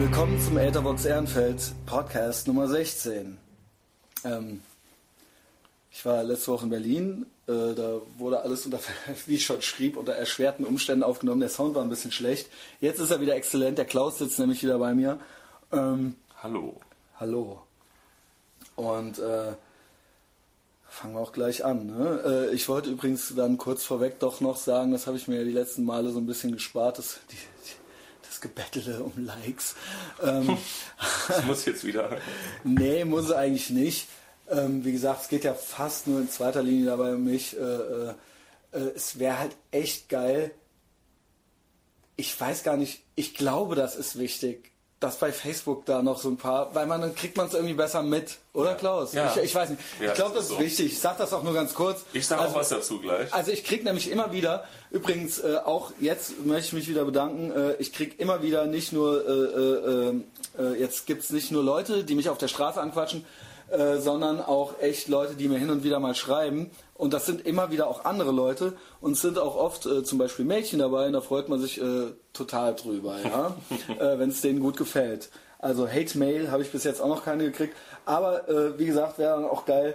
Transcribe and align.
Willkommen 0.00 0.40
zum 0.40 0.56
Etherbox 0.56 1.04
Ehrenfeld 1.04 1.60
Podcast 1.84 2.46
Nummer 2.48 2.66
16. 2.66 3.36
Ähm, 4.24 4.62
ich 5.92 6.06
war 6.06 6.24
letzte 6.24 6.52
Woche 6.52 6.64
in 6.64 6.70
Berlin. 6.70 7.26
Äh, 7.46 7.74
da 7.74 8.00
wurde 8.16 8.40
alles 8.40 8.64
unter, 8.64 8.80
wie 9.26 9.34
ich 9.34 9.44
schon 9.44 9.60
schrieb, 9.60 9.98
unter 9.98 10.14
erschwerten 10.14 10.64
Umständen 10.64 11.02
aufgenommen. 11.02 11.40
Der 11.40 11.50
Sound 11.50 11.74
war 11.74 11.82
ein 11.82 11.90
bisschen 11.90 12.12
schlecht. 12.12 12.48
Jetzt 12.80 12.98
ist 12.98 13.10
er 13.10 13.20
wieder 13.20 13.36
exzellent. 13.36 13.76
Der 13.76 13.84
Klaus 13.84 14.16
sitzt 14.16 14.38
nämlich 14.38 14.62
wieder 14.62 14.78
bei 14.78 14.94
mir. 14.94 15.20
Ähm, 15.70 16.14
Hallo. 16.42 16.80
hallo. 17.16 17.60
Und 18.76 19.18
äh, 19.18 19.52
fangen 20.88 21.12
wir 21.12 21.20
auch 21.20 21.32
gleich 21.32 21.62
an. 21.62 21.86
Ne? 21.88 22.48
Äh, 22.50 22.54
ich 22.54 22.70
wollte 22.70 22.88
übrigens 22.88 23.34
dann 23.36 23.58
kurz 23.58 23.84
vorweg 23.84 24.18
doch 24.18 24.40
noch 24.40 24.56
sagen, 24.56 24.92
das 24.92 25.06
habe 25.06 25.18
ich 25.18 25.28
mir 25.28 25.40
ja 25.40 25.44
die 25.44 25.52
letzten 25.52 25.84
Male 25.84 26.10
so 26.10 26.20
ein 26.20 26.26
bisschen 26.26 26.52
gespart, 26.52 26.96
das, 26.96 27.20
die, 27.30 27.36
die, 27.36 27.79
Gebettele 28.40 29.02
um 29.02 29.12
Likes. 29.16 29.74
Ähm, 30.22 30.58
Das 31.28 31.44
muss 31.44 31.64
jetzt 31.64 31.84
wieder. 31.84 32.18
Nee, 32.64 33.04
muss 33.04 33.30
eigentlich 33.32 33.70
nicht. 33.70 34.08
Ähm, 34.50 34.84
wie 34.84 34.92
gesagt, 34.92 35.22
es 35.22 35.28
geht 35.28 35.44
ja 35.44 35.54
fast 35.54 36.06
nur 36.08 36.20
in 36.20 36.28
zweiter 36.28 36.62
Linie 36.62 36.86
dabei 36.86 37.14
um 37.14 37.24
mich. 37.24 37.56
Äh, 37.56 37.60
äh, 37.60 38.14
äh, 38.72 38.78
es 38.94 39.18
wäre 39.18 39.38
halt 39.38 39.56
echt 39.70 40.08
geil. 40.08 40.50
Ich 42.16 42.38
weiß 42.38 42.64
gar 42.64 42.76
nicht, 42.76 43.02
ich 43.14 43.34
glaube, 43.34 43.76
das 43.76 43.96
ist 43.96 44.18
wichtig, 44.18 44.72
dass 45.00 45.16
bei 45.16 45.32
Facebook 45.32 45.86
da 45.86 46.02
noch 46.02 46.20
so 46.20 46.28
ein 46.28 46.36
paar, 46.36 46.74
weil 46.74 46.86
man 46.86 47.00
dann 47.00 47.14
kriegt 47.14 47.36
man 47.38 47.46
es 47.46 47.54
irgendwie 47.54 47.72
besser 47.74 48.02
mit, 48.02 48.36
oder 48.52 48.74
Klaus? 48.74 49.14
Ja. 49.14 49.32
Ich, 49.34 49.42
ich 49.44 49.54
weiß 49.54 49.70
nicht. 49.70 49.80
Ja, 49.98 50.08
ich 50.08 50.14
glaube, 50.14 50.34
das 50.34 50.44
ist 50.44 50.50
ist 50.50 50.56
so. 50.58 50.62
wichtig. 50.62 50.86
Ich 50.92 51.00
sag 51.00 51.16
das 51.16 51.32
auch 51.32 51.42
nur 51.42 51.54
ganz 51.54 51.72
kurz. 51.74 52.04
Ich 52.12 52.26
sage 52.26 52.42
Also- 52.42 52.54
auch 52.54 52.60
was 52.60 52.68
dazu 52.68 53.00
gleich. 53.00 53.32
also 53.32 53.50
ich 53.50 53.64
krieg 53.64 53.82
nämlich 53.82 54.10
immer 54.10 54.30
wieder, 54.32 54.64
übrigens 54.90 55.38
äh, 55.38 55.56
auch 55.64 55.92
jetzt 56.00 56.44
möchte 56.44 56.66
ich 56.66 56.72
mich 56.74 56.88
wieder 56.88 57.04
bedanken, 57.06 57.50
äh, 57.50 57.74
ich 57.78 57.92
krieg 57.94 58.20
immer 58.20 58.42
wieder 58.42 58.66
nicht 58.66 58.92
nur, 58.92 59.26
äh, 59.26 60.60
äh, 60.60 60.64
äh, 60.74 60.78
jetzt 60.80 61.06
gibt's 61.06 61.30
nicht 61.30 61.50
nur 61.50 61.64
Leute, 61.64 62.04
die 62.04 62.14
mich 62.14 62.28
auf 62.28 62.36
der 62.38 62.48
Straße 62.48 62.78
anquatschen, 62.80 63.24
äh, 63.70 63.98
sondern 63.98 64.40
auch 64.40 64.80
echt 64.80 65.06
Leute, 65.06 65.34
die 65.34 65.46
mir 65.46 65.58
hin 65.58 65.70
und 65.70 65.84
wieder 65.84 66.00
mal 66.00 66.16
schreiben. 66.16 66.72
Und 66.94 67.14
das 67.14 67.24
sind 67.24 67.46
immer 67.46 67.70
wieder 67.70 67.86
auch 67.86 68.04
andere 68.04 68.32
Leute 68.32 68.72
und 69.00 69.12
es 69.12 69.20
sind 69.20 69.38
auch 69.38 69.54
oft 69.54 69.86
äh, 69.86 70.02
zum 70.02 70.18
Beispiel 70.18 70.44
Mädchen 70.44 70.80
dabei 70.80 71.06
und 71.06 71.12
da 71.12 71.20
freut 71.20 71.48
man 71.48 71.60
sich 71.60 71.80
äh, 71.80 72.08
total 72.32 72.74
drüber, 72.74 73.16
ja? 73.22 73.56
äh, 74.00 74.18
wenn 74.18 74.30
es 74.30 74.40
denen 74.40 74.58
gut 74.58 74.76
gefällt. 74.76 75.30
Also 75.60 75.88
Hate 75.88 76.18
Mail 76.18 76.50
habe 76.50 76.62
ich 76.64 76.72
bis 76.72 76.82
jetzt 76.82 77.00
auch 77.00 77.08
noch 77.08 77.24
keine 77.24 77.44
gekriegt, 77.44 77.76
aber 78.06 78.48
äh, 78.48 78.76
wie 78.76 78.86
gesagt, 78.86 79.18
wäre 79.18 79.36
dann 79.36 79.48
auch 79.48 79.66
geil, 79.66 79.94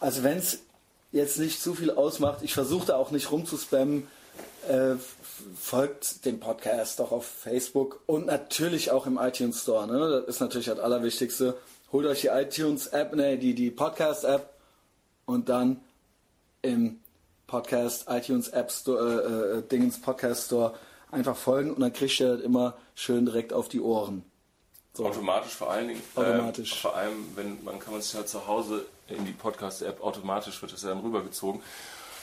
also 0.00 0.22
wenn 0.22 0.36
es 0.36 0.58
jetzt 1.10 1.38
nicht 1.38 1.62
zu 1.62 1.74
viel 1.74 1.92
ausmacht. 1.92 2.40
Ich 2.42 2.52
versuche 2.52 2.88
da 2.88 2.96
auch 2.96 3.10
nicht 3.10 3.30
rumzuspammen. 3.30 4.06
Folgt 5.60 6.24
dem 6.24 6.40
Podcast 6.40 6.98
doch 6.98 7.12
auf 7.12 7.26
Facebook 7.26 8.00
und 8.06 8.26
natürlich 8.26 8.90
auch 8.90 9.06
im 9.06 9.18
iTunes 9.18 9.62
Store. 9.62 9.86
Ne? 9.86 10.22
Das 10.26 10.36
ist 10.36 10.40
natürlich 10.40 10.66
das 10.66 10.78
Allerwichtigste. 10.78 11.54
Holt 11.94 12.06
euch 12.06 12.22
die 12.22 12.26
iTunes 12.26 12.88
App, 12.88 13.14
ne, 13.14 13.38
die, 13.38 13.54
die 13.54 13.70
Podcast 13.70 14.24
App 14.24 14.50
und 15.26 15.48
dann 15.48 15.80
im 16.60 16.98
Podcast 17.46 18.06
iTunes 18.08 18.48
App 18.48 18.72
Store, 18.72 19.54
äh, 19.54 19.58
äh, 19.58 19.62
Dingens 19.62 20.00
Podcast 20.00 20.46
Store 20.46 20.74
einfach 21.12 21.36
folgen 21.36 21.72
und 21.72 21.78
dann 21.78 21.92
kriegt 21.92 22.18
ihr 22.18 22.34
das 22.34 22.40
immer 22.40 22.76
schön 22.96 23.26
direkt 23.26 23.52
auf 23.52 23.68
die 23.68 23.80
Ohren. 23.80 24.24
So. 24.94 25.06
Automatisch 25.06 25.52
vor 25.52 25.70
allen 25.70 25.86
Dingen. 25.86 26.02
Automatisch. 26.16 26.72
Ähm, 26.72 26.78
vor 26.78 26.96
allem, 26.96 27.26
wenn 27.36 27.62
man 27.62 27.78
kann 27.78 27.92
man 27.92 28.02
sich 28.02 28.16
halt 28.16 28.28
zu 28.28 28.44
Hause 28.44 28.86
in 29.06 29.24
die 29.24 29.30
Podcast-App 29.30 30.02
automatisch 30.02 30.60
wird 30.62 30.72
das 30.72 30.82
ja 30.82 30.88
dann 30.88 30.98
rübergezogen. 30.98 31.62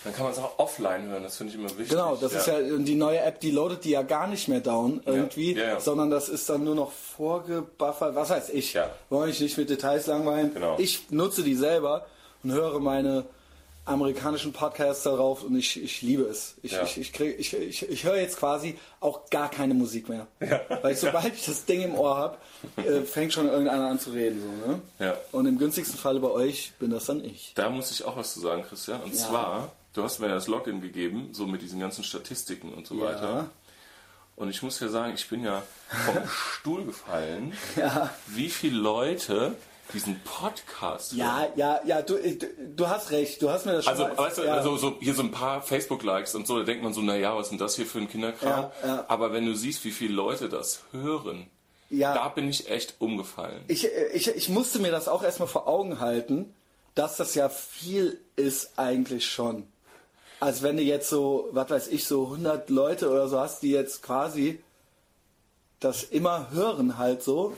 Dann 0.03 0.13
kann 0.13 0.23
man 0.23 0.31
es 0.33 0.39
auch 0.39 0.57
offline 0.57 1.07
hören. 1.09 1.21
Das 1.23 1.37
finde 1.37 1.53
ich 1.53 1.59
immer 1.59 1.69
wichtig. 1.69 1.89
Genau, 1.89 2.15
das 2.15 2.33
ist 2.33 2.47
ja 2.47 2.59
die 2.59 2.95
neue 2.95 3.19
App, 3.19 3.39
die 3.39 3.51
loadet 3.51 3.83
die 3.83 3.91
ja 3.91 4.01
gar 4.01 4.25
nicht 4.27 4.47
mehr 4.47 4.59
down 4.59 5.01
irgendwie, 5.05 5.53
Ja, 5.55 5.63
ja. 5.63 5.79
sondern 5.79 6.09
das 6.09 6.27
ist 6.29 6.49
dann 6.49 6.63
nur 6.63 6.73
noch 6.75 6.91
vorgebuffert, 6.91 8.15
was 8.15 8.29
weiß 8.31 8.49
ich. 8.49 8.73
Ja. 8.73 8.89
Wollen 9.09 9.29
ich 9.29 9.39
nicht 9.39 9.57
mit 9.57 9.69
Details 9.69 10.07
langweilen. 10.07 10.53
Genau. 10.53 10.75
Ich 10.79 11.11
nutze 11.11 11.43
die 11.43 11.55
selber 11.55 12.05
und 12.43 12.51
höre 12.51 12.79
meine 12.79 13.25
amerikanischen 13.85 14.53
Podcasts 14.53 15.03
darauf 15.03 15.43
und 15.43 15.55
ich, 15.55 15.81
ich 15.83 16.01
liebe 16.03 16.23
es. 16.23 16.55
Ich, 16.61 16.71
Ja. 16.73 16.83
ich, 16.83 16.97
ich, 16.99 17.13
krieg, 17.13 17.35
ich, 17.39 17.53
ich, 17.53 17.89
ich 17.89 18.03
höre 18.03 18.17
jetzt 18.17 18.37
quasi 18.37 18.77
auch 18.99 19.29
gar 19.31 19.49
keine 19.49 19.73
Musik 19.73 20.07
mehr. 20.07 20.27
Weil 20.81 20.93
ich, 20.93 20.99
sobald 20.99 21.33
ich 21.33 21.45
das 21.45 21.65
Ding 21.65 21.81
im 21.81 21.95
Ohr 21.95 22.15
habe, 22.15 22.37
äh, 22.77 23.01
fängt 23.01 23.33
schon 23.33 23.47
irgendeiner 23.47 23.87
an 23.87 23.99
zu 23.99 24.11
reden. 24.11 24.41
So, 24.65 24.71
ne? 24.71 24.81
Ja. 24.99 25.17
Und 25.31 25.47
im 25.47 25.57
günstigsten 25.57 25.97
Falle 25.97 26.19
bei 26.19 26.29
euch 26.29 26.73
bin 26.79 26.91
das 26.91 27.05
dann 27.05 27.23
ich. 27.25 27.53
Da 27.55 27.69
muss 27.69 27.89
ich 27.91 28.03
auch 28.05 28.15
was 28.15 28.33
zu 28.33 28.39
sagen, 28.39 28.63
Christian. 28.67 29.01
Und 29.01 29.13
Ja. 29.13 29.19
zwar, 29.19 29.71
du 29.93 30.03
hast 30.03 30.19
mir 30.19 30.27
das 30.29 30.47
Login 30.47 30.81
gegeben, 30.81 31.29
so 31.33 31.45
mit 31.47 31.61
diesen 31.61 31.79
ganzen 31.79 32.03
Statistiken 32.03 32.73
und 32.73 32.87
so 32.87 32.95
Ja. 32.95 33.05
weiter. 33.05 33.49
Und 34.35 34.49
ich 34.49 34.63
muss 34.63 34.79
ja 34.79 34.87
sagen, 34.87 35.13
ich 35.13 35.27
bin 35.29 35.43
ja 35.43 35.61
vom 36.05 36.17
Stuhl 36.27 36.85
gefallen, 36.85 37.53
Ja. 37.75 38.09
wie 38.27 38.49
viele 38.49 38.77
Leute 38.77 39.55
diesen 39.93 40.19
Podcast 40.21 41.11
hören. 41.11 41.19
Ja, 41.19 41.47
ja, 41.55 41.81
ja, 41.85 42.01
du, 42.01 42.17
du, 42.75 42.87
hast 42.87 43.11
recht. 43.11 43.41
Du 43.41 43.49
hast 43.49 43.65
mir 43.65 43.73
das 43.73 43.83
schon 43.85 43.91
Also, 43.93 44.07
mal, 44.07 44.17
weißt 44.17 44.37
du, 44.37 44.43
ja. 44.43 44.53
also 44.53 44.77
so, 44.77 44.97
hier 45.01 45.13
so 45.13 45.21
ein 45.21 45.31
paar 45.31 45.61
Facebook-Likes 45.61 46.33
und 46.35 46.47
so, 46.47 46.57
da 46.59 46.63
denkt 46.63 46.81
man 46.81 46.93
so, 46.93 47.01
naja, 47.01 47.35
was 47.35 47.47
ist 47.47 47.49
denn 47.51 47.57
das 47.59 47.75
hier 47.75 47.85
für 47.85 47.99
ein 47.99 48.09
Kinderkram? 48.09 48.71
Ja, 48.81 48.87
ja. 48.87 49.05
Aber 49.09 49.33
wenn 49.33 49.45
du 49.45 49.53
siehst, 49.53 49.83
wie 49.83 49.91
viele 49.91 50.13
Leute 50.13 50.47
das 50.47 50.83
hören, 50.93 51.47
Ja. 51.89 52.13
da 52.13 52.29
bin 52.29 52.47
ich 52.47 52.69
echt 52.69 52.95
umgefallen. 52.99 53.63
Ich, 53.67 53.85
ich, 54.13 54.29
ich 54.29 54.47
musste 54.49 54.79
mir 54.79 54.91
das 54.91 55.09
auch 55.09 55.23
erstmal 55.23 55.49
vor 55.49 55.67
Augen 55.67 55.99
halten, 55.99 56.55
dass 56.95 57.17
das 57.17 57.35
ja 57.35 57.49
viel 57.49 58.19
ist 58.37 58.79
eigentlich 58.79 59.25
schon. 59.29 59.67
Als 60.41 60.63
wenn 60.63 60.75
du 60.75 60.83
jetzt 60.83 61.07
so, 61.07 61.47
was 61.51 61.69
weiß 61.69 61.87
ich, 61.89 62.05
so 62.05 62.23
100 62.25 62.69
Leute 62.69 63.09
oder 63.09 63.27
so 63.29 63.39
hast, 63.39 63.61
die 63.61 63.71
jetzt 63.71 64.01
quasi 64.03 64.59
das 65.79 66.03
immer 66.03 66.49
hören 66.51 66.97
halt 66.97 67.23
so, 67.23 67.53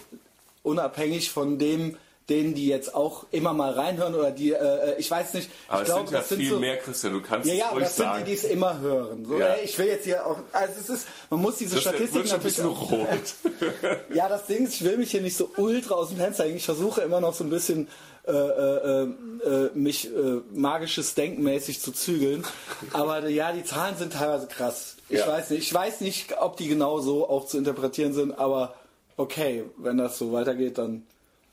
unabhängig 0.64 1.32
von 1.32 1.58
dem, 1.60 1.98
denen 2.30 2.54
die 2.56 2.68
jetzt 2.68 2.94
auch 2.96 3.26
immer 3.32 3.54
mal 3.54 3.72
reinhören 3.72 4.16
oder 4.16 4.32
die, 4.32 4.52
äh, 4.54 4.96
ich 4.98 5.10
weiß 5.12 5.34
nicht, 5.34 5.50
Aber 5.68 5.82
ich 5.82 5.88
es 5.90 5.94
glaube, 5.94 6.08
sind 6.08 6.14
ja 6.14 6.20
das 6.20 6.30
sind 6.30 6.40
viel 6.40 6.50
so, 6.52 6.60
mehr, 6.60 6.78
Christian, 6.78 7.14
du 7.14 7.22
kannst 7.22 7.48
ja, 7.50 7.54
ja, 7.54 7.60
es 7.60 7.70
aber 7.70 7.76
ruhig 7.80 7.84
das 7.86 7.96
sind 7.98 8.18
die, 8.20 8.24
die 8.24 8.34
es 8.34 8.44
immer 8.46 8.80
hören. 8.80 9.26
So, 9.26 9.40
Ja. 9.40 9.48
ey, 9.48 9.66
ich 9.66 9.78
will 9.78 9.88
jetzt 9.88 10.06
hier 10.06 10.26
auch, 10.26 10.38
also 10.54 10.74
es 10.80 10.90
ist, 10.90 11.08
man 11.30 11.42
muss 11.42 11.58
diese 11.58 11.76
das 11.76 11.84
Statistiken 11.84 12.28
schon 12.28 12.38
ein 12.38 12.44
bisschen 12.44 12.66
natürlich 12.70 12.92
rot. 12.92 14.00
ja, 14.14 14.30
das 14.30 14.46
Ding 14.46 14.66
ist, 14.66 14.76
ich 14.76 14.84
will 14.86 14.98
mich 14.98 15.12
hier 15.12 15.22
nicht 15.22 15.36
so 15.38 15.50
ultra 15.58 15.96
aus 15.96 16.10
dem 16.10 16.18
Fenster 16.18 16.46
hängen. 16.46 16.58
Ich 16.58 16.66
versuche 16.66 17.02
immer 17.02 17.20
noch 17.20 17.34
so 17.34 17.44
ein 17.44 17.50
bisschen 17.50 17.88
äh, 18.26 18.32
äh, 18.32 19.04
äh, 19.04 19.70
mich 19.74 20.08
äh, 20.08 20.42
magisches 20.54 21.14
Denkenmäßig 21.16 21.82
zu 21.82 21.92
zügeln. 21.92 22.46
Aber 22.94 23.24
äh, 23.24 23.32
ja, 23.32 23.52
die 23.52 23.64
Zahlen 23.64 23.98
sind 23.98 24.14
teilweise 24.14 24.48
krass. 24.48 24.96
Ich 25.10 25.20
Ja. 25.20 25.28
weiß 25.28 25.50
nicht. 25.50 25.64
Ich 25.64 25.74
weiß 25.74 26.02
nicht, 26.02 26.38
ob 26.40 26.56
die 26.58 26.68
genau 26.70 27.00
so 27.00 27.30
auch 27.30 27.48
zu 27.48 27.58
interpretieren 27.58 28.14
sind, 28.14 28.38
aber 28.40 28.76
okay, 29.18 29.66
wenn 29.78 29.98
das 29.98 30.18
so 30.18 30.32
weitergeht, 30.32 30.78
dann 30.78 31.06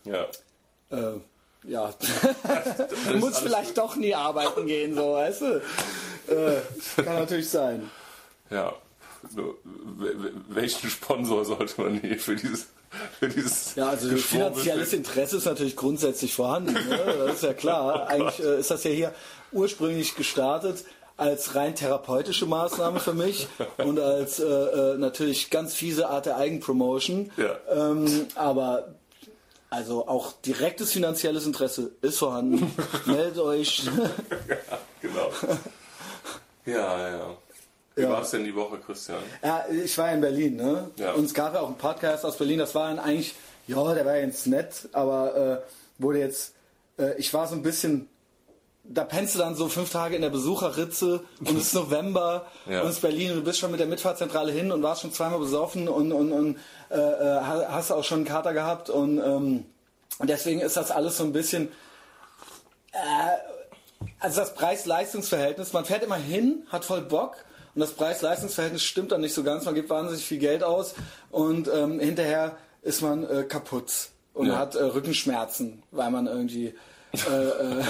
ja. 0.05 0.27
äh, 0.91 1.19
ja. 1.67 1.93
du 3.11 3.17
musst 3.19 3.39
vielleicht 3.41 3.77
doch 3.77 3.97
nie 3.97 4.15
arbeiten 4.15 4.67
gehen, 4.67 4.95
so, 4.95 5.15
weißt 5.15 5.41
du? 5.43 5.63
Äh, 6.29 7.03
kann 7.03 7.17
natürlich 7.17 7.51
sein. 7.51 7.91
Ja. 8.51 8.75
Welchen 10.49 10.91
Sponsor 10.91 11.45
sollte 11.45 11.81
man 11.81 12.01
hier 12.01 12.19
für 12.19 12.37
dieses, 12.37 12.67
für 13.19 13.29
dieses 13.29 13.75
Ja, 13.75 13.91
also 13.91 14.15
finanzielles? 14.17 14.93
Interesse 14.93 15.37
ist 15.37 15.45
natürlich 15.45 15.77
grundsätzlich 15.77 16.35
vorhanden. 16.35 16.73
Ne? 16.73 17.25
Das 17.27 17.37
ist 17.37 17.43
ja 17.43 17.55
klar. 17.55 18.07
Eigentlich 18.09 18.41
äh, 18.41 18.59
ist 18.59 18.71
das 18.71 18.85
ja 18.85 18.91
hier 18.91 19.15
ursprünglich 19.53 20.15
gestartet 20.17 20.85
als 21.17 21.55
rein 21.55 21.75
therapeutische 21.75 22.47
Maßnahme 22.47 22.99
für 22.99 23.13
mich 23.13 23.47
und 23.77 24.01
als 24.01 24.41
äh, 24.41 24.45
äh, 24.45 24.97
natürlich 24.97 25.51
ganz 25.51 25.75
fiese 25.75 26.09
Art 26.09 26.27
der 26.27 26.39
Eigenpromotion. 26.39 27.31
Ja. 27.37 27.57
Ähm, 27.71 28.27
aber 28.37 28.95
also 29.69 30.09
auch 30.09 30.33
direktes 30.33 30.93
finanzielles 30.93 31.47
Interesse 31.47 31.93
ist 32.01 32.19
vorhanden. 32.19 32.75
Meldet 33.05 33.39
euch. 33.39 33.83
Genau. 35.01 35.31
Ja, 36.67 37.09
ja. 37.09 37.37
Wie 38.01 38.05
Ja. 38.05 38.11
war 38.13 38.23
es 38.23 38.31
denn 38.31 38.45
die 38.45 38.55
Woche, 38.55 38.79
Christian? 38.79 39.19
Ja, 39.43 39.65
ich 39.69 39.97
war 39.99 40.11
in 40.13 40.21
Berlin, 40.21 40.57
ne? 40.57 40.91
Ja. 40.97 41.13
Und 41.13 41.25
es 41.25 41.35
gab 41.35 41.55
ja 41.55 41.61
auch 41.61 41.67
einen 41.69 41.79
Podcast 41.79 42.25
aus 42.25 42.37
Berlin, 42.37 42.59
das 42.59 42.75
war 42.75 42.89
dann 42.89 42.99
eigentlich, 42.99 43.35
ja, 43.67 43.95
der 43.95 44.05
war 44.07 44.17
jetzt 44.17 44.47
nett, 44.47 44.89
aber 44.93 45.63
äh, 45.67 46.03
wurde 46.03 46.19
jetzt, 46.21 46.55
äh, 46.99 47.15
ich 47.19 47.33
war 47.35 47.47
so 47.47 47.55
ein 47.55 47.63
bisschen, 47.63 48.09
da 48.85 49.05
pennst 49.05 49.35
du 49.35 49.39
dann 49.39 49.55
so 49.55 49.69
fünf 49.69 49.91
Tage 49.93 50.17
in 50.17 50.23
der 50.23 50.31
Besucherritze 50.31 51.21
und 51.41 51.51
es 51.57 51.67
ist 51.69 51.75
November 51.75 52.47
Ja. 52.67 52.81
und 52.83 52.89
es 52.89 52.95
ist 52.97 53.03
Berlin 53.03 53.31
und 53.33 53.37
du 53.39 53.45
bist 53.45 53.59
schon 53.59 53.71
mit 53.71 53.79
der 53.79 53.87
Mitfahrzentrale 53.87 54.51
hin 54.51 54.73
und 54.73 54.83
warst 54.83 55.03
schon 55.03 55.13
zweimal 55.13 55.39
besoffen 55.39 55.89
und, 55.89 56.11
und, 56.13 56.33
und 56.33 56.59
äh, 56.91 56.97
äh, 56.97 57.41
hast 57.69 57.91
auch 57.93 58.03
schon 58.05 58.19
einen 58.21 58.27
Kater 58.27 58.53
gehabt 58.55 58.89
und, 58.91 59.19
ähm, 59.19 59.65
und 60.19 60.29
deswegen 60.31 60.61
ist 60.61 60.77
das 60.77 60.91
alles 60.91 61.19
so 61.19 61.25
ein 61.25 61.33
bisschen, 61.33 61.69
also 64.19 64.41
das 64.41 64.55
Preis-Leistungs-Verhältnis, 64.55 65.73
man 65.73 65.85
fährt 65.85 66.03
immer 66.03 66.17
hin, 66.17 66.67
hat 66.71 66.85
voll 66.85 67.03
Bock 67.03 67.37
und 67.75 67.81
das 67.81 67.93
Preis-Leistungs-Verhältnis 67.93 68.83
stimmt 68.83 69.13
dann 69.13 69.21
nicht 69.21 69.35
so 69.35 69.43
ganz, 69.43 69.65
man 69.65 69.75
gibt 69.75 69.91
wahnsinnig 69.91 70.25
viel 70.25 70.39
Geld 70.39 70.63
aus 70.63 70.95
und 71.31 71.69
ähm, 71.73 72.01
hinterher 72.01 72.57
ist 72.83 73.03
man 73.03 73.29
äh, 73.29 73.45
kaputt 73.45 73.93
und 74.35 74.49
Ja. 74.49 74.59
hat 74.59 74.75
äh, 74.75 74.83
Rückenschmerzen, 74.83 75.83
weil 75.91 76.11
man 76.11 76.27
irgendwie, 76.27 76.75
äh, 77.13 77.19
äh, 77.19 77.85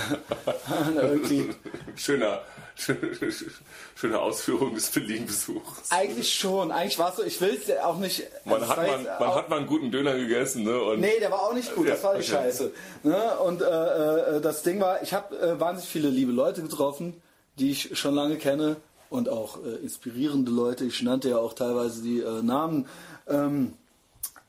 irgendwie 1.00 1.50
Schöner, 1.97 2.41
schöne 3.94 4.19
Ausführung 4.19 4.75
des 4.75 4.91
Berlin-Besuchs. 4.91 5.91
Eigentlich 5.91 6.35
schon. 6.35 6.73
Eigentlich 6.73 6.99
war 6.99 7.11
es 7.11 7.17
so, 7.17 7.23
ich 7.23 7.41
will 7.41 7.59
es 7.62 7.76
auch 7.79 7.99
nicht. 7.99 8.26
Man, 8.44 8.61
also 8.62 8.69
hat, 8.69 8.76
man, 8.87 9.05
man 9.05 9.29
auch, 9.29 9.37
hat 9.37 9.49
mal 9.50 9.59
einen 9.59 9.67
guten 9.67 9.91
Döner 9.91 10.15
gegessen, 10.15 10.65
ne? 10.65 10.81
Und 10.81 11.00
nee, 11.00 11.19
der 11.21 11.31
war 11.31 11.43
auch 11.43 11.53
nicht 11.53 11.75
gut, 11.75 11.88
das 11.88 12.03
war 12.03 12.15
die 12.15 12.21
okay. 12.21 12.31
Scheiße. 12.31 12.73
Ne? 13.03 13.38
Und 13.41 13.61
äh, 13.62 14.37
äh, 14.37 14.41
das 14.41 14.62
Ding 14.62 14.81
war, 14.81 15.03
ich 15.03 15.12
habe 15.12 15.38
äh, 15.38 15.61
wahnsinnig 15.61 15.91
viele 15.91 16.09
liebe 16.09 16.33
Leute 16.33 16.62
getroffen, 16.62 17.21
die 17.59 17.71
ich 17.71 17.99
schon 17.99 18.15
lange 18.15 18.37
kenne 18.37 18.76
und 19.11 19.29
auch 19.29 19.62
äh, 19.62 19.75
inspirierende 19.83 20.51
Leute. 20.51 20.85
Ich 20.87 21.03
nannte 21.03 21.29
ja 21.29 21.37
auch 21.37 21.53
teilweise 21.53 22.01
die 22.01 22.21
äh, 22.21 22.43
Namen. 22.43 22.87
Ähm, 23.27 23.75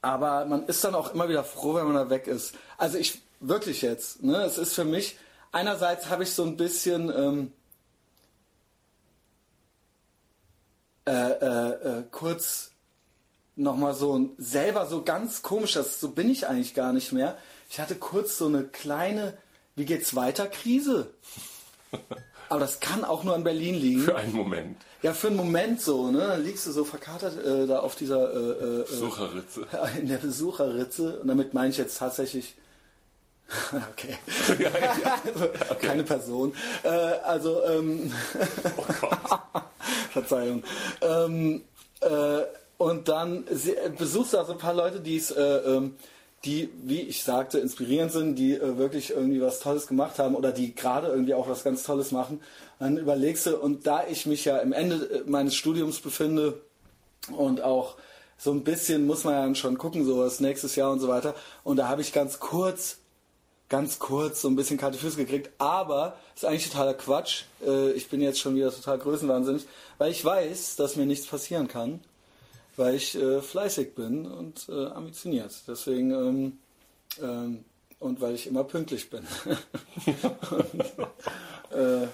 aber 0.02 0.46
man 0.46 0.66
ist 0.68 0.84
dann 0.84 0.96
auch 0.96 1.14
immer 1.14 1.28
wieder 1.28 1.44
froh, 1.44 1.76
wenn 1.76 1.86
man 1.86 1.96
da 1.96 2.10
weg 2.10 2.28
ist. 2.28 2.56
Also 2.78 2.98
ich 2.98 3.22
wirklich 3.42 3.82
jetzt. 3.82 4.24
Ne? 4.24 4.38
Es 4.44 4.58
ist 4.58 4.74
für 4.74 4.86
mich, 4.86 5.18
einerseits 5.52 6.10
habe 6.10 6.24
ich 6.24 6.32
so 6.32 6.44
ein 6.44 6.58
bisschen 6.58 7.12
ähm, 7.16 7.52
äh, 11.06 11.12
äh, 11.12 12.00
äh, 12.00 12.04
kurz 12.12 12.72
nochmal 13.56 13.96
so 13.96 14.18
ein, 14.18 14.32
selber 14.38 14.86
so 14.86 15.04
ganz 15.04 15.42
komisch, 15.42 15.74
das, 15.74 16.00
so 16.00 16.10
bin 16.10 16.30
ich 16.30 16.48
eigentlich 16.48 16.74
gar 16.74 16.94
nicht 16.94 17.12
mehr. 17.12 17.38
Ich 17.70 17.80
hatte 17.80 17.96
kurz 17.96 18.38
so 18.38 18.48
eine 18.48 18.64
kleine, 18.64 19.38
wie 19.76 19.86
geht's 19.86 20.16
weiter, 20.16 20.48
Krise. 20.48 21.14
Aber 22.52 22.60
das 22.60 22.82
kann 22.82 23.06
auch 23.06 23.24
nur 23.24 23.34
in 23.38 23.46
Berlin 23.46 23.76
liegen. 23.76 24.02
Für 24.02 24.18
einen 24.18 24.34
Moment. 24.34 24.76
Ja, 25.02 25.14
für 25.14 25.28
einen 25.28 25.38
Moment 25.38 25.80
so, 25.80 26.12
ne? 26.12 26.20
Dann 26.20 26.44
liegst 26.44 26.68
du 26.68 26.74
so 26.74 26.84
verkatert 26.84 27.38
äh, 27.38 27.66
da 27.66 27.80
auf 27.80 27.96
dieser 27.96 28.30
äh, 28.34 28.82
äh, 28.82 28.86
Sucherritze. 28.88 29.66
in 29.98 30.10
der 30.10 30.18
Besucherritze. 30.18 31.22
Und 31.22 31.30
damit 31.30 31.54
meine 31.54 31.70
ich 31.70 31.78
jetzt 31.78 31.98
tatsächlich. 31.98 32.56
okay. 33.92 34.18
Ja, 34.60 34.70
ja. 34.70 35.22
also, 35.62 35.76
Keine 35.80 36.04
Person. 36.04 36.54
Äh, 36.84 36.90
also, 36.90 37.64
ähm, 37.64 38.12
Oh 38.76 38.84
Gott. 39.00 39.40
Verzeihung. 40.12 40.62
Ähm, 41.00 41.62
äh, 42.02 42.42
und 42.78 43.08
dann 43.08 43.46
besuchst 43.98 44.34
du 44.34 44.40
also 44.40 44.52
ein 44.52 44.58
paar 44.58 44.74
Leute, 44.74 45.00
die 45.00 45.16
es, 45.16 45.32
äh, 45.32 45.42
ähm, 45.42 45.96
die, 46.46 46.70
wie 46.84 47.02
ich 47.02 47.24
sagte, 47.24 47.60
inspirierend 47.60 48.12
sind, 48.12 48.36
die 48.36 48.54
äh, 48.54 48.78
wirklich 48.78 49.12
irgendwie 49.12 49.42
was 49.42 49.60
Tolles 49.60 49.88
gemacht 49.88 50.18
haben 50.18 50.36
oder 50.36 50.52
die 50.52 50.74
gerade 50.74 51.08
irgendwie 51.08 51.34
auch 51.34 51.48
was 51.48 51.64
ganz 51.64 51.84
Tolles 51.84 52.12
machen. 52.12 52.42
Dann 52.80 52.98
überlegst 52.98 53.46
du, 53.46 53.58
und 53.58 53.86
da 53.86 54.08
ich 54.08 54.26
mich 54.26 54.46
ja 54.46 54.58
im 54.58 54.74
Ende 54.74 54.96
äh, 54.96 55.24
meines 55.30 55.56
Studiums 55.56 56.00
befinde 56.00 56.62
und 57.36 57.62
auch 57.62 57.96
so 58.38 58.52
ein 58.52 58.64
bisschen 58.64 59.06
muss 59.06 59.24
man 59.24 59.34
ja 59.36 59.56
schon 59.56 59.78
gucken, 59.78 60.04
so 60.04 60.18
was 60.18 60.40
nächstes 60.40 60.76
Jahr 60.76 60.92
und 60.92 61.00
so 61.00 61.08
weiter. 61.08 61.36
Und 61.64 61.78
da 61.78 61.88
habe 61.88 62.02
ich 62.02 62.12
ganz 62.12 62.40
kurz 62.40 62.98
ganz 63.72 64.00
kurz 64.00 64.42
so 64.42 64.50
ein 64.50 64.58
bisschen 64.58 64.78
kalte 64.78 64.98
Füße 64.98 65.16
gekriegt, 65.16 65.50
aber 65.58 66.18
ist 66.36 66.44
eigentlich 66.44 66.70
totaler 66.70 66.94
Quatsch. 66.94 67.44
Äh, 67.66 67.92
ich 67.94 68.10
bin 68.10 68.20
jetzt 68.20 68.40
schon 68.40 68.54
wieder 68.54 68.70
total 68.70 69.00
größenwahnsinnig, 69.00 69.66
weil 69.98 70.12
ich 70.12 70.26
weiß, 70.26 70.76
dass 70.76 70.98
mir 70.98 71.06
nichts 71.06 71.26
passieren 71.26 71.70
kann, 71.70 72.02
weil 72.78 72.96
ich 72.96 73.16
äh, 73.16 73.42
fleißig 73.42 73.96
bin 73.96 74.26
und 74.26 74.68
äh, 74.70 74.88
ambitioniert. 74.88 75.54
Deswegen 75.68 76.12
ähm, 76.12 76.58
ähm, 77.22 77.66
und 78.00 78.20
weil 78.20 78.34
ich 78.34 78.48
immer 78.48 78.64
pünktlich 78.64 79.10
bin. 79.10 79.24
und, 80.06 80.84
äh, 81.78 82.04
äh, 82.04 82.08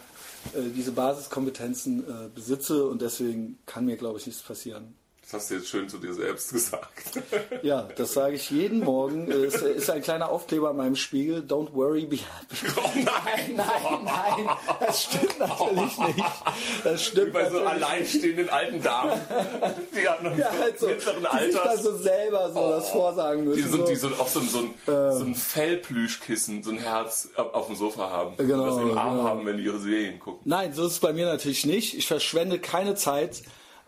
diese 0.76 0.92
Basiskompetenzen 0.92 2.04
äh, 2.04 2.30
besitze 2.34 2.86
und 2.86 3.02
deswegen 3.02 3.58
kann 3.66 3.86
mir, 3.86 3.96
glaube 3.98 4.20
ich, 4.20 4.28
nichts 4.28 4.42
passieren. 4.42 4.96
Das 5.30 5.42
hast 5.42 5.52
du 5.52 5.56
jetzt 5.56 5.68
schön 5.68 5.90
zu 5.90 5.98
dir 5.98 6.14
selbst 6.14 6.54
gesagt. 6.54 7.20
Ja, 7.62 7.82
das 7.98 8.14
sage 8.14 8.36
ich 8.36 8.50
jeden 8.50 8.80
Morgen. 8.80 9.30
Es 9.30 9.56
ist 9.56 9.90
ein 9.90 10.02
kleiner 10.02 10.30
Aufkleber 10.30 10.70
an 10.70 10.78
meinem 10.78 10.96
Spiegel. 10.96 11.42
Don't 11.46 11.74
worry, 11.74 12.06
be 12.06 12.16
happy. 12.16 12.72
Oh 12.78 12.90
nein! 12.96 13.56
Nein, 13.58 14.06
nein, 14.06 14.50
das 14.80 15.04
stimmt 15.04 15.38
natürlich 15.40 15.98
nicht. 15.98 16.24
Das 16.86 16.94
Wie 17.02 17.04
stimmt 17.04 17.34
bei 17.34 17.50
so 17.50 17.60
alleinstehenden 17.60 18.50
alten 18.50 18.82
Damen. 18.82 19.20
Die 19.94 20.08
haben 20.08 20.30
noch 20.30 20.38
Ja, 20.38 20.50
halt 20.62 20.80
so, 20.80 20.88
mittleren 20.88 21.18
die 21.40 21.46
sich 21.46 21.56
dann 21.56 21.68
Alters. 21.68 21.84
so 21.84 21.98
selber 21.98 22.52
so 22.54 22.70
das 22.70 22.90
vorsagen 22.90 23.44
müssen. 23.44 23.64
Die 23.64 23.70
so, 23.70 23.86
die 23.86 23.96
so 23.96 24.08
auch 24.08 24.28
so, 24.30 24.40
ein- 24.40 24.48
so, 24.48 24.60
ein, 24.60 24.74
so 24.86 25.26
ein 25.26 25.36
Fellplüschkissen, 25.36 26.64
so 26.64 26.72
ein 26.72 26.78
Herz 26.80 27.30
auf 27.36 27.68
dem 27.68 27.76
Sofa 27.76 28.10
haben. 28.10 28.38
Genau, 28.38 28.64
Und 28.64 28.68
das 28.70 28.78
im 28.78 28.98
Arm 28.98 29.18
genau. 29.18 29.24
haben, 29.30 29.46
wenn 29.46 29.58
die 29.58 29.64
ihre 29.66 29.80
Serien 29.80 30.20
gucken. 30.20 30.40
Nein, 30.46 30.74
so 30.74 30.86
ist 30.86 30.94
es 30.94 31.00
bei 31.00 31.12
mir 31.14 31.26
natürlich 31.26 31.66
nicht. 31.66 31.98
Ich 31.98 32.08
verschwende 32.08 32.60
keine 32.60 32.96
Zeit 32.96 33.42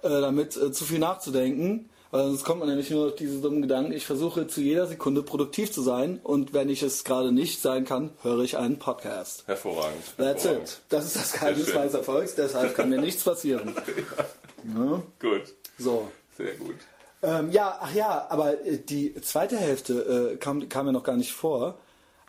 damit, 0.04 0.56
äh, 0.58 0.72
zu 0.72 0.86
viel 0.86 1.00
nachzudenken. 1.00 1.90
Weil 2.12 2.24
sonst 2.26 2.44
kommt 2.44 2.60
man 2.60 2.70
nämlich 2.70 2.90
nur 2.90 3.10
auf 3.10 3.16
diese 3.16 3.40
dummen 3.40 3.62
Gedanken. 3.62 3.92
Ich 3.92 4.08
versuche 4.08 4.48
zu 4.48 4.62
jeder 4.62 4.88
Sekunde 4.88 5.22
produktiv 5.22 5.72
zu 5.72 5.84
sein 5.84 6.20
und 6.24 6.54
wenn 6.54 6.68
ich 6.68 6.82
es 6.82 7.04
gerade 7.04 7.32
nicht 7.32 7.62
sein 7.62 7.86
kann, 7.86 8.10
höre 8.24 8.40
ich 8.40 8.58
einen 8.58 8.80
Podcast. 8.80 9.44
Hervorragend. 9.46 10.04
That's 10.18 10.44
hervorragend. 10.44 10.70
it. 10.70 10.82
Das 10.90 11.06
ist 11.06 11.16
das 11.18 11.34
Geheimnis 11.34 11.72
meines 11.72 11.94
Erfolgs, 11.94 12.34
deshalb 12.34 12.74
kann 12.74 12.90
mir 12.90 13.00
nichts 13.00 13.24
passieren. 13.24 13.76
Ne? 14.64 15.02
Gut, 15.22 15.56
So. 15.78 16.12
sehr 16.38 16.54
gut. 16.56 16.76
Ähm, 17.22 17.52
ja, 17.52 17.78
ach 17.80 17.94
ja, 17.94 18.28
aber 18.30 18.66
äh, 18.66 18.78
die 18.78 19.14
zweite 19.22 19.56
Hälfte 19.58 20.34
äh, 20.34 20.36
kam, 20.38 20.68
kam 20.68 20.88
mir 20.88 20.92
noch 20.92 21.04
gar 21.04 21.16
nicht 21.16 21.32
vor. 21.32 21.78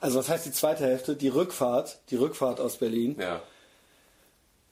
Also 0.01 0.19
was 0.19 0.29
heißt 0.29 0.47
die 0.47 0.53
zweite 0.53 0.85
Hälfte? 0.85 1.17
Die 1.17 1.27
Rückfahrt, 1.29 1.99
die 2.11 2.17
Rückfahrt 2.17 2.61
aus 2.61 2.77
Berlin. 2.77 3.17
Ja. 3.19 3.43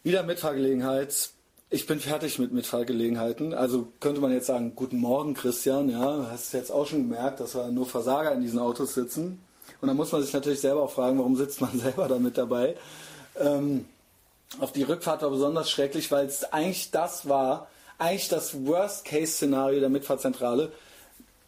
Wieder 0.05 0.23
Mitfahrgelegenheit. 0.23 1.31
Ich 1.70 1.87
bin 1.87 2.00
fertig 2.00 2.38
mit 2.38 2.53
Mitfahrgelegenheiten. 2.53 3.53
Also 3.53 3.88
könnte 4.00 4.20
man 4.23 4.32
jetzt 4.32 4.47
sagen, 4.47 4.73
guten 4.75 4.99
Morgen 4.99 5.35
Christian, 5.35 5.91
ja, 5.91 6.26
hast 6.31 6.55
jetzt 6.55 6.73
auch 6.73 6.87
schon 6.87 7.09
gemerkt, 7.09 7.41
dass 7.41 7.55
wir 7.55 7.69
nur 7.69 7.85
Versager 7.87 8.32
in 8.32 8.41
diesen 8.41 8.59
Autos 8.59 8.94
sitzen. 8.94 9.43
Und 9.81 9.88
dann 9.88 9.97
muss 9.97 10.11
man 10.11 10.23
sich 10.23 10.32
natürlich 10.32 10.61
selber 10.61 10.82
auch 10.82 10.91
fragen, 10.91 11.19
warum 11.19 11.37
sitzt 11.37 11.61
man 11.61 11.79
selber 11.79 12.09
da 12.09 12.19
mit 12.19 12.38
dabei. 12.38 12.75
Ähm, 13.38 13.85
auf 14.61 14.73
die 14.73 14.82
Rückfahrt 14.82 15.20
war 15.20 15.29
besonders 15.31 15.70
schrecklich, 15.70 16.11
weil 16.11 16.25
es 16.26 16.44
eigentlich 16.53 16.91
das 16.91 17.29
war, 17.29 17.69
eigentlich 17.99 18.29
das 18.29 18.64
Worst-Case-Szenario 18.67 19.81
der 19.81 19.91
Mitfahrzentrale. 19.91 20.73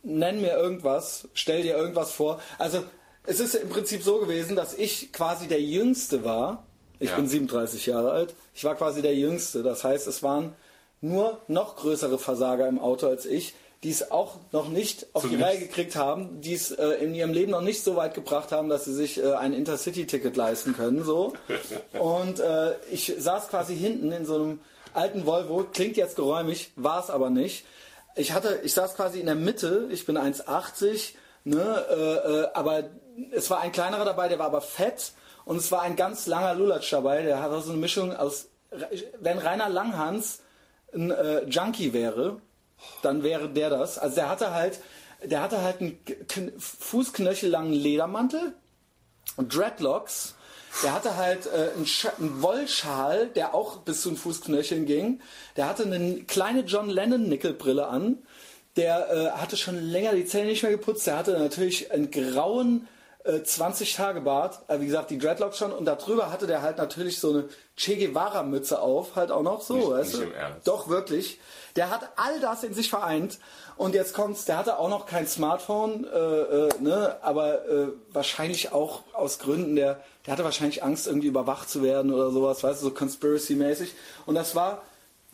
Nenn 0.02 0.42
mir 0.42 0.54
irgendwas, 0.54 1.28
stell 1.32 1.62
dir 1.62 1.76
irgendwas 1.78 2.12
vor. 2.12 2.40
Also 2.58 2.84
es 3.24 3.40
ist 3.40 3.54
im 3.54 3.70
Prinzip 3.70 4.02
so 4.02 4.18
gewesen, 4.18 4.54
dass 4.54 4.74
ich 4.74 5.12
quasi 5.14 5.48
der 5.48 5.62
Jüngste 5.62 6.24
war. 6.24 6.64
Ich 6.98 7.08
Ja. 7.08 7.16
bin 7.16 7.26
37 7.26 7.86
Jahre 7.86 8.10
alt. 8.10 8.34
Ich 8.60 8.64
war 8.64 8.74
quasi 8.74 9.00
der 9.00 9.14
Jüngste. 9.14 9.62
Das 9.62 9.84
heißt, 9.84 10.06
es 10.06 10.22
waren 10.22 10.54
nur 11.00 11.40
noch 11.48 11.76
größere 11.76 12.18
Versager 12.18 12.68
im 12.68 12.78
Auto 12.78 13.06
als 13.06 13.24
ich, 13.24 13.54
die 13.82 13.88
es 13.88 14.10
auch 14.10 14.36
noch 14.52 14.68
nicht 14.68 15.06
auf 15.14 15.22
die 15.22 15.28
Zumindest- 15.30 15.50
Reihe 15.50 15.60
gekriegt 15.60 15.96
haben, 15.96 16.42
die 16.42 16.52
es 16.52 16.70
äh, 16.70 16.88
in 17.02 17.14
ihrem 17.14 17.32
Leben 17.32 17.52
noch 17.52 17.62
nicht 17.62 17.82
so 17.82 17.96
weit 17.96 18.12
gebracht 18.12 18.52
haben, 18.52 18.68
dass 18.68 18.84
sie 18.84 18.92
sich 18.92 19.16
äh, 19.16 19.32
ein 19.32 19.54
Intercity-Ticket 19.54 20.36
leisten 20.36 20.74
können. 20.76 21.04
So. 21.04 21.32
Und 21.98 22.38
äh, 22.40 22.74
ich 22.90 23.14
saß 23.16 23.48
quasi 23.48 23.74
hinten 23.74 24.12
in 24.12 24.26
so 24.26 24.34
einem 24.34 24.60
alten 24.92 25.24
Volvo, 25.24 25.64
klingt 25.72 25.96
jetzt 25.96 26.16
geräumig, 26.16 26.70
war 26.76 27.02
es 27.02 27.08
aber 27.08 27.30
nicht. 27.30 27.64
Ich 28.14 28.34
hatte, 28.34 28.60
ich 28.62 28.74
saß 28.74 28.94
quasi 28.94 29.20
in 29.20 29.26
der 29.26 29.36
Mitte, 29.36 29.88
ich 29.90 30.04
bin 30.04 30.18
1,80, 30.18 31.14
ne, 31.44 31.86
äh, 31.88 31.94
äh, 31.94 32.48
aber 32.52 32.90
es 33.32 33.48
war 33.48 33.60
ein 33.60 33.72
kleinerer 33.72 34.04
dabei, 34.04 34.28
der 34.28 34.38
war 34.38 34.46
aber 34.48 34.60
fett 34.60 35.12
und 35.46 35.56
es 35.56 35.72
war 35.72 35.80
ein 35.82 35.96
ganz 35.96 36.26
langer 36.26 36.54
Lulatsch 36.54 36.92
dabei, 36.92 37.22
der 37.22 37.42
hatte 37.42 37.60
so 37.62 37.70
eine 37.72 37.80
Mischung 37.80 38.14
aus, 38.14 38.49
wenn 39.18 39.38
Rainer 39.38 39.68
Langhans 39.68 40.42
ein 40.94 41.10
äh, 41.10 41.44
Junkie 41.44 41.92
wäre, 41.92 42.40
dann 43.02 43.22
wäre 43.22 43.48
der 43.48 43.70
das. 43.70 43.98
Also 43.98 44.16
der 44.16 44.28
hatte 44.28 44.52
halt, 44.52 44.80
der 45.22 45.42
hatte 45.42 45.62
halt 45.62 45.80
einen 45.80 45.98
kn- 46.04 46.52
fußknöchellangen 46.58 47.72
Ledermantel 47.72 48.54
und 49.36 49.54
Dreadlocks. 49.54 50.34
Der 50.84 50.94
hatte 50.94 51.16
halt 51.16 51.46
äh, 51.46 51.70
einen, 51.76 51.86
einen 52.18 52.42
Wollschal, 52.42 53.26
der 53.28 53.54
auch 53.54 53.78
bis 53.78 54.02
zu 54.02 54.10
den 54.10 54.16
Fußknöcheln 54.16 54.86
ging. 54.86 55.20
Der 55.56 55.68
hatte 55.68 55.82
eine 55.82 56.22
kleine 56.22 56.60
John 56.60 56.88
Lennon 56.88 57.28
Nickelbrille 57.28 57.88
an. 57.88 58.18
Der 58.76 59.10
äh, 59.10 59.30
hatte 59.32 59.56
schon 59.56 59.76
länger 59.80 60.14
die 60.14 60.26
Zähne 60.26 60.46
nicht 60.46 60.62
mehr 60.62 60.70
geputzt. 60.72 61.06
Der 61.06 61.18
hatte 61.18 61.38
natürlich 61.38 61.90
einen 61.92 62.10
grauen 62.10 62.86
äh, 63.24 63.42
20 63.42 63.94
Tage 63.94 64.20
Bart, 64.22 64.60
äh, 64.68 64.80
wie 64.80 64.86
gesagt 64.86 65.10
die 65.10 65.18
Dreadlocks 65.18 65.58
schon 65.58 65.72
und 65.72 65.84
darüber 65.84 66.30
hatte 66.32 66.46
der 66.46 66.62
halt 66.62 66.78
natürlich 66.78 67.20
so 67.20 67.30
eine 67.30 67.48
Che 67.76 67.96
Guevara 67.96 68.42
Mütze 68.42 68.80
auf, 68.80 69.16
halt 69.16 69.30
auch 69.30 69.42
noch 69.42 69.60
so, 69.62 69.74
Nicht- 69.74 69.90
weißt 69.90 70.12
nicht 70.14 70.22
du? 70.22 70.26
im 70.28 70.34
Ernst. 70.34 70.66
Doch 70.68 70.88
wirklich. 70.88 71.38
Der 71.76 71.90
hat 71.90 72.08
all 72.16 72.40
das 72.40 72.64
in 72.64 72.74
sich 72.74 72.90
vereint 72.90 73.38
und 73.76 73.94
jetzt 73.94 74.12
kommt's, 74.14 74.44
der 74.44 74.58
hatte 74.58 74.78
auch 74.78 74.88
noch 74.88 75.06
kein 75.06 75.26
Smartphone, 75.26 76.04
äh, 76.04 76.16
äh, 76.18 76.68
ne, 76.80 77.16
aber 77.22 77.64
äh, 77.68 77.88
wahrscheinlich 78.12 78.72
auch 78.72 79.02
aus 79.12 79.38
Gründen 79.38 79.76
der, 79.76 80.00
der 80.26 80.32
hatte 80.32 80.44
wahrscheinlich 80.44 80.82
Angst 80.82 81.06
irgendwie 81.06 81.28
überwacht 81.28 81.70
zu 81.70 81.82
werden 81.82 82.12
oder 82.12 82.30
sowas, 82.30 82.62
weißt 82.62 82.82
du, 82.82 82.86
so 82.88 82.92
conspiracy-mäßig 82.94 83.92
und 84.26 84.34
das 84.34 84.54
war 84.54 84.82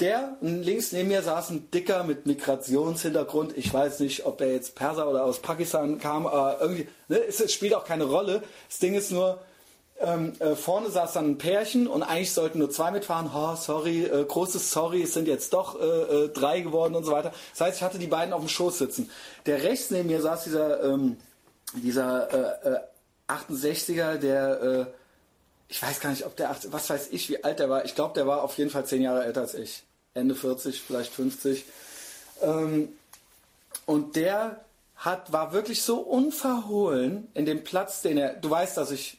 der, 0.01 0.37
links 0.41 0.93
neben 0.93 1.09
mir 1.09 1.23
saß 1.23 1.51
ein 1.51 1.71
Dicker 1.71 2.05
mit 2.05 2.27
Migrationshintergrund. 2.27 3.57
Ich 3.57 3.73
weiß 3.73 4.01
nicht, 4.01 4.27
ob 4.27 4.41
er 4.43 4.53
jetzt 4.53 4.75
Perser 4.75 5.09
oder 5.09 5.25
aus 5.25 5.41
Pakistan 5.41 5.99
kam, 5.99 6.27
aber 6.27 6.61
irgendwie, 6.61 6.89
ne, 7.09 7.19
es, 7.27 7.53
spielt 7.53 7.75
auch 7.75 7.85
keine 7.85 8.05
Rolle. 8.05 8.43
Das 8.69 8.79
Ding 8.79 8.95
ist 8.95 9.11
nur, 9.11 9.41
ähm, 9.99 10.35
äh, 10.41 10.55
vorne 10.55 10.91
saß 10.91 11.15
dann 11.15 11.31
ein 11.31 11.39
Pärchen 11.39 11.87
und 11.87 12.03
eigentlich 12.03 12.33
sollten 12.33 12.59
nur 12.59 12.71
zwei 12.71 12.91
mitfahren. 12.91 13.31
Oh, 13.35 13.57
sorry, 13.57 14.05
äh, 14.05 14.25
großes 14.25 14.71
Sorry, 14.71 15.03
es 15.03 15.15
sind 15.15 15.27
jetzt 15.29 15.55
doch 15.55 15.81
äh, 15.81 15.85
äh, 15.85 16.29
drei 16.29 16.61
geworden 16.61 16.95
und 16.95 17.05
so 17.05 17.13
weiter. 17.13 17.33
Das 17.53 17.63
heißt, 17.63 17.79
ich 17.79 17.83
hatte 17.83 17.99
die 17.99 18.07
beiden 18.07 18.35
auf 18.35 18.41
dem 18.41 18.51
Schoß 18.51 18.77
sitzen. 18.77 19.11
Der 19.47 19.63
rechts 19.63 19.91
neben 19.91 20.09
mir 20.09 20.21
saß 20.21 20.45
dieser, 20.45 20.85
ähm, 20.85 21.17
dieser 21.75 22.65
äh, 22.65 22.69
äh, 22.75 22.81
68er, 23.29 24.19
der, 24.19 24.61
äh, 24.61 24.87
ich 25.69 25.83
weiß 25.83 26.01
gar 26.01 26.11
nicht, 26.11 26.27
ob 26.27 26.37
der 26.37 26.51
18, 26.51 26.73
was 26.73 26.91
weiß 26.91 27.09
ich, 27.13 27.31
wie 27.31 27.43
alt 27.43 27.59
der 27.59 27.71
war. 27.71 27.87
Ich 27.87 27.95
glaube, 27.95 28.13
der 28.13 28.27
war 28.27 28.43
auf 28.43 28.59
jeden 28.59 28.71
Fall 28.71 28.85
zehn 28.85 29.01
Jahre 29.01 29.25
älter 29.25 29.41
als 29.41 29.55
ich. 29.55 29.86
Ende 30.17 30.35
40, 30.35 30.83
vielleicht 30.83 31.13
50. 31.13 31.65
Ähm, 32.43 32.89
und 33.85 34.17
der 34.17 34.65
hat, 34.97 35.33
war 35.33 35.53
wirklich 35.53 35.83
so 35.83 35.99
unverhohlen 35.99 37.29
in 37.35 37.47
dem 37.47 37.65
Platz, 37.65 38.03
den 38.03 38.19
er, 38.19 38.35
du 38.35 38.51
weißt, 38.51 38.77
dass 38.77 38.91
ich 38.91 39.19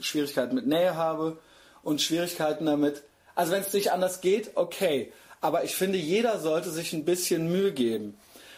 Schwierigkeiten 0.00 0.54
mit 0.54 0.66
Nähe 0.66 0.96
habe 0.96 1.38
und 1.82 2.02
Schwierigkeiten 2.02 2.66
damit, 2.66 3.02
also 3.34 3.52
wenn 3.52 3.62
es 3.62 3.72
nicht 3.72 3.92
anders 3.92 4.20
geht, 4.20 4.50
okay. 4.56 5.12
Aber 5.40 5.64
ich 5.64 5.74
finde, 5.74 5.98
jeder 5.98 6.38
sollte 6.38 6.70
sich 6.70 6.92
ein 6.92 7.04
bisschen 7.04 7.50
Mühe 7.50 7.72
geben. 7.72 8.16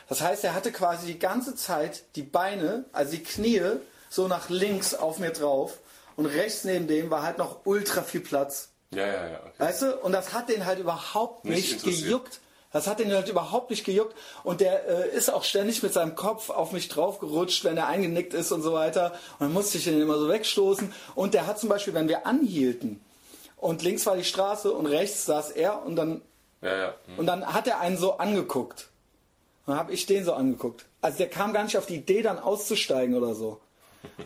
Das 0.08 0.20
heißt, 0.20 0.44
er 0.44 0.54
hatte 0.54 0.72
quasi 0.72 1.06
die 1.06 1.18
ganze 1.18 1.54
Zeit 1.54 2.04
die 2.16 2.22
Beine, 2.22 2.84
also 2.92 3.12
die 3.12 3.22
Knie, 3.22 3.62
so 4.10 4.28
nach 4.28 4.48
links 4.48 4.94
auf 4.94 5.18
mir 5.18 5.30
drauf 5.30 5.78
und 6.16 6.26
rechts 6.26 6.64
neben 6.64 6.86
dem 6.86 7.10
war 7.10 7.22
halt 7.22 7.38
noch 7.38 7.64
ultra 7.64 8.02
viel 8.02 8.20
Platz. 8.20 8.68
Ja, 8.94 9.06
ja, 9.06 9.28
ja. 9.28 9.40
Okay. 9.40 9.52
Weißt 9.58 9.82
du? 9.82 9.96
Und 9.96 10.12
das 10.12 10.32
hat 10.32 10.48
den 10.48 10.66
halt 10.66 10.78
überhaupt 10.78 11.44
Nicht 11.44 11.84
nicht, 11.84 12.02
gejuckt. 12.02 12.40
Das 12.72 12.88
hat 12.88 12.98
den 12.98 13.12
halt 13.12 13.28
überhaupt 13.28 13.70
nicht 13.70 13.84
gejuckt. 13.84 14.16
Und 14.42 14.60
der 14.60 14.88
äh, 14.88 15.16
ist 15.16 15.32
auch 15.32 15.44
ständig 15.44 15.82
mit 15.82 15.92
seinem 15.92 16.16
Kopf 16.16 16.50
auf 16.50 16.72
mich 16.72 16.88
draufgerutscht, 16.88 17.64
wenn 17.64 17.76
er 17.76 17.86
eingenickt 17.86 18.34
ist 18.34 18.50
und 18.50 18.62
so 18.62 18.72
weiter. 18.72 19.12
Und 19.38 19.46
dann 19.46 19.52
musste 19.52 19.78
ich 19.78 19.86
ihn 19.86 20.00
immer 20.00 20.18
so 20.18 20.28
wegstoßen. 20.28 20.92
Und 21.14 21.34
der 21.34 21.46
hat 21.46 21.60
zum 21.60 21.68
Beispiel, 21.68 21.94
wenn 21.94 22.08
wir 22.08 22.26
anhielten 22.26 23.00
und 23.64 23.82
links 23.82 24.04
war 24.04 24.16
die 24.16 24.24
Straße 24.24 24.70
und 24.72 24.86
rechts 24.86 25.24
saß 25.24 25.52
er 25.52 25.86
und 25.86 25.96
dann, 25.96 26.20
Ja, 26.60 26.76
ja. 26.76 26.94
Hm. 27.06 27.18
und 27.18 27.26
dann 27.26 27.46
hat 27.46 27.66
er 27.66 27.80
einen 27.80 27.96
so 27.96 28.18
angeguckt. 28.18 28.88
Dann 29.66 29.76
habe 29.76 29.92
ich 29.92 30.04
den 30.04 30.24
so 30.24 30.34
angeguckt. 30.34 30.84
Also 31.00 31.18
der 31.18 31.30
kam 31.30 31.54
gar 31.54 31.64
nicht 31.64 31.78
auf 31.78 31.86
die 31.86 31.96
Idee, 31.96 32.20
dann 32.20 32.38
auszusteigen 32.38 33.14
oder 33.14 33.34
so. 33.34 33.60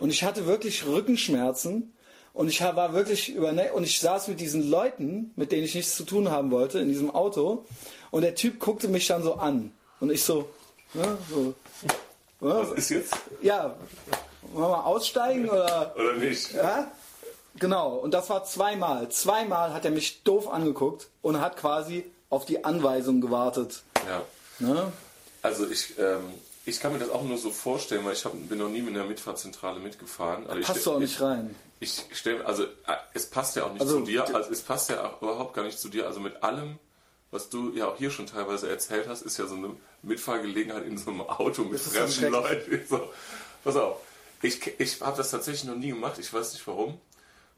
Und 0.01 0.09
ich 0.09 0.23
hatte 0.25 0.45
wirklich 0.45 0.85
Rückenschmerzen. 0.85 1.93
Und 2.39 2.47
ich 2.47 2.61
war 2.61 2.93
wirklich 2.93 3.35
über 3.35 3.49
und 3.73 3.83
ich 3.83 3.99
saß 3.99 4.29
mit 4.29 4.39
diesen 4.39 4.69
Leuten, 4.69 5.33
mit 5.35 5.51
denen 5.51 5.65
ich 5.65 5.75
nichts 5.75 5.97
zu 5.97 6.05
tun 6.05 6.31
haben 6.31 6.51
wollte, 6.51 6.79
in 6.79 6.87
diesem 6.87 7.13
Auto. 7.13 7.65
Und 8.11 8.21
der 8.21 8.33
Typ 8.33 8.61
guckte 8.61 8.87
mich 8.87 9.07
dann 9.07 9.23
so 9.23 9.33
an. 9.33 9.73
Und 9.99 10.09
ich 10.09 10.23
so, 10.23 10.47
ja, 10.93 11.17
so. 11.29 11.53
Ja, 12.39 12.61
Was 12.61 12.71
ist 12.77 12.89
jetzt? 12.91 13.13
ja 13.41 13.75
wollen 14.53 14.63
wir 14.63 14.69
mal 14.69 14.83
aussteigen 14.85 15.49
oder? 15.49 15.93
Oder 15.97 16.13
nicht? 16.13 16.53
Ja? 16.53 16.89
Genau. 17.55 17.97
Und 17.97 18.13
das 18.13 18.29
war 18.29 18.45
zweimal. 18.45 19.09
Zweimal 19.09 19.73
hat 19.73 19.83
er 19.83 19.91
mich 19.91 20.23
doof 20.23 20.47
angeguckt 20.47 21.09
und 21.21 21.41
hat 21.41 21.57
quasi 21.57 22.05
auf 22.29 22.45
die 22.45 22.63
Anweisung 22.63 23.19
gewartet. 23.19 23.81
Ja. 24.07 24.21
Ne? 24.65 24.93
Also 25.41 25.69
ich, 25.69 25.99
ähm, 25.99 26.23
ich 26.65 26.79
kann 26.79 26.93
mir 26.93 26.99
das 26.99 27.09
auch 27.09 27.23
nur 27.23 27.37
so 27.37 27.51
vorstellen, 27.51 28.05
weil 28.05 28.13
ich 28.13 28.23
hab, 28.23 28.31
bin 28.47 28.59
noch 28.59 28.69
nie 28.69 28.81
mit 28.81 28.95
einer 28.95 29.03
Mitfahrzentrale 29.03 29.81
mitgefahren. 29.81 30.47
Also 30.47 30.61
ich 30.61 30.65
Passt 30.67 30.79
stell- 30.79 30.93
du 30.93 30.97
auch 30.97 31.01
nicht 31.01 31.19
rein. 31.19 31.53
Ich 31.81 32.03
stelle, 32.11 32.45
also 32.45 32.63
äh, 32.63 32.67
es 33.13 33.29
passt 33.29 33.55
ja 33.55 33.63
auch 33.63 33.71
nicht 33.71 33.81
Also, 33.81 33.99
zu 33.99 34.05
dir, 34.05 34.35
also 34.35 34.51
es 34.51 34.61
passt 34.61 34.89
ja 34.89 35.05
auch 35.05 35.21
überhaupt 35.21 35.53
gar 35.53 35.63
nicht 35.63 35.79
zu 35.79 35.87
dir. 35.89 36.05
Also 36.07 36.19
mit 36.19 36.43
allem, 36.43 36.77
was 37.31 37.49
du 37.49 37.73
ja 37.73 37.87
auch 37.87 37.97
hier 37.97 38.11
schon 38.11 38.27
teilweise 38.27 38.69
erzählt 38.69 39.07
hast, 39.07 39.21
ist 39.21 39.37
ja 39.37 39.45
so 39.47 39.55
eine 39.55 39.75
Mitfahrgelegenheit 40.01 40.85
in 40.85 40.97
so 40.97 41.11
einem 41.11 41.21
Auto 41.21 41.63
mit 41.63 41.79
fremden. 41.79 42.31
Leuten. 42.31 42.81
So, 42.89 43.09
pass 43.63 43.75
auf, 43.77 43.97
ich, 44.41 44.59
ich 44.79 44.99
habe 45.01 45.17
das 45.17 45.31
tatsächlich 45.31 45.63
noch 45.65 45.75
nie 45.75 45.89
gemacht, 45.89 46.17
ich 46.19 46.33
weiß 46.33 46.53
nicht 46.53 46.67
warum. 46.67 46.99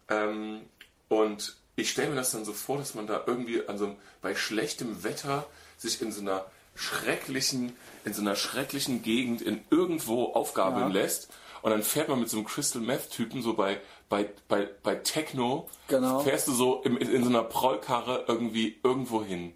Ähm, 0.10 0.62
und 1.10 1.56
ich 1.75 1.90
stelle 1.90 2.10
mir 2.10 2.16
das 2.16 2.32
dann 2.32 2.46
so 2.46 2.54
vor, 2.54 2.78
dass 2.78 2.94
man 2.96 3.08
da 3.08 3.24
irgendwie 3.25 3.68
an 3.68 3.78
so 3.78 3.86
einem, 3.86 3.96
bei 4.22 4.36
schlechtem 4.36 5.04
Wetter 5.04 5.46
sich 5.78 6.01
in 6.01 6.12
so 6.12 6.22
einer 6.22 6.46
schrecklichen, 6.75 7.75
in 8.06 8.13
so 8.13 8.22
einer 8.22 8.36
schrecklichen 8.36 9.01
Gegend 9.04 9.42
in 9.42 9.62
irgendwo 9.70 10.25
aufgabeln 10.34 10.88
Ja. 10.94 11.01
lässt. 11.01 11.30
Und 11.62 11.72
dann 11.72 11.84
fährt 11.84 12.10
man 12.10 12.20
mit 12.20 12.30
so 12.30 12.38
einem 12.38 12.46
Crystal 12.46 12.82
Meth 12.82 13.10
Typen 13.12 13.41
so 13.41 13.53
bei, 13.53 13.80
bei, 14.10 14.30
bei, 14.48 14.68
bei 14.84 14.96
Techno, 14.96 15.70
Genau. 15.88 16.20
fährst 16.20 16.48
du 16.48 16.53
so 16.53 16.82
in, 16.84 16.98
in 16.98 17.24
so 17.24 17.30
einer 17.30 17.44
Prollkarre 17.44 18.25
irgendwie 18.27 18.80
irgendwo 18.84 19.24
hin. 19.24 19.53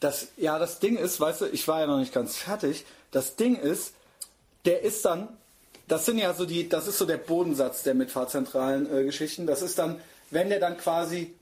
Das, 0.00 0.28
ja, 0.36 0.58
das 0.58 0.78
Ding 0.78 0.96
ist, 0.96 1.20
weißt 1.20 1.40
du, 1.42 1.46
ich 1.46 1.66
war 1.66 1.80
ja 1.80 1.86
noch 1.86 1.98
nicht 1.98 2.12
ganz 2.12 2.36
fertig. 2.36 2.84
Das 3.10 3.36
Ding 3.36 3.56
ist, 3.56 3.94
der 4.64 4.82
ist 4.82 5.04
dann, 5.04 5.28
das 5.88 6.04
sind 6.06 6.18
ja 6.18 6.34
so 6.34 6.44
die, 6.44 6.68
das 6.68 6.86
ist 6.86 6.98
so 6.98 7.06
der 7.06 7.16
Bodensatz 7.16 7.82
der 7.82 7.94
mitfahrzentralen 7.94 8.92
äh, 8.94 9.04
Geschichten. 9.04 9.46
Das 9.46 9.62
ist 9.62 9.78
dann, 9.78 10.00
wenn 10.30 10.50
der 10.50 10.60
dann 10.60 10.76
quasi 10.76 11.34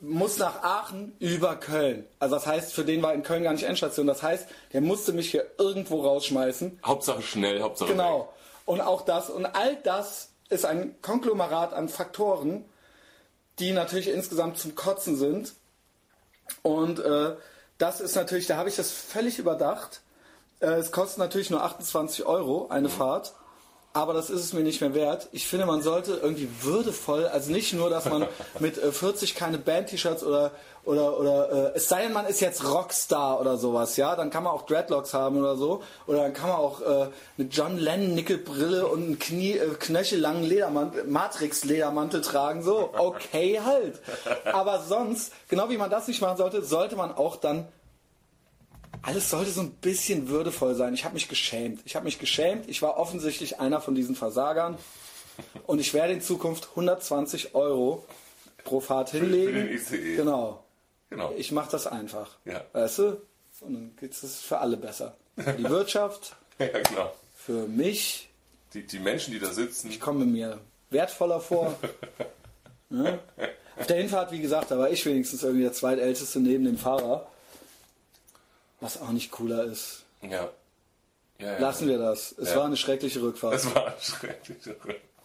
muss 0.00 0.38
nach 0.38 0.62
Aachen 0.62 1.14
über 1.20 1.56
Köln. 1.56 2.04
Also 2.18 2.34
das 2.36 2.46
heißt, 2.46 2.72
für 2.74 2.84
den 2.84 3.02
war 3.02 3.14
in 3.14 3.22
Köln 3.22 3.42
gar 3.44 3.52
nicht 3.52 3.64
Endstation. 3.64 4.06
Das 4.06 4.22
heißt, 4.22 4.46
der 4.72 4.80
musste 4.80 5.12
mich 5.12 5.30
hier 5.30 5.46
irgendwo 5.58 6.02
rausschmeißen. 6.02 6.80
Hauptsache 6.84 7.22
schnell, 7.22 7.62
Hauptsache. 7.62 7.92
Genau. 7.92 8.32
Und 8.66 8.82
auch 8.82 9.02
das 9.02 9.30
und 9.30 9.46
all 9.46 9.76
das 9.76 10.30
ist 10.50 10.66
ein 10.66 11.00
Konglomerat 11.00 11.72
an 11.72 11.88
Faktoren, 11.88 12.64
die 13.58 13.72
natürlich 13.72 14.08
insgesamt 14.08 14.58
zum 14.58 14.74
Kotzen 14.74 15.16
sind. 15.16 15.54
Und 16.62 16.98
äh, 16.98 17.36
das 17.78 18.00
ist 18.00 18.14
natürlich, 18.14 18.46
da 18.46 18.56
habe 18.56 18.68
ich 18.68 18.76
das 18.76 18.90
völlig 18.90 19.38
überdacht. 19.38 20.02
Äh, 20.60 20.72
es 20.72 20.92
kostet 20.92 21.18
natürlich 21.18 21.50
nur 21.50 21.62
28 21.62 22.26
Euro 22.26 22.68
eine 22.68 22.88
Fahrt, 22.88 23.34
aber 23.96 24.12
das 24.12 24.28
ist 24.28 24.44
es 24.44 24.52
mir 24.52 24.60
nicht 24.60 24.82
mehr 24.82 24.94
wert. 24.94 25.28
Ich 25.32 25.46
finde, 25.46 25.64
man 25.64 25.80
sollte 25.80 26.20
irgendwie 26.22 26.50
würdevoll, 26.60 27.26
also 27.26 27.50
nicht 27.50 27.72
nur, 27.72 27.88
dass 27.88 28.04
man 28.04 28.28
mit 28.60 28.76
äh, 28.76 28.92
40 28.92 29.34
keine 29.34 29.56
Band-T-Shirts 29.56 30.22
oder 30.22 30.52
oder 30.84 31.18
oder 31.18 31.50
äh, 31.50 31.76
es 31.76 31.88
sei 31.88 32.02
denn, 32.02 32.12
man 32.12 32.26
ist 32.26 32.40
jetzt 32.40 32.70
Rockstar 32.70 33.40
oder 33.40 33.56
sowas, 33.56 33.96
ja, 33.96 34.14
dann 34.14 34.28
kann 34.28 34.44
man 34.44 34.52
auch 34.52 34.66
Dreadlocks 34.66 35.14
haben 35.14 35.38
oder 35.38 35.56
so, 35.56 35.82
oder 36.06 36.18
dann 36.18 36.34
kann 36.34 36.50
man 36.50 36.58
auch 36.58 36.82
äh, 36.82 37.08
eine 37.38 37.48
John 37.50 37.78
Lennon 37.78 38.14
Nickelbrille 38.14 38.86
und 38.86 39.02
einen 39.02 39.18
Knie 39.18 39.52
äh, 39.52 39.70
knöchellangen 39.80 40.44
Ledermantel, 40.44 41.04
Matrix 41.04 41.64
Ledermantel 41.64 42.20
tragen, 42.20 42.62
so 42.62 42.90
okay 42.98 43.62
halt. 43.64 43.98
Aber 44.52 44.80
sonst, 44.80 45.32
genau 45.48 45.70
wie 45.70 45.78
man 45.78 45.88
das 45.88 46.06
nicht 46.06 46.20
machen 46.20 46.36
sollte, 46.36 46.62
sollte 46.62 46.96
man 46.96 47.12
auch 47.12 47.36
dann 47.36 47.66
alles 49.02 49.30
sollte 49.30 49.50
so 49.50 49.60
ein 49.60 49.70
bisschen 49.72 50.28
würdevoll 50.28 50.74
sein. 50.74 50.94
Ich 50.94 51.04
habe 51.04 51.14
mich 51.14 51.28
geschämt. 51.28 51.80
Ich 51.84 51.94
habe 51.96 52.04
mich 52.04 52.18
geschämt. 52.18 52.68
Ich 52.68 52.82
war 52.82 52.96
offensichtlich 52.98 53.60
einer 53.60 53.80
von 53.80 53.94
diesen 53.94 54.14
Versagern. 54.16 54.76
Und 55.66 55.80
ich 55.80 55.92
werde 55.94 56.12
in 56.14 56.20
Zukunft 56.20 56.68
120 56.70 57.54
Euro 57.54 58.04
pro 58.64 58.80
Fahrt 58.80 59.10
hinlegen. 59.10 59.54
den 59.54 59.68
ICE. 59.68 60.16
Genau. 60.16 60.64
Genau. 61.10 61.32
Ich 61.36 61.52
mache 61.52 61.70
das 61.70 61.86
einfach. 61.86 62.36
Ja. 62.44 62.64
Weißt 62.72 62.98
du? 62.98 63.20
Und 63.60 63.74
dann 63.74 63.96
geht 64.00 64.12
es 64.12 64.40
für 64.40 64.58
alle 64.58 64.76
besser. 64.76 65.16
Für 65.36 65.52
die 65.52 65.64
Wirtschaft, 65.68 66.36
Ja, 66.58 66.66
genau. 66.68 67.12
für 67.34 67.66
mich. 67.66 68.28
Die, 68.74 68.86
die 68.86 68.98
Menschen, 68.98 69.32
die 69.32 69.38
da 69.38 69.52
sitzen, 69.52 69.88
Ich 69.90 70.00
komme 70.00 70.24
mir 70.24 70.58
wertvoller 70.90 71.40
vor. 71.40 71.74
Ne? 72.88 73.18
Auf 73.76 73.88
der 73.88 73.96
Hinfahrt, 73.96 74.30
wie 74.30 74.38
gesagt, 74.40 74.70
da 74.70 74.78
war 74.78 74.88
ich 74.90 75.04
wenigstens 75.04 75.42
irgendwie 75.42 75.64
der 75.64 75.72
zweitälteste 75.72 76.38
neben 76.38 76.64
dem 76.64 76.78
Fahrer. 76.78 77.26
Was 78.80 79.00
auch 79.00 79.10
nicht 79.10 79.30
cooler 79.30 79.64
ist. 79.64 80.04
ja. 80.22 80.50
Ja, 81.38 81.52
ja. 81.52 81.58
Lassen 81.58 81.86
wir 81.86 81.98
das. 81.98 82.32
Es 82.38 82.56
war 82.56 82.64
eine 82.64 82.78
schreckliche 82.78 83.20
Rückfahrt. 83.20 83.52
Das 83.52 83.74
war 83.74 83.94
schrecklich. 84.00 84.56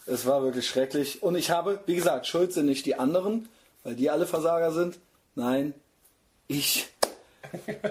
Es 0.05 0.25
war 0.25 0.43
wirklich 0.43 0.67
schrecklich. 0.67 1.23
Und 1.23 1.35
ich 1.35 1.51
habe, 1.51 1.79
wie 1.85 1.95
gesagt, 1.95 2.27
schuld 2.27 2.51
sind 2.51 2.65
nicht 2.65 2.85
die 2.85 2.95
anderen, 2.95 3.47
weil 3.85 3.95
die 3.95 4.09
alle 4.09 4.27
Versager 4.27 4.73
sind. 4.73 4.99
Nein, 5.35 5.73
ich. 6.47 6.89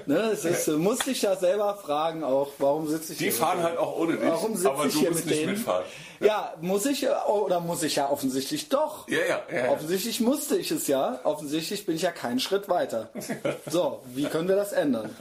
Ne, 0.07 0.31
es 0.33 0.45
ist, 0.45 0.67
du 0.69 0.79
musst 0.79 1.07
dich 1.07 1.23
ja 1.23 1.37
selber 1.37 1.75
fragen 1.77 2.25
auch, 2.25 2.49
warum 2.59 2.87
sitze 2.89 3.13
ich 3.13 3.19
Die 3.19 3.25
hier? 3.25 3.33
fahren 3.33 3.63
halt 3.63 3.77
auch 3.79 3.97
ohne 3.99 4.17
dich, 4.17 4.27
Warum 4.27 4.55
sitze 4.55 4.71
aber 4.71 4.87
ich 4.87 4.93
du 4.95 5.01
hier 5.01 5.11
musst 5.11 5.25
mit 5.27 5.35
nicht 5.35 5.43
denen? 5.47 5.53
mitfahren. 5.55 5.85
Ja, 6.21 6.55
muss 6.61 6.87
ich 6.87 7.07
oder 7.09 7.61
muss 7.61 7.83
ich 7.83 7.97
ja 7.97 8.09
offensichtlich 8.09 8.69
doch. 8.71 9.07
Ja, 9.09 9.19
ja, 9.29 9.43
ja. 9.53 9.65
ja. 9.67 9.71
Offensichtlich 9.73 10.21
musste 10.21 10.57
ich 10.57 10.71
es 10.71 10.87
ja. 10.87 11.21
Offensichtlich 11.25 11.85
bin 11.85 11.97
ich 11.97 12.03
ja 12.03 12.11
keinen 12.11 12.41
Schritt 12.41 12.69
weiter. 12.69 13.11
So, 13.71 14.03
wie 14.15 14.25
können 14.25 14.49
wir 14.49 14.57
das 14.57 14.73
ändern? 14.73 15.15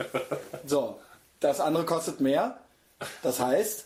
So, 0.66 0.98
das 1.40 1.60
andere 1.60 1.84
kostet 1.84 2.20
mehr. 2.20 2.58
Das 3.22 3.40
heißt, 3.40 3.84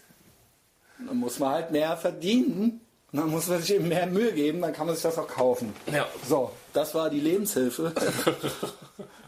dann 1.06 1.16
muss 1.16 1.38
man 1.38 1.50
halt 1.50 1.70
mehr 1.72 1.96
verdienen. 1.96 2.80
Dann 3.12 3.28
muss 3.30 3.46
man 3.46 3.60
sich 3.60 3.74
eben 3.74 3.88
mehr 3.88 4.06
Mühe 4.06 4.32
geben, 4.32 4.60
dann 4.60 4.72
kann 4.72 4.86
man 4.86 4.96
sich 4.96 5.04
das 5.04 5.18
auch 5.18 5.28
kaufen. 5.28 5.72
Ja. 5.92 6.06
So, 6.28 6.50
das 6.72 6.94
war 6.96 7.10
die 7.10 7.20
Lebenshilfe. 7.20 7.92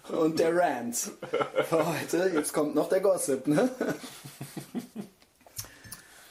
Und 0.08 0.38
der 0.38 0.56
Rant 0.56 0.96
für 1.68 1.86
heute. 1.86 2.30
Jetzt 2.34 2.52
kommt 2.52 2.74
noch 2.74 2.88
der 2.88 3.00
Gossip, 3.00 3.46
ne? 3.46 3.68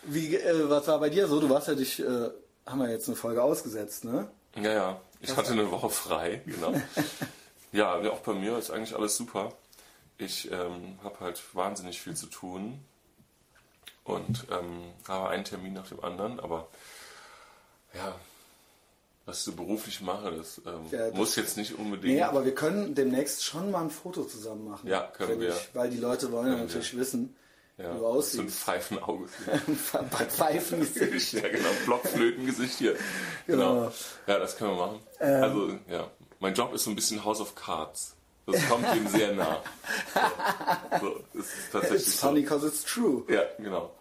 Wie, 0.03 0.36
äh, 0.36 0.70
was 0.70 0.88
war 0.88 1.00
bei 1.00 1.10
dir 1.10 1.27
so? 1.27 1.39
Du 1.39 1.50
warst 1.50 1.67
ja 1.67 1.75
dich, 1.75 2.00
äh, 2.00 2.29
haben 2.65 2.79
wir 2.79 2.89
jetzt 2.89 3.08
eine 3.08 3.15
Folge 3.15 3.41
ausgesetzt, 3.41 4.05
ne? 4.05 4.27
Ja, 4.55 4.72
ja. 4.72 5.01
Ich 5.20 5.36
hatte 5.36 5.53
eine 5.53 5.72
Woche 5.72 5.89
frei, 5.89 6.41
genau. 6.46 6.74
ja, 7.72 8.00
ja, 8.01 8.12
auch 8.12 8.20
bei 8.20 8.34
mir 8.34 8.58
ist 8.58 8.70
eigentlich 8.70 8.96
alles 8.96 9.17
super. 9.17 9.53
Ich 10.17 10.51
ähm, 10.51 11.00
habe 11.03 11.20
halt 11.20 11.44
wahnsinnig 11.53 12.01
viel 12.01 12.15
zu 12.15 12.27
tun 12.27 12.79
und 14.03 14.46
ähm, 14.51 14.94
habe 15.08 15.29
einen 15.29 15.44
Termin 15.44 15.74
nach 15.74 15.88
dem 15.88 16.01
anderen, 16.03 16.39
aber 16.39 16.67
ja, 17.94 18.15
was 19.25 19.39
ich 19.39 19.44
so 19.46 19.51
beruflich 19.53 20.01
mache, 20.01 20.32
das, 20.36 20.62
ähm, 20.65 20.74
Ja, 20.91 21.08
das- 21.10 21.13
muss 21.17 21.36
jetzt 21.36 21.58
nicht 21.58 21.77
unbedingt. 21.77 22.13
Nee, 22.15 22.22
aber 22.22 22.46
wir 22.46 22.53
können 22.55 22.94
demnächst 22.96 23.44
schon 23.44 23.72
mal 23.72 23.82
ein 23.82 23.89
Foto 23.89 24.24
zusammen 24.24 24.65
machen. 24.70 24.88
Ja, 24.88 25.01
können 25.08 25.39
wir. 25.39 25.50
Ich, 25.50 25.70
weil 25.74 25.89
die 25.89 25.98
Leute 25.98 26.32
wollen 26.32 26.51
ja 26.51 26.58
natürlich 26.60 26.96
wissen, 26.98 27.36
Ja, 27.77 27.91
du 27.91 28.00
so 28.00 28.05
ein 28.08 28.12
aussiehst. 28.17 28.58
Pfeifenauge. 28.60 29.27
Pfeifengesicht. 30.29 31.34
ja, 31.44 31.48
genau. 31.50 31.70
Blockflötengesicht 31.86 32.77
hier. 32.77 32.96
Genau. 33.48 33.74
Genau. 33.75 33.91
Ja, 34.27 34.39
das 34.39 34.58
können 34.58 34.72
wir 34.72 34.88
machen. 34.88 35.00
Also, 35.20 35.77
ja. 35.89 36.10
Mein 36.39 36.53
Job 36.55 36.74
ist 36.74 36.84
so 36.86 36.89
ein 36.89 36.96
bisschen 36.96 37.24
House 37.24 37.39
of 37.41 37.53
Cards. 37.55 38.15
Das 38.48 38.67
kommt 38.70 38.86
ihm 38.96 39.08
sehr 39.08 39.34
nah. 39.34 39.62
So, 41.00 41.08
so 41.08 41.24
das 41.34 41.46
ist 41.46 41.53
tatsächlich 41.72 42.01
It's 42.08 42.20
so. 42.22 42.27
funny 42.27 42.41
because 42.41 42.67
it's 42.67 42.84
true. 42.84 43.24
Ja, 43.27 43.41
genau. 43.58 43.91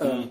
Mhm. 0.00 0.30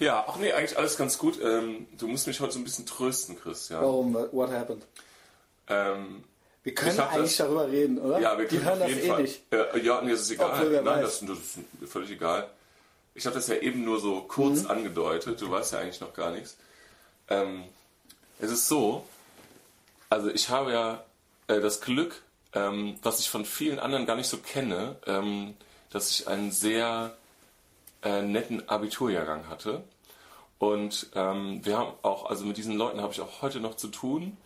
Ja, 0.00 0.24
ach 0.28 0.36
nee, 0.36 0.52
eigentlich 0.52 0.78
alles 0.78 0.96
ganz 0.96 1.18
gut. 1.18 1.40
Ähm, 1.42 1.86
du 1.98 2.06
musst 2.06 2.26
mich 2.26 2.40
heute 2.40 2.52
so 2.52 2.58
ein 2.60 2.64
bisschen 2.64 2.86
trösten, 2.86 3.38
Chris. 3.40 3.68
Ja. 3.68 3.80
Warum? 3.82 4.14
What 4.14 4.50
happened? 4.50 4.84
Ähm, 5.68 6.22
Wir 6.62 6.74
können 6.74 6.98
eigentlich 7.00 7.36
das- 7.36 7.46
darüber 7.46 7.68
reden, 7.68 7.98
oder? 7.98 8.20
ja, 8.20 8.38
wir 8.38 8.46
Die 8.46 8.56
können 8.58 8.68
hören 8.68 8.82
auf 8.82 8.88
das 8.90 8.98
eh 8.98 9.08
Fall. 9.08 9.22
nicht. 9.22 9.40
Äh, 9.52 9.78
ja, 9.80 10.00
nee, 10.02 10.10
das 10.12 10.20
ist 10.22 10.30
egal. 10.30 10.50
Obwohl, 10.52 10.70
Nein, 10.82 10.84
weiß. 10.84 11.20
das, 11.20 11.20
das 11.28 11.38
ist 11.38 11.92
völlig 11.92 12.10
egal. 12.10 12.48
Ich 13.14 13.26
habe 13.26 13.34
das 13.34 13.48
ja 13.48 13.56
eben 13.56 13.84
nur 13.84 13.98
so 14.00 14.20
kurz 14.22 14.62
Mhm. 14.62 14.70
angedeutet. 14.70 15.40
Du 15.40 15.50
weißt 15.50 15.72
ja 15.72 15.80
eigentlich 15.80 16.00
noch 16.00 16.14
gar 16.14 16.30
nichts. 16.30 16.56
Ähm, 17.28 17.64
es 18.38 18.50
ist 18.52 18.68
so, 18.68 19.04
also 20.08 20.30
ich 20.30 20.48
habe 20.48 20.72
ja 20.72 21.04
äh, 21.48 21.60
das 21.60 21.80
Glück, 21.80 22.22
ähm, 22.52 22.98
was 23.02 23.18
ich 23.20 23.28
von 23.30 23.44
vielen 23.44 23.78
anderen 23.80 24.06
gar 24.06 24.14
nicht 24.16 24.28
so 24.28 24.36
kenne, 24.38 24.96
ähm, 25.06 25.54
dass 25.90 26.10
ich 26.10 26.28
einen 26.28 26.52
sehr 26.52 27.16
äh, 28.02 28.22
netten 28.22 28.68
Abiturjahrgang 28.68 29.48
hatte. 29.48 29.84
Und 30.58 31.10
ähm, 31.14 31.64
wir 31.64 31.78
haben 31.78 31.92
auch, 32.02 32.28
also 32.28 32.44
mit 32.44 32.56
diesen 32.56 32.76
Leuten 32.76 33.00
habe 33.00 33.12
ich 33.12 33.20
auch 33.20 33.42
heute 33.42 33.60
noch 33.60 33.76
zu 33.76 33.88
tun. 33.88 34.36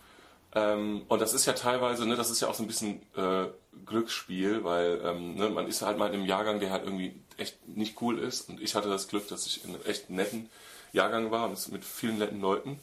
Ähm, 0.55 1.03
und 1.07 1.21
das 1.21 1.33
ist 1.33 1.45
ja 1.45 1.53
teilweise, 1.53 2.05
ne, 2.05 2.15
das 2.15 2.29
ist 2.29 2.41
ja 2.41 2.47
auch 2.47 2.53
so 2.53 2.63
ein 2.63 2.67
bisschen 2.67 3.01
äh, 3.15 3.47
Glücksspiel, 3.85 4.63
weil 4.63 5.01
ähm, 5.03 5.35
ne, 5.35 5.49
man 5.49 5.67
ist 5.67 5.81
halt 5.81 5.97
mal 5.97 6.07
in 6.07 6.13
einem 6.13 6.25
Jahrgang, 6.25 6.59
der 6.59 6.69
halt 6.69 6.83
irgendwie 6.83 7.19
echt 7.37 7.67
nicht 7.67 7.99
cool 8.01 8.19
ist. 8.19 8.49
Und 8.49 8.61
ich 8.61 8.75
hatte 8.75 8.89
das 8.89 9.07
Glück, 9.07 9.27
dass 9.27 9.47
ich 9.47 9.63
in 9.63 9.71
einem 9.71 9.83
echt 9.85 10.11
netten 10.11 10.49
Jahrgang 10.91 11.31
war 11.31 11.49
und 11.49 11.71
mit 11.71 11.83
vielen 11.83 12.19
netten 12.19 12.39
Leuten. 12.39 12.79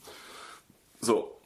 So. 1.00 1.36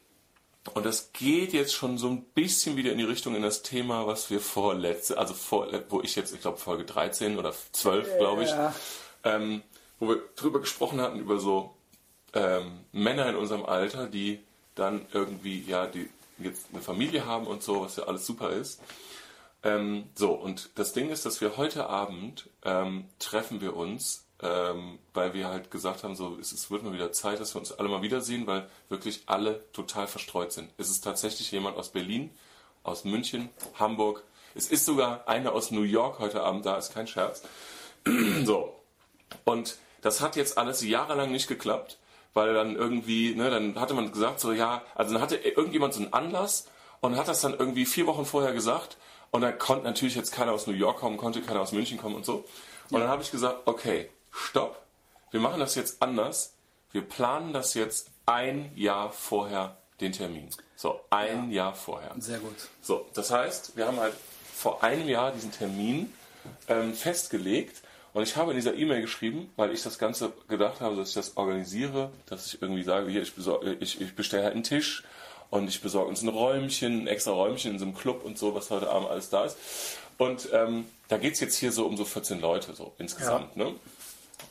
Und 0.73 0.87
das 0.87 1.12
geht 1.12 1.52
jetzt 1.52 1.75
schon 1.75 1.99
so 1.99 2.09
ein 2.09 2.25
bisschen 2.25 2.78
wieder 2.78 2.90
in 2.90 2.97
die 2.97 3.04
Richtung 3.04 3.35
in 3.35 3.43
das 3.43 3.62
Thema, 3.62 4.07
was 4.07 4.31
wir 4.31 4.40
vorletzte, 4.40 5.19
also 5.19 5.35
vor, 5.35 5.69
wo 5.90 6.00
ich 6.00 6.16
jetzt, 6.16 6.33
ich 6.33 6.40
glaube 6.40 6.57
Folge 6.57 6.87
13 6.87 7.38
oder 7.38 7.52
12, 7.73 8.16
glaube 8.16 8.45
ich, 8.45 8.49
Ja. 8.49 8.75
Ähm, 9.25 9.62
wo 9.99 10.09
wir 10.09 10.23
drüber 10.37 10.61
gesprochen 10.61 11.00
hatten, 11.00 11.19
über 11.19 11.38
so 11.38 11.75
ähm, 12.35 12.81
Männer 12.93 13.28
in 13.28 13.37
unserem 13.37 13.64
Alter, 13.64 14.07
die 14.07 14.40
dann 14.75 15.07
irgendwie, 15.12 15.62
ja, 15.62 15.87
die 15.87 16.09
jetzt 16.38 16.66
eine 16.73 16.83
Familie 16.83 17.26
haben 17.26 17.47
und 17.47 17.62
so, 17.62 17.83
was 17.83 17.97
ja 17.97 18.04
alles 18.04 18.26
super 18.26 18.50
ist. 18.50 18.81
Ähm, 19.62 20.04
so, 20.14 20.33
und 20.33 20.71
das 20.75 20.93
Ding 20.93 21.11
ist, 21.11 21.25
dass 21.25 21.40
wir 21.40 21.57
heute 21.57 21.88
Abend 21.88 22.50
ähm, 22.64 23.07
treffen 23.19 23.61
wir 23.61 23.76
uns, 23.76 24.26
ähm, 24.43 24.99
weil 25.14 25.33
wir 25.33 25.49
halt 25.49 25.71
gesagt 25.71 26.04
haben, 26.04 26.16
so, 26.16 26.37
es, 26.38 26.52
es 26.52 26.71
wird 26.71 26.83
mal 26.83 26.93
wieder 26.93 27.12
Zeit, 27.12 27.40
dass 27.40 27.54
wir 27.54 27.61
uns 27.61 27.73
alle 27.73 27.88
mal 27.88 28.02
wiedersehen, 28.02 28.47
weil 28.47 28.69
wirklich 28.88 29.23
alle 29.26 29.64
total 29.73 30.07
verstreut 30.07 30.52
sind. 30.52 30.71
Es 30.76 30.90
ist 30.90 31.02
tatsächlich 31.02 31.50
jemand 31.50 31.78
aus 31.78 31.90
Berlin, 31.90 32.31
aus 32.83 33.04
München, 33.04 33.49
Hamburg. 33.78 34.23
Es 34.54 34.69
ist 34.69 34.85
sogar 34.85 35.26
einer 35.28 35.52
aus 35.52 35.71
New 35.71 35.83
York 35.83 36.19
heute 36.19 36.43
Abend 36.43 36.66
da, 36.66 36.76
ist 36.76 36.93
kein 36.93 37.07
Scherz. 37.07 37.43
so, 38.45 38.75
und 39.45 39.76
das 40.02 40.21
hat 40.21 40.37
jetzt 40.37 40.59
alles 40.59 40.83
jahrelang 40.83 41.33
nicht 41.33 41.49
geklappt, 41.49 41.99
weil 42.35 42.54
dann 42.54 42.76
irgendwie, 42.76 43.35
ne, 43.35 43.50
dann 43.50 43.81
hatte 43.81 43.95
man 43.95 44.12
gesagt, 44.12 44.40
so 44.40 44.52
ja, 44.52 44.83
also 44.95 45.14
dann 45.14 45.23
hatte 45.23 45.37
irgendjemand 45.37 45.95
so 45.95 46.02
einen 46.02 46.12
Anlass 46.12 46.69
und 47.00 47.16
hat 47.16 47.28
das 47.28 47.40
dann 47.40 47.54
irgendwie 47.54 47.87
vier 47.87 48.07
Wochen 48.07 48.26
vorher 48.26 48.52
gesagt 48.52 48.97
und 49.31 49.40
dann 49.40 49.59
konnte 49.59 49.85
natürlich 49.85 50.14
jetzt 50.14 50.33
keiner 50.33 50.52
aus 50.52 50.66
New 50.66 50.75
York 50.75 50.99
kommen, 50.99 51.16
konnte 51.16 51.43
keiner 51.43 51.61
aus 51.61 51.73
München 51.73 51.99
kommen 51.99 52.14
und 52.14 52.25
so. 52.25 52.45
Und 52.90 53.00
dann 53.00 53.09
habe 53.09 53.23
ich 53.23 53.31
gesagt, 53.31 53.62
okay, 53.64 54.11
stopp, 54.31 54.81
wir 55.31 55.40
machen 55.40 55.61
das 55.61 55.75
jetzt 55.75 56.02
anders. 56.02 56.54
Wir 56.93 57.02
planen 57.02 57.52
das 57.52 57.75
jetzt 57.75 58.11
ein 58.26 58.71
Jahr 58.76 59.11
vorher 59.11 59.76
den 60.00 60.12
Termin. 60.12 60.50
So, 60.76 61.00
ein 61.11 61.50
Jahr 61.50 61.75
vorher. 61.75 62.12
Sehr 62.19 62.38
gut. 62.38 62.54
So, 62.83 63.07
das 63.14 63.31
heißt, 63.31 63.76
wir 63.76 63.87
haben 63.87 63.99
halt 63.99 64.14
vor 64.54 64.85
einem 64.85 65.09
Jahr 65.09 65.33
diesen 65.33 65.50
Termin 65.50 66.12
ähm, 66.69 66.95
festgelegt 66.95 67.83
und 68.14 68.23
ich 68.23 68.37
habe 68.37 68.52
in 68.52 68.56
dieser 68.56 68.75
E-Mail 68.75 69.02
geschrieben, 69.02 69.50
weil 69.56 69.73
ich 69.73 69.82
das 69.82 69.99
Ganze 69.99 70.32
gedacht 70.49 70.80
habe, 70.80 70.95
dass 70.97 71.08
ich 71.08 71.15
das 71.15 71.36
organisiere, 71.36 72.12
dass 72.26 72.47
ich 72.47 72.62
irgendwie 72.62 72.84
sage, 72.84 73.10
hier, 73.10 73.23
ich, 73.23 73.32
ich, 73.80 74.00
ich 74.00 74.15
bestelle 74.15 74.45
halt 74.45 74.54
einen 74.54 74.62
Tisch 74.62 75.02
und 75.50 75.69
ich 75.69 75.82
besorge 75.82 76.08
uns 76.08 76.23
ein 76.23 76.28
Räumchen, 76.28 77.02
ein 77.02 77.06
extra 77.08 77.32
Räumchen 77.32 77.73
in 77.73 77.78
so 77.80 77.84
einem 77.84 77.95
Club 77.95 78.25
und 78.25 78.38
so, 78.38 78.54
was 78.54 78.71
heute 78.71 78.88
Abend 78.88 79.10
alles 79.10 79.30
da 79.30 79.45
ist. 79.45 79.56
Und 80.17 80.49
ähm, 80.52 80.86
da 81.08 81.17
geht 81.19 81.34
es 81.34 81.41
jetzt 81.41 81.56
hier 81.56 81.73
so 81.73 81.86
um 81.86 81.97
so 81.97 82.04
14 82.04 82.41
Leute 82.41 82.73
so 82.75 82.93
insgesamt. 82.99 83.56
Ne? 83.56 83.75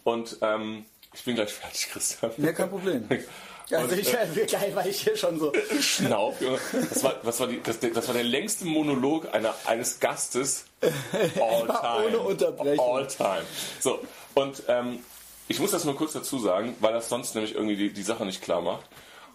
Und 0.04 0.38
ähm, 0.42 0.86
ich 1.14 1.24
bin 1.24 1.36
gleich 1.36 1.54
fertig, 1.54 1.90
Christian. 1.92 2.32
Ja, 2.38 2.52
kein 2.52 2.70
Problem. 2.70 3.08
Also 3.72 3.94
Und, 3.94 4.00
ich, 4.00 4.14
äh, 4.14 4.46
geil, 4.46 4.72
weil 4.74 4.88
ich 4.88 5.02
hier 5.02 5.16
schon 5.16 5.40
so. 5.40 5.52
Schnauf, 5.80 6.42
Junge. 6.42 6.60
Das 6.72 7.04
war, 7.04 7.16
was 7.24 7.40
war 7.40 7.48
die, 7.48 7.62
das, 7.62 7.80
das 7.80 8.08
war 8.08 8.14
der 8.14 8.24
längste 8.24 8.66
Monolog 8.66 9.34
einer, 9.34 9.54
eines 9.66 10.00
Gastes 10.00 10.66
all 10.82 11.68
time. 11.68 12.08
ohne 12.08 12.20
Unterbrechung. 12.20 12.80
All 12.80 13.08
time. 13.08 13.44
So, 13.80 14.00
und 14.34 14.64
ähm, 14.68 15.00
ich 15.48 15.60
muss 15.60 15.72
das 15.72 15.86
nur 15.86 15.96
kurz 15.96 16.14
dazu 16.14 16.40
sagen, 16.40 16.76
weil 16.80 16.94
das 16.94 17.10
sonst 17.10 17.36
nämlich 17.36 17.56
irgendwie 17.56 17.76
die, 17.76 17.94
die 17.94 18.04
Sache 18.04 18.26
nicht 18.26 18.42
klar 18.42 18.62
macht. 18.62 18.86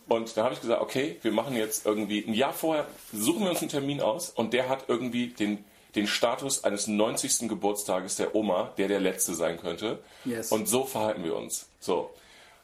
Und 0.08 0.36
dann 0.36 0.44
habe 0.44 0.54
ich 0.54 0.60
gesagt, 0.60 0.80
okay, 0.80 1.18
wir 1.22 1.32
machen 1.32 1.54
jetzt 1.54 1.84
irgendwie 1.84 2.24
ein 2.26 2.32
Jahr 2.32 2.54
vorher, 2.54 2.86
suchen 3.12 3.42
wir 3.42 3.50
uns 3.50 3.60
einen 3.60 3.68
Termin 3.68 4.00
aus 4.00 4.30
und 4.30 4.54
der 4.54 4.68
hat 4.68 4.84
irgendwie 4.88 5.28
den, 5.28 5.64
den 5.94 6.06
Status 6.06 6.64
eines 6.64 6.86
90. 6.86 7.48
Geburtstages 7.48 8.16
der 8.16 8.34
Oma, 8.34 8.72
der 8.78 8.88
der 8.88 9.00
letzte 9.00 9.34
sein 9.34 9.60
könnte. 9.60 9.98
Yes. 10.24 10.50
Und 10.50 10.66
so 10.66 10.84
verhalten 10.84 11.24
wir 11.24 11.36
uns. 11.36 11.68
So. 11.78 12.10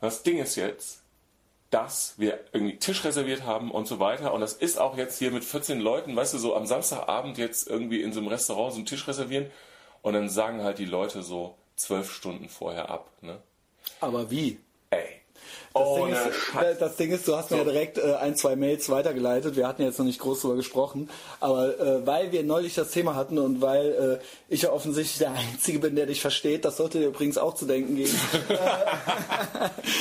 Das 0.00 0.22
Ding 0.22 0.38
ist 0.38 0.57
jetzt, 0.57 1.04
dass 1.75 2.15
wir 2.19 2.39
irgendwie 2.53 2.77
Tisch 2.77 3.03
reserviert 3.05 3.43
haben 3.43 3.73
und 3.73 3.89
so 3.89 3.99
weiter. 3.99 4.33
Und 4.33 4.41
das 4.41 4.53
ist 4.53 4.79
auch 4.79 4.97
jetzt 4.97 5.19
hier 5.19 5.33
mit 5.33 5.45
14 5.45 5.81
Leuten, 5.81 6.15
weißt 6.15 6.33
du, 6.33 6.39
so 6.39 6.55
am 6.55 6.67
Samstagabend 6.67 7.37
jetzt 7.37 7.67
irgendwie 7.67 8.01
in 8.01 8.13
so 8.13 8.21
einem 8.21 8.29
Restaurant 8.29 8.75
so 8.75 8.79
einen 8.79 8.87
Tisch 8.87 9.09
reservieren. 9.09 9.51
Und 10.01 10.13
dann 10.13 10.29
sagen 10.29 10.63
halt 10.63 10.79
die 10.79 10.85
Leute 10.85 11.25
so 11.25 11.57
zwölf 11.75 12.13
Stunden 12.13 12.49
vorher 12.49 12.91
ab. 12.91 13.11
Ne? 13.23 13.43
Aber 14.01 14.31
wie? 14.31 14.61
Ey. 14.91 15.21
Das, 15.75 15.83
Oh, 15.83 16.07
Ding 16.07 16.15
ist, 16.15 16.81
das 16.81 16.97
Ding 16.97 17.11
ist, 17.11 17.27
du 17.27 17.35
hast 17.35 17.51
mir 17.51 17.57
ja 17.57 17.65
direkt 17.65 17.99
äh, 17.99 18.15
ein, 18.15 18.37
zwei 18.37 18.55
Mails 18.55 18.89
weitergeleitet. 18.91 19.57
Wir 19.57 19.67
hatten 19.67 19.83
jetzt 19.83 19.99
noch 19.99 20.07
nicht 20.07 20.21
groß 20.21 20.43
darüber 20.43 20.57
gesprochen. 20.57 21.11
Aber 21.41 21.81
äh, 21.81 22.07
weil 22.07 22.31
wir 22.31 22.45
neulich 22.45 22.75
das 22.77 22.93
Thema 22.93 23.17
hatten 23.17 23.39
und 23.39 23.61
weil 23.61 24.21
äh, 24.21 24.25
ich 24.49 24.63
ja 24.63 24.71
offensichtlich 24.71 25.19
der 25.19 25.33
Einzige 25.53 25.81
bin, 25.81 25.97
der 25.97 26.07
dich 26.07 26.21
versteht, 26.21 26.65
das 26.65 26.77
sollte 26.77 27.01
dir 27.01 27.09
übrigens 27.09 27.39
auch 27.39 27.55
zu 27.55 27.67
denken 27.67 27.97
geben. 27.97 28.15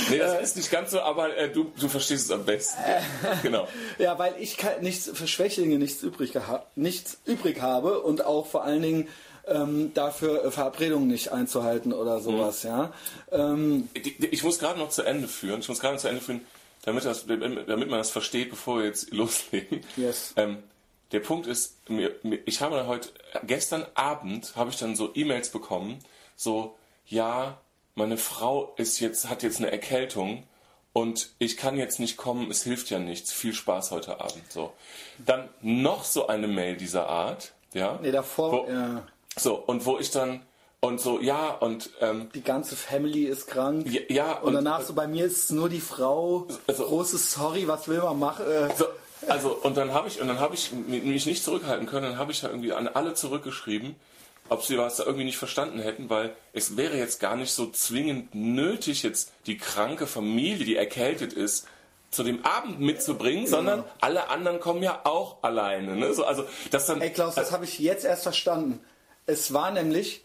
Nee, 0.09 0.17
das 0.17 0.41
ist 0.41 0.57
nicht 0.57 0.71
ganz 0.71 0.91
so, 0.91 1.01
aber 1.01 1.35
äh, 1.35 1.49
du, 1.49 1.71
du 1.79 1.87
verstehst 1.87 2.25
es 2.25 2.31
am 2.31 2.45
besten. 2.45 2.77
genau. 3.41 3.67
Ja, 3.97 4.17
weil 4.19 4.35
ich 4.39 4.57
nichts 4.81 5.09
für 5.13 5.27
Schwächlinge 5.27 5.77
nichts 5.77 6.03
übrig, 6.03 6.33
nichts 6.75 7.17
übrig 7.25 7.61
habe 7.61 8.01
und 8.01 8.25
auch 8.25 8.45
vor 8.45 8.63
allen 8.63 8.81
Dingen 8.81 9.07
ähm, 9.47 9.93
dafür 9.93 10.45
äh, 10.45 10.51
Verabredungen 10.51 11.07
nicht 11.07 11.31
einzuhalten 11.31 11.93
oder 11.93 12.19
sowas, 12.19 12.63
ja. 12.63 12.93
Ähm, 13.31 13.89
Ich, 13.93 14.21
ich 14.21 14.43
muss 14.43 14.59
gerade 14.59 14.79
noch 14.79 14.89
zu 14.89 15.03
Ende 15.03 15.27
führen. 15.27 15.59
Ich 15.59 15.69
muss 15.69 15.79
gerade 15.79 15.95
noch 15.95 16.01
zu 16.01 16.07
Ende 16.07 16.21
führen, 16.21 16.41
damit, 16.83 17.05
das, 17.05 17.25
damit 17.25 17.67
man 17.67 17.89
das 17.99 18.09
versteht, 18.09 18.49
bevor 18.49 18.79
wir 18.79 18.85
jetzt 18.85 19.11
loslegen. 19.13 19.81
Yes. 19.97 20.33
Ähm, 20.37 20.63
der 21.11 21.19
Punkt 21.19 21.47
ist, 21.47 21.77
mir, 21.89 22.11
ich 22.45 22.61
habe 22.61 22.87
heute, 22.87 23.09
gestern 23.43 23.85
Abend 23.93 24.55
habe 24.55 24.71
ich 24.71 24.77
dann 24.77 24.95
so 24.95 25.11
E-Mails 25.13 25.49
bekommen, 25.49 25.99
so, 26.35 26.75
ja, 27.05 27.59
meine 27.95 28.17
Frau 28.17 28.73
ist 28.77 28.99
jetzt, 28.99 29.29
hat 29.29 29.43
jetzt 29.43 29.59
eine 29.59 29.71
Erkältung 29.71 30.43
und 30.93 31.29
ich 31.37 31.57
kann 31.57 31.77
jetzt 31.77 31.99
nicht 31.99 32.17
kommen, 32.17 32.49
es 32.49 32.63
hilft 32.63 32.89
ja 32.89 32.99
nichts. 32.99 33.31
Viel 33.31 33.53
Spaß 33.53 33.91
heute 33.91 34.21
Abend. 34.21 34.43
So. 34.51 34.73
Dann 35.23 35.49
noch 35.61 36.03
so 36.03 36.27
eine 36.27 36.47
Mail 36.47 36.77
dieser 36.77 37.07
Art, 37.07 37.53
ja. 37.73 37.99
nee, 38.01 38.11
davor, 38.11 38.51
Wo, 38.51 38.71
ja, 38.71 39.03
So, 39.37 39.55
und 39.55 39.85
wo 39.85 39.97
ich 39.99 40.11
dann, 40.11 40.41
und 40.79 40.99
so, 40.99 41.19
ja, 41.19 41.49
und 41.51 41.89
ähm, 42.01 42.29
die 42.35 42.43
ganze 42.43 42.75
Family 42.75 43.23
ist 43.25 43.47
krank. 43.47 43.87
ja, 43.89 44.01
ja 44.09 44.33
Und 44.39 44.53
danach 44.53 44.81
so 44.81 44.93
bei 44.93 45.07
mir 45.07 45.25
ist 45.25 45.45
es 45.45 45.49
nur 45.51 45.69
die 45.69 45.79
Frau. 45.79 46.47
Also- 46.67 46.85
Großes 46.85 47.31
Sorry, 47.33 47.67
was 47.67 47.87
will 47.87 47.99
man 47.99 48.19
machen? 48.19 48.45
Äh, 48.45 48.69
So, 48.75 48.85
also 49.27 49.57
und 49.63 49.77
dann 49.77 49.93
habe 49.93 50.07
ich 50.09 50.19
und 50.21 50.27
dann 50.27 50.39
habe 50.39 50.55
ich 50.55 50.71
mich 50.73 51.25
nicht 51.25 51.43
zurückhalten 51.43 51.87
können, 51.87 52.07
dann 52.11 52.17
habe 52.17 52.31
ich 52.33 52.41
da 52.41 52.49
irgendwie 52.49 52.73
an 52.73 52.87
alle 52.89 53.13
zurückgeschrieben, 53.13 53.95
ob 54.49 54.63
sie 54.63 54.77
was 54.77 54.97
da 54.97 55.05
irgendwie 55.05 55.23
nicht 55.23 55.37
verstanden 55.37 55.79
hätten, 55.79 56.09
weil 56.09 56.35
es 56.51 56.75
wäre 56.75 56.97
jetzt 56.97 57.21
gar 57.21 57.37
nicht 57.37 57.53
so 57.53 57.71
zwingend 57.71 58.35
nötig, 58.35 59.03
jetzt 59.03 59.31
die 59.45 59.57
kranke 59.57 60.05
Familie, 60.07 60.65
die 60.65 60.75
erkältet 60.75 61.31
ist, 61.31 61.65
zu 62.11 62.23
dem 62.23 62.45
Abend 62.45 62.79
mitzubringen, 62.81 63.47
sondern 63.47 63.85
alle 64.01 64.29
anderen 64.29 64.59
kommen 64.59 64.83
ja 64.83 64.99
auch 65.05 65.37
alleine. 65.41 65.95
Ne? 65.95 66.13
So, 66.13 66.25
also 66.25 66.45
das 66.69 66.85
dann. 66.85 67.01
Ey 67.01 67.09
Klaus, 67.11 67.35
das 67.35 67.51
habe 67.53 67.63
ich 67.63 67.79
jetzt 67.79 68.03
erst 68.05 68.23
verstanden. 68.23 68.81
Es 69.25 69.53
war 69.53 69.71
nämlich, 69.71 70.23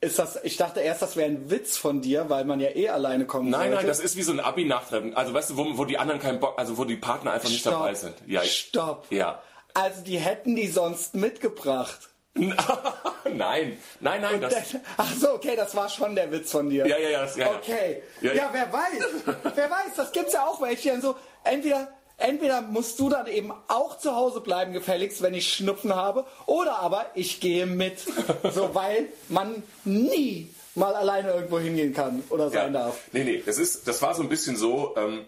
ist 0.00 0.18
das, 0.18 0.38
ich 0.44 0.56
dachte 0.56 0.80
erst, 0.80 1.02
das 1.02 1.16
wäre 1.16 1.30
ein 1.30 1.50
Witz 1.50 1.76
von 1.76 2.00
dir, 2.02 2.28
weil 2.28 2.44
man 2.44 2.60
ja 2.60 2.70
eh 2.70 2.88
alleine 2.88 3.24
kommen 3.26 3.50
Nein, 3.50 3.60
sollte. 3.60 3.76
nein, 3.76 3.86
das 3.86 4.00
ist 4.00 4.16
wie 4.16 4.22
so 4.22 4.32
ein 4.32 4.40
Abi-Nachtreffen. 4.40 5.14
Also 5.16 5.32
weißt 5.34 5.50
du, 5.50 5.56
wo, 5.56 5.78
wo 5.78 5.84
die 5.84 5.98
anderen 5.98 6.20
keinen 6.20 6.40
Bock, 6.40 6.58
also 6.58 6.76
wo 6.78 6.84
die 6.84 6.96
Partner 6.96 7.32
einfach 7.32 7.48
nicht 7.48 7.60
Stopp. 7.60 7.74
dabei 7.74 7.94
sind. 7.94 8.14
Ja, 8.26 8.42
ich, 8.42 8.58
Stopp. 8.58 9.06
ja. 9.10 9.40
Also 9.74 10.02
die 10.02 10.18
hätten 10.18 10.54
die 10.56 10.68
sonst 10.68 11.14
mitgebracht. 11.14 12.08
nein, 12.34 13.78
nein, 14.00 14.20
nein. 14.22 14.40
Das, 14.40 14.54
Das, 14.54 14.76
ach 14.96 15.12
so, 15.14 15.32
okay, 15.34 15.54
das 15.56 15.74
war 15.76 15.88
schon 15.88 16.14
der 16.14 16.30
Witz 16.32 16.50
von 16.50 16.68
dir. 16.70 16.86
ja, 16.86 16.96
ja, 16.98 17.08
ja, 17.10 17.20
das, 17.22 17.36
ja, 17.36 17.46
ja. 17.46 17.56
Okay. 17.56 18.02
Ja, 18.20 18.28
Ja, 18.32 18.34
ja. 18.34 18.50
wer 18.52 18.72
weiß. 18.72 19.36
wer 19.54 19.70
weiß, 19.70 19.94
das 19.96 20.12
gibt's 20.12 20.32
ja 20.32 20.46
auch 20.46 20.60
welche, 20.62 20.82
die 20.82 20.88
dann 20.88 21.02
so, 21.02 21.14
entweder, 21.44 21.88
entweder 22.22 22.62
musst 22.62 22.98
du 22.98 23.08
dann 23.08 23.26
eben 23.26 23.52
auch 23.68 23.98
zu 23.98 24.14
Hause 24.14 24.40
bleiben, 24.40 24.72
gefälligst, 24.72 25.22
wenn 25.22 25.34
ich 25.34 25.52
Schnupfen 25.52 25.94
habe, 25.94 26.24
oder 26.46 26.78
aber 26.78 27.06
ich 27.14 27.40
gehe 27.40 27.66
mit. 27.66 27.98
So, 28.54 28.74
weil 28.74 29.08
man 29.28 29.62
nie 29.84 30.48
mal 30.74 30.94
alleine 30.94 31.32
irgendwo 31.32 31.58
hingehen 31.58 31.92
kann 31.94 32.22
oder 32.30 32.50
sein 32.50 32.72
Ja. 32.74 32.80
darf. 32.84 32.98
Nee, 33.12 33.24
nee, 33.24 33.42
das, 33.44 33.58
ist, 33.58 33.86
das 33.88 34.00
war 34.02 34.14
so 34.14 34.22
ein 34.22 34.28
bisschen 34.28 34.56
so, 34.56 34.94
ähm, 34.96 35.24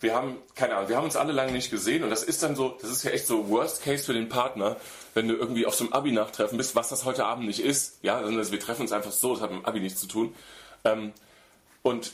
wir 0.00 0.14
haben, 0.14 0.36
keine 0.54 0.74
Ahnung, 0.76 0.88
wir 0.88 0.96
haben 0.96 1.04
uns 1.04 1.16
alle 1.16 1.32
lange 1.32 1.52
nicht 1.52 1.70
gesehen 1.70 2.02
und 2.04 2.10
das 2.10 2.22
ist 2.22 2.42
dann 2.42 2.54
so, 2.56 2.76
das 2.80 2.90
ist 2.90 3.02
ja 3.04 3.10
echt 3.12 3.26
so 3.26 3.48
Worst 3.48 3.82
Case 3.82 4.04
für 4.04 4.12
den 4.12 4.28
Partner, 4.28 4.76
wenn 5.14 5.28
du 5.28 5.34
irgendwie 5.34 5.64
auf 5.66 5.74
so 5.74 5.84
einem 5.84 5.92
Abi-Nachtreffen 5.94 6.58
bist, 6.58 6.74
was 6.76 6.88
das 6.90 7.04
heute 7.04 7.24
Abend 7.24 7.46
nicht 7.46 7.60
ist. 7.60 7.98
Ja, 8.02 8.18
also 8.18 8.52
wir 8.52 8.60
treffen 8.60 8.82
uns 8.82 8.92
einfach 8.92 9.12
so, 9.12 9.32
das 9.34 9.42
hat 9.42 9.50
mit 9.50 9.60
dem 9.62 9.66
Abi 9.66 9.80
nichts 9.80 10.00
zu 10.00 10.06
tun. 10.06 10.34
Ähm, 10.84 11.12
und 11.82 12.12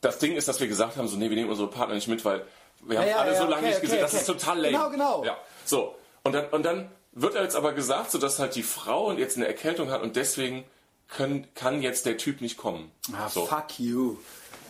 das 0.00 0.18
Ding 0.18 0.34
ist, 0.36 0.48
dass 0.48 0.60
wir 0.60 0.68
gesagt 0.68 0.96
haben, 0.96 1.08
so, 1.08 1.16
nee, 1.16 1.28
wir 1.28 1.36
nehmen 1.36 1.50
unsere 1.50 1.68
Partner 1.68 1.94
nicht 1.94 2.08
mit, 2.08 2.24
weil 2.24 2.42
wir 2.82 2.98
haben 2.98 3.06
Ja, 3.06 3.10
ja, 3.12 3.18
alle 3.18 3.36
so 3.36 3.44
ja, 3.44 3.48
lange 3.48 3.62
okay, 3.62 3.68
nicht 3.68 3.80
gesehen, 3.80 3.96
okay, 3.96 4.02
das 4.02 4.12
okay. 4.12 4.20
ist 4.20 4.26
total 4.26 4.58
lame. 4.60 4.72
Genau, 4.72 4.90
genau. 4.90 5.24
Ja, 5.24 5.38
so. 5.64 5.94
Und 6.22 6.32
dann, 6.32 6.48
und 6.50 6.64
dann 6.64 6.90
wird 7.12 7.34
jetzt 7.34 7.56
aber 7.56 7.72
gesagt, 7.72 8.10
so 8.10 8.18
dass 8.18 8.38
halt 8.38 8.54
die 8.54 8.62
Frau 8.62 9.12
jetzt 9.12 9.36
eine 9.36 9.46
Erkältung 9.46 9.90
hat 9.90 10.02
und 10.02 10.16
deswegen 10.16 10.64
können, 11.08 11.48
kann 11.54 11.82
jetzt 11.82 12.06
der 12.06 12.16
Typ 12.16 12.40
nicht 12.40 12.56
kommen. 12.56 12.90
Ah, 13.12 13.28
so. 13.28 13.46
fuck 13.46 13.78
you. 13.78 14.16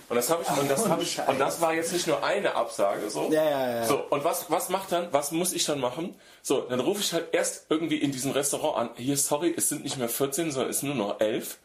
Und 0.08 0.16
das 0.16 0.28
habe 0.28 0.42
ich, 0.42 0.48
und 0.60 0.68
das 0.68 0.88
habe 0.88 1.02
ich, 1.02 1.20
und 1.20 1.38
das 1.38 1.60
war 1.60 1.72
jetzt 1.72 1.92
nicht 1.92 2.08
nur 2.08 2.24
eine 2.24 2.56
Absage, 2.56 3.08
so. 3.10 3.30
Ja, 3.30 3.44
ja, 3.44 3.70
ja. 3.76 3.84
So, 3.86 4.02
und 4.10 4.24
was, 4.24 4.50
was 4.50 4.68
macht 4.68 4.90
dann, 4.90 5.12
was 5.12 5.30
muss 5.30 5.52
ich 5.52 5.64
dann 5.64 5.78
machen? 5.78 6.16
So, 6.42 6.62
dann 6.62 6.80
rufe 6.80 7.00
ich 7.00 7.12
halt 7.12 7.32
erst 7.32 7.66
irgendwie 7.68 7.98
in 7.98 8.10
diesem 8.10 8.32
Restaurant 8.32 8.76
an, 8.76 8.90
hier, 8.96 9.16
sorry, 9.16 9.54
es 9.56 9.68
sind 9.68 9.84
nicht 9.84 9.98
mehr 9.98 10.08
14, 10.08 10.50
sondern 10.50 10.70
es 10.70 10.80
sind 10.80 10.96
nur 10.96 11.06
noch 11.06 11.20
11. 11.20 11.58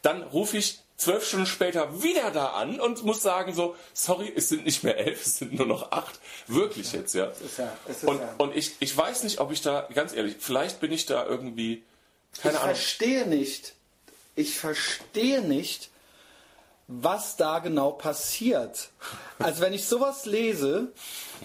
Dann 0.00 0.22
rufe 0.22 0.56
ich 0.56 0.83
zwölf 0.96 1.26
Stunden 1.26 1.46
später 1.46 2.02
wieder 2.02 2.30
da 2.30 2.48
an 2.52 2.80
und 2.80 3.02
muss 3.04 3.22
sagen 3.22 3.52
so, 3.54 3.74
sorry, 3.92 4.32
es 4.34 4.48
sind 4.48 4.64
nicht 4.64 4.84
mehr 4.84 4.96
11, 4.96 5.20
es 5.26 5.38
sind 5.38 5.54
nur 5.54 5.66
noch 5.66 5.90
8. 5.92 6.18
Wirklich 6.46 6.92
jetzt, 6.92 7.14
ja. 7.14 7.26
ist 7.26 7.58
ja- 7.58 7.76
ist 7.88 8.04
und 8.04 8.20
ja- 8.20 8.34
und 8.38 8.54
ich, 8.56 8.76
ich 8.80 8.96
weiß 8.96 9.24
nicht, 9.24 9.40
ob 9.40 9.50
ich 9.52 9.60
da, 9.60 9.88
ganz 9.94 10.12
ehrlich, 10.14 10.36
vielleicht 10.38 10.80
bin 10.80 10.92
ich 10.92 11.06
da 11.06 11.26
irgendwie, 11.26 11.82
keine 12.40 12.54
ich 12.54 12.60
Ahnung. 12.60 12.74
verstehe 12.76 13.26
nicht, 13.26 13.74
ich 14.36 14.58
verstehe 14.58 15.40
nicht, 15.42 15.90
was 16.86 17.36
da 17.36 17.60
genau 17.60 17.92
passiert. 17.92 18.90
Also 19.38 19.62
wenn 19.62 19.72
ich 19.72 19.86
sowas 19.86 20.26
lese, 20.26 20.92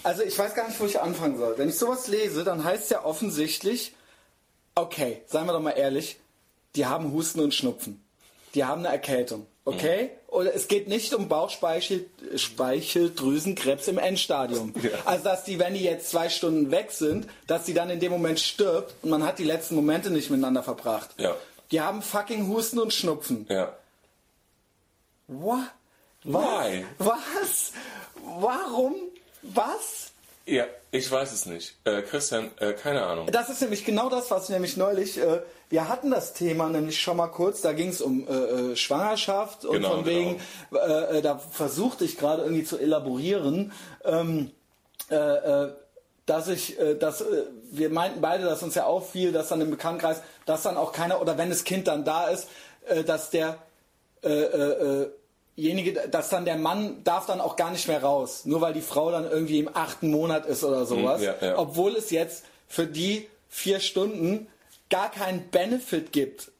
also 0.03 0.21
ich 0.21 0.37
weiß 0.37 0.53
gar 0.53 0.67
nicht, 0.67 0.79
wo 0.81 0.85
ich 0.85 0.99
anfangen 0.99 1.37
soll. 1.37 1.57
Wenn 1.57 1.69
ich 1.69 1.77
sowas 1.77 2.07
lese, 2.07 2.43
dann 2.43 2.63
heißt 2.65 2.83
es 2.83 2.89
ja 2.89 3.05
offensichtlich, 3.05 3.93
okay, 4.75 5.21
seien 5.27 5.45
wir 5.45 5.53
doch 5.53 5.61
mal 5.61 5.71
ehrlich, 5.71 6.19
die 6.75 6.85
haben 6.85 7.13
Husten 7.13 7.39
und 7.39 7.53
Schnupfen. 7.55 8.03
Die 8.55 8.65
haben 8.65 8.85
eine 8.85 8.93
Erkältung. 8.93 9.45
Okay? 9.65 10.11
Oder 10.27 10.53
es 10.55 10.67
geht 10.67 10.87
nicht 10.87 11.13
um 11.13 11.27
Bauchspeichel, 11.27 12.05
Speicheldrüsenkrebs 12.35 13.87
im 13.87 13.97
Endstadium. 13.97 14.73
Ja. 14.81 14.91
Also 15.05 15.25
dass 15.25 15.43
die, 15.43 15.59
wenn 15.59 15.73
die 15.73 15.83
jetzt 15.83 16.09
zwei 16.09 16.29
Stunden 16.29 16.71
weg 16.71 16.91
sind, 16.91 17.27
dass 17.47 17.65
die 17.65 17.73
dann 17.73 17.89
in 17.89 17.99
dem 17.99 18.11
Moment 18.11 18.39
stirbt 18.39 18.93
und 19.03 19.09
man 19.09 19.23
hat 19.23 19.37
die 19.37 19.43
letzten 19.43 19.75
Momente 19.75 20.09
nicht 20.09 20.29
miteinander 20.29 20.63
verbracht. 20.63 21.09
Ja. 21.17 21.35
Die 21.71 21.81
haben 21.81 22.01
fucking 22.01 22.47
Husten 22.47 22.79
und 22.79 22.93
Schnupfen. 22.93 23.45
Ja. 23.49 23.75
What? 25.27 25.59
Why? 26.23 26.85
Was? 26.97 27.73
Warum? 28.23 28.95
Was? 29.43 30.11
Ja, 30.45 30.65
ich 30.91 31.09
weiß 31.11 31.31
es 31.31 31.45
nicht. 31.45 31.75
Äh, 31.83 32.01
Christian, 32.01 32.49
äh, 32.57 32.73
keine 32.73 33.05
Ahnung. 33.05 33.27
Das 33.31 33.49
ist 33.49 33.61
nämlich 33.61 33.85
genau 33.85 34.09
das, 34.09 34.31
was 34.31 34.45
ich 34.45 34.49
nämlich 34.49 34.77
neulich, 34.77 35.17
äh, 35.19 35.41
wir 35.69 35.87
hatten 35.87 36.11
das 36.11 36.33
Thema 36.33 36.67
nämlich 36.69 36.99
schon 36.99 37.17
mal 37.17 37.27
kurz, 37.27 37.61
da 37.61 37.73
ging 37.73 37.89
es 37.89 38.01
um 38.01 38.27
äh, 38.27 38.31
äh, 38.31 38.75
Schwangerschaft 38.75 39.65
und 39.65 39.73
Genau, 39.73 39.91
von 39.91 40.05
wegen, 40.05 40.41
äh, 40.73 41.17
äh, 41.17 41.21
da 41.21 41.37
versuchte 41.37 42.05
ich 42.05 42.17
gerade 42.17 42.43
irgendwie 42.43 42.63
zu 42.63 42.77
elaborieren, 42.77 43.71
ähm, 44.03 44.51
äh, 45.09 45.15
äh, 45.15 45.73
dass 46.25 46.47
ich, 46.47 46.77
dass 46.99 47.25
wir 47.71 47.89
meinten 47.89 48.21
beide, 48.21 48.43
dass 48.45 48.61
uns 48.61 48.75
ja 48.75 48.85
auffiel, 48.85 49.31
dass 49.31 49.47
dann 49.47 49.61
im 49.61 49.71
Bekanntenkreis, 49.71 50.21
dass 50.45 50.61
dann 50.61 50.77
auch 50.77 50.91
keiner, 50.91 51.23
oder 51.23 51.39
wenn 51.39 51.49
das 51.49 51.63
Kind 51.63 51.87
dann 51.87 52.05
da 52.05 52.27
ist, 52.27 52.47
dass 53.07 53.31
der 53.31 53.57
äh, 54.21 54.29
äh, 54.29 55.01
äh, 55.03 55.09
jenige, 55.55 55.93
dass 55.93 56.29
dann 56.29 56.43
der 56.45 56.57
Mann 56.57 57.03
darf 57.03 57.25
dann 57.25 57.39
auch 57.41 57.55
gar 57.55 57.71
nicht 57.71 57.87
mehr 57.87 58.01
raus, 58.01 58.41
nur 58.45 58.61
weil 58.61 58.73
die 58.73 58.81
Frau 58.81 59.11
dann 59.11 59.29
irgendwie 59.29 59.59
im 59.59 59.69
achten 59.73 60.11
Monat 60.11 60.45
ist 60.45 60.63
oder 60.63 60.85
sowas, 60.85 61.21
ja, 61.21 61.35
ja. 61.41 61.57
obwohl 61.57 61.95
es 61.95 62.11
jetzt 62.11 62.43
für 62.67 62.85
die 62.85 63.27
vier 63.49 63.79
Stunden 63.79 64.47
gar 64.89 65.11
keinen 65.11 65.49
Benefit 65.49 66.11
gibt, 66.11 66.51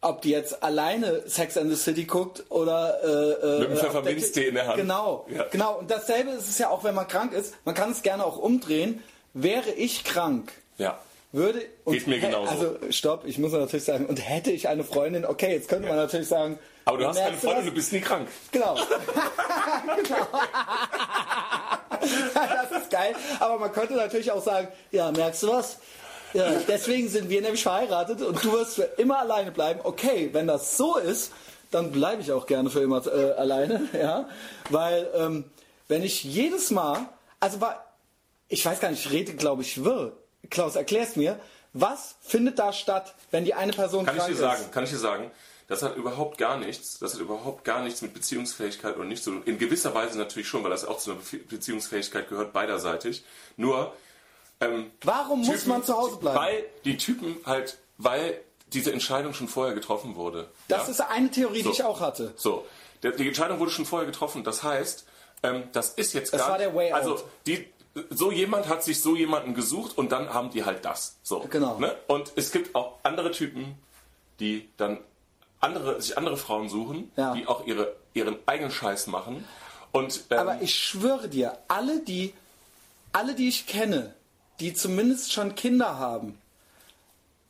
ob 0.00 0.22
die 0.22 0.30
jetzt 0.30 0.62
alleine 0.62 1.22
Sex 1.26 1.56
and 1.56 1.70
the 1.70 1.76
City 1.76 2.04
guckt 2.04 2.44
oder 2.50 3.02
äh, 3.02 3.58
Mit 3.60 3.68
dem 3.68 3.72
äh, 3.72 3.76
Pfefferminztee 3.76 4.48
in 4.48 4.54
der 4.54 4.66
Hand. 4.68 4.76
Genau, 4.76 5.26
Ja. 5.28 5.44
genau. 5.50 5.78
Und 5.78 5.90
dasselbe 5.90 6.30
ist 6.30 6.48
es 6.48 6.58
ja 6.58 6.68
auch, 6.70 6.84
wenn 6.84 6.94
man 6.94 7.08
krank 7.08 7.32
ist. 7.32 7.54
Man 7.64 7.74
kann 7.74 7.90
es 7.90 8.02
gerne 8.02 8.24
auch 8.24 8.36
umdrehen. 8.38 9.02
Wäre 9.34 9.70
ich 9.70 10.04
krank, 10.04 10.52
Ja. 10.78 10.98
würde 11.32 11.62
und 11.84 11.94
Geht 11.94 12.06
mir 12.06 12.18
genauso. 12.20 12.48
Also 12.50 12.76
stopp, 12.90 13.24
ich 13.26 13.38
muss 13.38 13.52
natürlich 13.52 13.84
sagen, 13.84 14.06
und 14.06 14.16
hätte 14.18 14.50
ich 14.52 14.68
eine 14.68 14.84
Freundin, 14.84 15.24
okay, 15.26 15.52
jetzt 15.52 15.68
könnte 15.68 15.88
man 15.88 15.96
natürlich 15.96 16.28
sagen, 16.28 16.58
Aber 16.84 16.98
du 16.98 17.06
hast 17.06 17.18
keine 17.18 17.36
Freundin, 17.36 17.66
du 17.66 17.72
bist 17.72 17.92
nie 17.92 18.00
krank. 18.00 18.28
Genau. 18.52 18.74
genau. 20.02 20.26
das 22.00 22.82
ist 22.82 22.90
geil. 22.90 23.14
Aber 23.40 23.58
man 23.58 23.72
könnte 23.72 23.94
natürlich 23.94 24.30
auch 24.32 24.42
sagen, 24.42 24.68
ja, 24.90 25.10
merkst 25.10 25.42
du 25.42 25.48
was? 25.48 25.78
Ja, 26.34 26.52
deswegen 26.68 27.08
sind 27.08 27.28
wir 27.28 27.40
nämlich 27.40 27.62
verheiratet 27.62 28.22
und 28.22 28.42
du 28.44 28.52
wirst 28.52 28.74
für 28.74 28.82
immer 28.98 29.18
alleine 29.18 29.50
bleiben. 29.50 29.80
Okay, 29.82 30.30
wenn 30.32 30.46
das 30.46 30.76
so 30.76 30.96
ist, 30.96 31.32
dann 31.70 31.90
bleibe 31.92 32.22
ich 32.22 32.32
auch 32.32 32.46
gerne 32.46 32.70
für 32.70 32.80
immer 32.80 33.06
äh, 33.06 33.32
alleine, 33.32 33.88
ja, 33.98 34.28
weil 34.70 35.08
ähm, 35.14 35.44
wenn 35.88 36.02
ich 36.02 36.24
jedes 36.24 36.70
Mal, 36.70 37.08
also 37.40 37.58
bei, 37.58 37.74
ich 38.48 38.64
weiß 38.64 38.80
gar 38.80 38.90
nicht, 38.90 39.06
ich 39.06 39.12
rede, 39.12 39.34
glaube 39.34 39.62
ich, 39.62 39.84
wirr. 39.84 40.12
Klaus, 40.50 40.76
erklär's 40.76 41.16
mir, 41.16 41.38
was 41.72 42.14
findet 42.20 42.58
da 42.58 42.72
statt, 42.72 43.14
wenn 43.30 43.44
die 43.44 43.54
eine 43.54 43.72
Person 43.72 44.06
Kann 44.06 44.16
ich 44.16 44.22
krank 44.22 44.32
dir 44.34 44.38
sagen, 44.38 44.62
ist? 44.62 44.72
kann 44.72 44.84
ich 44.84 44.90
dir 44.90 44.98
sagen, 44.98 45.30
das 45.68 45.82
hat 45.82 45.96
überhaupt 45.96 46.38
gar 46.38 46.56
nichts, 46.56 46.98
das 46.98 47.12
hat 47.14 47.20
überhaupt 47.20 47.64
gar 47.64 47.82
nichts 47.82 48.00
mit 48.00 48.14
Beziehungsfähigkeit 48.14 48.96
und 48.96 49.08
nicht 49.08 49.22
so, 49.22 49.32
in 49.44 49.58
gewisser 49.58 49.94
Weise 49.94 50.16
natürlich 50.18 50.48
schon, 50.48 50.64
weil 50.64 50.70
das 50.70 50.86
auch 50.86 50.98
zu 50.98 51.10
einer 51.10 51.20
Bezie- 51.20 51.46
Beziehungsfähigkeit 51.46 52.28
gehört, 52.30 52.54
beiderseitig. 52.54 53.22
Nur, 53.58 53.92
ähm, 54.60 54.90
Warum 55.02 55.40
muss 55.40 55.48
Typen- 55.60 55.68
man 55.70 55.84
zu 55.84 55.96
Hause 55.96 56.16
bleiben? 56.16 56.38
Weil 56.38 56.64
die 56.84 56.96
Typen 56.96 57.36
halt, 57.44 57.78
weil 57.98 58.40
diese 58.72 58.92
Entscheidung 58.92 59.32
schon 59.34 59.48
vorher 59.48 59.74
getroffen 59.74 60.16
wurde. 60.16 60.48
Das 60.68 60.86
ja? 60.86 60.90
ist 60.92 61.00
eine 61.00 61.30
Theorie, 61.30 61.62
So. 61.62 61.70
die 61.70 61.74
ich 61.76 61.84
auch 61.84 62.00
hatte. 62.00 62.32
So, 62.36 62.66
die 63.02 63.26
Entscheidung 63.28 63.58
wurde 63.60 63.70
schon 63.70 63.86
vorher 63.86 64.06
getroffen. 64.06 64.44
Das 64.44 64.62
heißt, 64.62 65.06
ähm, 65.42 65.64
das 65.72 65.90
ist 65.90 66.12
jetzt 66.12 66.32
Das 66.32 66.40
gar 66.42 66.50
war 66.50 66.58
der 66.58 66.74
Way 66.74 66.92
Also 66.92 67.14
out. 67.14 67.24
die, 67.46 67.66
so 68.10 68.30
jemand 68.30 68.68
hat 68.68 68.82
sich 68.84 69.00
so 69.00 69.16
jemanden 69.16 69.54
gesucht 69.54 69.96
und 69.96 70.12
dann 70.12 70.34
haben 70.34 70.50
die 70.50 70.64
halt 70.64 70.84
das. 70.84 71.16
So, 71.22 71.40
Genau. 71.50 71.78
Ne? 71.78 71.94
Und 72.08 72.32
es 72.36 72.50
gibt 72.52 72.74
auch 72.74 72.98
andere 73.04 73.30
Typen, 73.30 73.76
die 74.40 74.68
dann 74.76 74.98
andere, 75.60 76.00
sich 76.02 76.16
andere 76.18 76.36
Frauen 76.36 76.68
suchen, 76.68 77.10
Ja. 77.16 77.34
die 77.34 77.46
auch 77.46 77.66
ihre, 77.66 77.96
ihren 78.14 78.36
eigenen 78.46 78.70
Scheiß 78.70 79.06
machen. 79.06 79.46
Und 79.92 80.24
ähm, 80.30 80.38
Aber 80.38 80.60
ich 80.60 80.74
schwöre 80.74 81.28
dir, 81.28 81.58
alle 81.68 82.00
die, 82.00 82.34
alle, 83.12 83.34
die 83.34 83.48
ich 83.48 83.66
kenne, 83.66 84.14
die 84.60 84.74
zumindest 84.74 85.32
schon 85.32 85.54
Kinder 85.54 85.98
haben, 85.98 86.38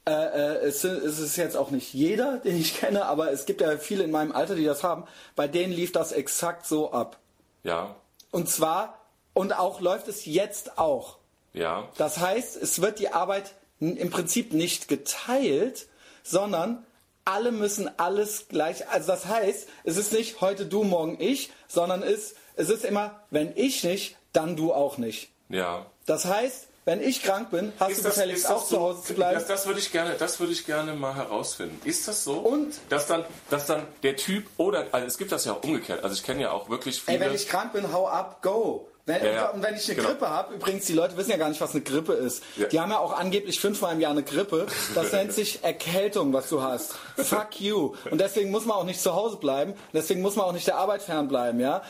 äh, 0.07 0.11
äh, 0.13 0.67
es, 0.67 0.85
es 0.85 1.19
ist 1.19 1.37
jetzt 1.37 1.57
auch 1.57 1.71
nicht 1.71 1.93
jeder, 1.93 2.39
den 2.39 2.57
ich 2.59 2.79
kenne, 2.79 3.05
aber 3.05 3.31
es 3.31 3.45
gibt 3.45 3.61
ja 3.61 3.77
viele 3.77 4.05
in 4.05 4.11
meinem 4.11 4.33
Alter, 4.33 4.55
die 4.55 4.65
das 4.65 4.83
haben, 4.83 5.05
bei 5.37 5.49
denen 5.49 5.73
lief 5.73 5.93
das 5.93 6.13
exakt 6.13 6.67
so 6.67 6.93
ab. 6.93 7.19
ja, 7.63 7.95
Und 8.31 8.49
zwar, 8.49 8.99
und 9.35 9.59
auch 9.59 9.81
läuft 9.81 10.09
es 10.09 10.25
jetzt 10.25 10.79
auch. 10.79 11.19
ja, 11.53 11.89
Das 11.99 12.19
heißt, 12.19 12.57
es 12.57 12.81
wird 12.81 12.99
die 12.99 13.11
Arbeit 13.11 13.53
im 13.81 14.11
Prinzip 14.11 14.53
nicht 14.53 14.89
geteilt, 14.89 15.87
sondern 16.23 16.85
alle 17.25 17.53
müssen 17.53 17.91
alles 17.99 18.49
gleich. 18.49 18.89
Also 18.89 19.09
das 19.09 19.27
heißt, 19.27 19.69
es 19.85 19.97
ist 19.99 20.13
nicht 20.13 20.41
heute 20.41 20.65
du, 20.67 20.85
morgen 20.85 21.19
ich, 21.21 21.51
sondern 21.69 22.03
es, 22.03 22.35
es 22.57 22.71
ist 22.71 22.85
immer, 22.85 23.21
wenn 23.31 23.53
ich 23.57 23.85
nicht, 23.85 24.17
dann 24.33 24.57
du 24.57 24.73
auch 24.73 24.97
nicht. 24.99 25.31
ja. 25.51 25.87
Das 26.07 26.25
heißt, 26.25 26.68
wenn 26.89 27.03
ich 27.03 27.23
krank 27.23 27.51
bin, 27.51 27.71
hast 27.79 27.99
du 27.99 28.03
gefälligst 28.03 28.45
ist 28.45 28.51
auch 28.51 28.67
zu 28.67 28.81
Hause 28.81 29.03
zu 29.03 29.13
bleiben. 29.13 29.35
Das, 29.35 29.47
das 29.47 29.67
würde 29.67 29.79
ich 29.79 29.93
gerne, 29.93 30.15
das 30.19 30.41
würde 30.41 30.55
ich 30.55 30.65
gerne 30.65 30.95
mal 30.95 31.15
herausfinden. 31.15 31.79
Ist 31.85 32.09
das 32.09 32.25
so? 32.25 32.39
Und? 32.39 32.81
dass 32.89 33.07
dann, 33.07 33.27
dass 33.51 33.67
dann 33.67 33.83
der 34.03 34.17
Typ 34.17 34.47
oder 34.57 34.87
also 34.91 35.07
es 35.07 35.19
gibt 35.19 35.31
das 35.31 35.45
ja 35.45 35.53
auch 35.53 35.63
umgekehrt. 35.63 36.03
Also 36.03 36.15
ich 36.17 36.23
kenne 36.23 36.41
ja 36.41 36.51
auch 36.51 36.71
wirklich 36.71 37.03
viele. 37.03 37.19
Ey, 37.19 37.27
wenn 37.27 37.35
ich 37.35 37.47
krank 37.47 37.75
bin, 37.75 37.93
hau 37.93 38.09
ab, 38.09 38.41
go. 38.41 38.89
Wenn, 39.05 39.25
Ja, 39.25 39.33
ja. 39.33 39.49
Und 39.51 39.63
wenn 39.63 39.75
ich 39.75 39.87
eine 39.87 39.97
Genau. 39.97 40.09
Grippe 40.09 40.29
habe, 40.29 40.55
übrigens, 40.55 40.87
die 40.87 40.93
Leute 40.95 41.17
wissen 41.17 41.31
ja 41.31 41.37
gar 41.37 41.49
nicht, 41.49 41.61
was 41.61 41.73
eine 41.73 41.81
Grippe 41.81 42.13
ist. 42.15 42.43
Ja. 42.57 42.69
Die 42.69 42.81
haben 42.81 42.91
ja 42.91 42.99
auch 42.99 43.13
angeblich 43.19 43.61
fünfmal 43.61 43.95
im 43.95 44.01
Jahr 44.01 44.13
eine 44.13 44.23
Grippe. 44.23 44.67
Das 44.95 45.13
nennt 45.13 45.33
sich 45.33 45.65
Erkältung, 45.65 46.33
was 46.33 46.49
du 46.49 46.63
hast. 46.63 46.95
Fuck 47.17 47.61
you. 47.61 47.95
Und 48.11 48.21
deswegen 48.21 48.51
muss 48.51 48.67
man 48.67 48.77
auch 48.77 48.85
nicht 48.85 49.01
zu 49.01 49.15
Hause 49.15 49.37
bleiben. 49.37 49.75
Deswegen 49.95 50.21
muss 50.23 50.37
man 50.37 50.45
auch 50.47 50.53
nicht 50.53 50.67
der 50.67 50.77
Arbeit 50.77 51.03
fernbleiben, 51.03 51.59
ja. 51.61 51.83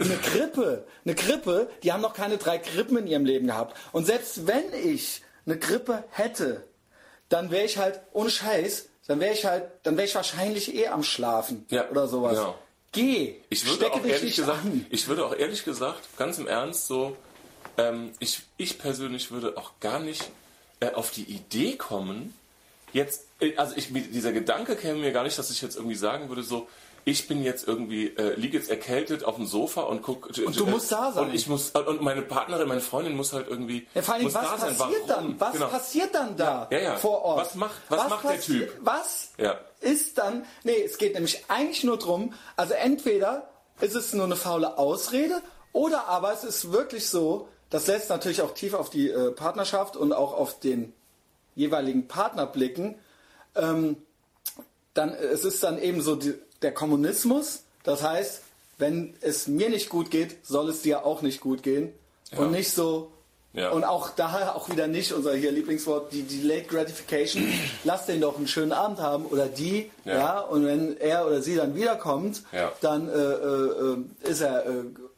Eine 0.00 0.16
Grippe, 0.16 0.84
eine 1.04 1.14
Grippe, 1.14 1.70
die 1.82 1.92
haben 1.92 2.00
noch 2.00 2.14
keine 2.14 2.38
drei 2.38 2.58
Grippen 2.58 2.96
in 2.96 3.06
ihrem 3.06 3.24
Leben 3.24 3.46
gehabt. 3.48 3.76
Und 3.92 4.06
selbst 4.06 4.46
wenn 4.46 4.72
ich 4.74 5.22
eine 5.46 5.58
Grippe 5.58 6.04
hätte, 6.10 6.64
dann 7.28 7.50
wäre 7.50 7.64
ich 7.64 7.78
halt, 7.78 8.00
ohne 8.12 8.30
Scheiß, 8.30 8.88
dann 9.06 9.20
wäre 9.20 9.34
ich 9.34 9.44
halt, 9.44 9.64
dann 9.82 9.96
wäre 9.96 10.06
ich 10.06 10.14
wahrscheinlich 10.14 10.74
eh 10.74 10.88
am 10.88 11.02
Schlafen 11.02 11.66
Ja, 11.70 11.88
oder 11.90 12.08
sowas. 12.08 12.32
genau. 12.36 12.58
Geh, 12.92 13.36
Ich 13.50 13.64
würde 13.66 13.76
stecke 13.76 13.92
auch 13.92 14.02
dich 14.02 14.12
ehrlich 14.12 14.36
gesagt, 14.36 14.64
an. 14.64 14.86
ich 14.90 15.06
würde 15.06 15.24
auch 15.24 15.34
ehrlich 15.36 15.64
gesagt, 15.64 16.00
ganz 16.16 16.38
im 16.38 16.48
Ernst 16.48 16.86
so, 16.88 17.16
ähm, 17.78 18.10
ich, 18.18 18.40
ich 18.56 18.78
persönlich 18.78 19.30
würde 19.30 19.56
auch 19.56 19.72
gar 19.80 20.00
nicht 20.00 20.28
äh, 20.80 20.90
auf 20.92 21.10
die 21.12 21.22
Idee 21.24 21.76
kommen, 21.76 22.34
jetzt, 22.92 23.26
äh, 23.40 23.54
also 23.56 23.76
ich, 23.76 23.92
dieser 23.92 24.32
Gedanke 24.32 24.74
käme 24.74 24.98
mir 24.98 25.12
gar 25.12 25.22
nicht, 25.22 25.38
dass 25.38 25.50
ich 25.52 25.62
jetzt 25.62 25.76
irgendwie 25.76 25.94
sagen 25.94 26.28
würde, 26.28 26.42
so, 26.42 26.68
ich 27.04 27.26
bin 27.28 27.42
jetzt 27.42 27.66
irgendwie, 27.66 28.08
äh, 28.08 28.34
liege 28.34 28.56
jetzt 28.58 28.70
erkältet 28.70 29.24
auf 29.24 29.36
dem 29.36 29.46
Sofa 29.46 29.82
und 29.82 30.02
guck. 30.02 30.26
Und 30.44 30.58
du 30.58 30.66
musst 30.66 30.92
da 30.92 31.12
sein. 31.12 31.24
Und 31.28 31.34
ich 31.34 31.46
muss, 31.46 31.70
und 31.70 32.00
meine 32.02 32.22
Partnerin, 32.22 32.68
meine 32.68 32.80
Freundin 32.80 33.16
muss 33.16 33.32
halt 33.32 33.48
irgendwie. 33.48 33.86
Ja, 33.94 34.02
vor 34.02 34.14
allem, 34.14 34.24
muss 34.24 34.34
was 34.34 34.42
da 34.42 34.58
sein. 34.58 34.76
passiert 34.76 35.02
Warum? 35.08 35.28
dann? 35.38 35.40
Was 35.40 35.52
Genau. 35.52 35.66
passiert 35.68 36.14
dann 36.14 36.36
da 36.36 36.68
Ja, 36.70 36.78
ja. 36.78 36.96
vor 36.96 37.22
Ort? 37.22 37.40
Was 37.40 37.54
macht- 37.54 37.80
was 37.88 38.08
macht 38.08 38.24
der 38.28 38.40
Typ? 38.40 38.72
Was 38.82 39.30
ist 39.80 40.18
dann? 40.18 40.44
Nee, 40.64 40.82
es 40.84 40.98
geht 40.98 41.14
nämlich 41.14 41.44
eigentlich 41.48 41.84
nur 41.84 41.96
drum. 41.98 42.34
Also 42.56 42.74
entweder 42.74 43.48
ist 43.80 43.94
es 43.94 44.12
nur 44.12 44.24
eine 44.26 44.36
faule 44.36 44.76
Ausrede 44.78 45.40
oder 45.72 46.06
aber 46.08 46.32
es 46.32 46.44
ist 46.44 46.72
wirklich 46.72 47.08
so. 47.08 47.48
Das 47.70 47.86
lässt 47.86 48.10
natürlich 48.10 48.42
auch 48.42 48.52
tief 48.52 48.74
auf 48.74 48.90
die 48.90 49.08
äh, 49.10 49.30
Partnerschaft 49.30 49.96
und 49.96 50.12
auch 50.12 50.32
auf 50.34 50.58
den 50.60 50.92
jeweiligen 51.54 52.08
Partner 52.08 52.46
blicken. 52.46 52.98
Ähm, 53.54 53.96
dann 54.94 55.10
es 55.14 55.44
ist 55.44 55.62
dann 55.62 55.78
eben 55.80 56.00
so 56.02 56.16
die, 56.16 56.34
der 56.62 56.72
Kommunismus. 56.72 57.62
Das 57.82 58.02
heißt, 58.02 58.42
wenn 58.78 59.14
es 59.20 59.46
mir 59.46 59.68
nicht 59.70 59.88
gut 59.88 60.10
geht, 60.10 60.44
soll 60.46 60.68
es 60.70 60.82
dir 60.82 61.04
auch 61.04 61.22
nicht 61.22 61.40
gut 61.40 61.62
gehen 61.62 61.92
und 62.36 62.50
nicht 62.52 62.72
so. 62.72 63.12
Ja. 63.52 63.70
Und 63.70 63.82
auch 63.82 64.10
daher 64.10 64.54
auch 64.54 64.70
wieder 64.70 64.86
nicht 64.86 65.12
unser 65.12 65.34
hier 65.34 65.50
Lieblingswort, 65.50 66.12
die 66.12 66.22
Delayed 66.22 66.68
Gratification. 66.68 67.52
Lass 67.84 68.06
den 68.06 68.20
doch 68.20 68.36
einen 68.36 68.46
schönen 68.46 68.70
Abend 68.72 69.00
haben 69.00 69.26
oder 69.26 69.46
die, 69.46 69.90
ja. 70.04 70.14
Ja. 70.14 70.40
und 70.40 70.64
wenn 70.64 70.96
er 70.98 71.26
oder 71.26 71.42
sie 71.42 71.56
dann 71.56 71.74
wiederkommt, 71.74 72.42
Ja. 72.52 72.70
dann 72.80 73.08
äh, 73.08 73.12
äh, 73.12 73.94
äh, 74.26 74.30
ist 74.30 74.40
er 74.40 74.66
äh, 74.66 74.70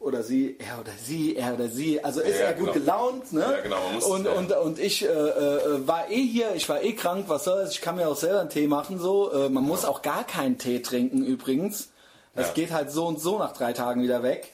oder 0.03 0.21
sie, 0.23 0.57
er 0.59 0.79
oder 0.79 0.91
sie, 1.03 1.35
er 1.35 1.53
oder 1.53 1.67
sie, 1.69 2.03
also 2.03 2.21
ist 2.21 2.39
Ja, 2.39 2.45
er 2.47 2.53
gut 2.53 2.73
genau. 2.73 2.85
gelaunt, 2.85 3.33
ne? 3.33 3.41
Ja, 3.41 3.61
genau, 3.61 3.83
man 3.83 3.93
muss- 3.95 4.03
und, 4.05 4.25
ja. 4.25 4.31
und 4.33 4.51
und 4.51 4.79
ich 4.79 5.03
äh, 5.03 5.07
äh, 5.07 5.87
war 5.87 6.09
eh 6.09 6.21
hier, 6.25 6.53
ich 6.55 6.67
war 6.69 6.81
eh 6.83 6.93
krank, 6.93 7.25
was 7.29 7.45
soll's, 7.45 7.71
ich 7.71 7.81
kann 7.81 7.95
mir 7.95 8.07
auch 8.09 8.15
selber 8.15 8.41
einen 8.41 8.49
Tee 8.49 8.67
machen, 8.67 8.99
so. 8.99 9.31
Äh, 9.31 9.49
man 9.49 9.63
muss 9.63 9.85
auch 9.85 10.01
gar 10.01 10.23
keinen 10.25 10.57
Tee 10.57 10.81
trinken 10.81 11.23
übrigens. 11.25 11.89
Das 12.35 12.47
Ja. 12.47 12.53
geht 12.53 12.71
halt 12.71 12.91
so 12.91 13.05
und 13.07 13.19
so 13.19 13.37
nach 13.39 13.53
drei 13.53 13.73
Tagen 13.73 14.01
wieder 14.03 14.23
weg. 14.23 14.51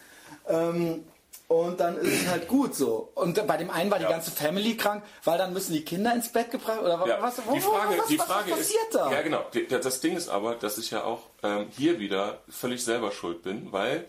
Ähm, 0.47 1.05
und 1.47 1.79
dann 1.79 1.97
ist 1.97 2.13
es 2.23 2.27
halt 2.29 2.47
gut 2.47 2.75
so. 2.75 3.09
Und 3.15 3.47
bei 3.47 3.57
dem 3.57 3.71
einen 3.71 3.89
war 3.89 3.97
die 3.97 4.03
Ja. 4.03 4.11
ganze 4.11 4.29
Family 4.29 4.77
krank, 4.77 5.01
weil 5.23 5.39
dann 5.39 5.51
müssen 5.51 5.73
die 5.73 5.83
Kinder 5.83 6.13
ins 6.13 6.31
Bett 6.31 6.51
gebracht 6.51 6.79
oder 6.81 7.03
Ja, 7.07 7.17
was? 7.21 7.39
wo- 7.47 7.53
die 7.55 7.59
Frage, 7.61 7.97
was, 7.97 8.07
die 8.07 8.19
was, 8.19 8.25
Frage 8.27 8.51
was 8.51 8.59
ist, 8.59 8.67
passiert 8.67 8.93
da? 8.95 9.11
ja 9.11 9.21
genau. 9.23 9.43
Das 9.81 9.99
Ding 9.99 10.15
ist 10.15 10.29
aber, 10.29 10.53
dass 10.55 10.77
ich 10.77 10.91
ja 10.91 11.03
auch 11.05 11.21
ähm, 11.41 11.65
hier 11.75 11.99
wieder 11.99 12.37
völlig 12.49 12.83
selber 12.85 13.11
schuld 13.11 13.41
bin, 13.41 13.71
weil 13.71 14.05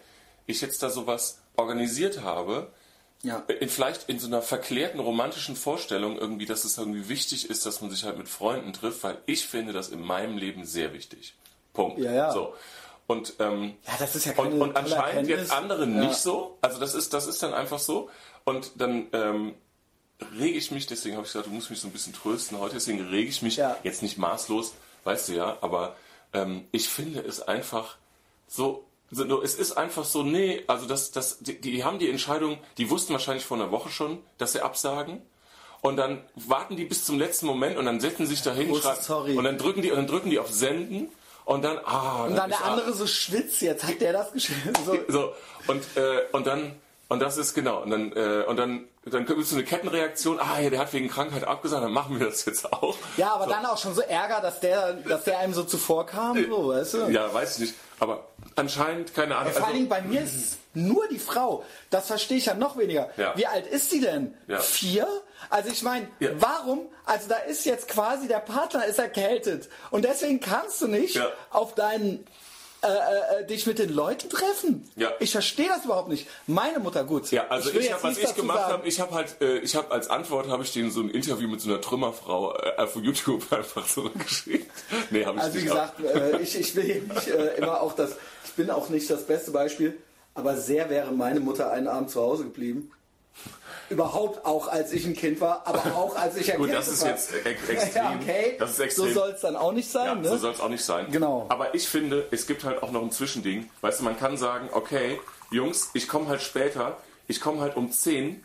ich 0.50 0.60
jetzt 0.60 0.82
da 0.82 0.90
sowas 0.90 1.38
organisiert 1.56 2.22
habe, 2.22 2.70
Ja. 3.22 3.42
in, 3.60 3.68
vielleicht 3.68 4.08
in 4.08 4.18
so 4.18 4.26
einer 4.26 4.42
verklärten 4.42 4.98
romantischen 5.00 5.56
Vorstellung 5.56 6.16
irgendwie, 6.18 6.46
dass 6.46 6.64
es 6.64 6.78
irgendwie 6.78 7.08
wichtig 7.08 7.50
ist, 7.50 7.66
dass 7.66 7.80
man 7.80 7.90
sich 7.90 8.04
halt 8.04 8.16
mit 8.18 8.28
Freunden 8.28 8.72
trifft, 8.72 9.02
weil 9.04 9.18
ich 9.26 9.46
finde 9.46 9.72
das 9.72 9.88
in 9.90 10.00
meinem 10.00 10.36
Leben 10.38 10.64
sehr 10.64 10.92
wichtig. 10.92 11.34
Punkt. 11.74 11.98
Ja, 11.98 12.12
ja. 12.12 12.32
So. 12.32 12.54
Und, 13.06 13.34
ähm, 13.40 13.74
Ja, 13.86 13.92
das 13.98 14.14
ist 14.16 14.24
ja 14.26 14.32
keine 14.32 14.50
und, 14.54 14.62
und 14.62 14.76
anscheinend 14.76 15.28
jetzt 15.28 15.50
andere 15.52 15.80
Ja. 15.82 15.86
nicht 15.86 16.14
so. 16.16 16.58
Also 16.62 16.78
das 16.80 16.94
ist, 16.94 17.12
das 17.12 17.26
ist 17.26 17.42
dann 17.42 17.52
einfach 17.54 17.78
so. 17.78 18.08
Und 18.44 18.72
dann 18.80 19.08
ähm, 19.12 19.54
rege 20.38 20.56
ich 20.58 20.70
mich, 20.70 20.86
deswegen 20.86 21.16
habe 21.16 21.26
ich 21.26 21.32
gesagt, 21.32 21.46
du 21.48 21.50
musst 21.52 21.70
mich 21.70 21.80
so 21.80 21.88
ein 21.88 21.92
bisschen 21.92 22.12
trösten 22.12 22.58
heute, 22.58 22.74
deswegen 22.74 23.00
rege 23.08 23.28
ich 23.28 23.42
mich 23.42 23.56
Ja. 23.56 23.76
jetzt 23.82 24.02
nicht 24.02 24.16
maßlos, 24.18 24.74
weißt 25.04 25.28
du 25.28 25.32
ja, 25.34 25.58
aber 25.60 25.96
ähm, 26.32 26.66
ich 26.72 26.88
finde 26.88 27.20
es 27.20 27.40
einfach 27.42 27.96
so, 28.48 28.84
so, 29.10 29.24
no, 29.24 29.42
es 29.42 29.54
ist 29.54 29.72
einfach 29.72 30.04
so, 30.04 30.22
nee, 30.22 30.62
also 30.66 30.86
das, 30.86 31.10
das, 31.10 31.38
die, 31.40 31.60
die 31.60 31.84
haben 31.84 31.98
die 31.98 32.08
Entscheidung, 32.08 32.58
die 32.78 32.90
wussten 32.90 33.12
wahrscheinlich 33.12 33.44
vor 33.44 33.56
einer 33.56 33.70
Woche 33.72 33.90
schon, 33.90 34.18
dass 34.38 34.52
sie 34.52 34.60
absagen. 34.60 35.22
Und 35.82 35.96
dann 35.96 36.22
warten 36.34 36.76
die 36.76 36.84
bis 36.84 37.04
zum 37.04 37.18
letzten 37.18 37.46
Moment 37.46 37.78
und 37.78 37.86
dann 37.86 38.00
setzen 38.00 38.26
sich 38.26 38.42
dahin 38.42 38.74
schreiben- 38.74 39.02
Sorry. 39.02 39.36
und 39.36 39.44
dann 39.44 39.56
drücken 39.56 39.82
die 39.82 39.90
und 39.90 39.96
dann 39.96 40.06
drücken 40.06 40.30
die 40.30 40.38
auf 40.38 40.50
Senden 40.50 41.08
und 41.46 41.62
dann 41.62 41.78
ah 41.84 42.26
Und 42.26 42.36
dann 42.36 42.50
der 42.50 42.64
andere 42.64 42.92
so 42.92 43.06
schwitzt, 43.06 43.62
jetzt 43.62 43.84
hat 43.84 44.00
der 44.00 44.12
das 44.12 44.32
geschrieben. 44.32 44.72
So, 44.84 44.96
so 45.08 45.32
und 45.66 45.82
äh, 45.96 46.22
und 46.32 46.46
dann 46.46 46.76
und 47.08 47.20
das 47.20 47.38
ist 47.38 47.54
genau 47.54 47.82
und 47.82 47.90
dann 47.90 48.12
äh, 48.12 48.44
und 48.46 48.56
dann 48.56 48.84
dann 49.04 49.24
gibt 49.24 49.40
es 49.40 49.50
so 49.50 49.56
eine 49.56 49.64
Kettenreaktion 49.64 50.38
ah 50.38 50.60
ja 50.60 50.70
der 50.70 50.80
hat 50.80 50.92
wegen 50.92 51.08
Krankheit 51.08 51.44
abgesagt 51.44 51.82
dann 51.82 51.92
machen 51.92 52.20
wir 52.20 52.26
das 52.26 52.44
jetzt 52.44 52.72
auch 52.72 52.94
ja, 53.16 53.32
aber 53.34 53.44
so. 53.44 53.50
dann 53.50 53.66
auch 53.66 53.78
schon 53.78 53.94
so 53.94 54.02
Ärger, 54.02 54.40
dass 54.40 54.60
der, 54.60 54.92
dass 54.92 55.24
der 55.24 55.38
einem 55.38 55.54
so 55.54 55.64
zuvorkam, 55.64 56.44
so, 56.48 56.68
weißt 56.68 56.94
du? 56.94 56.98
ja 57.08 57.32
weiß 57.32 57.54
ich 57.54 57.60
nicht 57.62 57.74
aber 57.98 58.26
anscheinend 58.56 59.14
keine 59.14 59.36
Ahnung 59.36 59.52
Vor 59.52 59.62
allen 59.62 59.64
also, 59.66 59.76
Dingen 59.76 59.88
bei 59.88 60.02
mir 60.02 60.22
ist 60.22 60.34
es 60.34 60.56
nur 60.74 61.06
die 61.08 61.18
Frau. 61.18 61.64
Das 61.90 62.06
verstehe 62.06 62.38
ich 62.38 62.46
ja 62.46 62.54
noch 62.54 62.76
weniger. 62.78 63.10
Ja. 63.16 63.36
Wie 63.36 63.46
alt 63.46 63.66
ist 63.66 63.90
sie 63.90 64.00
denn? 64.00 64.34
Ja. 64.46 64.58
Vier? 64.60 65.06
Also 65.48 65.70
ich 65.70 65.82
meine, 65.82 66.08
Ja. 66.20 66.30
warum? 66.38 66.86
Also 67.06 67.28
da 67.28 67.36
ist 67.36 67.64
jetzt 67.66 67.88
quasi 67.88 68.28
der 68.28 68.38
Partner 68.40 68.84
ist 68.86 68.98
erkältet 68.98 69.68
und 69.90 70.04
deswegen 70.04 70.40
kannst 70.40 70.80
du 70.82 70.86
nicht 70.88 71.16
Ja. 71.16 71.28
auf 71.50 71.74
deinen 71.74 72.26
äh, 72.82 72.86
äh, 73.42 73.46
dich 73.46 73.66
mit 73.66 73.78
den 73.78 73.92
Leuten 73.92 74.30
treffen. 74.30 74.90
Ja. 74.96 75.10
Ich 75.20 75.32
verstehe 75.32 75.68
das 75.68 75.84
überhaupt 75.84 76.08
nicht. 76.08 76.26
Meine 76.46 76.78
Mutter 76.78 77.04
gut. 77.04 77.30
ja, 77.30 77.46
also 77.48 77.68
ich, 77.68 77.74
jetzt 77.76 77.92
hab, 77.92 78.04
was 78.04 78.16
ich 78.16 78.34
gemacht 78.34 78.58
habe, 78.68 78.88
ich 78.88 78.98
habe 79.00 79.14
halt, 79.14 79.36
äh, 79.42 79.58
ich 79.58 79.76
habe 79.76 79.90
als 79.90 80.08
Antwort 80.08 80.48
habe 80.48 80.62
ich 80.62 80.72
denen 80.72 80.90
so 80.90 81.02
ein 81.02 81.10
Interview 81.10 81.46
mit 81.46 81.60
so 81.60 81.68
einer 81.68 81.82
Trümmerfrau 81.82 82.56
äh, 82.56 82.76
auf 82.78 82.96
YouTube 82.96 83.52
einfach 83.52 83.86
zurückgeschickt. 83.86 84.70
Nee, 85.10 85.26
habe 85.26 85.36
ich 85.36 85.42
Also 85.42 85.54
wie 85.56 85.58
nicht. 85.58 85.68
gesagt, 85.68 86.00
äh, 86.00 86.38
ich, 86.38 86.58
ich 86.58 86.74
will 86.74 87.02
nicht 87.02 87.28
äh, 87.28 87.56
immer 87.58 87.82
auch 87.82 87.92
das, 87.94 88.12
ich 88.50 88.56
bin 88.56 88.70
auch 88.70 88.88
nicht 88.88 89.08
das 89.08 89.26
beste 89.26 89.52
Beispiel, 89.52 89.96
aber 90.34 90.56
sehr 90.56 90.90
wäre 90.90 91.12
meine 91.12 91.38
Mutter 91.38 91.70
einen 91.70 91.86
Abend 91.86 92.10
zu 92.10 92.20
Hause 92.20 92.44
geblieben. 92.44 92.90
Überhaupt 93.90 94.44
auch 94.44 94.66
als 94.66 94.92
ich 94.92 95.06
ein 95.06 95.14
Kind 95.14 95.40
war, 95.40 95.66
aber 95.66 95.96
auch 95.96 96.16
als 96.16 96.36
ich 96.36 96.52
ein 96.52 96.58
Gut, 96.58 96.66
Kind 96.66 96.78
das 96.78 96.88
ist 96.88 97.02
war. 97.02 97.10
jetzt 97.10 97.32
ex 97.44 97.68
extrem. 97.68 98.02
Ja, 98.02 98.18
okay. 98.20 98.56
Das 98.58 98.72
ist 98.72 98.80
extrem. 98.80 99.06
So 99.06 99.14
soll 99.20 99.30
es 99.30 99.40
dann 99.40 99.54
auch 99.54 99.72
nicht 99.72 99.88
sein. 99.88 100.06
Ja, 100.06 100.14
ne? 100.16 100.28
so 100.28 100.36
soll 100.36 100.52
es 100.52 100.60
auch 100.60 100.68
nicht 100.68 100.84
sein. 100.84 101.06
Genau. 101.12 101.46
Aber 101.48 101.74
ich 101.76 101.88
finde, 101.88 102.26
es 102.32 102.46
gibt 102.48 102.64
halt 102.64 102.82
auch 102.82 102.90
noch 102.90 103.02
ein 103.02 103.12
Zwischending. 103.12 103.70
Weißt 103.82 104.00
du, 104.00 104.04
man 104.04 104.18
kann 104.18 104.36
sagen, 104.36 104.68
okay, 104.72 105.20
Jungs, 105.52 105.90
ich 105.94 106.08
komme 106.08 106.26
halt 106.26 106.42
später, 106.42 106.96
ich 107.28 107.40
komme 107.40 107.60
halt 107.60 107.76
um 107.76 107.92
10, 107.92 108.44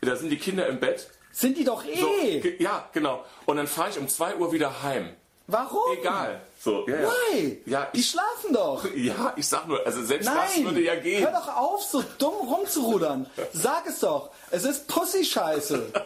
da 0.00 0.16
sind 0.16 0.30
die 0.30 0.38
Kinder 0.38 0.66
im 0.66 0.80
Bett. 0.80 1.08
Sind 1.30 1.56
die 1.56 1.64
doch 1.64 1.84
eh. 1.84 2.00
So, 2.00 2.48
ja, 2.58 2.88
genau. 2.92 3.24
Und 3.44 3.58
dann 3.58 3.68
fahre 3.68 3.90
ich 3.90 3.98
um 3.98 4.08
2 4.08 4.36
Uhr 4.36 4.52
wieder 4.52 4.82
heim. 4.82 5.10
Warum? 5.48 5.96
Egal. 5.98 6.40
So, 6.60 6.86
ja, 6.88 6.96
ja. 7.02 7.08
Why? 7.30 7.62
Ja, 7.66 7.88
die 7.94 8.00
ich, 8.00 8.10
schlafen 8.10 8.52
doch. 8.52 8.84
ja, 8.96 9.32
ich 9.36 9.46
sag 9.46 9.68
nur, 9.68 9.84
also 9.86 10.04
selbst 10.04 10.26
das 10.28 10.34
Nein, 10.34 10.64
würde 10.64 10.80
ja 10.82 10.96
gehen. 10.96 11.22
hör 11.24 11.30
doch 11.32 11.56
auf, 11.56 11.82
so 11.84 12.02
dumm 12.18 12.34
rumzurudern. 12.48 13.26
Sag 13.52 13.86
es 13.86 14.00
doch. 14.00 14.30
Es 14.50 14.64
ist 14.64 14.86
Pussy-Scheiße. 14.88 15.92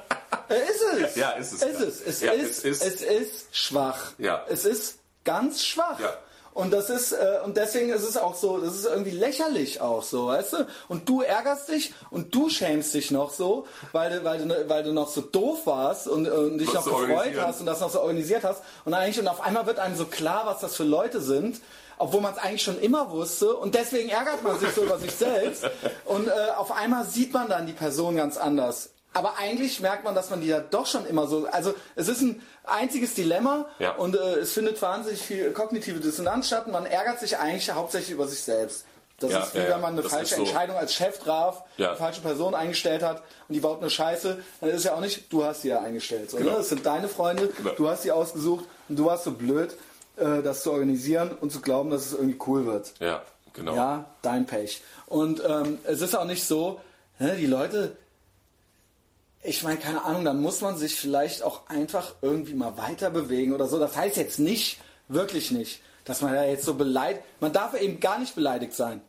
Äh, 0.48 0.68
ist 0.68 0.82
es. 1.10 1.14
Ja, 1.16 1.30
ist 1.30 1.52
es, 1.52 1.62
Ist 1.62 1.62
ja. 1.62 1.86
es. 1.86 2.00
Es, 2.02 2.20
Ja, 2.22 2.32
ist, 2.32 2.64
es 2.64 2.64
ist- 2.64 2.82
es 2.82 3.02
ist 3.02 3.56
schwach. 3.56 4.12
Ja. 4.18 4.44
Es 4.48 4.64
ist 4.64 4.98
ganz 5.24 5.64
schwach. 5.64 5.98
Ja. 6.00 6.12
Und 6.52 6.72
das 6.72 6.90
ist 6.90 7.12
äh, 7.12 7.38
und 7.44 7.56
deswegen 7.56 7.90
ist 7.90 8.02
es 8.02 8.16
auch 8.16 8.34
so, 8.34 8.58
das 8.58 8.74
ist 8.74 8.84
irgendwie 8.84 9.10
lächerlich 9.10 9.80
auch 9.80 10.02
so, 10.02 10.26
weißt 10.26 10.52
du? 10.54 10.66
Und 10.88 11.08
du 11.08 11.22
ärgerst 11.22 11.68
dich 11.68 11.94
und 12.10 12.34
du 12.34 12.48
schämst 12.48 12.92
dich 12.92 13.10
noch 13.10 13.30
so, 13.30 13.66
weil 13.92 14.10
du, 14.10 14.24
weil 14.24 14.46
du, 14.46 14.68
weil 14.68 14.82
du 14.82 14.92
noch 14.92 15.08
so 15.08 15.20
doof 15.20 15.66
warst 15.66 16.08
und, 16.08 16.28
und 16.28 16.58
dich 16.58 16.74
Was 16.74 16.86
noch 16.86 17.06
gefreut 17.06 17.34
hast 17.40 17.60
und 17.60 17.66
das 17.66 17.80
noch 17.80 17.90
so 17.90 18.00
organisiert 18.00 18.42
hast 18.42 18.62
und 18.84 18.94
eigentlich 18.94 19.20
und 19.20 19.28
auf 19.28 19.40
einmal 19.40 19.66
wird 19.66 19.78
einem 19.78 19.94
so 19.94 20.06
klar, 20.06 20.42
was 20.44 20.60
das 20.60 20.74
für 20.74 20.84
Leute 20.84 21.20
sind, 21.20 21.60
obwohl 21.98 22.20
man 22.20 22.32
es 22.32 22.38
eigentlich 22.38 22.62
schon 22.62 22.80
immer 22.80 23.10
wusste 23.10 23.54
und 23.54 23.76
deswegen 23.76 24.08
ärgert 24.08 24.42
man 24.42 24.58
sich 24.58 24.70
so 24.70 24.82
über 24.82 24.98
sich 24.98 25.12
selbst 25.12 25.64
und 26.04 26.26
äh, 26.26 26.32
auf 26.56 26.72
einmal 26.72 27.06
sieht 27.06 27.32
man 27.32 27.48
dann 27.48 27.66
die 27.66 27.74
Person 27.74 28.16
ganz 28.16 28.36
anders. 28.36 28.90
Aber 29.12 29.36
eigentlich 29.38 29.80
merkt 29.80 30.04
man, 30.04 30.14
dass 30.14 30.30
man 30.30 30.40
die 30.40 30.46
ja 30.46 30.60
doch 30.60 30.86
schon 30.86 31.04
immer 31.06 31.26
so. 31.26 31.46
Also 31.50 31.74
es 31.96 32.08
ist 32.08 32.20
ein 32.20 32.40
einziges 32.64 33.14
Dilemma 33.14 33.66
Ja. 33.80 33.92
und 33.96 34.14
äh, 34.16 34.34
es 34.38 34.52
findet 34.52 34.80
wahnsinnig 34.80 35.20
viel 35.20 35.50
kognitive 35.52 35.98
Dissonanz 36.00 36.46
statt. 36.46 36.66
und 36.66 36.72
Man 36.72 36.86
ärgert 36.86 37.18
sich 37.18 37.36
eigentlich 37.38 37.70
hauptsächlich 37.72 38.12
über 38.12 38.28
sich 38.28 38.40
selbst. 38.42 38.84
Das 39.18 39.32
Ja, 39.32 39.40
ist 39.40 39.54
wie 39.54 39.58
ja, 39.58 39.68
wenn 39.70 39.80
man 39.82 39.92
eine 39.98 40.02
falsche 40.08 40.36
so. 40.36 40.42
Entscheidung 40.42 40.76
als 40.76 40.94
Chef 40.94 41.18
traf, 41.18 41.64
eine 41.76 41.94
falsche 41.96 42.20
Person 42.22 42.54
eingestellt 42.54 43.02
hat 43.02 43.18
und 43.48 43.54
die 43.54 43.60
baut 43.60 43.80
eine 43.80 43.90
Scheiße. 43.90 44.38
Dann 44.60 44.70
ist 44.70 44.76
es 44.76 44.84
ja 44.84 44.94
auch 44.94 45.00
nicht, 45.00 45.30
du 45.32 45.44
hast 45.44 45.62
sie 45.62 45.68
ja 45.68 45.80
eingestellt. 45.80 46.30
So, 46.30 46.38
Genau. 46.38 46.52
ne? 46.52 46.56
Das 46.58 46.68
sind 46.70 46.86
deine 46.86 47.08
Freunde, 47.08 47.48
Genau. 47.48 47.72
du 47.72 47.88
hast 47.88 48.02
sie 48.04 48.12
ausgesucht 48.12 48.64
und 48.88 48.96
du 48.98 49.04
warst 49.06 49.24
so 49.24 49.32
blöd, 49.32 49.76
äh, 50.16 50.40
das 50.42 50.62
zu 50.62 50.72
organisieren 50.72 51.32
und 51.38 51.52
zu 51.52 51.60
glauben, 51.60 51.90
dass 51.90 52.06
es 52.06 52.12
irgendwie 52.12 52.38
cool 52.46 52.64
wird. 52.64 52.92
Ja, 53.00 53.22
genau. 53.52 53.74
Ja, 53.74 54.04
dein 54.22 54.46
Pech. 54.46 54.82
Und 55.06 55.42
ähm, 55.46 55.78
es 55.84 56.00
ist 56.00 56.16
auch 56.16 56.24
nicht 56.24 56.44
so, 56.46 56.80
ne, 57.18 57.36
die 57.36 57.46
Leute, 57.46 57.96
ich 59.42 59.62
meine, 59.62 59.78
keine 59.78 60.04
Ahnung, 60.04 60.24
dann 60.24 60.40
muss 60.40 60.60
man 60.60 60.76
sich 60.76 60.96
vielleicht 60.96 61.42
auch 61.42 61.66
einfach 61.68 62.14
irgendwie 62.22 62.54
mal 62.54 62.76
weiter 62.76 63.10
bewegen 63.10 63.54
oder 63.54 63.66
so. 63.68 63.78
Das 63.78 63.96
heißt 63.96 64.16
jetzt 64.16 64.38
nicht, 64.38 64.78
wirklich 65.08 65.50
nicht, 65.50 65.80
dass 66.04 66.20
man 66.20 66.34
da 66.34 66.44
jetzt 66.44 66.64
so 66.64 66.74
beleidigt, 66.74 67.22
man 67.40 67.52
darf 67.52 67.74
eben 67.80 68.00
gar 68.00 68.18
nicht 68.18 68.34
beleidigt 68.34 68.74
sein. 68.74 69.00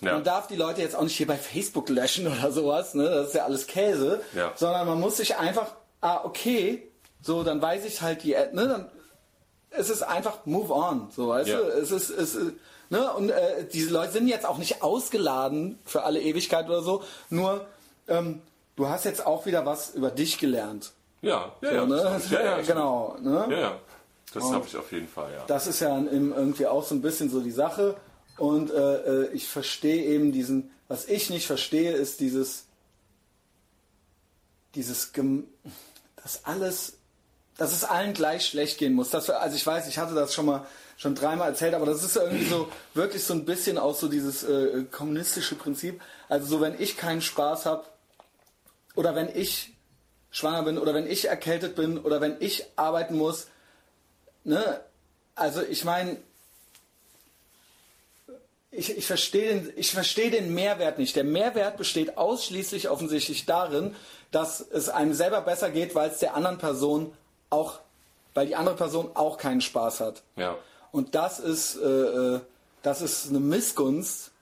Ja. 0.00 0.12
Man 0.14 0.24
darf 0.24 0.46
die 0.46 0.56
Leute 0.56 0.80
jetzt 0.80 0.94
auch 0.94 1.02
nicht 1.02 1.16
hier 1.16 1.26
bei 1.26 1.36
Facebook 1.36 1.88
löschen 1.88 2.26
oder 2.38 2.52
sowas, 2.52 2.94
ne? 2.94 3.04
das 3.04 3.28
ist 3.28 3.34
ja 3.34 3.44
alles 3.44 3.66
Käse, 3.66 4.20
Ja. 4.34 4.52
sondern 4.56 4.86
man 4.86 5.00
muss 5.00 5.16
sich 5.16 5.36
einfach, 5.36 5.74
ah, 6.00 6.20
okay, 6.24 6.86
so, 7.22 7.42
dann 7.42 7.60
weiß 7.60 7.84
ich 7.84 8.00
halt 8.02 8.22
die, 8.22 8.30
ne, 8.32 8.48
dann, 8.68 8.90
es 9.70 9.90
ist 9.90 10.02
einfach 10.02 10.46
move 10.46 10.72
on, 10.72 11.08
so, 11.14 11.28
weißt 11.28 11.48
Ja. 11.48 11.58
du, 11.58 11.64
es 11.64 11.90
ist, 11.90 12.10
es 12.10 12.34
ist, 12.36 12.52
ne, 12.90 13.12
und 13.14 13.30
äh, 13.30 13.66
diese 13.72 13.90
Leute 13.92 14.12
sind 14.12 14.28
jetzt 14.28 14.46
auch 14.46 14.58
nicht 14.58 14.82
ausgeladen 14.82 15.78
für 15.84 16.04
alle 16.04 16.20
Ewigkeit 16.20 16.66
oder 16.68 16.82
so, 16.82 17.02
nur, 17.28 17.66
ähm, 18.06 18.40
du 18.78 18.88
hast 18.88 19.04
jetzt 19.04 19.26
auch 19.26 19.44
wieder 19.44 19.66
was 19.66 19.94
über 19.94 20.10
dich 20.10 20.38
gelernt, 20.38 20.92
Ja, 21.20 21.52
ja, 21.60 21.68
so, 21.70 21.74
ja, 21.76 21.84
ne? 21.86 22.20
ja, 22.30 22.42
ja, 22.42 22.60
genau, 22.66 23.16
ne? 23.20 23.46
Ja, 23.50 23.58
ja. 23.60 23.78
Das 24.32 24.44
habe 24.52 24.64
ich 24.66 24.76
auf 24.76 24.90
jeden 24.92 25.08
Fall, 25.08 25.32
ja. 25.32 25.44
Das 25.46 25.66
ist 25.66 25.80
ja 25.80 25.96
irgendwie 25.98 26.66
auch 26.66 26.84
so 26.84 26.94
ein 26.94 27.02
bisschen 27.02 27.28
so 27.30 27.40
die 27.40 27.50
Sache. 27.50 27.96
Und 28.36 28.70
äh, 28.70 29.24
äh, 29.24 29.28
ich 29.32 29.48
verstehe 29.48 30.04
eben 30.04 30.32
diesen, 30.32 30.70
was 30.86 31.06
ich 31.06 31.28
nicht 31.30 31.46
verstehe, 31.46 31.92
ist 31.92 32.20
dieses, 32.20 32.66
dieses, 34.74 35.12
dass 36.22 36.44
alles, 36.44 36.98
dass 37.56 37.72
es 37.72 37.84
allen 37.84 38.12
gleich 38.12 38.46
schlecht 38.46 38.78
gehen 38.78 38.92
muss. 38.94 39.12
Wir- 39.12 39.40
also 39.40 39.56
ich 39.56 39.66
weiß, 39.66 39.88
ich 39.88 39.98
hatte 39.98 40.14
das 40.14 40.34
schon 40.34 40.46
mal 40.46 40.66
schon 40.96 41.14
dreimal 41.14 41.48
erzählt, 41.48 41.74
aber 41.74 41.86
das 41.86 42.02
ist 42.04 42.16
irgendwie 42.16 42.44
so 42.46 42.68
wirklich 42.94 43.24
so 43.24 43.32
ein 43.32 43.44
bisschen 43.44 43.78
auch 43.78 43.94
so 43.94 44.08
dieses 44.08 44.42
äh, 44.44 44.84
kommunistische 44.90 45.54
Prinzip. 45.54 46.00
Also 46.28 46.46
so, 46.46 46.60
wenn 46.60 46.80
ich 46.80 46.96
keinen 46.96 47.22
Spaß 47.22 47.66
habe 47.66 47.84
oder 48.98 49.14
wenn 49.14 49.28
ich 49.32 49.74
schwanger 50.32 50.64
bin 50.64 50.76
oder 50.76 50.92
wenn 50.92 51.06
ich 51.06 51.28
erkältet 51.28 51.76
bin 51.76 51.98
oder 51.98 52.20
wenn 52.20 52.36
ich 52.40 52.64
arbeiten 52.74 53.16
muss, 53.16 53.46
ne, 54.42 54.80
also 55.36 55.62
ich 55.62 55.84
meine, 55.84 56.16
ich, 58.72 58.98
ich 58.98 59.06
verstehe 59.06 59.54
den, 59.54 59.72
ich 59.76 59.92
verstehe 59.92 60.32
den 60.32 60.52
Mehrwert 60.52 60.98
nicht. 60.98 61.14
Der 61.14 61.22
Mehrwert 61.22 61.76
besteht 61.76 62.18
ausschließlich 62.18 62.88
offensichtlich 62.88 63.46
darin, 63.46 63.94
dass 64.32 64.60
es 64.60 64.88
einem 64.88 65.14
selber 65.14 65.42
besser 65.42 65.70
geht, 65.70 65.94
weil 65.94 66.10
es 66.10 66.18
der 66.18 66.34
anderen 66.34 66.58
Person 66.58 67.14
auch, 67.50 67.78
weil 68.34 68.48
die 68.48 68.56
andere 68.56 68.74
Person 68.74 69.12
auch 69.14 69.38
keinen 69.38 69.60
Spaß 69.60 70.00
hat. 70.00 70.24
Ja. 70.34 70.56
Und 70.90 71.14
das 71.14 71.38
ist, 71.38 71.76
äh, 71.76 71.86
äh, 71.86 72.40
das 72.82 73.00
ist 73.00 73.28
eine 73.28 73.38
Missgunst, 73.38 74.32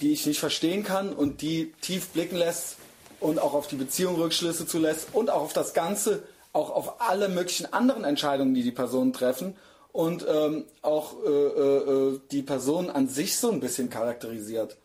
die 0.00 0.12
ich 0.12 0.26
nicht 0.26 0.40
verstehen 0.40 0.82
kann 0.82 1.12
und 1.12 1.40
die 1.40 1.72
tief 1.80 2.08
blicken 2.08 2.36
lässt 2.36 2.79
und 3.20 3.38
auch 3.38 3.54
auf 3.54 3.66
die 3.68 3.76
Beziehung 3.76 4.16
Rückschlüsse 4.16 4.66
zulässt 4.66 5.08
und 5.12 5.30
auch 5.30 5.42
auf 5.42 5.52
das 5.52 5.74
Ganze, 5.74 6.22
auch 6.52 6.70
auf 6.70 7.00
alle 7.00 7.28
möglichen 7.28 7.72
anderen 7.72 8.04
Entscheidungen, 8.04 8.54
die 8.54 8.62
die 8.62 8.72
Personen 8.72 9.12
treffen 9.12 9.56
und 9.92 10.24
ähm, 10.28 10.64
auch 10.82 11.14
äh, 11.24 11.28
äh, 11.28 12.12
äh, 12.14 12.20
die 12.30 12.42
Person 12.42 12.90
an 12.90 13.08
sich 13.08 13.36
so 13.36 13.50
ein 13.50 13.60
bisschen 13.60 13.90
charakterisiert. 13.90 14.76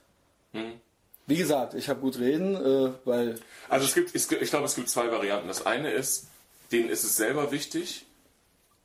Wie 1.28 1.38
gesagt, 1.38 1.74
ich 1.74 1.90
habe 1.90 2.00
gut 2.02 2.20
reden, 2.20 2.56
äh, 2.56 2.92
weil 3.04 3.40
Also 3.68 3.86
es 3.88 3.94
gibt, 3.96 4.14
gibt- 4.14 4.42
ich 4.42 4.50
glaube, 4.50 4.66
es 4.66 4.76
gibt 4.76 4.90
zwei 4.90 5.12
Varianten. 5.12 5.48
Das 5.48 5.66
eine 5.66 5.92
ist, 5.92 6.28
denen 6.72 6.90
ist 6.90 7.04
es 7.04 7.16
selber 7.18 7.52
wichtig 7.52 8.06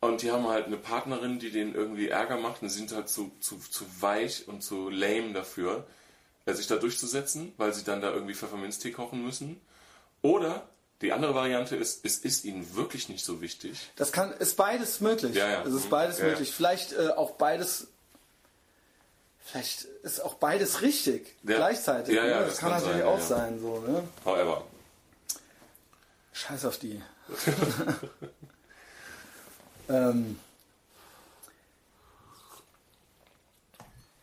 und 0.01 0.23
die 0.23 0.31
haben 0.31 0.49
halt 0.49 0.67
eine 0.67 0.77
Partnerin, 0.79 1.39
die 1.39 1.51
denen 1.51 1.75
irgendwie 1.75 2.09
Ärger 2.09 2.39
macht 2.39 2.63
und 2.63 2.71
sind 2.71 2.93
halt 2.93 3.09
zu, 3.09 3.31
zu, 3.41 3.59
zu 3.59 3.85
weich 4.01 4.49
und 4.49 4.63
zu 4.63 4.89
lame 4.89 5.33
dafür, 5.35 5.85
sich 6.55 6.67
da 6.67 6.77
durchzusetzen, 6.77 7.53
weil 7.57 7.73
sie 7.73 7.85
dann 7.85 8.01
da 8.01 8.13
irgendwie 8.13 8.35
Pfefferminztee 8.35 8.93
kochen 8.93 9.25
müssen. 9.25 9.61
Oder 10.23 10.69
die 11.03 11.13
andere 11.13 11.35
Variante 11.35 11.77
ist, 11.77 12.05
es 12.05 12.19
ist 12.19 12.45
ihnen 12.45 12.75
wirklich 12.77 13.09
nicht 13.09 13.25
so 13.25 13.41
wichtig. 13.41 13.91
das 13.97 14.13
kann, 14.13 14.33
ist 14.33 14.57
beides 14.57 15.01
möglich. 15.01 15.35
Ja, 15.35 15.49
ja. 15.49 15.63
Es 15.63 15.73
ist 15.73 15.87
Mhm. 15.87 15.91
beides 15.91 16.19
Ja, 16.19 16.25
ja. 16.25 16.31
möglich. 16.33 16.53
Vielleicht 16.55 16.93
äh, 16.93 17.09
auch 17.09 17.33
beides. 17.33 17.87
Vielleicht 19.43 19.85
ist 20.03 20.21
auch 20.21 20.35
beides 20.35 20.83
richtig 20.83 21.35
Ja. 21.43 21.57
gleichzeitig. 21.57 22.15
Ja, 22.15 22.27
ja, 22.27 22.41
ne? 22.41 22.47
das 22.47 22.59
kann, 22.59 22.71
kann 22.73 22.83
natürlich 22.83 23.01
sein, 23.03 23.09
auch 23.09 23.19
ja. 23.19 23.25
sein. 23.27 23.61
So, 23.61 23.81
ne? 23.81 24.05
However. 24.25 24.65
Scheiß 26.33 26.65
auf 26.67 26.79
die. 26.79 27.03
ähm, 29.89 30.39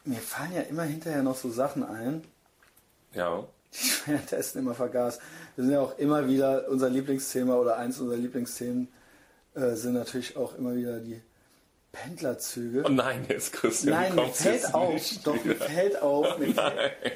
mir 0.08 0.20
fallen 0.20 0.54
ja 0.54 0.62
immer 0.62 0.84
hinterher 0.84 1.24
noch 1.24 1.36
so 1.38 1.50
Sachen 1.52 1.84
ein, 1.84 2.24
Ja. 3.14 3.44
die 3.74 3.78
ich 3.86 4.08
währenddessen 4.08 4.60
immer 4.60 4.74
vergaß. 4.74 5.20
Wir 5.56 5.64
sind 5.66 5.74
ja 5.74 5.82
auch 5.82 5.98
immer 5.98 6.28
wieder 6.28 6.68
unser 6.70 6.90
Lieblingsthema 6.90 7.56
oder 7.56 7.78
eins 7.78 8.00
unserer 8.00 8.18
Lieblingsthemen 8.18 8.88
äh, 9.56 9.74
sind 9.76 9.94
natürlich 9.94 10.38
auch 10.38 10.56
immer 10.58 10.76
wieder 10.76 11.00
die 11.00 11.22
Pendlerzüge. 11.92 12.84
Oh 12.86 12.90
nein, 12.90 13.26
jetzt 13.28 13.54
Christian, 13.54 13.94
Nein, 13.96 14.16
mir 14.16 14.28
fällt 14.28 14.74
auf, 14.74 15.02
doch, 15.24 15.44
mir 15.44 15.56
fällt 15.56 16.02
auf, 16.02 16.38
mir 16.38 16.54
fällt, 16.54 16.74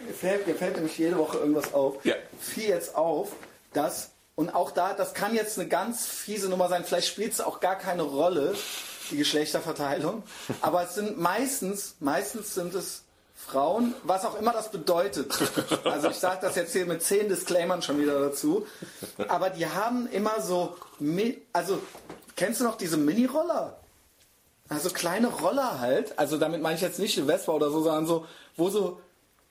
mir, 0.08 0.14
fällt, 0.14 0.48
mir 0.48 0.56
fällt 0.56 0.76
nämlich 0.76 0.98
jede 0.98 1.18
Woche 1.18 1.38
irgendwas 1.38 1.74
auf. 1.74 2.04
Ja. 2.04 2.16
Fiel 2.40 2.70
jetzt 2.70 2.96
auf, 2.96 3.34
dass, 3.74 4.12
und 4.36 4.50
auch 4.56 4.72
da, 4.72 4.94
das 4.94 5.14
kann 5.14 5.36
jetzt 5.36 5.60
eine 5.60 5.68
ganz 5.68 6.06
fiese 6.08 6.50
Nummer 6.50 6.68
sein, 6.68 6.84
vielleicht 6.84 7.08
spielt 7.10 7.34
es 7.34 7.42
auch 7.42 7.60
gar 7.60 7.78
keine 7.78 8.02
Rolle, 8.02 8.56
die 9.12 9.18
Geschlechterverteilung, 9.18 10.24
aber 10.62 10.84
es 10.84 10.96
sind 10.96 11.20
meistens, 11.20 11.96
meistens 12.00 12.54
sind 12.56 12.74
es 12.74 13.04
Frauen, 13.36 13.94
was 14.04 14.26
auch 14.26 14.40
immer 14.40 14.54
das 14.54 14.72
bedeutet. 14.72 15.34
Also 15.84 16.10
ich 16.10 16.18
sage 16.18 16.40
das 16.42 16.56
jetzt 16.56 16.74
hier 16.74 16.86
mit 16.86 17.02
zehn 17.04 17.28
Disclaimern 17.28 17.82
schon 17.82 18.00
wieder 18.00 18.20
dazu, 18.20 18.66
aber 19.28 19.50
die 19.50 19.68
haben 19.68 20.08
immer 20.08 20.42
so, 20.42 20.76
also 21.52 21.80
kennst 22.36 22.62
du 22.62 22.66
noch 22.66 22.78
diese 22.78 22.98
Mini-Roller? 22.98 23.78
Also 24.70 24.90
kleine 24.90 25.28
Roller 25.28 25.80
halt, 25.80 26.18
also 26.18 26.38
damit 26.38 26.62
meine 26.62 26.76
ich 26.76 26.82
jetzt 26.82 27.00
nicht 27.00 27.18
eine 27.18 27.28
Vespa 27.28 27.52
oder 27.52 27.72
so, 27.72 27.82
sondern 27.82 28.08
so, 28.08 28.26
wo 28.56 28.70
so, 28.70 29.02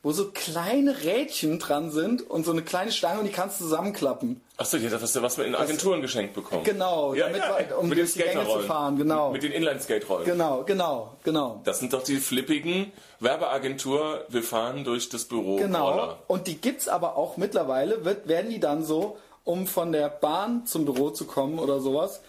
wo 0.03 0.13
so 0.13 0.31
kleine 0.31 1.03
Rädchen 1.03 1.59
dran 1.59 1.91
sind 1.91 2.29
und 2.29 2.47
so 2.47 2.53
eine 2.53 2.63
kleine 2.63 2.91
Stange 2.91 3.21
und 3.21 3.27
die 3.27 3.33
kannst 3.33 3.61
du 3.61 3.65
zusammenklappen. 3.65 4.41
Achso, 4.57 4.79
ja, 4.79 4.89
das 4.89 5.03
ist 5.03 5.15
ja 5.15 5.23
was 5.23 5.37
wir 5.37 5.45
in 5.45 5.55
Agenturen 5.55 6.01
geschenkt 6.01 6.35
bekommen. 6.35 6.65
Genau, 6.65 7.13
ja, 7.13 7.27
damit 7.27 7.43
ja, 7.43 7.77
um 7.77 7.89
mit 7.89 7.99
den 7.99 8.05
durch 8.05 8.15
die 8.15 8.21
Gänge 8.21 8.47
zu 8.47 8.61
fahren, 8.61 8.97
genau. 8.97 9.31
Mit 9.31 9.43
den 9.43 9.53
Inline-Skate-Rollen. 9.53 10.25
Genau, 10.25 10.65
genau, 10.65 11.17
genau. 11.23 11.61
Das 11.65 11.81
sind 11.81 11.93
doch 11.93 12.03
die 12.03 12.17
flippigen 12.17 12.93
Werbeagentur, 13.21 14.25
wir 14.29 14.43
fahren 14.43 14.85
durch 14.85 15.11
das 15.11 15.25
Büro. 15.25 15.57
Genau. 15.57 15.91
Roller. 15.91 16.19
Und 16.29 16.47
die 16.47 16.57
gibt's 16.57 16.89
aber 16.89 17.17
auch 17.17 17.37
mittlerweile, 17.37 18.05
wird, 18.07 18.27
werden 18.27 18.51
die 18.51 18.61
dann 18.61 18.85
so, 18.85 19.19
um 19.45 19.67
von 19.67 19.93
der 19.93 20.09
Bahn 20.09 20.65
zum 20.65 20.87
Büro 20.87 21.11
zu 21.11 21.27
kommen 21.27 21.59
oder 21.59 21.81
sowas. 21.81 22.23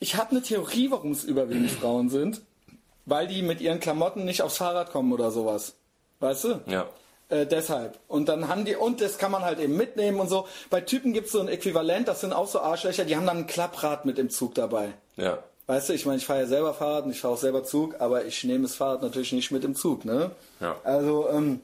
Ich 0.00 0.16
habe 0.16 0.32
eine 0.32 0.42
Theorie, 0.42 0.90
warum 0.90 1.12
es 1.12 1.22
überwiegend 1.22 1.70
Frauen 1.70 2.08
sind, 2.08 2.42
weil 3.04 3.28
die 3.28 3.42
mit 3.42 3.60
ihren 3.60 3.78
Klamotten 3.78 4.24
nicht 4.24 4.42
aufs 4.42 4.56
Fahrrad 4.56 4.90
kommen 4.90 5.12
oder 5.12 5.30
sowas. 5.30 5.75
Weißt 6.20 6.44
du? 6.44 6.60
Ja. 6.66 6.86
Äh, 7.28 7.46
deshalb. 7.46 7.98
Und 8.08 8.28
dann 8.28 8.48
haben 8.48 8.64
die, 8.64 8.76
und 8.76 9.00
das 9.00 9.18
kann 9.18 9.32
man 9.32 9.42
halt 9.42 9.58
eben 9.58 9.76
mitnehmen 9.76 10.20
und 10.20 10.28
so. 10.28 10.46
Bei 10.70 10.80
Typen 10.80 11.12
gibt's 11.12 11.32
so 11.32 11.40
ein 11.40 11.48
Äquivalent, 11.48 12.06
das 12.08 12.20
sind 12.20 12.32
auch 12.32 12.46
so 12.46 12.60
Arschlöcher, 12.60 13.04
die 13.04 13.16
haben 13.16 13.26
dann 13.26 13.38
ein 13.38 13.46
Klapprad 13.46 14.04
mit 14.04 14.18
im 14.18 14.30
Zug 14.30 14.54
dabei. 14.54 14.94
Ja. 15.16 15.42
Weißt 15.66 15.88
du, 15.88 15.94
ich 15.94 16.06
meine, 16.06 16.18
ich 16.18 16.26
fahre 16.26 16.40
ja 16.42 16.46
selber 16.46 16.72
Fahrrad 16.74 17.04
und 17.06 17.10
ich 17.10 17.20
fahre 17.20 17.34
auch 17.34 17.38
selber 17.38 17.64
Zug, 17.64 17.96
aber 18.00 18.24
ich 18.24 18.44
nehme 18.44 18.62
das 18.62 18.76
Fahrrad 18.76 19.02
natürlich 19.02 19.32
nicht 19.32 19.50
mit 19.50 19.64
im 19.64 19.74
Zug, 19.74 20.04
ne? 20.04 20.30
Ja. 20.60 20.76
Also, 20.84 21.28
ähm, 21.28 21.60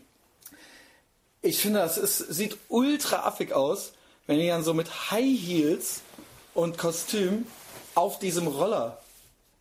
ich 1.41 1.59
finde, 1.59 1.79
das 1.81 1.99
ist, 1.99 2.19
sieht 2.19 2.57
ultra 2.69 3.25
affig 3.27 3.53
aus, 3.53 3.93
wenn 4.27 4.39
die 4.41 4.49
dann 4.49 4.65
so 4.65 4.75
mit 4.75 5.11
High 5.13 5.39
Heels 5.39 6.01
und 6.55 6.79
Kostüm 6.79 7.47
auf 7.95 8.19
diesem 8.19 8.49
Roller. 8.49 8.99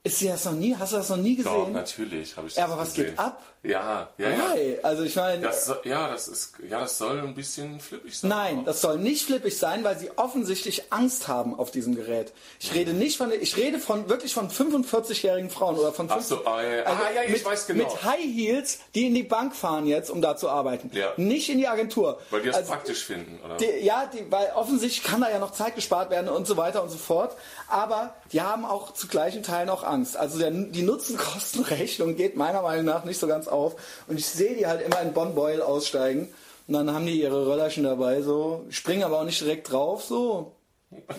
Ist 0.03 0.19
dir 0.21 0.31
das 0.31 0.45
noch 0.45 0.53
nie, 0.53 0.75
hast 0.75 0.93
du 0.93 0.97
das 0.97 1.09
noch 1.09 1.17
nie 1.17 1.37
Doch, 1.43 1.59
gesehen? 1.59 1.73
natürlich 1.73 2.35
habe 2.35 2.47
ich 2.47 2.55
Ja, 2.55 2.63
das 2.63 2.71
aber 2.71 2.81
was 2.81 2.89
gesehen. 2.95 3.11
geht 3.11 3.19
ab? 3.19 3.43
Ja, 3.63 4.09
ja, 4.17 4.29
ja. 4.29 4.49
Hey, 4.53 4.79
also 4.81 5.03
ich 5.03 5.15
meine, 5.15 5.43
Das, 5.43 5.65
so- 5.67 5.75
ja, 5.83 6.09
das 6.09 6.27
ist, 6.27 6.53
ja, 6.67 6.79
das 6.79 6.97
soll 6.97 7.19
ein 7.19 7.35
bisschen 7.35 7.79
flippig 7.79 8.17
sein. 8.17 8.29
Nein, 8.29 8.65
das 8.65 8.81
soll 8.81 8.97
nicht 8.97 9.25
flippig 9.27 9.55
sein, 9.55 9.83
weil 9.83 9.99
sie 9.99 10.09
offensichtlich 10.17 10.91
Angst 10.91 11.27
haben 11.27 11.53
auf 11.59 11.69
diesem 11.69 11.93
Gerät. 11.95 12.33
Ich 12.59 12.73
rede 12.73 12.93
nicht 12.93 13.17
von, 13.17 13.31
ich 13.31 13.57
rede 13.57 13.77
von 13.77 14.09
wirklich 14.09 14.33
von 14.33 14.49
45-jährigen 14.49 15.51
Frauen 15.51 15.77
oder 15.77 15.93
von 15.93 16.07
Ach 16.09 16.15
50, 16.15 16.37
so, 16.39 16.45
ah, 16.47 16.63
ja, 16.63 16.69
ja. 16.77 16.83
also 16.85 17.03
ah, 17.03 17.11
ja, 17.13 17.23
ich 17.23 17.33
mit, 17.33 17.45
weiß 17.45 17.67
genau. 17.67 17.83
mit 17.83 18.03
High 18.03 18.19
Heels, 18.23 18.79
die 18.95 19.05
in 19.05 19.13
die 19.13 19.21
Bank 19.23 19.55
fahren 19.55 19.85
jetzt, 19.85 20.09
um 20.09 20.23
da 20.23 20.35
zu 20.35 20.49
arbeiten. 20.49 20.89
Ja. 20.95 21.13
Nicht 21.17 21.47
in 21.49 21.59
die 21.59 21.67
Agentur. 21.67 22.19
Weil 22.31 22.41
die 22.41 22.47
das 22.47 22.57
Also, 22.57 22.71
praktisch 22.71 23.05
finden, 23.05 23.39
oder? 23.45 23.57
die, 23.57 23.85
ja, 23.85 24.09
die, 24.11 24.25
weil 24.31 24.51
offensichtlich 24.55 25.03
kann 25.03 25.21
da 25.21 25.29
ja 25.29 25.37
noch 25.37 25.51
Zeit 25.51 25.75
gespart 25.75 26.09
werden 26.09 26.29
und 26.29 26.47
so 26.47 26.57
weiter 26.57 26.81
und 26.81 26.89
so 26.89 26.97
fort. 26.97 27.37
Aber 27.67 28.15
die 28.31 28.41
haben 28.41 28.65
auch 28.65 28.91
zu 28.93 29.07
gleichen 29.07 29.43
Teilen 29.43 29.69
auch 29.69 29.83
Angst. 29.83 30.17
Also 30.17 30.39
der, 30.39 30.49
die 30.49 30.81
Nutzen-Kosten-Rechnung 30.81 32.15
geht 32.15 32.35
meiner 32.35 32.63
Meinung 32.63 32.85
nach 32.85 33.05
nicht 33.05 33.19
so 33.19 33.27
ganz 33.27 33.47
auf. 33.51 33.75
Und 34.07 34.17
ich 34.17 34.25
sehe 34.25 34.55
die 34.55 34.67
halt 34.67 34.81
immer 34.81 35.01
in 35.01 35.13
Bonn 35.13 35.35
Beul 35.35 35.61
aussteigen. 35.61 36.29
Und 36.67 36.73
dann 36.73 36.93
haben 36.93 37.05
die 37.05 37.21
ihre 37.21 37.47
Röllerchen 37.47 37.83
dabei, 37.83 38.21
so, 38.21 38.65
springen 38.69 39.03
aber 39.03 39.19
auch 39.19 39.25
nicht 39.25 39.41
direkt 39.41 39.71
drauf, 39.71 40.03
so. 40.03 40.53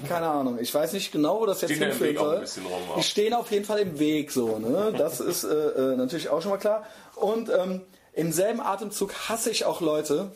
Keine 0.09 0.27
Ahnung. 0.27 0.59
Ich 0.61 0.73
weiß 0.75 0.93
nicht 0.93 1.13
genau, 1.13 1.41
wo 1.41 1.47
das 1.47 1.63
jetzt 1.63 1.75
Stehen 1.75 1.91
ein 1.91 2.17
soll. 2.17 2.45
Die 2.97 3.03
stehen 3.03 3.33
auf 3.33 3.51
jeden 3.51 3.65
Fall 3.65 3.79
im 3.81 3.99
Weg, 3.99 4.31
so, 4.31 4.59
ne? 4.59 4.95
Das 4.97 5.21
ist 5.21 5.45
äh, 5.45 5.49
äh, 5.49 5.97
natürlich 5.97 6.29
auch 6.29 6.43
schon 6.43 6.51
mal 6.51 6.59
klar. 6.59 6.85
Und 7.17 7.49
ähm, 7.49 7.81
im 8.13 8.33
selben 8.33 8.61
Atemzug 8.61 9.15
hasse 9.29 9.51
ich 9.51 9.65
auch 9.65 9.81
Leute, 9.81 10.31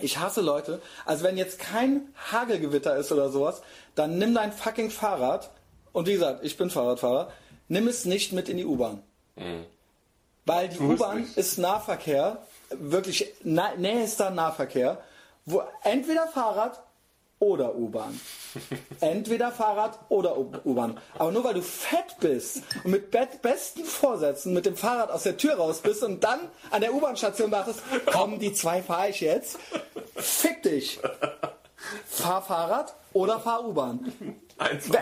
ich 0.00 0.18
hasse 0.18 0.40
Leute. 0.40 0.80
Also 1.04 1.24
wenn 1.24 1.36
jetzt 1.36 1.58
kein 1.58 2.08
Hagelgewitter 2.32 2.96
ist 2.96 3.12
oder 3.12 3.30
sowas, 3.30 3.62
dann 3.94 4.18
nimm 4.18 4.34
dein 4.34 4.52
fucking 4.52 4.90
Fahrrad. 4.90 5.50
Und 5.92 6.08
wie 6.08 6.14
gesagt, 6.14 6.44
ich 6.44 6.56
bin 6.56 6.70
Fahrradfahrer. 6.70 7.30
Nimm 7.68 7.86
es 7.86 8.04
nicht 8.04 8.32
mit 8.32 8.48
in 8.48 8.56
die 8.56 8.64
U-Bahn. 8.64 9.02
Weil 10.46 10.68
die 10.68 10.78
U-Bahn 10.78 11.26
ist 11.36 11.58
Nahverkehr, 11.58 12.38
wirklich 12.70 13.32
na, 13.42 13.74
nächster 13.76 14.30
Nahverkehr, 14.30 15.02
wo 15.46 15.62
entweder 15.82 16.26
Fahrrad 16.28 16.82
oder 17.38 17.74
U-Bahn. 17.74 18.18
Entweder 19.00 19.50
Fahrrad 19.50 19.98
oder 20.08 20.38
U-Bahn. 20.38 20.98
Aber 21.18 21.32
nur 21.32 21.44
weil 21.44 21.54
du 21.54 21.62
fett 21.62 22.16
bist 22.20 22.62
und 22.84 22.92
mit 22.92 23.10
be 23.10 23.28
besten 23.42 23.84
Vorsätzen 23.84 24.54
mit 24.54 24.64
dem 24.64 24.76
Fahrrad 24.76 25.10
aus 25.10 25.24
der 25.24 25.36
Tür 25.36 25.54
raus 25.56 25.80
bist 25.80 26.02
und 26.02 26.24
dann 26.24 26.40
an 26.70 26.80
der 26.80 26.94
U-Bahn-Station 26.94 27.50
dachtest, 27.50 27.82
komm, 28.06 28.38
die 28.38 28.52
zwei 28.52 28.82
fahre 28.82 29.10
ich 29.10 29.20
jetzt. 29.20 29.58
Fick 30.14 30.62
dich. 30.62 31.00
Fahr 32.06 32.42
Fahrrad 32.42 32.94
oder 33.12 33.40
fahr 33.40 33.66
U-Bahn. 33.66 34.12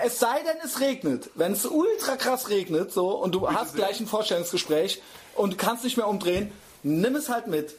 Es 0.03 0.19
sei 0.19 0.39
denn, 0.41 0.57
es 0.65 0.81
regnet. 0.81 1.31
Wenn 1.35 1.53
es 1.53 1.67
ultra 1.67 2.17
krass 2.17 2.49
regnet, 2.49 2.93
so, 2.93 3.11
und 3.11 3.35
du 3.35 3.51
hast 3.51 3.77
gleich 3.77 4.01
ein 4.01 4.07
Vorstellungsgespräch 4.07 5.03
und 5.35 5.55
du 5.55 5.57
kannst 5.57 5.85
nicht 5.85 5.97
mehr 5.97 6.09
umdrehen, 6.09 6.53
nimm 6.83 7.17
es 7.17 7.29
halt 7.29 7.47
mit. 7.47 7.77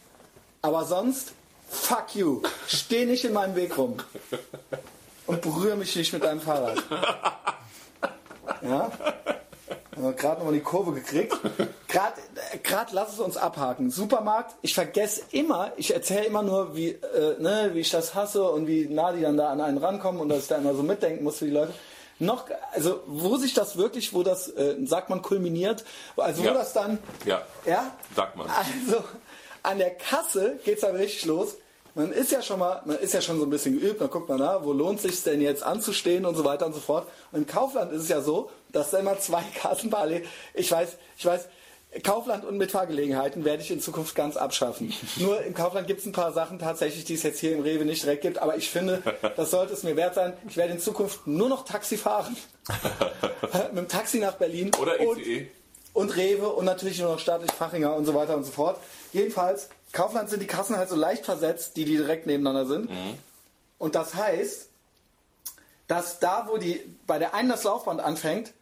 Aber 0.62 0.86
sonst, 0.86 1.34
fuck 1.70 2.16
you. 2.16 2.41
Steh 2.68 3.06
nicht 3.06 3.26
in 3.26 3.34
meinem 3.34 3.56
Weg 3.56 3.78
rum. 3.78 3.97
Und 5.26 5.41
berühre 5.41 5.76
mich 5.76 5.95
nicht 5.95 6.14
mit 6.14 6.24
deinem 6.24 6.41
Fahrrad. 6.41 6.84
Ja? 8.62 8.91
Gerade 10.18 10.39
nochmal 10.39 10.54
die 10.54 10.62
Kurve 10.62 10.93
gekriegt. 10.93 11.38
Gerade 11.88 12.91
lass 12.91 13.14
es 13.14 13.20
uns 13.20 13.38
abhaken. 13.38 13.91
Supermarkt, 13.91 14.56
ich 14.62 14.74
vergesse 14.74 15.22
immer, 15.32 15.72
ich 15.78 15.93
erzähle 15.93 16.26
immer 16.26 16.41
nur, 16.41 16.76
wie, 16.76 16.89
äh, 16.89 17.39
ne, 17.39 17.72
wie 17.74 17.80
ich 17.80 17.91
das 17.91 18.16
hasse 18.16 18.43
und 18.43 18.68
wie 18.68 18.88
nah 18.88 19.14
die 19.14 19.22
dann 19.22 19.38
da 19.38 19.49
an 19.49 19.62
einen 19.62 19.78
rankommen 19.78 20.20
und 20.20 20.30
dass 20.30 20.39
ich 20.39 20.47
da 20.47 20.58
immer 20.58 20.74
so 20.74 20.84
mitdenken 20.84 21.24
muss 21.24 21.38
für 21.38 21.45
die 21.45 21.51
Leute. 21.51 21.74
Noch, 22.20 22.45
also 22.74 23.01
wo 23.07 23.38
sich 23.38 23.53
das 23.53 23.76
wirklich, 23.78 24.14
wo 24.14 24.24
das, 24.24 24.47
äh, 24.49 24.76
sagt 24.86 25.09
man, 25.09 25.22
kulminiert, 25.22 25.84
also 26.16 26.41
wo 26.43 26.47
Ja. 26.47 26.53
das 26.53 26.74
dann, 26.74 26.99
Ja. 27.26 27.41
ja, 27.66 27.91
Sagt 28.16 28.36
man. 28.38 28.47
also 28.49 29.03
an 29.64 29.78
der 29.80 29.95
Kasse 29.95 30.59
geht's 30.64 30.82
dann 30.82 30.95
richtig 30.95 31.26
los. 31.26 31.55
Man 31.95 32.11
ist 32.11 32.32
ja 32.32 32.41
schon 32.41 32.57
mal, 32.59 32.82
man 32.86 32.97
ist 32.97 33.14
ja 33.14 33.22
schon 33.22 33.38
so 33.39 33.45
ein 33.45 33.49
bisschen 33.51 33.80
geübt, 33.80 34.01
dann 34.01 34.09
guckt 34.09 34.28
man, 34.28 34.39
na, 34.39 34.64
wo 34.64 34.74
lohnt 34.74 34.99
sich 34.99 35.22
denn 35.24 35.41
jetzt 35.41 35.61
anzustehen 35.64 36.26
und 36.26 36.36
so 36.36 36.43
weiter 36.43 36.66
und 36.66 36.74
so 36.74 36.80
fort. 36.80 37.07
Und 37.32 37.39
im 37.39 37.45
Kaufland 37.47 37.91
ist 37.93 38.03
es 38.03 38.09
ja 38.09 38.22
so, 38.22 38.49
dass 38.72 38.89
da 38.91 38.97
immer 38.99 39.20
zwei 39.20 39.43
Kassen 39.61 39.89
parallel. 39.91 40.26
Ich 40.55 40.72
weiß, 40.72 40.89
ich 41.18 41.26
weiß, 41.26 41.47
Kaufland 42.02 42.44
und 42.46 42.58
Mitfahrgelegenheiten 42.58 43.46
werde 43.46 43.62
ich 43.62 43.70
in 43.70 43.80
Zukunft 43.82 44.16
ganz 44.16 44.36
abschaffen. 44.38 44.91
Nur 45.18 45.41
im 45.44 45.54
Kaufland 45.54 45.86
gibt 45.88 46.00
es 46.00 46.06
ein 46.06 46.12
paar 46.12 46.32
Sachen 46.34 46.58
tatsächlich, 46.58 47.06
die 47.06 47.14
es 47.14 47.24
jetzt 47.24 47.39
hier 47.39 47.54
im 47.54 47.62
Rewe 47.62 47.86
nicht 47.86 48.02
direkt 48.04 48.22
gibt, 48.24 48.39
aber 48.39 48.58
ich 48.58 48.70
finde, 48.70 49.04
das 49.36 49.52
sollte 49.52 49.74
es 49.74 49.84
mir 49.84 49.96
wert 49.96 50.16
sein. 50.16 50.34
Ich 50.48 50.58
werde 50.58 50.74
in 50.74 50.80
Zukunft 50.80 51.28
nur 51.28 51.50
noch 51.50 51.66
Taxi 51.66 51.98
fahren. 51.98 52.36
Mit 53.72 53.78
dem 53.78 53.88
Taxi 53.88 54.20
nach 54.20 54.34
Berlin. 54.36 54.72
Oder 54.82 55.00
E 55.00 55.06
Und- 55.06 55.20
ICE. 55.20 55.48
und 55.94 56.16
Rewe 56.16 56.50
und 56.50 56.66
natürlich 56.66 57.00
nur 57.00 57.12
noch 57.12 57.20
staatlich 57.20 57.52
Fachinger 57.52 57.96
und 57.96 58.06
so 58.06 58.16
weiter 58.16 58.36
und 58.36 58.44
so 58.46 58.52
fort. 58.52 58.80
Jedenfalls, 59.12 59.70
Kaufland 59.91 60.30
sind 60.30 60.41
die 60.41 60.48
Kassen 60.48 60.78
halt 60.78 60.89
so 60.89 60.96
leicht 60.96 61.26
versetzt, 61.26 61.78
die, 61.78 61.86
die 61.86 61.98
direkt 61.98 62.26
nebeneinander 62.26 62.66
sind. 62.66 62.89
Und 63.78 63.94
das 63.96 64.16
heißt, 64.16 64.70
dass 65.88 66.20
da, 66.20 66.48
wo 66.50 66.58
die 66.58 66.80
bei 67.06 67.20
der 67.20 67.34
einen 67.36 67.50
das 67.50 67.64
Laufband 67.64 68.00
anfängt, 68.00 68.54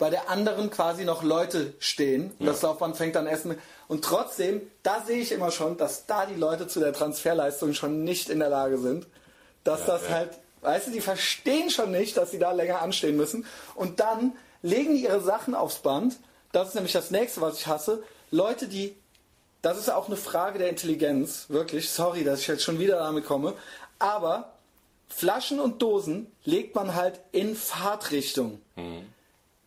bei 0.00 0.08
der 0.08 0.30
anderen 0.30 0.70
quasi 0.70 1.04
noch 1.04 1.22
Leute 1.22 1.74
stehen. 1.78 2.32
Und 2.38 2.46
das 2.46 2.62
Laufband 2.62 2.96
fängt 2.96 3.14
dann 3.16 3.26
erst 3.26 3.44
mit. 3.44 3.58
Und 3.86 4.02
trotzdem, 4.02 4.62
da 4.82 5.02
sehe 5.06 5.20
ich 5.20 5.30
immer 5.30 5.50
schon, 5.50 5.76
dass 5.76 6.06
da 6.06 6.24
die 6.24 6.34
Leute 6.34 6.66
zu 6.66 6.80
der 6.80 6.94
Transferleistung 6.94 7.74
schon 7.74 8.02
nicht 8.02 8.30
in 8.30 8.38
der 8.38 8.48
Lage 8.48 8.78
sind. 8.78 9.06
Dass 9.62 9.84
das 9.84 10.04
ja. 10.08 10.14
halt, 10.14 10.30
weißt 10.62 10.86
du, 10.86 10.90
die 10.90 11.02
verstehen 11.02 11.68
schon 11.68 11.90
nicht, 11.90 12.16
dass 12.16 12.30
sie 12.30 12.38
da 12.38 12.52
länger 12.52 12.80
anstehen 12.80 13.14
müssen. 13.16 13.44
Und 13.74 14.00
dann 14.00 14.32
legen 14.62 14.96
die 14.96 15.04
ihre 15.04 15.20
Sachen 15.20 15.54
aufs 15.54 15.80
Band. 15.80 16.16
Das 16.50 16.68
ist 16.68 16.74
nämlich 16.74 16.94
das 16.94 17.10
nächste, 17.10 17.42
was 17.42 17.58
ich 17.58 17.66
hasse. 17.66 18.02
Leute, 18.30 18.68
die 18.68 18.96
das 19.62 19.76
ist 19.76 19.90
auch 19.90 20.06
eine 20.06 20.16
Frage 20.16 20.58
der 20.58 20.70
Intelligenz, 20.70 21.50
wirklich. 21.50 21.90
Sorry, 21.90 22.24
dass 22.24 22.40
ich 22.40 22.46
jetzt 22.46 22.62
schon 22.62 22.78
wieder 22.78 22.96
damit 22.96 23.26
komme. 23.26 23.52
Aber 23.98 24.54
Flaschen 25.08 25.60
und 25.60 25.82
Dosen 25.82 26.32
legt 26.44 26.74
man 26.74 26.94
halt 26.94 27.20
in 27.32 27.54
Fahrtrichtung. 27.54 28.62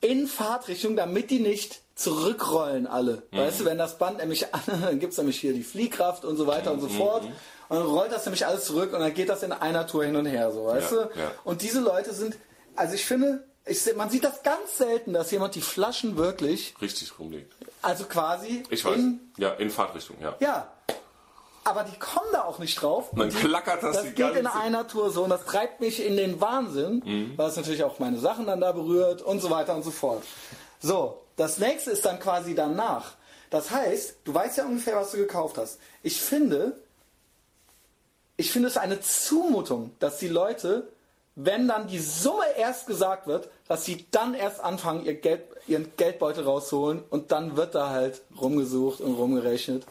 In 0.04 0.28
Fahrtrichtung, 0.28 0.96
damit 0.96 1.32
die 1.32 1.40
nicht 1.40 1.82
zurückrollen 1.96 2.88
alle. 2.88 3.24
Weißt 3.32 3.62
du, 3.62 3.66
wenn 3.66 3.78
das 3.78 3.98
Band 3.98 4.18
nämlich 4.20 4.46
an, 4.54 4.62
dann 4.68 5.00
gibt 5.00 5.14
es 5.14 5.18
nämlich 5.18 5.40
hier 5.40 5.54
die 5.54 5.64
Fliehkraft 5.64 6.26
und 6.26 6.38
so 6.38 6.46
weiter 6.48 6.72
und 6.72 6.80
so 6.82 6.88
fort. 6.90 7.24
Und 7.24 7.78
dann 7.80 7.86
rollt 7.88 8.12
das 8.12 8.26
nämlich 8.26 8.46
alles 8.46 8.66
zurück 8.66 8.94
und 8.94 9.00
dann 9.00 9.14
geht 9.14 9.30
das 9.30 9.42
in 9.44 9.52
einer 9.52 9.88
Tour 9.88 10.04
hin 10.06 10.16
und 10.16 10.26
her, 10.26 10.52
so, 10.52 10.66
weißt 10.66 10.92
Ja, 10.92 10.98
du? 11.06 11.20
ja. 11.20 11.32
Und 11.44 11.62
diese 11.62 11.80
Leute 11.80 12.14
sind, 12.14 12.36
also 12.76 12.94
ich 12.94 13.06
finde, 13.06 13.44
ich, 13.66 13.96
man 13.96 14.10
sieht 14.10 14.24
das 14.26 14.44
ganz 14.44 14.78
selten, 14.78 15.14
dass 15.14 15.32
jemand 15.32 15.56
die 15.56 15.62
Flaschen 15.62 16.18
wirklich, 16.18 16.76
Richtig 16.82 17.18
rumliegt. 17.18 17.54
also 17.82 18.04
quasi 18.06 18.64
Ich 18.70 18.84
weiß. 18.84 18.96
in 18.96 19.20
ja, 19.38 19.52
in 19.54 19.70
Fahrtrichtung, 19.70 20.18
ja. 20.22 20.36
ja. 20.40 20.72
Aber 21.66 21.84
die 21.84 21.98
kommen 21.98 22.28
da 22.34 22.44
auch 22.44 22.60
nicht 22.60 22.82
drauf. 22.82 23.14
Und 23.14 23.32
die, 23.32 23.38
klackert 23.38 23.84
das 23.84 23.96
Das 23.96 24.06
die 24.06 24.12
geht 24.12 24.36
in 24.36 24.48
einer 24.48 24.88
Tour 24.88 25.12
so 25.12 25.24
und 25.24 25.30
das 25.30 25.46
treibt 25.46 25.80
mich 25.80 26.06
in 26.06 26.18
den 26.18 26.42
Wahnsinn, 26.42 27.02
Mhm. 27.06 27.38
weil 27.38 27.50
es 27.50 27.56
natürlich 27.56 27.84
auch 27.84 28.00
meine 28.00 28.20
Sachen 28.20 28.46
dann 28.48 28.60
da 28.62 28.72
berührt 28.74 29.22
und 29.22 29.42
so 29.42 29.50
weiter 29.50 29.74
und 29.76 29.84
so 29.84 29.92
fort. 29.92 30.24
So, 30.82 31.22
das 31.38 31.60
nächste 31.60 31.92
ist 31.92 32.06
dann 32.06 32.20
quasi 32.20 32.54
danach. 32.54 33.14
Das 33.50 33.72
heißt, 33.72 34.16
du 34.26 34.34
weißt 34.34 34.58
ja 34.58 34.66
ungefähr, 34.66 34.96
was 34.98 35.12
du 35.12 35.18
gekauft 35.18 35.58
hast. 35.58 35.80
Ich 36.02 36.20
finde, 36.22 36.76
ich 38.36 38.52
finde 38.52 38.68
es 38.68 38.78
eine 38.78 39.00
Zumutung, 39.00 39.92
dass 40.00 40.18
die 40.18 40.28
Leute, 40.28 40.88
wenn 41.36 41.68
dann 41.68 41.88
die 41.88 42.00
Summe 42.00 42.46
erst 42.58 42.88
gesagt 42.88 43.28
wird, 43.28 43.50
dass 43.68 43.86
sie 43.86 44.06
dann 44.12 44.34
erst 44.34 44.60
anfangen, 44.60 45.06
ihr 45.06 45.14
Geld, 45.16 45.44
ihren 45.68 45.92
Geldbeutel 45.98 46.44
rausholen 46.44 47.04
und 47.10 47.32
dann 47.32 47.56
wird 47.56 47.74
da 47.76 47.90
halt 47.90 48.22
rumgesucht 48.40 49.00
und 49.02 49.14
rumgerechnet. 49.16 49.86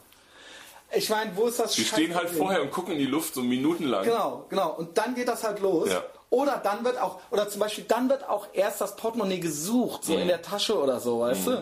Ich 0.95 1.09
meine, 1.11 1.34
wo 1.36 1.47
ist 1.47 1.59
das 1.59 1.72
Die 1.72 1.84
stehen 1.84 2.14
halt 2.14 2.30
vorher 2.30 2.62
und 2.62 2.70
gucken 2.70 2.93
in 2.93 2.99
die 2.99 3.07
Luft 3.07 3.34
so 3.34 3.43
minutenlang. 3.43 4.05
Genau, 4.05 4.45
genau. 4.49 4.74
Und 4.74 4.99
dann 4.99 5.14
geht 5.14 5.28
das 5.28 5.43
halt 5.45 5.61
los. 5.61 5.88
Ja. 5.90 6.03
Oder 6.30 6.61
dann 6.62 6.84
wird 6.84 6.99
auch, 6.99 7.20
oder 7.30 7.49
zum 7.49 7.61
Beispiel 7.61 7.84
dann 7.88 8.09
wird 8.09 8.28
auch 8.28 8.47
erst 8.53 8.80
das 8.80 8.97
Portemonnaie 8.97 9.40
gesucht, 9.40 10.03
Mhm. 10.09 10.12
so 10.12 10.18
in 10.18 10.28
der 10.28 10.43
Tasche 10.43 10.78
oder 10.78 10.99
so, 11.01 11.20
weißt 11.20 11.47
du? 11.47 11.59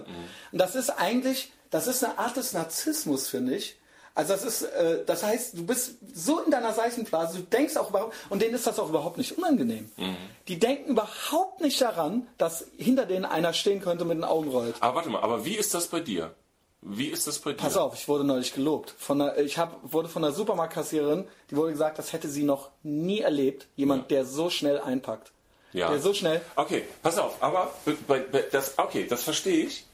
Und 0.53 0.59
das 0.59 0.75
ist 0.75 0.91
eigentlich, 0.91 1.53
das 1.71 1.87
ist 1.87 2.05
eine 2.05 2.19
Art 2.19 2.37
des 2.37 2.53
Narzissmus, 2.53 3.29
finde 3.29 3.57
ich. 3.57 3.77
Also 4.15 4.33
das 4.33 4.45
ist, 4.45 4.63
äh, 4.63 5.05
das 5.07 5.23
heißt, 5.23 5.57
du 5.59 5.65
bist 5.67 5.95
so 6.15 6.41
in 6.41 6.51
deiner 6.51 6.73
Seifenblase, 6.73 7.39
du 7.39 7.45
denkst 7.45 7.77
auch 7.77 7.91
überhaupt, 7.91 8.15
und 8.29 8.43
denen 8.43 8.55
ist 8.55 8.67
das 8.67 8.79
auch 8.81 8.89
überhaupt 8.89 9.19
nicht 9.19 9.39
unangenehm. 9.39 9.91
Mhm. 9.97 10.17
Die 10.49 10.59
denken 10.59 10.91
überhaupt 10.91 11.61
nicht 11.61 11.81
daran, 11.81 12.27
dass 12.39 12.65
hinter 12.77 13.07
denen 13.07 13.25
einer 13.25 13.53
stehen 13.53 13.81
könnte 13.81 14.05
mit 14.05 14.19
den 14.19 14.25
Augen 14.25 14.51
rollt. 14.51 14.75
Aber 14.81 14.97
warte 14.97 15.09
mal, 15.11 15.23
aber 15.23 15.45
wie 15.45 15.55
ist 15.57 15.75
das 15.75 15.87
bei 15.87 16.01
dir? 16.01 16.35
Wie 16.83 17.09
ist 17.09 17.27
das 17.27 17.39
bei 17.39 17.51
dir? 17.53 17.59
Pass 17.59 17.77
auf, 17.77 17.95
ich 17.95 18.09
wurde 18.09 18.25
neulich 18.25 18.55
gelobt. 18.55 18.95
Von 18.99 19.21
einer, 19.21 19.37
ich 19.37 19.59
hab, 19.59 19.79
wurde 19.83 20.09
von 20.09 20.25
einer 20.25 20.33
Supermarktkassiererin, 20.33 21.27
die 21.51 21.57
wurde 21.57 21.73
gesagt, 21.73 21.99
das 21.99 22.13
hätte 22.15 22.29
sie 22.29 22.43
noch 22.43 22.71
nie 22.83 23.21
erlebt. 23.21 23.67
Jemand, 23.77 24.11
der 24.11 24.25
so 24.25 24.49
schnell 24.49 24.81
einpackt. 24.81 25.33
Ja. 25.73 25.91
Der 25.91 26.01
so 26.01 26.15
schnell. 26.15 26.41
Okay, 26.57 26.85
pass 27.03 27.19
auf, 27.19 27.43
aber 27.43 27.71
bei, 28.09 28.21
bei, 28.21 28.43
das, 28.51 28.79
okay, 28.79 29.07
das 29.09 29.23
verstehe 29.25 29.67
ich. 29.67 29.85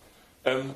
Ähm, 0.45 0.74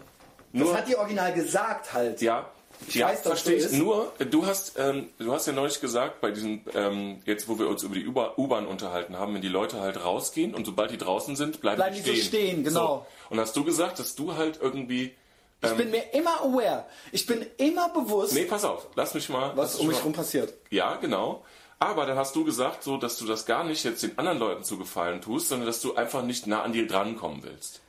Das 0.53 0.63
nur, 0.63 0.77
hat 0.77 0.89
die 0.89 0.97
original 0.97 1.33
gesagt 1.33 1.93
halt. 1.95 2.21
ja, 2.21 2.51
Ich 2.89 2.97
ja, 2.97 3.07
weiß, 3.09 3.21
verstehe 3.23 3.61
so 3.61 3.69
ich. 3.71 3.79
Nur, 3.79 4.13
du 4.31 4.45
hast, 4.47 4.79
ähm, 4.79 5.09
du 5.19 5.33
hast 5.33 5.47
ja 5.47 5.53
neulich 5.53 5.81
gesagt, 5.81 6.21
bei 6.21 6.33
diesem, 6.33 6.63
ähm, 6.75 7.21
jetzt 7.25 7.49
wo 7.49 7.57
wir 7.59 7.69
uns 7.69 7.83
über 7.85 7.95
die 7.95 8.07
U-Bahn 8.09 8.67
unterhalten 8.67 9.17
haben, 9.17 9.33
wenn 9.35 9.41
die 9.43 9.49
Leute 9.49 9.81
halt 9.81 10.05
rausgehen 10.05 10.55
und 10.55 10.67
sobald 10.67 10.91
die 10.91 10.99
draußen 10.99 11.37
sind, 11.37 11.61
bleiben, 11.61 11.77
Bleiben 11.77 11.95
die 11.95 12.03
die 12.03 12.11
so 12.11 12.17
stehen. 12.17 12.27
stehen, 12.27 12.65
genau. 12.65 13.07
So. 13.31 13.33
Und 13.33 13.39
hast 13.41 13.55
du 13.57 13.65
gesagt, 13.65 14.01
dass 14.01 14.17
du 14.17 14.35
halt 14.35 14.59
irgendwie. 14.61 15.15
Ich 15.63 15.73
bin 15.77 15.91
mir 15.91 16.13
immer 16.15 16.41
aware. 16.43 16.87
Ich 17.13 17.27
bin 17.27 17.45
immer 17.59 17.91
bewusst, 17.91 18.33
Nee, 18.33 18.45
pass 18.47 18.65
auf, 18.65 18.87
lass 18.95 19.13
mich 19.15 19.29
mal. 19.29 19.55
was 19.57 19.75
um 19.77 19.89
mich 19.89 19.97
mal- 19.99 20.05
rum 20.05 20.13
passiert. 20.13 20.55
Ja, 20.71 20.97
genau. 20.97 21.45
Aber 21.79 22.07
dann 22.07 22.17
hast 22.17 22.35
du 22.37 22.45
gesagt, 22.45 22.83
so, 22.83 22.97
dass 22.97 23.17
du 23.19 23.27
das 23.27 23.47
gar 23.47 23.65
nicht 23.65 23.85
jetzt 23.85 24.03
den 24.03 24.19
anderen 24.19 24.39
Leuten 24.39 24.65
zu 24.65 24.79
gefallen 24.79 25.21
tust, 25.23 25.49
sondern 25.49 25.67
dass 25.67 25.81
du 25.81 25.95
einfach 25.95 26.23
nicht 26.23 26.47
nah 26.47 26.63
an 26.63 26.73
dir 26.73 26.87
drankommen 26.87 27.43
willst. 27.43 27.81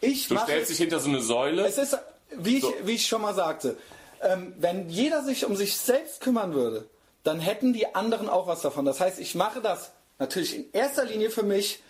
Ich 0.00 0.28
Du 0.28 0.36
stellst 0.38 0.70
dich 0.70 0.78
hinter 0.78 0.98
so 1.00 1.08
eine 1.08 1.20
Säule. 1.20 1.66
Es 1.66 1.78
ist, 1.78 1.98
wie 2.36 2.56
ich, 2.58 2.62
So. 2.62 2.72
wie 2.84 2.92
ich 2.94 3.06
schon 3.06 3.22
mal 3.22 3.34
sagte, 3.34 3.76
ähm, 4.22 4.54
wenn 4.58 4.88
jeder 4.88 5.22
sich 5.24 5.44
um 5.44 5.56
sich 5.56 5.76
selbst 5.76 6.20
kümmern 6.20 6.54
würde, 6.54 6.88
dann 7.22 7.38
hätten 7.40 7.72
die 7.72 7.94
anderen 7.94 8.28
auch 8.28 8.46
was 8.46 8.62
davon. 8.62 8.84
Das 8.84 8.98
heißt, 9.00 9.18
ich 9.20 9.34
mache 9.34 9.60
das 9.60 9.92
natürlich 10.18 10.54
in 10.56 10.72
erster 10.72 11.04
Linie 11.04 11.30
für 11.30 11.42
mich, 11.42 11.80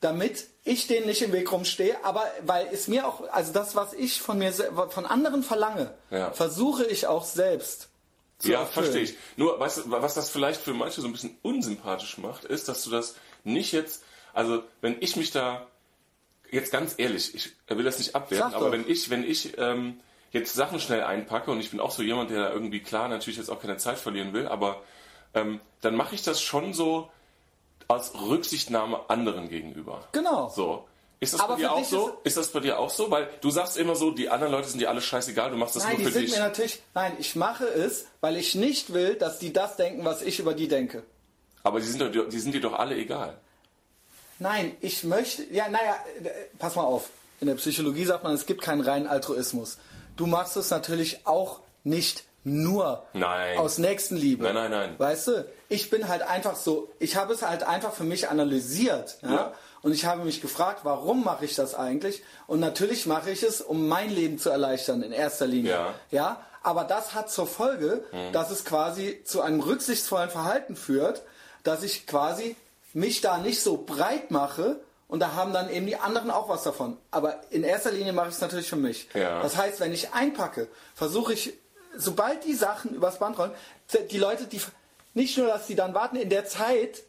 damit 0.00 0.46
ich 0.64 0.86
denen 0.86 1.06
nicht 1.06 1.22
im 1.22 1.32
Weg 1.32 1.50
rumstehe, 1.50 1.96
aber 2.04 2.24
weil 2.42 2.68
es 2.72 2.88
mir 2.88 3.06
auch, 3.06 3.28
also 3.30 3.52
das, 3.52 3.74
was 3.74 3.92
ich 3.94 4.20
von 4.20 4.38
mir, 4.38 4.52
von 4.52 5.06
anderen 5.06 5.42
verlange, 5.42 5.92
Ja. 6.10 6.30
versuche 6.32 6.84
ich 6.84 7.06
auch 7.06 7.24
selbst 7.24 7.88
zu 8.38 8.50
ja, 8.52 8.60
erfüllen. 8.60 8.84
verstehe 8.84 9.02
ich. 9.02 9.16
Nur, 9.36 9.58
weißt 9.58 9.78
du, 9.78 9.90
was 9.90 10.14
das 10.14 10.30
vielleicht 10.30 10.60
für 10.60 10.74
manche 10.74 11.00
so 11.00 11.08
ein 11.08 11.12
bisschen 11.12 11.36
unsympathisch 11.42 12.18
macht, 12.18 12.44
ist, 12.44 12.68
dass 12.68 12.84
du 12.84 12.90
das 12.90 13.16
nicht 13.42 13.72
jetzt, 13.72 14.04
also 14.32 14.62
wenn 14.80 14.96
ich 15.00 15.16
mich 15.16 15.32
da, 15.32 15.66
jetzt 16.50 16.70
ganz 16.70 16.94
ehrlich, 16.98 17.34
ich 17.34 17.56
will 17.68 17.84
das 17.84 17.98
nicht 17.98 18.14
abwerten, 18.14 18.54
aber 18.54 18.70
wenn 18.70 18.88
ich, 18.88 19.10
wenn 19.10 19.24
ich 19.24 19.58
ähm, 19.58 19.98
jetzt 20.30 20.54
Sachen 20.54 20.78
schnell 20.78 21.02
einpacke 21.02 21.50
und 21.50 21.58
ich 21.60 21.70
bin 21.70 21.80
auch 21.80 21.90
so 21.90 22.02
jemand, 22.02 22.30
der 22.30 22.38
da 22.44 22.50
irgendwie 22.52 22.80
klar 22.80 23.08
natürlich 23.08 23.38
jetzt 23.38 23.50
auch 23.50 23.60
keine 23.60 23.78
Zeit 23.78 23.98
verlieren 23.98 24.32
will, 24.32 24.46
aber 24.46 24.82
ähm, 25.34 25.60
dann 25.80 25.96
mache 25.96 26.14
ich 26.14 26.22
das 26.22 26.40
schon 26.40 26.72
so 26.72 27.10
aus 27.90 28.12
Rücksichtnahme 28.14 29.08
anderen 29.08 29.48
gegenüber. 29.48 30.06
Genau. 30.12 30.50
So. 30.50 30.86
Ist 31.20 31.32
das 31.34 31.40
Aber 31.40 31.54
bei 31.54 31.60
dir 31.60 31.72
auch 31.72 31.84
so? 31.84 32.08
ist- 32.08 32.14
Ist 32.24 32.36
das 32.36 32.48
bei 32.52 32.60
dir 32.60 32.78
auch 32.78 32.90
so? 32.90 33.10
Weil 33.10 33.28
du 33.40 33.50
sagst 33.50 33.76
immer 33.78 33.96
so, 33.96 34.10
die 34.12 34.28
anderen 34.28 34.52
Leute 34.52 34.68
sind 34.68 34.78
dir 34.78 34.90
alle 34.90 35.00
scheißegal, 35.00 35.50
du 35.50 35.56
machst 35.56 35.74
das 35.74 35.84
Nein, 35.84 35.96
die 35.96 36.02
nur 36.02 36.12
für 36.12 36.18
sind 36.18 36.28
dich. 36.28 36.34
mir 36.36 36.40
natürlich, 36.40 36.82
nein, 36.94 37.16
ich 37.18 37.34
mache 37.34 37.64
es, 37.64 38.04
weil 38.20 38.36
ich 38.36 38.54
nicht 38.54 38.92
will, 38.92 39.14
dass 39.14 39.38
die 39.38 39.52
das 39.52 39.76
denken, 39.76 40.04
was 40.04 40.20
ich 40.22 40.38
über 40.38 40.52
die 40.54 40.68
denke. 40.68 41.02
Aber 41.64 41.80
die 41.80 41.86
sind, 41.86 42.00
doch, 42.00 42.28
die 42.28 42.38
sind 42.38 42.52
dir 42.54 42.60
doch 42.60 42.74
alle 42.74 42.94
egal. 42.94 43.36
Nein, 44.38 44.76
ich 44.80 45.02
möchte, 45.02 45.42
ja, 45.52 45.68
naja, 45.68 45.96
pass 46.58 46.76
mal 46.76 46.84
auf. 46.84 47.08
In 47.40 47.48
der 47.48 47.54
Psychologie 47.56 48.04
sagt 48.04 48.22
man, 48.22 48.34
es 48.34 48.46
gibt 48.46 48.62
keinen 48.62 48.82
reinen 48.82 49.06
Altruismus. 49.08 49.78
Du 50.16 50.26
machst 50.26 50.56
es 50.56 50.70
natürlich 50.70 51.26
auch 51.26 51.60
nicht 51.84 52.24
nur 52.48 53.04
Nein. 53.12 53.58
aus 53.58 53.78
Nächstenliebe. 53.78 54.44
Nein, 54.44 54.54
nein, 54.54 54.70
nein. 54.70 54.94
Weißt 54.98 55.28
du, 55.28 55.44
ich 55.68 55.90
bin 55.90 56.08
halt 56.08 56.22
einfach 56.22 56.56
so, 56.56 56.90
ich 56.98 57.16
habe 57.16 57.32
es 57.32 57.42
halt 57.42 57.62
einfach 57.62 57.92
für 57.92 58.04
mich 58.04 58.28
analysiert. 58.28 59.18
Ja? 59.22 59.32
Ja. 59.32 59.52
Und 59.82 59.92
ich 59.92 60.06
habe 60.06 60.24
mich 60.24 60.40
gefragt, 60.40 60.80
warum 60.82 61.24
mache 61.24 61.44
ich 61.44 61.54
das 61.54 61.74
eigentlich? 61.74 62.22
Und 62.46 62.60
natürlich 62.60 63.06
mache 63.06 63.30
ich 63.30 63.42
es, 63.42 63.60
um 63.60 63.86
mein 63.86 64.10
Leben 64.10 64.38
zu 64.38 64.50
erleichtern 64.50 65.02
in 65.02 65.12
erster 65.12 65.46
Linie. 65.46 65.72
Ja. 65.72 65.94
ja? 66.10 66.42
Aber 66.62 66.84
das 66.84 67.14
hat 67.14 67.30
zur 67.30 67.46
Folge, 67.46 68.04
dass 68.32 68.50
es 68.50 68.64
quasi 68.64 69.22
zu 69.24 69.40
einem 69.40 69.60
rücksichtsvollen 69.60 70.30
Verhalten 70.30 70.76
führt, 70.76 71.22
dass 71.62 71.82
ich 71.82 72.06
quasi 72.06 72.56
mich 72.92 73.20
da 73.20 73.38
nicht 73.38 73.62
so 73.62 73.76
breit 73.76 74.30
mache 74.30 74.80
und 75.06 75.20
da 75.20 75.34
haben 75.34 75.52
dann 75.52 75.70
eben 75.70 75.86
die 75.86 75.96
anderen 75.96 76.30
auch 76.30 76.48
was 76.48 76.62
davon. 76.64 76.98
Aber 77.10 77.40
in 77.50 77.64
erster 77.64 77.90
Linie 77.90 78.12
mache 78.12 78.28
ich 78.28 78.34
es 78.34 78.40
natürlich 78.40 78.68
für 78.68 78.76
mich. 78.76 79.08
Ja. 79.14 79.42
Das 79.42 79.56
heißt, 79.56 79.80
wenn 79.80 79.92
ich 79.92 80.12
einpacke, 80.12 80.68
versuche 80.94 81.32
ich, 81.32 81.54
sobald 81.96 82.44
die 82.44 82.54
Sachen 82.54 82.94
übers 82.94 83.18
Band 83.18 83.38
rollen, 83.38 83.52
die 84.10 84.18
Leute, 84.18 84.44
die 84.44 84.60
nicht 85.14 85.36
nur, 85.38 85.46
dass 85.48 85.66
sie 85.66 85.74
dann 85.74 85.94
warten 85.94 86.16
in 86.16 86.28
der 86.30 86.46
Zeit, 86.46 87.02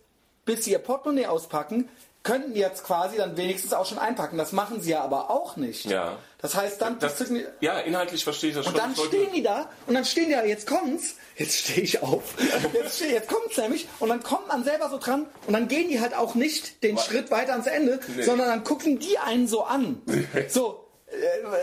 bis 0.45 0.65
sie 0.65 0.71
ihr 0.71 0.79
Portemonnaie 0.79 1.27
auspacken, 1.27 1.89
könnten 2.23 2.53
die 2.53 2.59
jetzt 2.59 2.83
quasi 2.83 3.15
dann 3.17 3.37
wenigstens 3.37 3.71
auch 3.73 3.85
schon 3.85 3.97
einpacken. 3.97 4.37
Das 4.37 4.51
machen 4.51 4.81
sie 4.81 4.91
ja 4.91 5.01
aber 5.01 5.29
auch 5.29 5.55
nicht. 5.55 5.85
Ja. 5.85 6.17
Das 6.41 6.53
heißt, 6.53 6.81
dann 6.81 6.99
Das, 6.99 7.17
die, 7.17 7.45
ja, 7.61 7.79
inhaltlich 7.79 8.23
verstehe 8.23 8.49
ich 8.49 8.55
das 8.57 8.65
und 8.67 8.73
schon. 8.73 8.81
dann 8.81 8.91
Ich 8.91 8.97
wollte- 8.97 9.15
stehen 9.17 9.29
die 9.33 9.41
da 9.43 9.69
und 9.87 9.93
dann 9.93 10.03
stehen 10.05 10.27
die 10.27 10.33
da, 10.33 10.43
jetzt 10.43 10.67
kommt's, 10.67 11.15
jetzt 11.37 11.55
stehe 11.57 11.81
ich 11.81 12.01
auf, 12.03 12.33
jetzt, 12.73 12.97
steh, 12.97 13.11
jetzt 13.13 13.29
kommt's 13.29 13.57
nämlich 13.57 13.87
und 13.99 14.09
dann 14.09 14.21
kommt 14.21 14.47
man 14.49 14.63
selber 14.65 14.89
so 14.89 14.97
dran 14.97 15.27
und 15.47 15.53
dann 15.53 15.67
gehen 15.69 15.87
die 15.89 16.01
halt 16.01 16.13
auch 16.13 16.35
nicht 16.35 16.83
den 16.83 16.97
Schritt 16.97 17.31
weiter 17.31 17.53
ans 17.53 17.67
Ende, 17.67 17.99
Nee. 18.15 18.23
sondern 18.23 18.47
dann 18.49 18.63
gucken 18.65 18.99
die 18.99 19.17
einen 19.17 19.47
so 19.47 19.63
an. 19.63 20.01
So, 20.49 20.85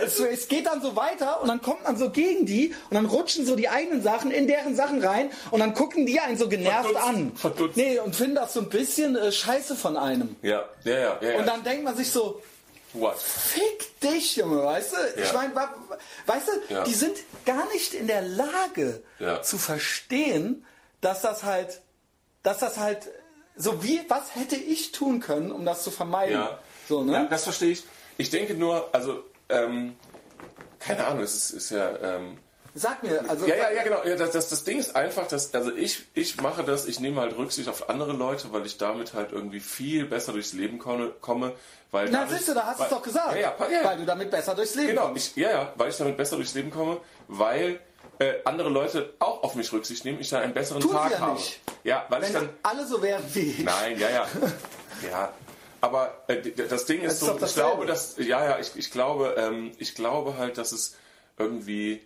es, 0.02 0.18
es 0.18 0.48
geht 0.48 0.66
dann 0.66 0.82
so 0.82 0.96
weiter 0.96 1.40
und 1.40 1.48
dann 1.48 1.62
kommt 1.62 1.84
man 1.84 1.96
so 1.96 2.10
gegen 2.10 2.46
die 2.46 2.74
und 2.90 2.94
dann 2.94 3.06
rutschen 3.06 3.46
so 3.46 3.54
die 3.56 3.68
eigenen 3.68 4.02
Sachen 4.02 4.30
in 4.30 4.46
deren 4.46 4.74
Sachen 4.74 5.02
rein 5.04 5.30
und 5.50 5.60
dann 5.60 5.74
gucken 5.74 6.04
die 6.06 6.18
einen 6.20 6.36
so 6.36 6.48
genervt 6.48 6.90
Verdutzt, 6.90 7.04
an. 7.06 7.32
verdutzt. 7.36 7.76
Nee, 7.76 7.98
und 8.00 8.14
finden 8.16 8.34
das 8.36 8.52
so 8.54 8.60
ein 8.60 8.68
bisschen 8.68 9.16
äh, 9.16 9.30
scheiße 9.32 9.76
von 9.76 9.96
einem. 9.96 10.36
Ja, 10.42 10.64
ja, 10.84 10.98
ja. 10.98 11.18
ja. 11.20 11.38
Und 11.38 11.46
dann 11.46 11.62
denkt 11.64 11.84
man 11.84 11.96
sich 11.96 12.10
so, 12.10 12.42
What? 12.92 13.18
Fick 13.18 14.00
dich, 14.00 14.36
Junge, 14.36 14.64
weißt 14.64 14.92
du? 14.92 15.20
Ich 15.20 15.26
Ja. 15.26 15.32
meine, 15.34 15.54
wa- 15.54 15.74
wa- 15.88 15.98
weißt 16.26 16.48
du, 16.48 16.72
Ja. 16.74 16.84
die 16.84 16.94
sind 16.94 17.14
gar 17.44 17.70
nicht 17.72 17.92
in 17.92 18.06
der 18.06 18.22
Lage 18.22 19.02
Ja. 19.18 19.42
zu 19.42 19.58
verstehen, 19.58 20.64
dass 21.02 21.20
das 21.20 21.42
halt, 21.42 21.82
dass 22.42 22.58
das 22.58 22.78
halt, 22.78 23.08
so 23.54 23.82
wie, 23.84 24.00
was 24.08 24.34
hätte 24.34 24.56
ich 24.56 24.92
tun 24.92 25.20
können, 25.20 25.52
um 25.52 25.66
das 25.66 25.82
zu 25.84 25.90
vermeiden? 25.90 26.36
Ja. 26.36 26.58
So, 26.88 27.04
ne? 27.04 27.12
ja, 27.12 27.24
das 27.24 27.44
verstehe 27.44 27.72
ich. 27.72 27.84
Ich 28.16 28.30
denke 28.30 28.54
nur, 28.54 28.88
also, 28.94 29.24
ähm, 29.48 29.96
keine 30.78 31.06
Ahnung, 31.06 31.22
es 31.22 31.34
ist, 31.34 31.50
ist 31.50 31.70
ja, 31.70 31.90
ähm, 32.02 32.38
Sag 32.78 33.02
mir, 33.02 33.24
also, 33.26 33.46
ja, 33.46 33.56
ja, 33.56 33.70
ja, 33.70 33.82
genau. 33.84 34.04
Ja, 34.04 34.16
das, 34.16 34.32
das, 34.32 34.50
das 34.50 34.64
Ding 34.64 34.78
ist 34.78 34.94
einfach, 34.94 35.26
dass, 35.26 35.54
also 35.54 35.72
ich, 35.74 36.04
ich 36.12 36.38
mache 36.42 36.62
das, 36.62 36.84
ich 36.86 37.00
nehme 37.00 37.22
halt 37.22 37.34
Rücksicht 37.34 37.70
auf 37.70 37.88
andere 37.88 38.12
Leute, 38.12 38.52
weil 38.52 38.66
ich 38.66 38.76
damit 38.76 39.14
halt 39.14 39.32
irgendwie 39.32 39.60
viel 39.60 40.04
besser 40.04 40.34
durchs 40.34 40.52
Leben 40.52 40.78
komme, 40.78 41.08
komme 41.22 41.54
weil 41.90 42.10
na, 42.10 42.26
siehst 42.26 42.48
du, 42.48 42.52
da 42.54 42.66
hast 42.66 42.80
du 42.80 42.84
es 42.84 42.90
doch 42.90 43.00
gesagt. 43.02 43.34
Ja, 43.34 43.54
ja, 43.58 43.70
ja. 43.70 43.84
Weil 43.84 43.96
du 43.96 44.04
damit 44.04 44.30
besser 44.30 44.54
durchs 44.54 44.74
Leben 44.74 44.88
Genau, 44.88 45.06
kommst. 45.06 45.36
ich, 45.38 45.42
ja, 45.42 45.50
ja, 45.50 45.72
weil 45.76 45.88
ich 45.88 45.96
damit 45.96 46.18
besser 46.18 46.36
durchs 46.36 46.52
Leben 46.52 46.70
komme, 46.70 47.00
weil 47.28 47.80
äh, 48.18 48.34
andere 48.44 48.68
Leute 48.68 49.14
auch 49.20 49.42
auf 49.42 49.54
mich 49.54 49.72
Rücksicht 49.72 50.04
nehmen, 50.04 50.20
ich 50.20 50.28
dann 50.28 50.42
einen 50.42 50.52
besseren 50.52 50.82
Tun 50.82 50.92
Tag 50.92 51.12
ja 51.12 51.18
habe. 51.20 51.32
nicht. 51.34 51.60
Ja, 51.84 52.04
weil 52.10 52.22
ich 52.24 52.28
Wenn 52.34 52.42
dann. 52.42 52.48
alle 52.62 52.86
so 52.86 53.00
wären 53.00 53.22
wie 53.32 53.40
ich. 53.40 53.58
Nein, 53.60 53.98
ja, 53.98 54.10
ja. 54.10 54.26
ja. 55.10 55.32
Aber 55.86 56.24
äh, 56.28 56.50
das 56.68 56.84
Ding 56.86 57.00
ist, 57.02 57.14
ist 57.14 57.20
so, 57.20 57.38
ich 57.42 57.54
glaube, 57.54 57.86
dass, 57.86 58.16
ja, 58.18 58.44
ja, 58.44 58.58
ich, 58.58 58.74
ich 58.76 58.90
glaube, 58.90 59.34
ähm, 59.38 59.72
ich 59.78 59.94
glaube 59.94 60.36
halt, 60.36 60.58
dass 60.58 60.72
es 60.72 60.96
irgendwie, 61.38 62.02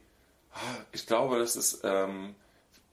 ah, 0.53 0.59
ich 0.93 1.07
glaube, 1.07 1.39
dass 1.39 1.57
es, 1.57 1.81
ähm, 1.85 2.35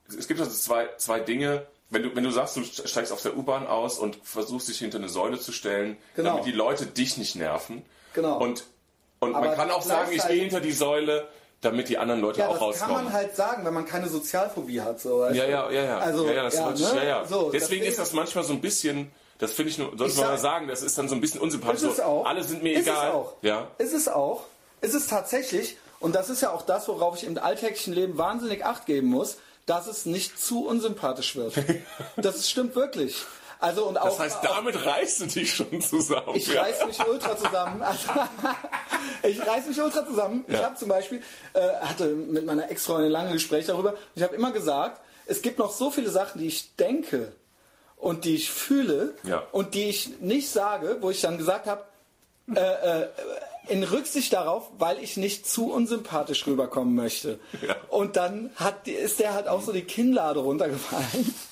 es 0.08 0.28
gibt 0.28 0.40
also 0.40 0.52
zwei, 0.52 0.88
zwei 0.98 1.20
Dinge. 1.20 1.66
Wenn 1.90 2.04
du, 2.04 2.16
wenn 2.16 2.24
du 2.24 2.32
sagst, 2.32 2.56
du 2.58 2.64
steigst 2.64 3.12
auf 3.12 3.22
der 3.22 3.38
U-Bahn 3.38 3.66
aus 3.66 3.98
und 3.98 4.18
versuchst 4.24 4.68
dich 4.68 4.78
hinter 4.80 4.98
eine 4.98 5.10
Säule 5.10 5.40
zu 5.40 5.52
stellen, 5.52 5.98
Genau. 6.16 6.32
damit 6.32 6.46
die 6.46 6.52
Leute 6.52 6.86
dich 6.86 7.18
nicht 7.18 7.36
nerven. 7.36 7.86
Genau. 8.14 8.38
Und, 8.40 8.66
und 9.20 9.36
Aber 9.36 9.48
man 9.48 9.56
kann 9.56 9.72
auch 9.72 9.82
sagen, 9.82 10.10
ich 10.12 10.16
gleichzeitig- 10.18 10.36
gehe 10.36 10.42
hinter 10.50 10.60
die 10.62 10.72
Säule, 10.74 11.28
damit 11.62 11.88
die 11.90 11.98
anderen 11.98 12.22
Leute 12.22 12.42
Ja, 12.42 12.48
auch 12.50 12.52
das 12.52 12.60
kann 12.60 12.68
rauskommen. 12.90 13.04
man 13.06 13.14
halt 13.14 13.36
sagen, 13.36 13.66
wenn 13.66 13.74
man 13.74 13.86
keine 13.86 14.10
Sozialphobie 14.10 14.82
hat. 14.82 15.00
So, 15.00 15.26
Ja, 15.26 15.32
ja, 15.32 15.72
ja, 15.72 15.84
ja. 15.84 15.98
Also, 16.00 16.28
ja, 16.28 16.34
ja, 16.34 16.44
das 16.44 16.56
ja, 16.56 16.70
ne? 16.72 16.96
ja, 16.98 17.04
ja. 17.04 17.26
So, 17.26 17.52
Deswegen 17.52 17.86
ist 17.86 17.98
das 18.00 18.14
manchmal 18.14 18.44
so 18.44 18.54
ein 18.54 18.62
bisschen, 18.62 19.12
das 19.40 19.52
finde 19.54 19.72
ich 19.72 19.78
nur, 19.78 19.90
sollte 19.90 20.06
Ich 20.06 20.16
man 20.16 20.26
sag- 20.26 20.30
mal 20.32 20.38
sagen, 20.38 20.68
das 20.68 20.82
ist 20.82 20.98
dann 20.98 21.08
so 21.10 21.16
ein 21.16 21.22
bisschen 21.22 21.42
unsympathisch. 21.42 21.84
Ist 21.84 21.94
es 21.94 22.00
auch. 22.00 22.26
Alle 22.26 22.44
sind 22.44 22.64
mir 22.64 22.74
ist 22.74 22.82
egal. 22.88 23.08
Es 23.10 23.14
auch. 23.14 23.36
Ja. 23.42 23.68
Ist 23.78 23.94
es 23.94 24.08
auch. 24.08 24.44
Ist 24.82 24.94
es 24.96 25.08
tatsächlich. 25.08 25.78
Und 26.00 26.16
das 26.16 26.30
ist 26.30 26.42
ja 26.42 26.52
auch 26.52 26.62
das, 26.62 26.88
worauf 26.88 27.16
ich 27.18 27.24
im 27.24 27.38
alltäglichen 27.38 27.94
Leben 27.94 28.18
wahnsinnig 28.18 28.64
Acht 28.66 28.86
geben 28.86 29.08
muss, 29.08 29.38
dass 29.66 29.88
es 29.88 30.06
nicht 30.06 30.40
zu 30.40 30.66
unsympathisch 30.68 31.36
wird. 31.36 31.54
das 32.18 32.50
stimmt 32.50 32.76
wirklich. 32.76 33.18
Also 33.60 33.86
und 33.88 33.98
auch. 33.98 34.06
Das 34.06 34.20
heißt, 34.20 34.38
damit 34.44 34.86
reißt 34.86 35.22
du 35.22 35.26
dich 35.26 35.54
schon 35.56 35.82
zusammen. 35.82 36.36
ich 36.36 36.48
ja. 36.48 36.62
reiß 36.62 36.86
mich 36.86 37.00
ultra 37.08 37.36
zusammen. 37.36 37.82
Also, 37.82 38.08
ich 39.24 39.46
reiß 39.46 39.66
mich 39.68 39.82
ultra 39.82 40.06
zusammen. 40.06 40.46
Ich 40.48 40.54
Ja. 40.54 40.64
habe 40.66 40.76
zum 40.76 40.90
Beispiel, 40.90 41.24
äh, 41.54 41.60
hatte 41.82 42.06
mit 42.10 42.46
meiner 42.46 42.70
Ex-Freundin 42.70 43.12
lange 43.12 43.32
Gespräche 43.34 43.68
darüber. 43.72 43.96
Ich 44.16 44.22
habe 44.22 44.36
immer 44.36 44.52
gesagt, 44.52 45.02
es 45.26 45.42
gibt 45.42 45.58
noch 45.58 45.72
so 45.72 45.90
viele 45.90 46.10
Sachen, 46.12 46.40
die 46.40 46.48
ich 46.48 46.76
denke 46.76 47.32
und 47.98 48.26
die 48.26 48.36
ich 48.36 48.50
fühle 48.52 49.16
Ja. 49.24 49.44
und 49.52 49.74
die 49.74 49.90
ich 49.90 50.20
nicht 50.22 50.50
sage, 50.50 50.98
wo 51.02 51.10
ich 51.10 51.22
dann 51.22 51.38
gesagt 51.38 51.66
habe, 51.68 51.84
äh, 52.56 52.60
äh, 53.04 53.08
in 53.68 53.84
Rücksicht 53.84 54.32
darauf, 54.32 54.70
weil 54.78 55.04
ich 55.04 55.18
nicht 55.18 55.46
zu 55.50 55.72
unsympathisch 55.74 56.48
rüberkommen 56.48 56.96
möchte. 56.96 57.40
Ja. 57.68 57.76
Und 57.90 58.16
dann 58.16 58.52
hat, 58.56 58.88
ist 58.88 59.20
der 59.20 59.34
halt 59.34 59.48
auch 59.50 59.62
so 59.62 59.74
die 59.74 59.82
Kinnlade 59.84 60.40
runtergefallen. 60.40 61.36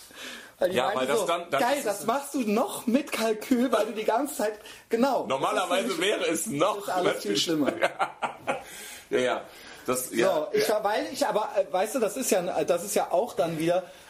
Weil 0.57 0.73
Ja, 0.73 0.91
weil 0.95 1.05
das 1.05 1.19
so, 1.19 1.25
dann- 1.25 1.49
dann 1.51 1.59
geil, 1.59 1.81
das 1.83 2.05
machst 2.05 2.33
du 2.33 2.39
noch 2.49 2.87
mit 2.87 3.11
Kalkül, 3.11 3.69
weil 3.73 3.87
du 3.87 3.91
die 3.91 4.05
ganze 4.05 4.35
Zeit, 4.37 4.53
genau. 4.87 5.25
Normalerweise 5.27 5.89
ist 5.89 5.99
wäre 5.99 6.25
es 6.29 6.45
noch. 6.45 6.77
Ist 6.77 6.89
alles 6.89 7.21
viel 7.23 7.35
schlimmer. 7.35 7.73
Ja, 9.09 9.19
ja. 9.19 9.41
Das, 9.85 10.09
ja, 10.15 10.33
So, 10.33 10.47
ich, 10.57 10.67
weil 10.81 11.07
ich 11.11 11.27
aber, 11.27 11.49
äh, 11.57 11.71
weißt 11.71 11.95
du, 11.95 11.99
das 11.99 12.17
ist 12.17 12.31
ja, 12.31 12.41
das 12.63 12.83
ist 12.85 12.95
ja 12.95 13.11
auch 13.11 13.33
dann 13.33 13.59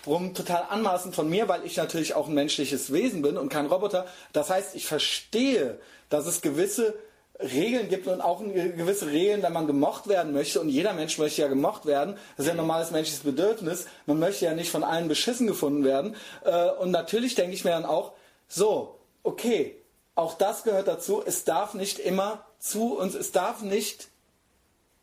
wiederum 0.06 0.34
total 0.34 0.64
anmaßend 0.70 1.16
von 1.16 1.30
mir, 1.30 1.48
weil 1.48 1.66
ich 1.66 1.78
natürlich 1.78 2.14
auch 2.16 2.28
ein 2.28 2.34
menschliches 2.34 2.92
Wesen 2.94 3.22
bin 3.22 3.38
und 3.38 3.50
kein 3.50 3.66
Roboter. 3.66 4.06
Das 4.34 4.50
heißt, 4.50 4.76
ich 4.76 4.86
verstehe, 4.86 5.80
dass 6.10 6.26
es 6.28 6.42
gewisse 6.42 6.94
Regeln 7.40 7.90
gibt 7.90 8.08
und 8.08 8.22
auch 8.22 8.40
gewisse 8.42 9.08
Regeln, 9.08 9.44
wenn 9.44 9.52
man 9.52 9.68
gemocht 9.68 10.08
werden 10.08 10.32
möchte. 10.32 10.62
Und 10.62 10.70
jeder 10.70 10.94
Mensch 10.94 11.18
möchte 11.18 11.42
ja 11.42 11.50
gemocht 11.50 11.86
werden. 11.86 12.16
Das 12.38 12.46
ist 12.46 12.48
ja 12.48 12.54
ein 12.54 12.58
normales 12.58 12.92
menschliches 12.92 13.24
Bedürfnis. 13.24 13.88
Man 14.06 14.20
möchte 14.20 14.46
ja 14.46 14.54
nicht 14.54 14.72
von 14.72 14.84
allen 14.86 15.10
beschissen 15.10 15.46
gefunden 15.46 15.84
werden. 15.84 16.16
Äh, 16.46 16.70
Und 16.80 16.92
natürlich 16.92 17.36
denke 17.36 17.54
ich 17.54 17.66
mir 17.66 17.72
dann 17.72 17.84
auch, 17.86 18.14
so, 18.48 19.00
okay, 19.24 19.76
auch 20.16 20.36
das 20.38 20.64
gehört 20.64 20.88
dazu. 20.88 21.22
Es 21.26 21.44
darf 21.44 21.74
nicht 21.74 22.00
immer 22.00 22.46
zu 22.58 22.98
uns, 22.98 23.16
es 23.16 23.34
darf 23.34 23.62
nicht 23.62 24.08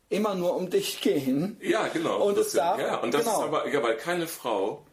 immer 0.09 0.33
nur 0.33 0.55
um 0.55 0.69
dich 0.71 1.01
gehen. 1.01 1.57
Ja, 1.61 1.87
genau. 1.87 2.23
Und 2.23 2.37
das 2.37 2.47
es 2.47 2.53
darf- 2.53 2.79
ja, 2.79 2.97
und 2.97 3.13
das 3.13 3.25
genau. 3.25 3.37
ist 3.39 3.43
aber, 3.43 3.67
ja, 3.71 3.83
weil 3.83 3.95
keine 3.97 4.25
Frau 4.27 4.83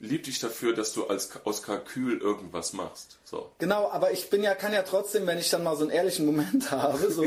liebt 0.00 0.26
dich 0.26 0.38
dafür, 0.38 0.74
dass 0.74 0.92
du 0.92 1.06
als, 1.06 1.30
aus 1.44 1.62
Kalkül 1.62 2.18
irgendwas 2.20 2.72
machst. 2.72 3.18
So. 3.24 3.50
Genau, 3.58 3.90
aber 3.90 4.12
ich 4.12 4.30
bin 4.30 4.42
ja, 4.42 4.54
kann 4.54 4.72
ja 4.72 4.82
trotzdem, 4.82 5.26
wenn 5.26 5.38
ich 5.38 5.50
dann 5.50 5.64
mal 5.64 5.76
so 5.76 5.82
einen 5.82 5.90
ehrlichen 5.90 6.24
Moment 6.26 6.70
habe, 6.70 7.10
so, 7.10 7.24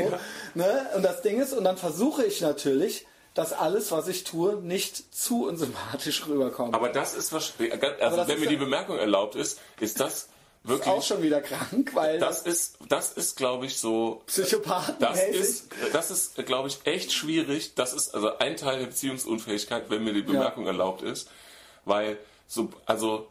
ne, 0.54 0.86
und 0.96 1.02
das 1.02 1.22
Ding 1.22 1.40
ist, 1.40 1.52
und 1.52 1.64
dann 1.64 1.76
versuche 1.76 2.24
ich 2.24 2.40
natürlich, 2.40 3.06
dass 3.34 3.52
alles, 3.52 3.90
was 3.92 4.08
ich 4.08 4.24
tue, 4.24 4.56
nicht 4.56 5.14
zu 5.14 5.46
unsympathisch 5.46 6.26
rüberkommt. 6.26 6.74
Aber 6.74 6.88
das 6.90 7.14
ist 7.14 7.32
wahrscheinlich, 7.32 7.72
also 7.72 8.16
das 8.16 8.28
wenn 8.28 8.34
ist 8.36 8.40
mir 8.40 8.44
ja- 8.46 8.50
die 8.50 8.56
Bemerkung 8.56 8.98
erlaubt 8.98 9.36
ist, 9.36 9.58
ist 9.80 10.00
das 10.00 10.28
wirklich, 10.64 10.88
auch 10.88 11.02
schon 11.02 11.22
wieder 11.22 11.40
krank, 11.40 11.90
weil 11.94 12.18
das 12.18 12.42
ist, 12.42 12.76
das 12.88 13.12
ist, 13.12 13.36
glaube 13.36 13.66
ich, 13.66 13.78
so, 13.78 14.22
Psychopathen 14.26 14.96
das 14.98 15.22
ist, 15.24 15.68
das 15.92 16.10
ist, 16.10 16.36
glaube 16.46 16.68
ich, 16.68 16.80
echt 16.84 17.12
schwierig. 17.12 17.74
Das 17.74 17.92
ist 17.92 18.14
also 18.14 18.38
ein 18.38 18.56
Teil 18.56 18.78
der 18.80 18.86
Beziehungsunfähigkeit, 18.86 19.90
wenn 19.90 20.04
mir 20.04 20.12
die 20.14 20.22
Bemerkung 20.22 20.66
erlaubt 20.66 21.02
ist, 21.02 21.28
weil 21.84 22.18
so, 22.52 22.68
also 22.86 23.28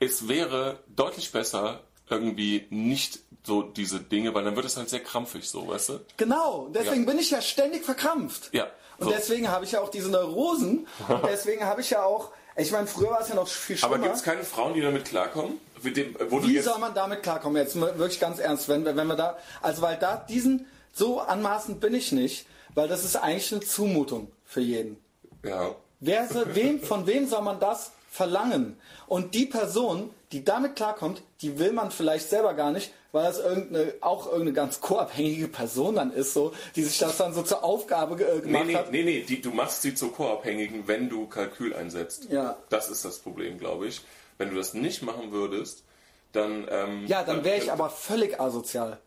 es 0.00 0.28
wäre 0.28 0.80
deutlich 0.94 1.32
besser 1.32 1.80
irgendwie 2.10 2.66
nicht 2.70 3.20
so 3.42 3.62
diese 3.62 4.00
Dinge, 4.00 4.34
weil 4.34 4.44
dann 4.44 4.54
wird 4.56 4.66
es 4.66 4.76
halt 4.76 4.88
sehr 4.90 5.00
krampfig, 5.00 5.48
so, 5.48 5.68
weißt 5.68 5.88
du? 5.90 6.00
Genau, 6.16 6.68
deswegen 6.74 7.04
Ja. 7.04 7.10
bin 7.10 7.18
ich 7.18 7.30
ja 7.30 7.40
ständig 7.40 7.84
verkrampft. 7.84 8.50
Ja, 8.52 8.66
Und 8.98 9.06
so. 9.08 9.10
deswegen 9.10 9.48
habe 9.48 9.64
ich 9.64 9.72
ja 9.72 9.80
auch 9.80 9.90
diese 9.90 10.10
Neurosen. 10.10 10.86
Und 11.08 11.22
deswegen 11.26 11.64
habe 11.64 11.80
ich 11.80 11.90
ja 11.90 12.02
auch, 12.04 12.30
ich 12.56 12.70
meine, 12.70 12.86
früher 12.86 13.10
war 13.10 13.20
es 13.20 13.28
ja 13.28 13.34
noch 13.34 13.48
viel 13.48 13.76
schlimmer. 13.76 13.94
Aber 13.94 14.02
gibt 14.02 14.14
es 14.16 14.22
keine 14.22 14.44
Frauen, 14.44 14.74
die 14.74 14.80
damit 14.82 15.04
klarkommen? 15.06 15.58
Mit 15.82 15.96
dem, 15.96 16.14
Wie 16.42 16.58
soll 16.58 16.78
man 16.78 16.94
damit 16.94 17.22
klarkommen? 17.22 17.56
Jetzt 17.62 17.80
wirklich 17.80 18.20
ganz 18.20 18.38
ernst, 18.40 18.68
wenn, 18.68 18.84
wir- 18.84 18.96
wenn 18.96 19.06
wir 19.06 19.16
da, 19.16 19.38
also 19.62 19.80
weil 19.82 19.96
da 19.98 20.16
diesen, 20.16 20.66
so 20.92 21.20
anmaßend 21.20 21.80
bin 21.80 21.94
ich 21.94 22.12
nicht, 22.12 22.46
weil 22.74 22.88
das 22.88 23.04
ist 23.04 23.16
eigentlich 23.16 23.52
eine 23.52 23.60
Zumutung 23.62 24.30
für 24.44 24.60
jeden. 24.60 24.98
ja. 25.42 25.74
Wer 26.00 26.28
wem, 26.54 26.80
von 26.80 27.08
wem 27.08 27.26
soll 27.26 27.42
man 27.42 27.58
das 27.58 27.90
verlangen. 28.18 28.76
Und 29.06 29.34
die 29.34 29.46
Person, 29.46 30.10
die 30.32 30.44
damit 30.44 30.74
klarkommt, 30.74 31.22
die 31.40 31.58
will 31.58 31.72
man 31.72 31.92
vielleicht 31.92 32.28
selber 32.28 32.52
gar 32.54 32.72
nicht, 32.72 32.92
weil 33.12 33.24
das 33.24 33.38
irgendeine, 33.38 33.94
auch 34.00 34.26
irgendeine 34.26 34.52
ganz 34.54 34.80
co-abhängige 34.80 35.46
Person 35.46 35.94
dann 35.94 36.12
ist, 36.12 36.34
so, 36.34 36.52
die 36.74 36.82
sich 36.82 36.98
das 36.98 37.16
dann 37.16 37.32
so 37.32 37.42
zur 37.42 37.62
Aufgabe 37.62 38.14
äh, 38.16 38.40
gemacht 38.40 38.66
nee, 38.66 38.72
nee, 38.72 38.74
hat. 38.74 38.90
Nee, 38.90 39.04
nee, 39.04 39.20
die, 39.22 39.40
du 39.40 39.52
machst 39.52 39.82
sie 39.82 39.94
zur 39.94 40.12
Co-Abhängigen, 40.12 40.88
wenn 40.88 41.08
du 41.08 41.26
Kalkül 41.26 41.74
einsetzt. 41.74 42.26
Ja. 42.28 42.56
Das 42.68 42.90
ist 42.90 43.04
das 43.04 43.20
Problem, 43.20 43.58
glaube 43.58 43.86
ich. 43.86 44.02
Wenn 44.36 44.50
du 44.50 44.56
das 44.56 44.74
nicht 44.74 45.02
machen 45.02 45.30
würdest, 45.30 45.84
dann... 46.32 46.66
Ähm, 46.68 47.06
Ja, 47.06 47.22
dann 47.22 47.44
wäre 47.44 47.58
ich 47.58 47.70
aber 47.72 47.88
völlig 47.88 48.40
asozial. 48.40 48.98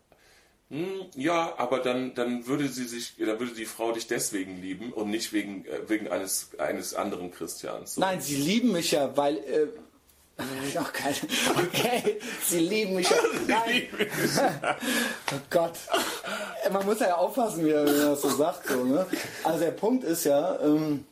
Hm, 0.72 1.06
Ja, 1.16 1.54
aber 1.58 1.80
dann, 1.80 2.16
dann 2.16 2.48
würde 2.48 2.68
sie 2.70 2.86
sich, 2.86 3.16
dann 3.20 3.40
würde 3.40 3.54
die 3.54 3.66
Frau 3.66 3.92
dich 3.92 4.08
deswegen 4.08 4.62
lieben 4.62 4.94
und 4.94 5.10
nicht 5.10 5.34
wegen, 5.34 5.66
äh, 5.66 5.88
wegen 5.90 6.08
eines, 6.08 6.52
eines 6.58 6.94
anderen 6.96 7.30
Christians. 7.32 7.96
So. 7.96 8.02
Nein, 8.02 8.22
sie 8.22 8.38
lieben 8.38 8.72
mich 8.72 8.92
ja, 8.92 9.16
weil. 9.18 9.38
Äh, 9.38 9.68
Ach, 10.80 10.92
geil. 10.94 11.14
Okay, 11.56 12.20
sie 12.48 12.60
lieben 12.60 12.96
mich 12.96 13.10
ja. 13.10 13.18
Nein. 13.48 13.84
Oh 15.34 15.40
Gott. 15.50 15.74
Äh, 16.64 16.70
Man 16.72 16.86
muss 16.86 17.00
ja 17.00 17.16
aufpassen, 17.16 17.66
wie 17.66 17.70
er 17.72 17.86
das 17.86 18.22
so 18.22 18.30
sagt. 18.30 18.68
So, 18.68 18.84
ne? 18.86 19.06
Also 19.44 19.60
der 19.60 19.72
Punkt 19.72 20.04
ist 20.04 20.24
ja, 20.24 20.58
ähm, 20.62 21.06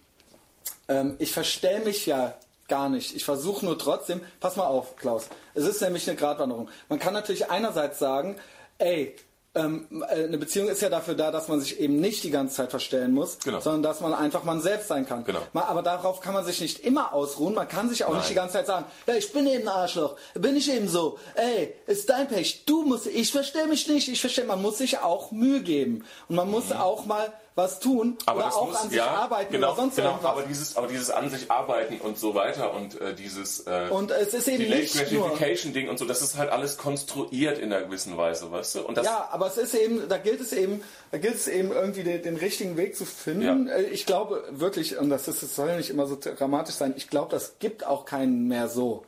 ähm, 0.88 1.16
ich 1.20 1.32
verstell 1.34 1.82
mich 1.84 2.06
ja 2.06 2.34
gar 2.70 2.90
nicht. 2.90 3.16
Ich 3.16 3.26
versuche 3.26 3.66
nur 3.66 3.78
trotzdem, 3.78 4.22
pass 4.40 4.56
mal 4.56 4.66
auf, 4.68 4.96
Klaus. 4.96 5.28
Es 5.54 5.66
ist 5.66 5.82
nämlich 5.82 6.08
eine 6.10 6.18
Gratwanderung. 6.18 6.70
Man 6.88 6.98
kann 7.00 7.14
natürlich 7.14 7.50
einerseits 7.52 8.00
sagen, 8.00 8.36
ey, 8.78 9.16
ähm, 9.56 10.04
äh, 10.10 10.26
eine 10.26 10.38
Beziehung 10.38 10.70
ist 10.70 10.82
ja 10.82 10.90
dafür 10.90 11.16
da, 11.16 11.32
dass 11.32 11.48
man 11.48 11.60
sich 11.60 11.80
eben 11.80 12.00
nicht 12.00 12.24
die 12.24 12.30
ganze 12.30 12.56
Zeit 12.56 12.70
verstellen 12.70 13.12
muss, 13.14 13.40
Genau. 13.44 13.60
sondern 13.60 13.84
dass 13.84 14.00
man 14.00 14.14
einfach 14.14 14.44
man 14.44 14.62
selbst 14.62 14.88
sein 14.88 15.08
kann. 15.08 15.24
Genau. 15.24 15.42
Aber 15.54 15.82
darauf 15.82 16.22
kann 16.22 16.34
man 16.34 16.46
sich 16.46 16.62
nicht 16.62 16.80
immer 16.80 17.14
ausruhen. 17.14 17.56
Man 17.56 17.68
kann 17.68 17.90
sich 17.90 18.04
auch 18.06 18.10
nicht 18.14 18.20
Nein. 18.22 18.30
die 18.30 18.36
ganze 18.36 18.54
Zeit 18.54 18.68
sagen, 18.68 18.86
ja, 19.08 19.16
ich 19.16 19.32
bin 19.34 19.48
eben 19.48 19.68
ein 19.68 19.76
Arschloch, 19.76 20.16
bin 20.36 20.56
ich 20.56 20.72
eben 20.72 20.88
so. 20.88 21.18
Ey, 21.36 21.74
ist 21.88 22.10
dein 22.10 22.28
Pech. 22.28 22.66
Du 22.66 22.84
musst, 22.84 23.08
ich 23.08 23.32
verstehe 23.32 23.68
mich 23.68 23.88
nicht. 23.88 24.08
Ich 24.08 24.22
verstehe, 24.22 24.46
man 24.46 24.62
muss 24.62 24.78
sich 24.78 25.00
auch 25.00 25.32
Mühe 25.32 25.62
geben 25.62 26.06
und 26.28 26.36
man 26.36 26.50
muss 26.50 26.72
auch 26.72 27.06
mal 27.06 27.32
was 27.60 27.80
tun. 27.80 28.18
Aber 28.26 28.38
oder 28.38 28.46
das 28.48 28.56
auch 28.56 28.68
muss, 28.68 28.76
an 28.78 28.90
sich 28.90 28.98
ja, 28.98 29.08
arbeiten 29.08 29.52
genau, 29.52 29.68
oder 29.68 29.76
sonst 29.76 29.96
genau, 29.98 30.10
irgendwas. 30.10 30.32
aber 30.32 30.42
dieses, 30.44 30.78
aber 30.78 30.88
dieses 30.88 31.10
an 31.12 31.30
sich 31.30 31.52
arbeiten 31.52 32.00
und 32.02 32.18
so 32.18 32.34
weiter 32.34 32.74
und 32.74 33.00
äh, 33.00 33.14
dieses 33.14 33.68
äh, 33.68 33.88
Und 33.92 34.12
es 34.12 34.34
ist 34.34 34.48
eben 34.48 34.60
Delayed 34.64 34.96
nicht 34.96 35.12
nur 35.12 35.28
Gratification 35.28 35.74
Ding 35.74 35.90
und 35.90 36.00
so, 36.00 36.06
das 36.06 36.22
ist 36.22 36.38
halt 36.38 36.50
alles 36.50 36.78
konstruiert 36.78 37.60
in 37.60 37.72
einer 37.72 37.84
gewissen 37.86 38.18
Weise, 38.18 38.52
weißt 38.52 38.76
du? 38.76 38.82
Und 38.82 38.98
das, 38.98 39.06
Ja, 39.06 39.28
aber 39.32 39.48
es 39.48 39.58
ist 39.58 39.76
eben, 39.76 40.08
da 40.08 40.18
gilt 40.18 40.40
es 40.42 40.54
eben, 40.54 40.82
da 41.12 41.18
gilt 41.18 41.36
es 41.36 41.48
eben 41.48 41.72
irgendwie 41.72 42.04
den, 42.04 42.24
den 42.24 42.38
richtigen 42.38 42.78
Weg 42.78 42.96
zu 42.96 43.06
finden. 43.06 43.68
Ja. 43.68 43.76
Äh, 43.76 43.84
Ich 43.90 44.06
glaube 44.06 44.44
wirklich, 44.52 44.98
und 44.98 45.10
das 45.10 45.28
ist, 45.28 45.44
es 45.44 45.56
soll 45.56 45.68
ja 45.70 45.76
nicht 45.76 45.90
immer 45.90 46.08
so 46.08 46.18
dramatisch 46.20 46.76
sein, 46.76 46.94
ich 46.98 47.10
glaube, 47.10 47.30
das 47.32 47.60
gibt 47.60 47.86
auch 47.86 48.06
keinen 48.06 48.48
mehr 48.48 48.70
so. 48.70 49.04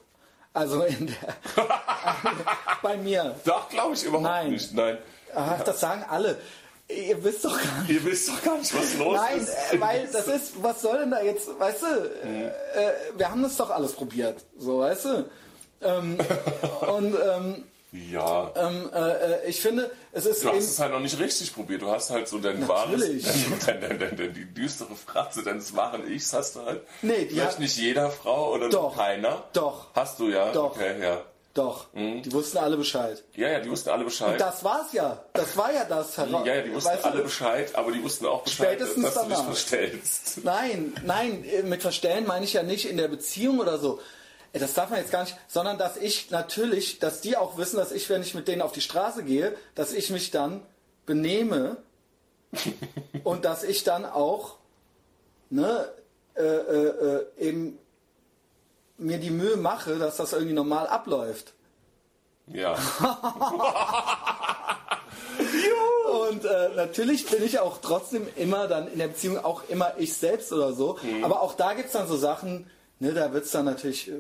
Also 0.54 0.84
in 0.84 1.08
der, 1.08 1.16
bei 2.82 2.98
mir. 2.98 3.36
doch, 3.46 3.70
glaube 3.70 3.94
ich 3.96 4.04
überhaupt 4.04 4.24
Nein. 4.26 4.52
nicht. 4.52 4.74
Nein. 4.74 4.98
Ach, 5.34 5.64
das 5.64 5.80
sagen 5.80 6.04
alle. 6.10 6.38
Ihr 7.08 7.24
wisst 7.24 7.46
doch 7.46 7.58
gar 7.62 7.82
nicht. 7.82 7.90
Ihr 7.92 8.04
wisst 8.06 8.30
doch 8.30 8.42
gar 8.44 8.58
nicht, 8.58 8.74
was 8.74 8.98
los 8.98 9.16
Nein, 9.16 9.40
ist. 9.40 9.50
äh, 9.74 9.80
weil 9.82 10.08
das 10.12 10.28
ist, 10.28 10.64
was 10.64 10.82
soll 10.82 11.00
denn 11.00 11.12
da 11.12 11.22
jetzt, 11.22 11.48
weißt 11.60 11.82
du, 11.82 11.86
äh, 12.28 12.46
äh, 12.48 12.52
wir 13.18 13.30
haben 13.30 13.44
das 13.44 13.56
doch 13.58 13.70
alles 13.70 13.94
probiert, 13.94 14.44
so, 14.58 14.80
weißt 14.80 15.06
du. 15.06 15.26
Ähm, 15.82 16.18
und 16.96 17.16
ähm, 17.16 17.64
Ja. 17.92 18.52
ähm, 18.56 18.90
äh, 18.94 19.00
äh, 19.00 19.50
ich 19.50 19.60
finde, 19.62 19.90
es 20.14 20.26
ist 20.26 20.44
Du 20.44 20.50
hast 20.50 20.58
es 20.66 20.80
halt 20.80 20.92
noch 20.92 21.00
nicht 21.00 21.18
richtig 21.20 21.54
probiert. 21.54 21.82
Du 21.82 21.90
hast 21.90 22.10
halt 22.12 22.28
so 22.28 22.38
dein 22.40 22.68
wahres, 22.68 23.00
Natürlich. 23.00 23.26
dein, 23.66 23.82
dein, 23.82 24.00
dein, 24.00 24.16
dein, 24.18 24.34
die 24.34 24.46
düstere 24.46 24.96
Fratze 24.96 25.42
deines 25.44 25.76
wahren 25.76 26.08
Ichs 26.12 26.32
hast 26.34 26.56
du 26.56 26.62
halt. 26.66 26.82
Nee, 27.02 27.26
die 27.26 27.30
Vielleicht 27.36 27.52
hat- 27.54 27.60
nicht 27.60 27.78
jeder 27.78 28.10
Frau 28.12 28.54
oder 28.54 28.70
Doch. 28.70 28.96
keiner. 28.96 29.44
Doch. 29.54 29.88
Hast 29.96 30.20
du 30.20 30.30
ja. 30.30 30.52
Doch. 30.52 30.76
Okay, 30.76 31.02
ja. 31.02 31.22
Doch, 31.54 31.88
die 31.94 32.32
wussten 32.32 32.58
alle 32.60 32.78
Bescheid. 32.78 33.22
Ja, 33.36 33.50
ja, 33.50 33.60
die 33.60 33.70
wussten 33.70 33.90
alle 33.90 34.06
Bescheid. 34.06 34.40
Das 34.40 34.64
war's 34.64 34.94
ja. 34.94 35.24
Das 35.34 35.58
war 35.58 35.72
ja 35.74 35.84
das. 35.84 36.18
Herr 36.18 36.28
ja, 36.28 36.46
ja, 36.46 36.62
die 36.62 36.74
wussten 36.74 36.92
Weißt 36.92 37.04
du, 37.06 37.10
alle 37.10 37.22
Bescheid, 37.24 37.76
aber 37.76 37.92
die 37.92 38.02
wussten 38.02 38.26
auch 38.26 38.44
Bescheid, 38.44 38.78
Spätestens 38.80 39.04
dass 39.04 39.14
du 39.16 39.20
dich 39.22 39.30
danach. 39.32 39.46
verstellst. 39.46 40.44
Nein, 40.44 40.94
nein, 41.06 41.44
äh, 41.44 41.64
mit 41.64 41.82
Verstellen 41.82 42.26
meine 42.26 42.46
ich 42.46 42.54
ja 42.54 42.64
nicht 42.64 42.90
in 42.90 42.96
der 42.98 43.10
Beziehung 43.10 43.60
oder 43.60 43.78
so. 43.80 44.00
Äh, 44.54 44.60
Das 44.60 44.74
darf 44.74 44.90
man 44.92 45.00
jetzt 45.00 45.12
gar 45.12 45.24
nicht, 45.24 45.36
sondern 45.48 45.78
dass 45.78 45.98
ich 45.98 46.32
natürlich, 46.32 47.00
dass 47.00 47.20
die 47.22 47.36
auch 47.36 47.58
wissen, 47.58 47.76
dass 47.78 47.92
ich, 47.92 48.10
wenn 48.10 48.22
ich 48.22 48.34
mit 48.34 48.48
denen 48.48 48.62
auf 48.62 48.72
die 48.72 48.82
Straße 48.82 49.24
gehe, 49.24 49.54
dass 49.76 49.92
ich 49.92 50.10
mich 50.10 50.32
dann 50.32 50.62
benehme 51.06 51.78
und 53.26 53.44
dass 53.46 53.64
ich 53.64 53.84
dann 53.84 54.06
auch 54.06 54.56
ne, 55.50 55.90
äh, 56.36 56.42
äh, 56.44 56.88
äh, 56.88 57.26
eben 57.40 57.78
mir 59.02 59.18
die 59.18 59.32
Mühe 59.32 59.58
mache, 59.58 59.98
dass 59.98 60.18
das 60.18 60.34
irgendwie 60.34 60.54
normal 60.54 60.88
abläuft. 60.88 61.54
Ja. 62.48 62.76
Und 66.30 66.46
äh, 66.46 66.70
natürlich 66.76 67.26
bin 67.26 67.44
ich 67.44 67.60
auch 67.60 67.80
trotzdem 67.82 68.28
immer 68.36 68.68
dann 68.68 68.92
in 68.92 69.00
der 69.00 69.08
Beziehung 69.08 69.44
auch 69.44 69.64
immer 69.70 69.94
ich 69.98 70.14
selbst 70.14 70.54
oder 70.54 70.74
so. 70.74 70.98
Mhm. 71.02 71.24
Aber 71.24 71.42
auch 71.42 71.56
da 71.56 71.74
gibt 71.74 71.88
es 71.88 71.94
dann 71.94 72.08
so 72.08 72.18
Sachen, 72.18 72.70
ne, 73.00 73.14
da 73.14 73.34
wird 73.34 73.46
es 73.46 73.52
dann 73.52 73.66
natürlich, 73.66 74.12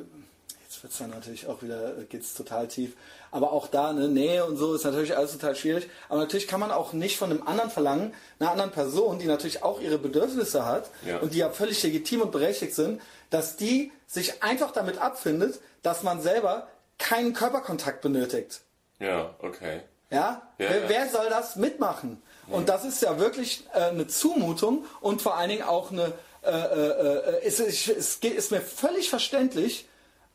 äh, 0.83 0.87
es 0.87 0.97
dann 0.97 1.09
natürlich 1.11 1.47
auch 1.47 1.61
wieder, 1.61 1.97
äh, 1.97 2.03
geht 2.05 2.21
es 2.21 2.33
total 2.33 2.67
tief. 2.67 2.93
Aber 3.31 3.51
auch 3.53 3.67
da, 3.67 3.93
ne, 3.93 4.07
Nähe 4.07 4.45
und 4.45 4.57
so 4.57 4.73
ist 4.73 4.83
natürlich 4.83 5.15
alles 5.15 5.31
total 5.33 5.55
schwierig. 5.55 5.89
Aber 6.09 6.19
natürlich 6.19 6.47
kann 6.47 6.59
man 6.59 6.71
auch 6.71 6.93
nicht 6.93 7.17
von 7.17 7.29
einem 7.31 7.45
anderen 7.47 7.69
verlangen, 7.71 8.13
einer 8.39 8.51
anderen 8.51 8.71
Person, 8.71 9.19
die 9.19 9.25
natürlich 9.27 9.63
auch 9.63 9.79
ihre 9.81 9.97
Bedürfnisse 9.97 10.65
hat 10.65 10.89
Ja. 11.05 11.19
und 11.19 11.33
die 11.33 11.37
ja 11.39 11.49
völlig 11.49 11.81
legitim 11.83 12.21
und 12.21 12.31
berechtigt 12.31 12.73
sind, 12.75 13.01
dass 13.29 13.55
die 13.57 13.91
sich 14.07 14.43
einfach 14.43 14.71
damit 14.71 14.97
abfindet, 14.97 15.59
dass 15.83 16.03
man 16.03 16.21
selber 16.21 16.67
keinen 16.99 17.33
Körperkontakt 17.33 18.01
benötigt. 18.01 18.61
Ja, 18.99 19.33
okay. 19.39 19.81
Ja? 20.09 20.41
Ja, 20.57 20.69
wer, 20.69 20.89
wer 20.89 21.09
soll 21.09 21.29
das 21.29 21.55
mitmachen? 21.55 22.21
Und 22.49 22.67
das 22.67 22.83
ist 22.83 23.01
ja 23.01 23.17
wirklich 23.17 23.63
äh, 23.73 23.79
eine 23.85 24.07
Zumutung 24.07 24.85
und 24.99 25.21
vor 25.21 25.37
allen 25.37 25.49
Dingen 25.49 25.63
auch 25.63 25.89
eine. 25.91 26.11
Äh, 26.43 26.49
äh, 26.49 26.89
äh, 27.37 27.41
es, 27.45 27.59
es, 27.61 27.87
es 27.87 28.19
geht- 28.19 28.33
ist 28.35 28.51
mir 28.51 28.59
völlig 28.61 29.09
verständlich. 29.09 29.87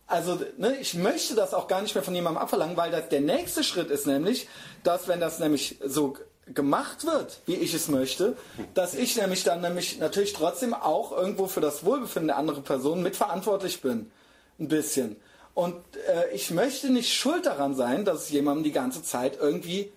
Also, 0.06 0.38
ne, 0.56 0.76
ich 0.80 0.94
möchte 0.94 1.34
das 1.34 1.52
auch 1.52 1.66
gar 1.66 1.82
nicht 1.82 1.94
mehr 1.94 2.04
von 2.04 2.14
jemandem 2.14 2.40
abverlangen, 2.40 2.76
weil 2.76 2.92
das, 2.92 3.08
der 3.08 3.20
nächste 3.20 3.64
Schritt 3.64 3.90
ist 3.90 4.06
nämlich, 4.06 4.48
dass 4.84 5.08
wenn 5.08 5.18
das 5.18 5.40
nämlich 5.40 5.78
so 5.84 6.16
gemacht 6.54 7.04
wird, 7.04 7.40
wie 7.46 7.56
ich 7.56 7.74
es 7.74 7.88
möchte, 7.88 8.36
dass 8.74 8.94
ich 8.94 9.16
nämlich 9.16 9.42
dann 9.42 9.60
nämlich 9.60 9.98
natürlich 9.98 10.32
trotzdem 10.32 10.74
auch 10.74 11.10
irgendwo 11.10 11.48
für 11.48 11.60
das 11.60 11.84
Wohlbefinden 11.84 12.28
der 12.28 12.36
anderen 12.36 12.62
Person 12.62 13.02
mitverantwortlich 13.02 13.80
bin. 13.80 14.12
Ein 14.60 14.68
bisschen. 14.68 15.16
Und 15.54 15.74
äh, 16.08 16.34
ich 16.34 16.50
möchte 16.50 16.90
nicht 16.90 17.12
schuld 17.12 17.46
daran 17.46 17.74
sein, 17.74 18.04
dass 18.04 18.22
es 18.22 18.30
jemandem 18.30 18.62
die 18.62 18.72
ganze 18.72 19.02
Zeit 19.02 19.38
irgendwie 19.40 19.90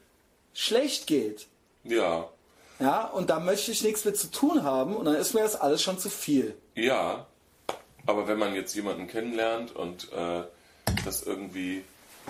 schlecht 0.53 1.05
geht. 1.05 1.47
Ja. 1.83 2.29
Ja, 2.79 3.05
und 3.05 3.29
da 3.29 3.39
möchte 3.39 3.71
ich 3.71 3.83
nichts 3.83 4.05
mit 4.05 4.17
zu 4.17 4.31
tun 4.31 4.63
haben 4.63 4.95
und 4.95 5.05
dann 5.05 5.15
ist 5.15 5.33
mir 5.33 5.41
das 5.41 5.59
alles 5.59 5.83
schon 5.83 5.99
zu 5.99 6.09
viel. 6.09 6.55
Ja. 6.75 7.27
Aber 8.09 8.27
wenn 8.27 8.39
man 8.39 8.55
jetzt 8.55 8.73
jemanden 8.73 9.05
kennenlernt 9.05 9.75
und 9.75 10.11
äh, 10.11 10.41
das 11.05 11.21
irgendwie 11.21 11.83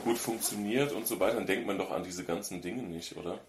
gut 0.04 0.18
funktioniert 0.18 0.92
und 0.92 1.08
so 1.08 1.22
weiter, 1.22 1.36
dann 1.36 1.46
denkt 1.46 1.68
man 1.68 1.78
doch 1.78 1.90
an 1.92 2.04
diese 2.04 2.26
ganzen 2.26 2.62
Dinge 2.62 2.84
nicht, 2.84 3.16
oder? 3.16 3.40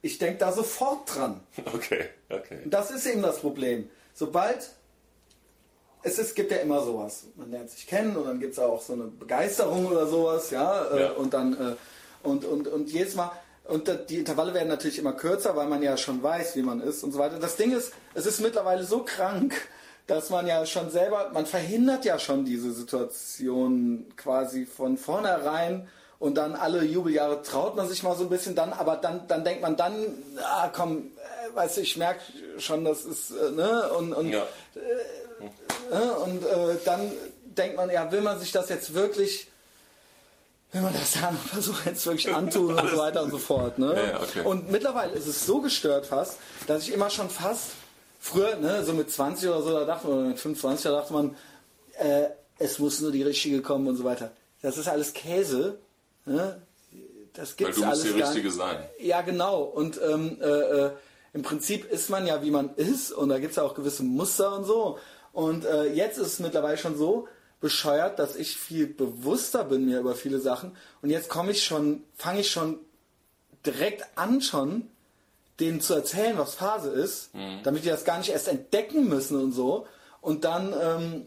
Ich 0.00 0.16
denke 0.16 0.38
da 0.38 0.50
sofort 0.50 1.14
dran. 1.14 1.40
Okay, 1.74 2.06
okay. 2.30 2.60
Und 2.64 2.70
das 2.72 2.90
ist 2.90 3.06
eben 3.06 3.20
das 3.20 3.40
Problem. 3.40 3.90
Sobald 4.14 4.70
es 6.02 6.18
ist, 6.18 6.34
gibt 6.34 6.50
ja 6.52 6.56
immer 6.56 6.82
sowas. 6.82 7.24
Man 7.36 7.50
lernt 7.50 7.68
sich 7.68 7.86
kennen 7.86 8.16
und 8.16 8.24
dann 8.24 8.40
gibt 8.40 8.54
es 8.54 8.58
auch 8.58 8.80
so 8.80 8.94
eine 8.94 9.04
Begeisterung 9.04 9.84
oder 9.86 10.06
sowas, 10.06 10.50
ja. 10.50 10.86
äh, 10.86 11.00
Ja. 11.02 11.10
Und 11.12 11.34
dann 11.34 11.52
äh, 11.52 12.26
und, 12.26 12.46
und, 12.46 12.66
und 12.66 12.90
jedes 12.90 13.14
Mal. 13.14 13.30
Und 13.64 13.90
die 14.08 14.16
Intervalle 14.16 14.54
werden 14.54 14.68
natürlich 14.68 14.98
immer 14.98 15.12
kürzer, 15.12 15.54
weil 15.54 15.68
man 15.68 15.82
ja 15.82 15.98
schon 15.98 16.22
weiß, 16.22 16.56
wie 16.56 16.62
man 16.62 16.80
ist 16.80 17.04
und 17.04 17.12
so 17.12 17.18
weiter. 17.18 17.38
Das 17.38 17.56
Ding 17.56 17.76
ist, 17.76 17.92
es 18.14 18.24
ist 18.24 18.40
mittlerweile 18.40 18.84
so 18.84 19.04
krank, 19.04 19.54
dass 20.06 20.30
man 20.30 20.46
ja 20.46 20.64
schon 20.66 20.90
selber, 20.90 21.30
man 21.32 21.46
verhindert 21.46 22.04
ja 22.04 22.18
schon 22.18 22.44
diese 22.44 22.72
Situation 22.72 24.06
quasi 24.16 24.66
von 24.66 24.96
vornherein 24.98 25.88
und 26.18 26.36
dann 26.36 26.54
alle 26.54 26.84
Jubeljahre 26.84 27.42
traut 27.42 27.76
man 27.76 27.88
sich 27.88 28.02
mal 28.02 28.16
so 28.16 28.24
ein 28.24 28.28
bisschen 28.28 28.54
dann, 28.54 28.72
aber 28.72 28.96
dann, 28.96 29.26
dann 29.28 29.44
denkt 29.44 29.62
man 29.62 29.76
dann, 29.76 29.94
ah 30.42 30.68
komm, 30.72 30.98
äh, 30.98 31.56
weißt 31.56 31.76
du, 31.78 31.80
ich 31.80 31.96
merke 31.96 32.20
schon, 32.58 32.84
das 32.84 33.04
ist, 33.04 33.30
äh, 33.30 33.50
ne, 33.50 33.90
und, 33.98 34.12
und 34.12 34.30
Ja. 34.30 34.46
äh, 34.74 36.10
und 36.24 36.44
äh, 36.44 36.76
dann 36.84 37.12
denkt 37.44 37.76
man, 37.76 37.90
ja, 37.90 38.10
will 38.12 38.20
man 38.22 38.38
sich 38.38 38.52
das 38.52 38.68
jetzt 38.68 38.94
wirklich, 38.94 39.48
will 40.72 40.80
man 40.82 40.92
das 40.94 41.16
anderen 41.22 41.48
Person 41.50 41.76
jetzt 41.84 42.06
wirklich 42.06 42.32
antun 42.34 42.74
und 42.78 42.90
so 42.90 42.96
weiter 42.98 43.22
und 43.22 43.30
so 43.30 43.38
fort. 43.38 43.78
Ne? 43.78 43.94
Ja, 43.94 44.20
okay. 44.20 44.40
Und 44.44 44.70
mittlerweile 44.70 45.12
ist 45.12 45.26
es 45.26 45.44
so 45.44 45.60
gestört 45.60 46.06
fast, 46.06 46.38
dass 46.66 46.82
ich 46.84 46.92
immer 46.94 47.10
schon 47.10 47.28
fast, 47.30 47.72
früher, 48.22 48.56
ne, 48.56 48.84
so 48.84 48.92
mit 48.92 49.10
20 49.10 49.48
oder 49.48 49.62
so, 49.62 49.72
da 49.72 49.84
dachte 49.84 50.06
man, 50.06 50.18
oder 50.18 50.28
mit 50.28 50.38
25, 50.38 50.84
da 50.84 50.90
dachte 50.92 51.12
man, 51.12 51.36
äh, 51.98 52.28
es 52.58 52.78
muss 52.78 53.00
nur 53.00 53.10
die 53.10 53.22
richtige 53.22 53.60
kommen 53.60 53.88
und 53.88 53.96
so 53.96 54.04
weiter. 54.04 54.30
Das 54.62 54.78
ist 54.78 54.86
alles 54.86 55.12
Käse. 55.12 55.78
Ne? 56.24 56.62
Das 57.32 57.50
Weil 57.50 57.56
gibt's 57.56 57.76
du 57.76 57.84
musst 57.84 58.02
alles 58.04 58.14
die 58.14 58.20
Richtige 58.20 58.52
sein. 58.52 58.76
ja, 59.00 59.22
genau. 59.22 59.62
Und 59.62 60.00
ähm, 60.00 60.38
äh, 60.40 60.46
äh, 60.46 60.90
im 61.32 61.42
Prinzip 61.42 61.90
ist 61.90 62.10
man 62.10 62.26
ja, 62.26 62.42
wie 62.42 62.52
man 62.52 62.74
ist. 62.76 63.10
Und 63.10 63.30
da 63.30 63.40
gibt 63.40 63.50
es 63.50 63.56
ja 63.56 63.64
auch 63.64 63.74
gewisse 63.74 64.04
Muster 64.04 64.56
und 64.56 64.64
so. 64.64 64.98
Und 65.32 65.64
äh, 65.64 65.86
jetzt 65.92 66.18
ist 66.18 66.26
es 66.26 66.38
mittlerweile 66.38 66.76
schon 66.76 66.96
so, 66.96 67.26
bescheuert, 67.60 68.18
dass 68.18 68.36
ich 68.36 68.56
viel 68.56 68.86
bewusster 68.86 69.64
bin 69.64 69.86
mir 69.86 70.00
über 70.00 70.14
viele 70.14 70.40
Sachen 70.40 70.76
und 71.00 71.10
jetzt 71.10 71.28
komme 71.28 71.52
ich 71.52 71.64
schon, 71.64 72.02
fange 72.16 72.40
ich 72.40 72.50
schon 72.50 72.78
direkt 73.64 74.04
an 74.16 74.40
schon, 74.42 74.88
denen 75.62 75.80
zu 75.80 75.94
erzählen, 75.94 76.36
was 76.36 76.54
Phase 76.54 76.90
ist, 76.90 77.34
Mhm. 77.34 77.60
damit 77.62 77.84
die 77.84 77.88
das 77.88 78.04
gar 78.04 78.18
nicht 78.18 78.30
erst 78.30 78.48
entdecken 78.48 79.08
müssen 79.08 79.40
und 79.42 79.52
so. 79.52 79.86
Und 80.20 80.44
dann 80.44 80.74
ähm, 80.80 81.26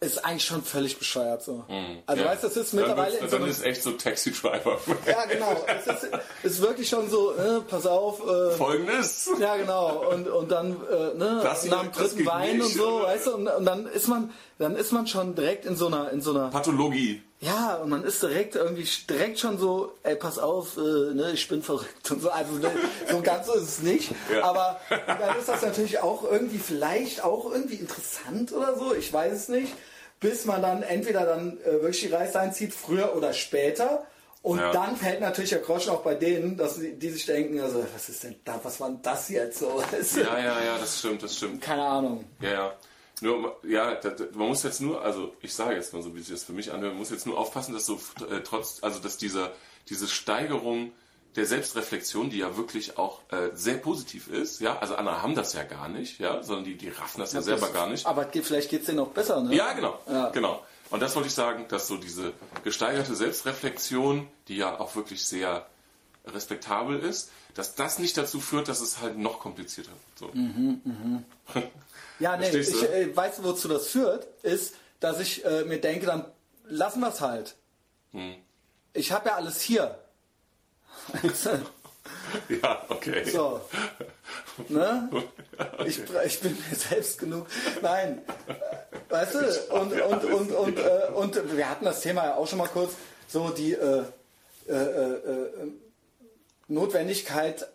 ist 0.00 0.24
eigentlich 0.24 0.44
schon 0.44 0.62
völlig 0.62 0.98
bescheuert 0.98 1.42
so. 1.42 1.64
Also 2.06 2.22
Ja. 2.22 2.28
weißt 2.30 2.42
du, 2.44 2.48
das 2.48 2.56
ist 2.58 2.72
Dann 2.72 2.80
mittlerweile 2.80 3.16
in 3.18 3.28
so 3.28 3.38
Dann 3.38 3.48
ist 3.48 3.64
echt 3.64 3.82
so 3.82 3.92
Taxi 3.92 4.32
Driver. 4.32 4.78
ja, 5.06 5.24
genau. 5.26 5.64
Es 5.66 5.86
ist, 5.86 6.08
ist 6.42 6.60
wirklich 6.62 6.88
schon 6.88 7.08
so, 7.10 7.32
äh, 7.34 7.60
pass 7.66 7.86
auf, 7.86 8.20
äh, 8.26 8.50
Folgendes. 8.52 9.30
ja 9.40 9.56
genau. 9.56 10.10
Und, 10.10 10.28
und 10.28 10.50
dann 10.50 10.76
äh, 10.90 11.14
ne, 11.16 11.40
Das 11.42 11.64
nach 11.66 11.82
dem 11.82 11.92
dritten 11.92 12.26
Wein 12.26 12.52
und 12.60 12.66
nicht. 12.66 12.76
so, 12.76 13.02
weißt 13.02 13.26
du, 13.28 13.34
und, 13.34 13.48
und 13.48 13.64
dann 13.64 13.86
ist 13.86 14.08
man, 14.08 14.30
dann 14.58 14.76
ist 14.76 14.92
man 14.92 15.06
schon 15.06 15.34
direkt 15.34 15.64
in 15.64 15.76
so 15.76 15.86
einer, 15.86 16.10
in 16.10 16.20
so 16.20 16.30
einer, 16.30 16.50
Pathologie. 16.50 17.22
Ja, 17.44 17.76
und 17.76 17.90
man 17.90 18.04
ist 18.04 18.22
direkt 18.22 18.54
irgendwie 18.56 18.88
direkt 19.08 19.38
schon 19.38 19.58
so, 19.58 19.92
ey, 20.02 20.16
pass 20.16 20.38
auf, 20.38 20.76
äh, 20.76 20.80
ne, 21.14 21.32
ich 21.34 21.46
bin 21.48 21.62
verrückt 21.62 22.10
und 22.10 22.22
so. 22.22 22.30
Also 22.30 22.52
ne, 22.54 22.70
so 23.10 23.20
ganz 23.22 23.46
so 23.46 23.54
ist 23.54 23.62
es 23.68 23.78
nicht. 23.82 24.12
Ja. 24.32 24.44
Aber 24.44 24.80
dann 24.88 25.38
ist 25.38 25.48
das 25.48 25.62
natürlich 25.62 26.00
auch 26.00 26.24
irgendwie 26.24 26.58
vielleicht 26.58 27.22
auch 27.22 27.50
irgendwie 27.50 27.76
interessant 27.76 28.52
oder 28.52 28.76
so. 28.78 28.94
Ich 28.94 29.12
weiß 29.12 29.32
es 29.32 29.48
nicht. 29.48 29.72
Bis 30.20 30.44
man 30.46 30.62
dann 30.62 30.82
entweder 30.82 31.26
dann 31.26 31.58
äh, 31.62 31.72
wirklich 31.82 32.00
die 32.00 32.06
Reise 32.14 32.40
einzieht, 32.40 32.72
früher 32.72 33.14
oder 33.14 33.32
später. 33.34 34.06
Und 34.42 34.58
Ja. 34.58 34.72
dann 34.72 34.96
fällt 34.96 35.20
natürlich 35.20 35.50
der 35.50 35.58
Groschen 35.58 35.90
auch 35.90 36.02
bei 36.02 36.14
denen, 36.14 36.56
dass 36.56 36.76
die, 36.76 36.92
die 36.98 37.10
sich 37.10 37.26
denken, 37.26 37.60
also 37.60 37.84
was 37.94 38.08
ist 38.08 38.24
denn 38.24 38.36
da, 38.44 38.58
was 38.62 38.78
war 38.80 38.88
denn 38.88 39.00
das 39.02 39.28
jetzt 39.28 39.58
so? 39.58 39.82
Ja, 40.16 40.38
ja, 40.38 40.62
ja, 40.64 40.78
das 40.78 40.98
stimmt, 41.00 41.22
das 41.22 41.36
stimmt. 41.36 41.60
Keine 41.62 41.82
Ahnung. 41.82 42.24
Ja, 42.40 42.50
ja. 42.50 42.72
Nur, 43.20 43.56
ja, 43.62 43.94
da, 43.94 44.10
da, 44.10 44.24
man 44.34 44.48
muss 44.48 44.62
jetzt 44.64 44.80
nur, 44.80 45.02
also 45.02 45.34
ich 45.40 45.54
sage 45.54 45.74
jetzt 45.76 45.92
mal 45.92 46.02
so, 46.02 46.14
wie 46.14 46.20
sich 46.20 46.30
das 46.34 46.44
für 46.44 46.52
mich 46.52 46.72
anhört, 46.72 46.92
man 46.92 46.98
muss 46.98 47.10
jetzt 47.10 47.26
nur 47.26 47.38
aufpassen, 47.38 47.72
dass 47.72 47.86
so 47.86 48.00
äh, 48.28 48.40
trotz, 48.42 48.82
also 48.82 48.98
dass 48.98 49.16
diese, 49.16 49.52
diese 49.88 50.08
Steigerung 50.08 50.92
der 51.36 51.46
Selbstreflexion, 51.46 52.30
die 52.30 52.38
ja 52.38 52.56
wirklich 52.56 52.98
auch 52.98 53.20
äh, 53.30 53.50
sehr 53.54 53.76
positiv 53.76 54.28
ist, 54.28 54.60
ja, 54.60 54.78
also 54.78 54.94
andere 54.96 55.22
haben 55.22 55.34
das 55.34 55.52
ja 55.52 55.64
gar 55.64 55.88
nicht, 55.88 56.20
ja, 56.20 56.42
sondern 56.42 56.64
die, 56.64 56.76
die 56.76 56.88
raffen 56.88 57.20
das 57.20 57.32
ja, 57.32 57.42
selber 57.42 57.70
gar 57.70 57.88
nicht. 57.88 58.06
Aber 58.06 58.28
vielleicht 58.30 58.70
geht 58.70 58.80
es 58.80 58.86
denen 58.86 59.00
auch 59.00 59.08
besser, 59.08 59.40
ne? 59.42 59.54
Ja, 59.54 59.72
genau, 59.72 59.98
Ja. 60.08 60.30
genau. 60.30 60.62
Und 60.90 61.00
das 61.00 61.16
wollte 61.16 61.28
ich 61.28 61.34
sagen, 61.34 61.66
dass 61.68 61.88
so 61.88 61.96
diese 61.96 62.32
gesteigerte 62.62 63.16
Selbstreflexion, 63.16 64.28
die 64.48 64.56
ja 64.56 64.78
auch 64.78 64.94
wirklich 64.94 65.24
sehr 65.24 65.66
respektabel 66.26 67.00
ist, 67.00 67.30
dass 67.54 67.74
das 67.74 67.98
nicht 67.98 68.16
dazu 68.16 68.40
führt, 68.40 68.68
dass 68.68 68.80
es 68.80 69.00
halt 69.00 69.18
noch 69.18 69.40
komplizierter 69.40 69.90
wird. 69.90 70.18
So. 71.54 71.60
Ja, 72.18 72.36
nee, 72.36 72.50
Verstehst 72.50 72.74
ich 72.74 72.80
du? 72.80 72.92
äh, 72.92 73.16
weiß, 73.16 73.42
wozu 73.42 73.68
das 73.68 73.88
führt, 73.88 74.26
ist, 74.42 74.74
dass 75.00 75.20
ich 75.20 75.44
äh, 75.44 75.64
mir 75.64 75.80
denke, 75.80 76.06
dann 76.06 76.24
lassen 76.66 77.00
wir 77.00 77.08
es 77.08 77.20
halt. 77.20 77.56
Hm. 78.12 78.36
Ich 78.92 79.12
habe 79.12 79.28
ja 79.30 79.36
alles 79.36 79.60
hier. 79.60 79.98
Ja, 82.48 82.84
okay. 82.88 83.24
so. 83.24 83.60
Ne? 84.68 85.08
Ich, 85.86 86.00
ich 86.26 86.40
bin 86.40 86.56
mir 86.68 86.76
selbst 86.76 87.18
genug. 87.18 87.46
Nein. 87.80 88.22
Weißt 89.08 89.34
du? 89.34 89.72
Und, 89.72 89.92
und, 89.92 90.24
und, 90.24 90.50
und, 90.52 90.78
äh, 90.78 91.12
und 91.14 91.56
wir 91.56 91.70
hatten 91.70 91.84
das 91.84 92.00
Thema 92.00 92.24
ja 92.24 92.34
auch 92.34 92.46
schon 92.48 92.58
mal 92.58 92.66
kurz, 92.66 92.94
so 93.28 93.50
die 93.50 93.72
äh, 93.72 94.02
äh, 94.68 94.72
äh, 94.72 95.48
Notwendigkeit, 96.66 97.68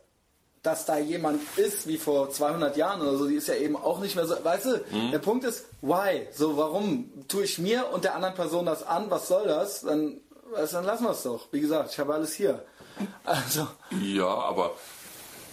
dass 0.63 0.85
da 0.85 0.97
jemand 0.97 1.41
ist 1.57 1.87
wie 1.87 1.97
vor 1.97 2.29
200 2.31 2.75
Jahren 2.75 3.01
oder 3.01 3.17
so, 3.17 3.27
die 3.27 3.35
ist 3.35 3.47
ja 3.47 3.55
eben 3.55 3.75
auch 3.77 3.99
nicht 3.99 4.15
mehr 4.15 4.27
so. 4.27 4.35
Weißt 4.43 4.65
du, 4.65 4.83
der 5.11 5.19
Punkt 5.19 5.45
ist, 5.45 5.65
why? 5.81 6.27
So, 6.35 6.57
warum 6.57 7.09
tue 7.27 7.43
ich 7.45 7.59
mir 7.59 7.87
und 7.93 8.03
der 8.03 8.15
anderen 8.15 8.35
Person 8.35 8.65
das 8.65 8.83
an? 8.83 9.09
Was 9.09 9.27
soll 9.29 9.47
das? 9.47 9.81
Dann, 9.81 10.19
du, 10.53 10.65
dann 10.71 10.83
lassen 10.85 11.03
wir 11.05 11.11
es 11.11 11.23
doch. 11.23 11.47
Wie 11.51 11.61
gesagt, 11.61 11.91
ich 11.93 11.99
habe 11.99 12.13
alles 12.13 12.33
hier. 12.33 12.63
Also, 13.23 13.67
Ja, 14.01 14.27
aber 14.27 14.71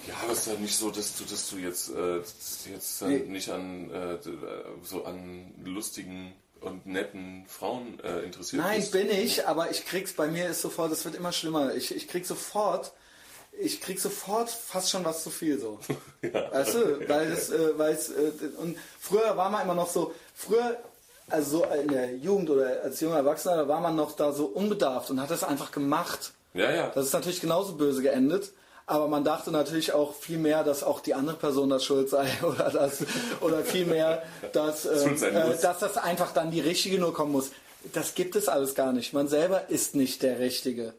ja, 0.09 0.15
aber 0.25 0.33
es 0.33 0.41
ist 0.41 0.47
ja 0.49 0.55
nicht 0.55 0.77
so, 0.77 0.91
dass 0.91 1.17
du, 1.17 1.25
dass 1.25 1.49
du 1.51 1.57
jetzt, 1.59 1.91
äh, 1.95 2.17
jetzt 2.73 3.03
dann 3.03 3.09
Nee. 3.11 3.19
nicht 3.21 3.49
an 3.51 3.91
äh, 3.93 4.19
so 4.83 5.05
an 5.05 5.53
lustigen 5.65 6.33
und 6.61 6.87
netten 6.87 7.45
Frauen 7.49 8.01
äh, 8.01 8.21
interessiert 8.21 8.63
Nein, 8.63 8.81
bist. 8.81 8.93
bin 8.93 9.09
ich, 9.11 9.47
aber 9.47 9.71
ich 9.71 9.85
krieg's 9.87 10.13
bei 10.15 10.27
mir 10.27 10.49
ist 10.49 10.63
sofort, 10.63 10.91
es 10.91 11.05
wird 11.05 11.15
immer 11.15 11.31
schlimmer. 11.33 11.75
Ich, 11.75 11.95
ich 11.95 12.09
krieg 12.09 12.27
sofort, 12.27 12.93
ich 13.61 13.81
krieg 13.81 14.01
sofort 14.01 14.51
fast 14.51 14.91
schon 14.91 15.05
was 15.05 15.23
zu 15.23 15.31
viel 15.31 15.59
so. 15.59 15.79
Weißt 16.23 16.75
du, 16.75 17.09
weil 17.09 17.33
es, 17.33 17.51
äh, 17.51 17.79
weil 17.79 17.95
es, 17.95 18.11
äh, 18.11 18.33
und 18.59 18.77
früher 18.99 19.37
war 19.37 19.51
man 19.51 19.63
immer 19.63 19.75
noch 19.75 19.91
so, 19.91 20.13
früher, 20.35 20.77
also 21.29 21.59
so 21.59 21.65
in 21.65 21.89
der 21.89 22.17
Jugend 22.17 22.51
oder 22.51 22.83
als 22.83 23.01
junger 23.01 23.17
Erwachsener, 23.17 23.57
da 23.57 23.69
war 23.69 23.81
man 23.81 23.97
noch 23.97 24.13
da 24.13 24.33
so 24.33 24.47
unbedarft 24.47 25.11
und 25.11 25.21
hat 25.21 25.31
das 25.31 25.45
einfach 25.45 25.73
gemacht. 25.73 26.33
Ja, 26.55 26.71
ja. 26.71 26.91
Das 26.95 27.07
ist 27.07 27.13
natürlich 27.13 27.41
genauso 27.41 27.75
böse 27.75 28.03
geendet. 28.03 28.53
Aber 28.89 29.09
man 29.09 29.25
dachte 29.25 29.51
natürlich 29.51 29.93
auch 29.93 30.15
viel 30.15 30.39
mehr, 30.39 30.63
dass 30.63 30.85
auch 30.85 31.01
die 31.01 31.15
andere 31.15 31.37
Person 31.37 31.69
das 31.71 31.85
schuld 31.85 32.09
sei 32.09 32.29
oder 32.43 32.71
das 32.71 33.05
oder 33.41 33.65
viel 33.65 33.85
mehr, 33.85 34.23
dass, 34.53 34.87
äh, 34.87 35.17
sein 35.17 35.35
äh, 35.35 35.49
muss. 35.49 35.61
dass 35.61 35.81
das 35.81 35.97
einfach 35.97 36.33
dann 36.33 36.53
die 36.53 36.61
richtige 36.61 36.99
nur 36.99 37.13
kommen 37.13 37.33
muss. 37.33 37.51
Das 37.93 38.15
gibt 38.15 38.37
es 38.37 38.49
alles 38.49 38.75
gar 38.77 38.93
nicht. 38.93 39.13
Man 39.13 39.27
selber 39.27 39.69
ist 39.71 39.97
nicht 39.97 40.23
der 40.23 40.39
Richtige. 40.39 40.95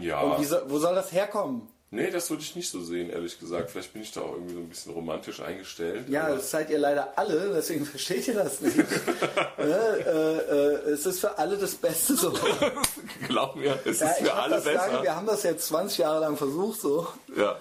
ja. 0.00 0.20
Und 0.20 0.40
wie 0.40 0.56
wo 0.66 0.78
soll 0.78 0.94
das 0.96 1.12
herkommen? 1.12 1.68
Nee, 1.94 2.10
das 2.10 2.28
würde 2.28 2.42
ich 2.42 2.56
nicht 2.56 2.68
so 2.68 2.82
sehen, 2.82 3.08
ehrlich 3.08 3.38
gesagt. 3.38 3.70
Vielleicht 3.70 3.92
bin 3.92 4.02
ich 4.02 4.10
da 4.10 4.22
auch 4.22 4.32
irgendwie 4.32 4.54
so 4.54 4.60
ein 4.60 4.68
bisschen 4.68 4.92
romantisch 4.92 5.40
eingestellt. 5.40 6.08
Ja, 6.08 6.28
das 6.28 6.50
seid 6.50 6.68
ihr 6.70 6.78
leider 6.78 7.16
alle, 7.16 7.52
deswegen 7.54 7.86
versteht 7.94 8.26
ihr 8.26 8.34
das 8.34 8.60
nicht. 8.60 8.76
äh, 8.78 9.62
äh, 9.62 10.36
äh, 10.38 10.90
es 10.90 11.06
ist 11.06 11.20
für 11.20 11.38
alle 11.38 11.56
das 11.56 11.74
Beste 11.76 12.16
so. 12.16 12.32
glaub 13.28 13.54
mir, 13.54 13.78
es 13.84 14.00
Ja, 14.00 14.08
ist 14.08 14.18
für 14.18 14.34
alle 14.34 14.54
das 14.56 14.64
besser. 14.64 14.86
Lange, 14.88 15.02
wir 15.04 15.14
haben 15.16 15.26
das 15.26 15.42
jetzt 15.44 15.66
20 15.68 15.98
Jahre 15.98 16.20
lang 16.20 16.36
versucht 16.36 16.80
so. 16.80 17.06
ja. 17.36 17.56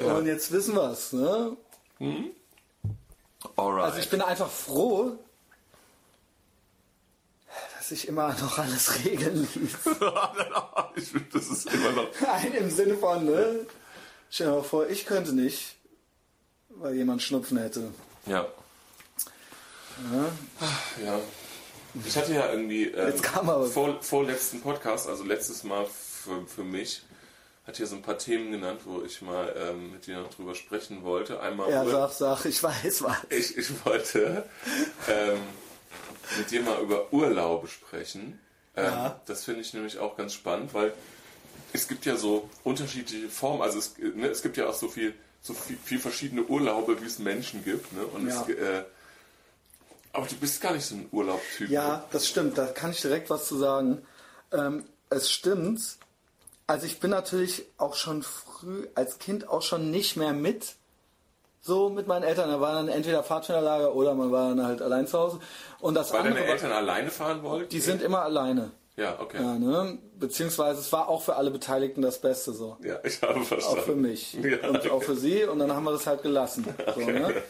ja. 0.00 0.14
Und 0.14 0.26
jetzt 0.26 0.50
wissen 0.52 0.74
wir 0.74 0.90
es. 0.92 1.12
Ne? 1.12 1.56
Alright. 3.56 3.84
Also 3.84 3.98
ich 3.98 4.08
bin 4.10 4.22
einfach 4.22 4.50
froh, 4.50 5.18
dass 7.88 7.92
ich 7.92 8.08
immer 8.08 8.34
noch 8.40 8.58
alles 8.58 9.04
regeln 9.04 9.46
ließ. 9.54 9.76
das 11.32 11.46
ist 11.46 11.72
immer 11.72 11.92
noch. 11.92 12.08
Nein, 12.20 12.52
im 12.54 12.68
Sinne 12.70 12.96
von, 12.96 13.24
ne? 13.24 13.60
Stell 14.28 14.48
dir 14.48 14.54
mal 14.54 14.62
vor, 14.64 14.88
ich 14.88 15.06
könnte 15.06 15.32
nicht, 15.32 15.76
weil 16.70 16.96
jemand 16.96 17.22
Schnupfen 17.22 17.58
hätte. 17.58 17.92
Ja. 18.26 18.48
Ja. 21.04 21.20
Ich 22.04 22.16
hatte 22.16 22.34
ja 22.34 22.50
irgendwie 22.50 22.86
ähm, 22.88 23.06
Jetzt 23.08 23.22
kam 23.22 23.48
aber- 23.48 23.66
vor, 23.66 24.02
vorletzten 24.02 24.60
Podcast, 24.62 25.08
also 25.08 25.22
letztes 25.22 25.62
Mal 25.62 25.86
für, 25.86 26.44
für 26.44 26.64
mich, 26.64 27.02
hat 27.68 27.76
hier 27.76 27.86
so 27.86 27.94
ein 27.94 28.02
paar 28.02 28.18
Themen 28.18 28.50
genannt, 28.50 28.80
wo 28.84 29.02
ich 29.02 29.22
mal 29.22 29.54
ähm, 29.56 29.92
mit 29.92 30.08
dir 30.08 30.20
noch 30.20 30.34
drüber 30.34 30.56
sprechen 30.56 31.04
wollte. 31.04 31.38
Einmal 31.40 31.70
Ja, 31.70 31.84
sag, 31.84 32.12
sag, 32.12 32.44
ich 32.46 32.60
weiß 32.60 33.02
was. 33.04 33.16
ich, 33.30 33.56
ich 33.56 33.68
wollte 33.86 34.44
ähm, 35.08 35.38
mit 36.38 36.50
dir 36.50 36.62
mal 36.62 36.80
über 36.80 37.12
Urlaube 37.12 37.68
sprechen. 37.68 38.38
Ähm, 38.76 38.84
Ja. 38.84 39.20
Das 39.26 39.44
finde 39.44 39.60
ich 39.60 39.72
nämlich 39.74 39.98
auch 39.98 40.16
ganz 40.16 40.34
spannend, 40.34 40.74
weil 40.74 40.92
es 41.72 41.88
gibt 41.88 42.04
ja 42.06 42.16
so 42.16 42.48
unterschiedliche 42.64 43.28
Formen. 43.28 43.62
Also 43.62 43.78
es, 43.78 43.96
ne, 43.98 44.28
es 44.28 44.42
gibt 44.42 44.56
ja 44.56 44.68
auch 44.68 44.74
so 44.74 44.88
viel, 44.88 45.14
so 45.42 45.54
viel, 45.54 45.78
viel 45.82 45.98
verschiedene 45.98 46.42
Urlaube, 46.44 47.00
wie 47.00 47.06
es 47.06 47.18
Menschen 47.18 47.64
gibt. 47.64 47.92
Ne? 47.92 48.04
Und 48.06 48.28
Ja. 48.28 48.42
es, 48.42 48.48
äh, 48.54 48.84
aber 50.12 50.26
du 50.26 50.34
bist 50.36 50.60
gar 50.60 50.72
nicht 50.72 50.86
so 50.86 50.94
ein 50.94 51.08
Urlaubtyp. 51.12 51.68
Ja, 51.68 52.04
das 52.10 52.26
stimmt, 52.26 52.56
da 52.58 52.66
kann 52.66 52.90
ich 52.90 53.00
direkt 53.00 53.28
was 53.30 53.46
zu 53.46 53.56
sagen. 53.58 54.02
Ähm, 54.52 54.84
es 55.10 55.30
stimmt. 55.30 55.98
Also 56.66 56.86
ich 56.86 56.98
bin 57.00 57.10
natürlich 57.10 57.64
auch 57.78 57.94
schon 57.94 58.22
früh, 58.22 58.88
als 58.94 59.18
Kind 59.18 59.48
auch 59.48 59.62
schon 59.62 59.90
nicht 59.90 60.16
mehr 60.16 60.32
mit. 60.32 60.74
So 61.66 61.88
mit 61.90 62.06
meinen 62.06 62.22
Eltern. 62.22 62.48
Da 62.48 62.60
war 62.60 62.74
dann 62.74 62.88
entweder 62.88 63.24
Pfadfinderlager 63.24 63.92
oder 63.94 64.14
man 64.14 64.30
war 64.30 64.50
dann 64.50 64.64
halt 64.64 64.80
allein 64.82 65.06
zu 65.08 65.18
Hause. 65.18 65.40
Und 65.80 65.94
das 65.94 66.12
Weil 66.12 66.20
andere, 66.20 66.34
deine 66.34 66.46
war- 66.46 66.52
Eltern 66.54 66.72
alleine 66.72 67.10
fahren 67.10 67.42
wollten? 67.42 67.68
die 67.70 67.80
sind 67.80 68.02
immer 68.02 68.22
alleine. 68.22 68.70
Ja, 68.96 69.20
okay. 69.20 69.36
Ja, 69.42 69.58
ne? 69.58 69.98
Beziehungsweise 70.18 70.80
es 70.80 70.90
war 70.90 71.10
auch 71.10 71.20
für 71.20 71.36
alle 71.36 71.50
Beteiligten 71.50 72.00
das 72.00 72.18
Beste 72.18 72.54
so. 72.54 72.78
Ja, 72.82 72.98
ich 73.04 73.20
habe 73.20 73.44
verstanden. 73.44 73.78
Auch 73.78 73.84
für 73.84 73.94
mich 73.94 74.32
Ja, 74.32 74.68
und 74.68 74.76
okay. 74.76 74.88
auch 74.88 75.02
für 75.02 75.16
sie 75.16 75.44
und 75.44 75.58
dann 75.58 75.70
haben 75.70 75.84
wir 75.84 75.92
das 75.92 76.06
halt 76.06 76.22
gelassen. 76.22 76.64
So, 76.94 77.00
ne? 77.02 77.42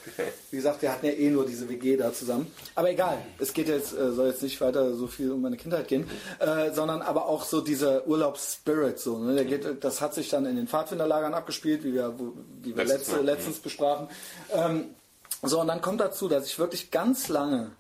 Wie 0.51 0.57
gesagt, 0.57 0.83
wir 0.83 0.91
hatten 0.91 1.07
ja 1.07 1.13
eh 1.13 1.31
nur 1.31 1.47
diese 1.47 1.69
WG 1.69 1.97
da 1.97 2.13
zusammen. 2.13 2.53
Aber 2.75 2.91
egal, 2.91 3.19
es 3.39 3.53
geht 3.53 3.69
jetzt, 3.69 3.93
äh, 3.93 4.11
soll 4.11 4.27
jetzt 4.27 4.43
nicht 4.43 4.61
weiter 4.61 4.95
so 4.95 5.07
viel 5.07 5.31
um 5.31 5.41
meine 5.41 5.57
Kindheit 5.57 5.87
gehen, 5.87 6.11
äh, 6.41 6.73
sondern 6.73 7.01
aber 7.01 7.27
auch 7.27 7.45
so 7.45 7.61
dieser 7.61 8.09
Urlaubsspirit. 8.09 8.99
So, 8.99 9.19
ne? 9.19 9.37
Der 9.37 9.45
geht, 9.45 9.85
das 9.85 10.01
hat 10.01 10.15
sich 10.15 10.29
dann 10.29 10.47
in 10.47 10.57
den 10.57 10.67
Pfadfinderlagern 10.67 11.33
abgespielt, 11.33 11.85
wie 11.85 11.95
wir, 11.95 12.19
wie 12.63 12.77
wir 12.77 12.85
Letztes 12.85 13.09
letzte, 13.09 13.23
letztens 13.23 13.59
besprachen. 13.61 14.09
Ähm, 14.53 14.87
so, 15.43 15.61
und 15.61 15.69
dann 15.69 15.81
kommt 15.81 16.01
dazu, 16.01 16.27
dass 16.27 16.47
ich 16.47 16.59
wirklich 16.59 16.91
ganz 16.91 17.29
lange, 17.29 17.71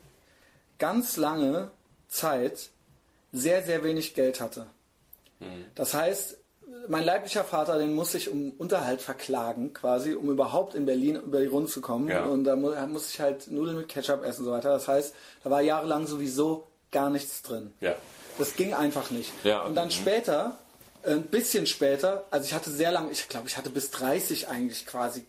ganz 0.78 1.16
lange 1.16 1.72
Zeit 2.06 2.70
sehr, 3.36 3.62
sehr 3.62 3.82
wenig 3.84 4.14
Geld 4.14 4.40
hatte. 4.40 4.66
Das 5.74 5.92
heißt, 5.92 6.38
mein 6.88 7.04
leiblicher 7.04 7.44
Vater, 7.44 7.78
den 7.78 7.94
muss 7.94 8.14
ich 8.14 8.30
um 8.30 8.52
Unterhalt 8.52 9.00
verklagen, 9.02 9.72
quasi, 9.74 10.14
um 10.14 10.30
überhaupt 10.30 10.74
in 10.74 10.86
Berlin 10.86 11.16
über 11.16 11.40
die 11.40 11.46
Runde 11.46 11.68
zu 11.70 11.80
kommen. 11.80 12.08
Ja. 12.08 12.24
Und 12.24 12.44
da 12.44 12.56
mu- 12.56 12.70
da 12.70 12.86
muss 12.86 13.10
ich 13.10 13.20
halt 13.20 13.50
Nudeln 13.50 13.76
mit 13.76 13.88
Ketchup 13.88 14.24
essen 14.24 14.40
und 14.40 14.46
so 14.46 14.52
weiter. 14.52 14.70
Das 14.70 14.88
heißt, 14.88 15.14
da 15.44 15.50
war 15.50 15.60
jahrelang 15.60 16.06
sowieso 16.06 16.66
gar 16.90 17.10
nichts 17.10 17.42
drin. 17.42 17.72
Ja. 17.80 17.94
Das 18.38 18.54
ging 18.56 18.72
einfach 18.74 19.10
nicht. 19.10 19.32
Ja, 19.44 19.62
und 19.62 19.74
dann 19.74 19.86
okay. 19.88 19.96
später, 20.00 20.58
äh, 21.02 21.12
ein 21.12 21.22
bisschen 21.24 21.66
später, 21.66 22.24
also 22.30 22.46
ich 22.46 22.54
hatte 22.54 22.70
sehr 22.70 22.92
lange, 22.92 23.10
ich 23.10 23.28
glaube, 23.28 23.48
ich 23.48 23.56
hatte 23.56 23.70
bis 23.70 23.90
30 23.90 24.48
eigentlich 24.48 24.86
quasi 24.86 25.26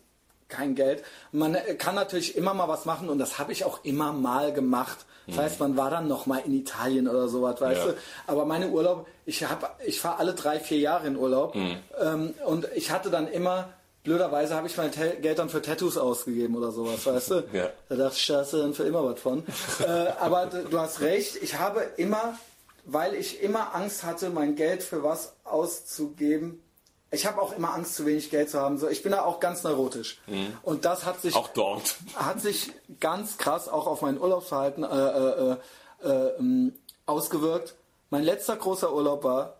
kein 0.48 0.74
Geld. 0.74 1.04
Man 1.32 1.54
äh, 1.54 1.74
kann 1.74 1.94
natürlich 1.94 2.36
immer 2.36 2.54
mal 2.54 2.68
was 2.68 2.84
machen 2.84 3.08
und 3.08 3.18
das 3.18 3.38
habe 3.38 3.52
ich 3.52 3.64
auch 3.64 3.84
immer 3.84 4.12
mal 4.12 4.52
gemacht. 4.52 4.98
Das 5.26 5.36
heißt, 5.36 5.60
man 5.60 5.76
war 5.76 5.90
dann 5.90 6.08
noch 6.08 6.24
mal 6.24 6.38
in 6.38 6.54
Italien 6.54 7.06
oder 7.06 7.28
sowas, 7.28 7.60
weißt 7.60 7.82
Mhm. 7.82 7.86
Ja. 7.88 7.92
du. 7.92 7.98
Aber 8.28 8.44
meine 8.46 8.68
Urlaub, 8.70 9.06
ich 9.26 9.44
habe, 9.44 9.68
ich 9.84 10.00
fahre 10.00 10.18
alle 10.20 10.32
drei, 10.32 10.58
vier 10.58 10.78
Jahre 10.78 11.06
in 11.06 11.16
Urlaub 11.18 11.54
Mhm. 11.54 11.76
ähm, 12.00 12.34
und 12.46 12.66
ich 12.74 12.90
hatte 12.90 13.10
dann 13.10 13.28
immer, 13.28 13.68
blöderweise 14.04 14.54
habe 14.54 14.68
ich 14.68 14.76
mein 14.78 14.90
Geld 14.90 15.38
dann 15.38 15.50
für 15.50 15.60
Tattoos 15.60 15.98
ausgegeben 15.98 16.56
oder 16.56 16.72
sowas, 16.72 17.04
weißt 17.04 17.30
du. 17.30 17.44
Ja. 17.52 17.68
Da 17.90 17.96
dachte 17.96 18.16
ich, 18.16 18.26
da 18.26 18.38
hast 18.38 18.54
du 18.54 18.56
dann 18.56 18.72
für 18.72 18.84
immer 18.84 19.04
was 19.04 19.20
von. 19.20 19.44
äh, 19.80 19.86
aber 20.18 20.46
du 20.46 20.78
hast 20.80 21.00
recht, 21.02 21.36
ich 21.42 21.58
habe 21.58 21.82
immer, 21.98 22.38
weil 22.86 23.14
ich 23.14 23.42
immer 23.42 23.74
Angst 23.74 24.04
hatte, 24.04 24.30
mein 24.30 24.56
Geld 24.56 24.82
für 24.82 25.02
was 25.02 25.34
auszugeben. 25.44 26.62
Ich 27.10 27.24
habe 27.26 27.40
auch 27.40 27.52
immer 27.56 27.72
Angst, 27.74 27.94
zu 27.94 28.04
wenig 28.04 28.30
Geld 28.30 28.50
zu 28.50 28.60
haben. 28.60 28.76
So, 28.78 28.88
ich 28.88 29.02
bin 29.02 29.12
da 29.12 29.24
auch 29.24 29.40
ganz 29.40 29.62
neurotisch. 29.62 30.20
Und 30.62 30.84
das 30.84 31.06
hat 31.06 31.20
sich, 31.22 31.34
Mhm. 31.34 31.40
Auch 31.40 31.48
dort. 31.48 31.96
hat 32.16 32.40
sich 32.40 32.70
ganz 33.00 33.38
krass 33.38 33.68
auch 33.68 33.86
auf 33.86 34.02
mein 34.02 34.20
Urlaubsverhalten 34.20 34.84
äh, 34.84 34.86
äh, 34.88 35.52
äh, 35.52 35.56
äh, 36.08 36.28
ähm, 36.38 36.74
ausgewirkt. 37.06 37.74
Mein 38.10 38.24
letzter 38.24 38.56
großer 38.56 38.92
Urlaub 38.92 39.24
war, 39.24 39.54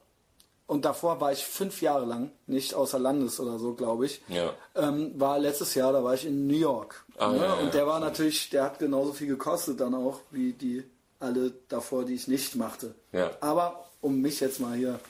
und 0.66 0.84
davor 0.84 1.18
war 1.20 1.32
ich 1.32 1.44
fünf 1.46 1.80
Jahre 1.80 2.04
lang, 2.04 2.30
nicht 2.46 2.74
außer 2.74 2.98
Landes 2.98 3.40
oder 3.40 3.58
so, 3.58 3.72
glaube 3.72 4.04
ich, 4.04 4.20
Ja. 4.28 4.52
ähm, 4.74 5.18
war 5.18 5.38
letztes 5.38 5.74
Jahr, 5.74 5.94
da 5.94 6.04
war 6.04 6.12
ich 6.12 6.26
in 6.26 6.46
New 6.46 6.56
York. 6.58 7.06
Ah, 7.16 7.28
ne? 7.32 7.38
ja, 7.38 7.44
ja, 7.46 7.52
und 7.54 7.72
der 7.72 7.86
war 7.86 7.98
natürlich, 8.00 8.50
der 8.50 8.64
hat 8.64 8.78
genauso 8.78 9.14
viel 9.14 9.28
gekostet 9.28 9.80
dann 9.80 9.94
auch, 9.94 10.20
wie 10.30 10.52
die 10.52 10.84
alle 11.20 11.52
davor, 11.70 12.04
die 12.04 12.14
ich 12.14 12.28
nicht 12.28 12.54
machte. 12.56 12.94
Aber 13.40 13.86
um 14.02 14.20
mich 14.20 14.40
jetzt 14.40 14.60
mal 14.60 14.76
hier 14.76 15.00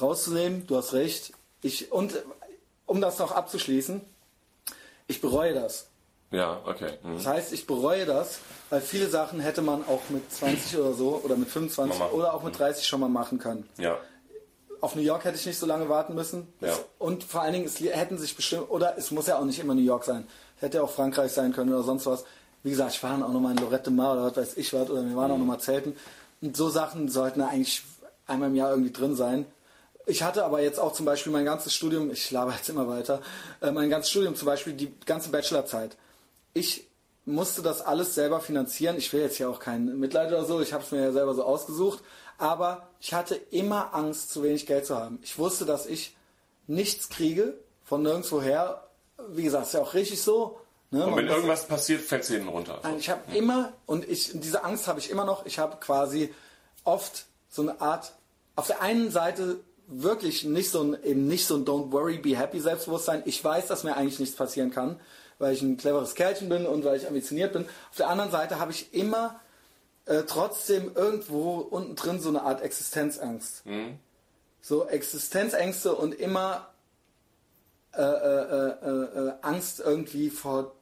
rauszunehmen, 0.00 0.66
du 0.66 0.76
hast 0.78 0.94
recht, 0.94 1.32
ich, 1.64 1.90
und 1.90 2.22
um 2.86 3.00
das 3.00 3.18
noch 3.18 3.32
abzuschließen, 3.32 4.02
ich 5.06 5.20
bereue 5.20 5.54
das. 5.54 5.88
Ja, 6.30 6.60
okay. 6.66 6.98
Mhm. 7.02 7.16
Das 7.16 7.26
heißt, 7.26 7.52
ich 7.52 7.66
bereue 7.66 8.06
das, 8.06 8.40
weil 8.68 8.80
viele 8.80 9.08
Sachen 9.08 9.40
hätte 9.40 9.62
man 9.62 9.84
auch 9.86 10.00
mit 10.10 10.30
20 10.30 10.78
oder 10.78 10.92
so 10.92 11.20
oder 11.24 11.36
mit 11.36 11.48
25 11.48 11.98
Mal 11.98 12.06
machen. 12.06 12.14
oder 12.14 12.34
auch 12.34 12.42
mit 12.42 12.58
30 12.58 12.86
schon 12.86 13.00
mal 13.00 13.08
machen 13.08 13.38
können. 13.38 13.68
Ja. 13.78 13.98
Auf 14.80 14.94
New 14.94 15.02
York 15.02 15.24
hätte 15.24 15.36
ich 15.36 15.46
nicht 15.46 15.58
so 15.58 15.64
lange 15.64 15.88
warten 15.88 16.14
müssen. 16.14 16.52
Ja. 16.60 16.76
Und 16.98 17.24
vor 17.24 17.40
allen 17.40 17.54
Dingen, 17.54 17.64
es 17.64 17.80
hätten 17.80 18.18
sich 18.18 18.36
bestimmt, 18.36 18.68
oder 18.70 18.98
es 18.98 19.10
muss 19.10 19.26
ja 19.26 19.38
auch 19.38 19.44
nicht 19.44 19.58
immer 19.58 19.74
New 19.74 19.80
York 19.80 20.04
sein. 20.04 20.26
Es 20.56 20.62
hätte 20.62 20.78
ja 20.78 20.82
auch 20.82 20.90
Frankreich 20.90 21.32
sein 21.32 21.52
können 21.52 21.72
oder 21.72 21.82
sonst 21.82 22.04
was. 22.04 22.24
Wie 22.62 22.70
gesagt, 22.70 22.92
ich 22.92 23.02
war 23.02 23.10
dann 23.10 23.22
auch 23.22 23.32
nochmal 23.32 23.52
in 23.52 23.58
Lorette 23.58 23.90
Mar 23.90 24.14
oder 24.14 24.24
was 24.24 24.36
weiß 24.36 24.56
ich 24.56 24.72
was, 24.74 24.90
oder 24.90 25.06
wir 25.06 25.16
waren 25.16 25.30
auch 25.30 25.38
nochmal 25.38 25.60
zelten. 25.60 25.96
Und 26.42 26.56
so 26.56 26.68
Sachen 26.68 27.08
sollten 27.08 27.40
eigentlich 27.40 27.82
einmal 28.26 28.50
im 28.50 28.54
Jahr 28.54 28.70
irgendwie 28.70 28.92
drin 28.92 29.16
sein. 29.16 29.46
Ich 30.06 30.22
hatte 30.22 30.44
aber 30.44 30.60
jetzt 30.60 30.78
auch 30.78 30.92
zum 30.92 31.06
Beispiel 31.06 31.32
mein 31.32 31.44
ganzes 31.44 31.74
Studium, 31.74 32.10
ich 32.10 32.30
laber 32.30 32.52
jetzt 32.52 32.68
immer 32.68 32.88
weiter, 32.88 33.20
äh, 33.60 33.70
mein 33.70 33.88
ganzes 33.90 34.10
Studium 34.10 34.34
zum 34.36 34.46
Beispiel, 34.46 34.74
die 34.74 34.92
ganze 35.06 35.30
Bachelorzeit. 35.30 35.96
Ich 36.52 36.86
musste 37.24 37.62
das 37.62 37.80
alles 37.80 38.14
selber 38.14 38.40
finanzieren. 38.40 38.96
Ich 38.96 39.12
will 39.12 39.22
jetzt 39.22 39.36
hier 39.36 39.48
auch 39.48 39.60
kein 39.60 39.98
Mitleid 39.98 40.28
oder 40.28 40.44
so, 40.44 40.60
ich 40.60 40.72
habe 40.72 40.84
es 40.84 40.90
mir 40.90 41.02
ja 41.02 41.12
selber 41.12 41.34
so 41.34 41.44
ausgesucht. 41.44 42.02
Aber 42.36 42.88
ich 43.00 43.14
hatte 43.14 43.36
immer 43.50 43.94
Angst, 43.94 44.30
zu 44.30 44.42
wenig 44.42 44.66
Geld 44.66 44.86
zu 44.86 44.96
haben. 44.96 45.18
Ich 45.22 45.38
wusste, 45.38 45.64
dass 45.64 45.86
ich 45.86 46.16
nichts 46.66 47.08
kriege 47.08 47.54
von 47.84 48.02
nirgendwo 48.02 48.42
her. 48.42 48.88
Wie 49.28 49.44
gesagt, 49.44 49.66
ist 49.66 49.74
ja 49.74 49.80
auch 49.80 49.94
richtig 49.94 50.20
so. 50.20 50.58
Ne? 50.90 51.06
Und 51.06 51.16
wenn 51.16 51.28
irgendwas 51.28 51.66
passiert, 51.66 52.02
fällt 52.02 52.24
sie 52.24 52.34
hinten 52.34 52.48
runter. 52.48 52.80
Nein, 52.82 52.98
ich 52.98 53.08
habe 53.08 53.34
immer, 53.34 53.72
und 53.86 54.08
ich, 54.08 54.32
diese 54.34 54.64
Angst 54.64 54.86
habe 54.86 54.98
ich 54.98 55.10
immer 55.10 55.24
noch, 55.24 55.46
ich 55.46 55.58
habe 55.58 55.76
quasi 55.78 56.32
oft 56.82 57.26
so 57.48 57.62
eine 57.62 57.80
Art, 57.80 58.12
auf 58.56 58.66
der 58.66 58.82
einen 58.82 59.10
Seite 59.10 59.60
wirklich 59.86 60.44
nicht 60.44 60.70
so 60.70 60.82
ein, 60.82 61.02
eben 61.02 61.26
nicht 61.26 61.46
so 61.46 61.56
ein 61.56 61.64
Don't 61.64 61.92
worry, 61.92 62.18
be 62.18 62.36
happy 62.36 62.60
Selbstbewusstsein. 62.60 63.22
Ich 63.26 63.42
weiß, 63.42 63.66
dass 63.66 63.84
mir 63.84 63.96
eigentlich 63.96 64.18
nichts 64.18 64.36
passieren 64.36 64.70
kann, 64.70 65.00
weil 65.38 65.54
ich 65.54 65.62
ein 65.62 65.76
cleveres 65.76 66.14
Kerlchen 66.14 66.48
bin 66.48 66.66
und 66.66 66.84
weil 66.84 66.96
ich 66.96 67.06
ambitioniert 67.06 67.52
bin. 67.52 67.66
Auf 67.90 67.96
der 67.96 68.08
anderen 68.08 68.30
Seite 68.30 68.58
habe 68.58 68.72
ich 68.72 68.94
immer 68.94 69.40
äh, 70.06 70.22
trotzdem 70.26 70.92
irgendwo 70.94 71.58
unten 71.58 71.96
drin 71.96 72.20
so 72.20 72.28
eine 72.28 72.42
Art 72.42 72.62
Existenzangst. 72.62 73.62
So 74.60 74.86
Existenzängste 74.86 75.94
und 75.94 76.14
immer 76.14 76.68
äh, 77.96 78.02
äh, 78.02 78.68
äh, 78.82 79.28
äh, 79.28 79.32
Angst 79.42 79.80
irgendwie 79.80 80.30
vor 80.30 80.72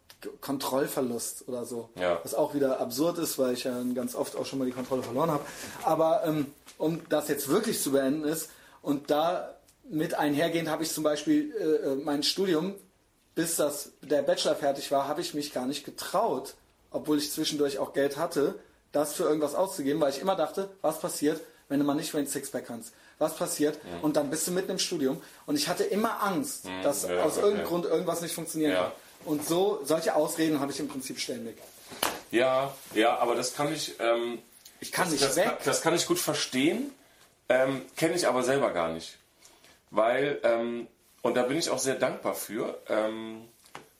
Kontrollverlust 0.41 1.49
oder 1.49 1.65
so. 1.65 1.91
Ja. 1.97 2.21
Was 2.23 2.35
auch 2.35 2.55
wieder 2.55 2.81
absurd 2.81 3.19
ist, 3.19 3.39
weil 3.39 3.55
ich 3.55 3.65
ja 3.65 3.83
ganz 3.95 4.15
oft 4.15 4.37
auch 4.37 4.47
schon 4.47 4.61
mal 4.61 4.67
die 4.67 4.73
Kontrolle 4.73 5.03
verloren 5.03 5.31
habe. 5.31 5.45
Aber 5.85 6.23
ähm, 6.25 6.47
um 6.79 7.01
das 7.09 7.29
jetzt 7.29 7.49
wirklich 7.49 7.83
zu 7.83 7.93
beenden 7.93 8.25
ist 8.25 8.51
und 8.83 9.11
da 9.11 9.57
mit 9.89 10.15
einhergehend 10.15 10.69
habe 10.69 10.83
ich 10.83 10.93
zum 10.93 11.03
Beispiel 11.05 11.55
äh, 11.59 11.63
äh, 11.93 11.95
mein 11.97 12.23
Studium, 12.23 12.75
bis 13.35 13.57
das, 13.57 13.91
der 14.03 14.23
Bachelor 14.23 14.55
fertig 14.57 14.91
war, 14.91 15.09
habe 15.09 15.21
ich 15.21 15.35
mich 15.35 15.53
gar 15.53 15.67
nicht 15.67 15.85
getraut, 15.85 16.55
obwohl 16.91 17.19
ich 17.19 17.31
zwischendurch 17.33 17.79
auch 17.79 17.93
Geld 17.95 18.17
hatte, 18.17 18.55
das 18.93 19.15
für 19.15 19.25
irgendwas 19.25 19.55
auszugeben, 19.55 20.01
weil 20.01 20.11
ich 20.11 20.21
immer 20.21 20.37
dachte, 20.37 20.69
was 20.83 21.01
passiert, 21.01 21.41
wenn 21.69 21.79
du 21.79 21.85
mal 21.87 21.95
nicht 21.95 22.13
mehr 22.13 22.23
ein 22.23 22.27
Sixpack 22.27 22.67
kannst? 22.67 22.93
Was 23.19 23.37
passiert? 23.37 23.79
Und 24.03 24.17
dann 24.17 24.29
bist 24.31 24.47
du 24.47 24.51
mitten 24.51 24.73
im 24.73 24.79
Studium. 24.79 25.23
Und 25.47 25.55
ich 25.57 25.69
hatte 25.69 25.85
immer 25.85 26.23
Angst, 26.23 26.67
dass 26.83 27.05
ja, 27.05 27.23
aus 27.23 27.37
irgendeinem 27.39 27.67
Grund 27.67 27.85
irgendwas 27.87 28.21
nicht 28.21 28.35
funktionieren 28.35 28.73
Ja. 28.73 28.83
kann. 28.83 28.93
Und 29.25 29.47
so, 29.47 29.81
solche 29.85 30.15
Ausreden 30.17 30.59
habe 30.61 30.73
ich 30.73 30.81
im 30.81 30.89
Prinzip 30.89 31.19
ständig. 31.21 31.57
Ja, 32.31 32.75
ja, 32.95 33.17
aber 33.19 33.35
das 33.37 33.55
kann 33.55 33.73
ich. 33.73 33.95
Ähm, 34.01 34.41
Ich 34.81 34.91
kann 34.93 35.05
das, 35.05 35.13
nicht 35.13 35.25
das, 35.25 35.37
weg. 35.37 35.45
Kann, 35.45 35.57
das 35.65 35.81
kann 35.83 35.95
ich 35.95 36.07
gut 36.07 36.19
verstehen, 36.19 36.91
ähm, 37.53 37.83
kenne 37.97 38.15
ich 38.15 38.27
aber 38.27 38.43
selber 38.43 38.71
gar 38.71 38.89
nicht. 38.89 39.19
Weil, 39.91 40.41
ähm, 40.43 40.89
und 41.21 41.37
da 41.37 41.43
bin 41.43 41.59
ich 41.59 41.69
auch 41.69 41.79
sehr 41.79 41.97
dankbar 41.97 42.35
für, 42.35 42.81
ähm, 42.89 43.47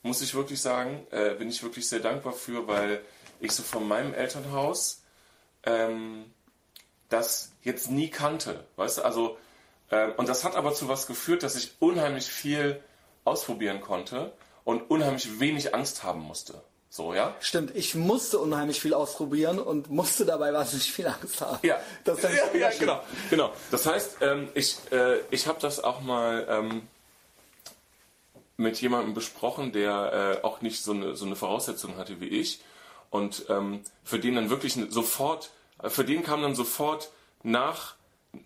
muss 0.03 0.23
ich 0.23 0.35
wirklich 0.35 0.61
sagen, 0.61 1.07
äh, 1.11 1.35
bin 1.35 1.49
ich 1.49 1.63
wirklich 1.63 1.87
sehr 1.87 2.01
dankbar 2.01 2.33
für, 2.33 2.67
weil 2.67 3.03
ich 3.41 3.53
so 3.53 3.63
von 3.63 3.87
meinem 3.87 4.15
Elternhaus 4.15 5.03
ähm, 5.65 6.33
das 7.11 7.53
jetzt 7.63 7.91
nie 7.91 8.09
kannte. 8.09 8.65
Weißt 8.77 8.99
du, 8.99 9.03
also, 9.03 9.39
ähm, 9.91 10.15
und 10.17 10.29
das 10.29 10.45
hat 10.45 10.57
aber 10.57 10.73
zu 10.73 10.89
was 10.89 11.07
geführt, 11.07 11.43
dass 11.43 11.55
ich 11.55 11.75
unheimlich 11.79 12.27
viel 12.27 12.83
ausprobieren 13.25 13.81
konnte 13.83 14.33
und 14.65 14.91
unheimlich 14.91 15.41
wenig 15.41 15.75
Angst 15.75 16.03
haben 16.03 16.21
musste. 16.21 16.63
So, 16.95 17.15
ja? 17.15 17.35
Stimmt, 17.41 17.75
ich 17.75 17.95
musste 17.95 18.39
unheimlich 18.39 18.79
viel 18.79 18.93
ausprobieren 18.93 19.59
und 19.59 19.91
musste 19.91 20.27
dabei 20.27 20.53
wahnsinnig 20.53 20.93
viel 20.93 21.07
Angst 21.07 21.41
haben. 21.41 21.59
Ja, 21.63 21.81
das 22.05 22.21
ja, 22.21 22.29
ja 22.55 22.71
genau, 22.79 23.01
genau. 23.31 23.51
Das 23.71 23.87
heißt, 23.87 24.19
ähm, 24.21 24.51
ich, 24.53 24.77
äh, 24.91 25.21
ich 25.31 25.47
habe 25.47 25.59
das 25.59 25.83
auch 25.83 26.03
mal 26.03 26.47
ähm, 26.51 26.83
mit 28.59 28.79
jemandem 28.83 29.15
besprochen, 29.15 29.73
der 29.73 30.41
äh, 30.43 30.45
auch 30.45 30.61
nicht 30.61 30.85
so 30.85 30.93
eine, 30.93 31.17
so 31.17 31.25
eine 31.25 31.35
Voraussetzung 31.35 31.97
hatte 31.97 32.21
wie 32.21 32.29
ich 32.29 32.61
und 33.09 33.47
ähm, 33.49 33.81
für 34.05 34.19
den 34.19 34.35
dann 34.35 34.51
wirklich 34.51 34.77
sofort, 34.91 35.49
äh, 35.83 35.89
für 35.89 36.05
den 36.05 36.23
kam 36.23 36.43
dann 36.43 36.55
sofort 36.55 37.11
nach, 37.43 37.95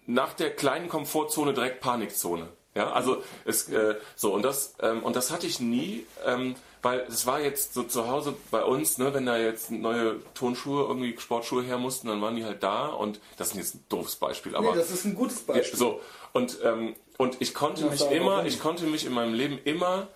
nach 0.07 0.35
der 0.35 0.55
kleinen 0.55 0.89
Komfortzone 0.89 1.53
direkt 1.53 1.81
Panikzone. 1.81 2.47
Ja, 2.77 2.93
also 2.93 3.25
es 3.45 3.69
äh, 3.71 3.97
so 4.15 4.33
und 4.33 4.43
das 4.43 4.75
ähm, 4.81 5.03
und 5.03 5.17
das 5.17 5.33
hatte 5.33 5.49
ich 5.49 5.59
nie, 5.59 6.07
ähm, 6.25 6.55
weil 6.87 7.01
es 7.09 7.27
war 7.27 7.41
jetzt 7.41 7.75
so 7.75 7.83
zu 7.83 8.07
Hause 8.07 8.37
bei 8.53 8.63
uns, 8.63 8.97
ne, 8.99 9.13
wenn 9.13 9.27
da 9.27 9.37
jetzt 9.37 9.73
neue 9.73 10.21
Tonschuhe, 10.35 10.85
irgendwie 10.87 11.19
Sportschuhe 11.19 11.65
her 11.65 11.79
mussten, 11.79 12.07
dann 12.07 12.23
waren 12.23 12.37
die 12.37 12.45
halt 12.45 12.63
da 12.63 12.87
und 12.87 13.21
das 13.37 13.49
ist 13.49 13.57
jetzt 13.57 13.75
ein 13.75 13.85
doofes 13.89 14.15
Beispiel, 14.15 14.55
aber 14.55 14.71
Nee, 14.71 14.77
das 14.77 14.93
ist 14.93 15.05
ein 15.05 15.17
gutes 15.17 15.43
ja, 15.49 15.55
Beispiel. 15.55 15.77
so 15.77 16.01
und 16.33 16.59
ähm, 16.63 16.95
und 17.19 17.39
ich 17.41 17.55
konnte 17.55 17.87
mich 17.87 18.09
immer, 18.13 18.47
ich 18.47 18.61
konnte 18.61 18.87
mich 18.87 19.05
in 19.05 19.13
meinem 19.13 19.35
Leben 19.35 19.59
immer, 19.65 20.07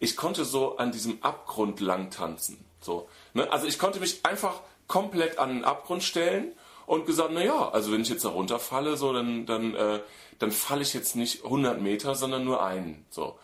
ich 0.00 0.18
konnte 0.18 0.44
so 0.44 0.76
an 0.76 0.92
diesem 0.92 1.22
Abgrund 1.22 1.80
lang 1.80 2.10
tanzen, 2.10 2.62
so. 2.78 3.08
Ne? 3.32 3.50
Also 3.50 3.66
ich 3.66 3.78
konnte 3.78 3.98
mich 3.98 4.26
einfach 4.26 4.60
komplett 4.86 5.38
an 5.38 5.48
den 5.48 5.64
Abgrund 5.64 6.02
stellen 6.02 6.52
und 6.84 7.06
gesagt, 7.06 7.30
na 7.32 7.42
ja, 7.42 7.70
also 7.70 7.90
wenn 7.90 8.02
ich 8.02 8.10
jetzt 8.10 8.26
da 8.26 8.28
runterfalle, 8.28 8.98
so 8.98 9.14
dann 9.14 9.46
dann 9.46 9.74
äh, 9.74 10.00
dann 10.40 10.50
falle 10.50 10.82
ich 10.82 10.92
jetzt 10.92 11.16
nicht 11.16 11.44
100 11.44 11.80
Meter, 11.80 12.14
sondern 12.14 12.44
nur 12.44 12.62
einen, 12.62 13.06
so 13.08 13.38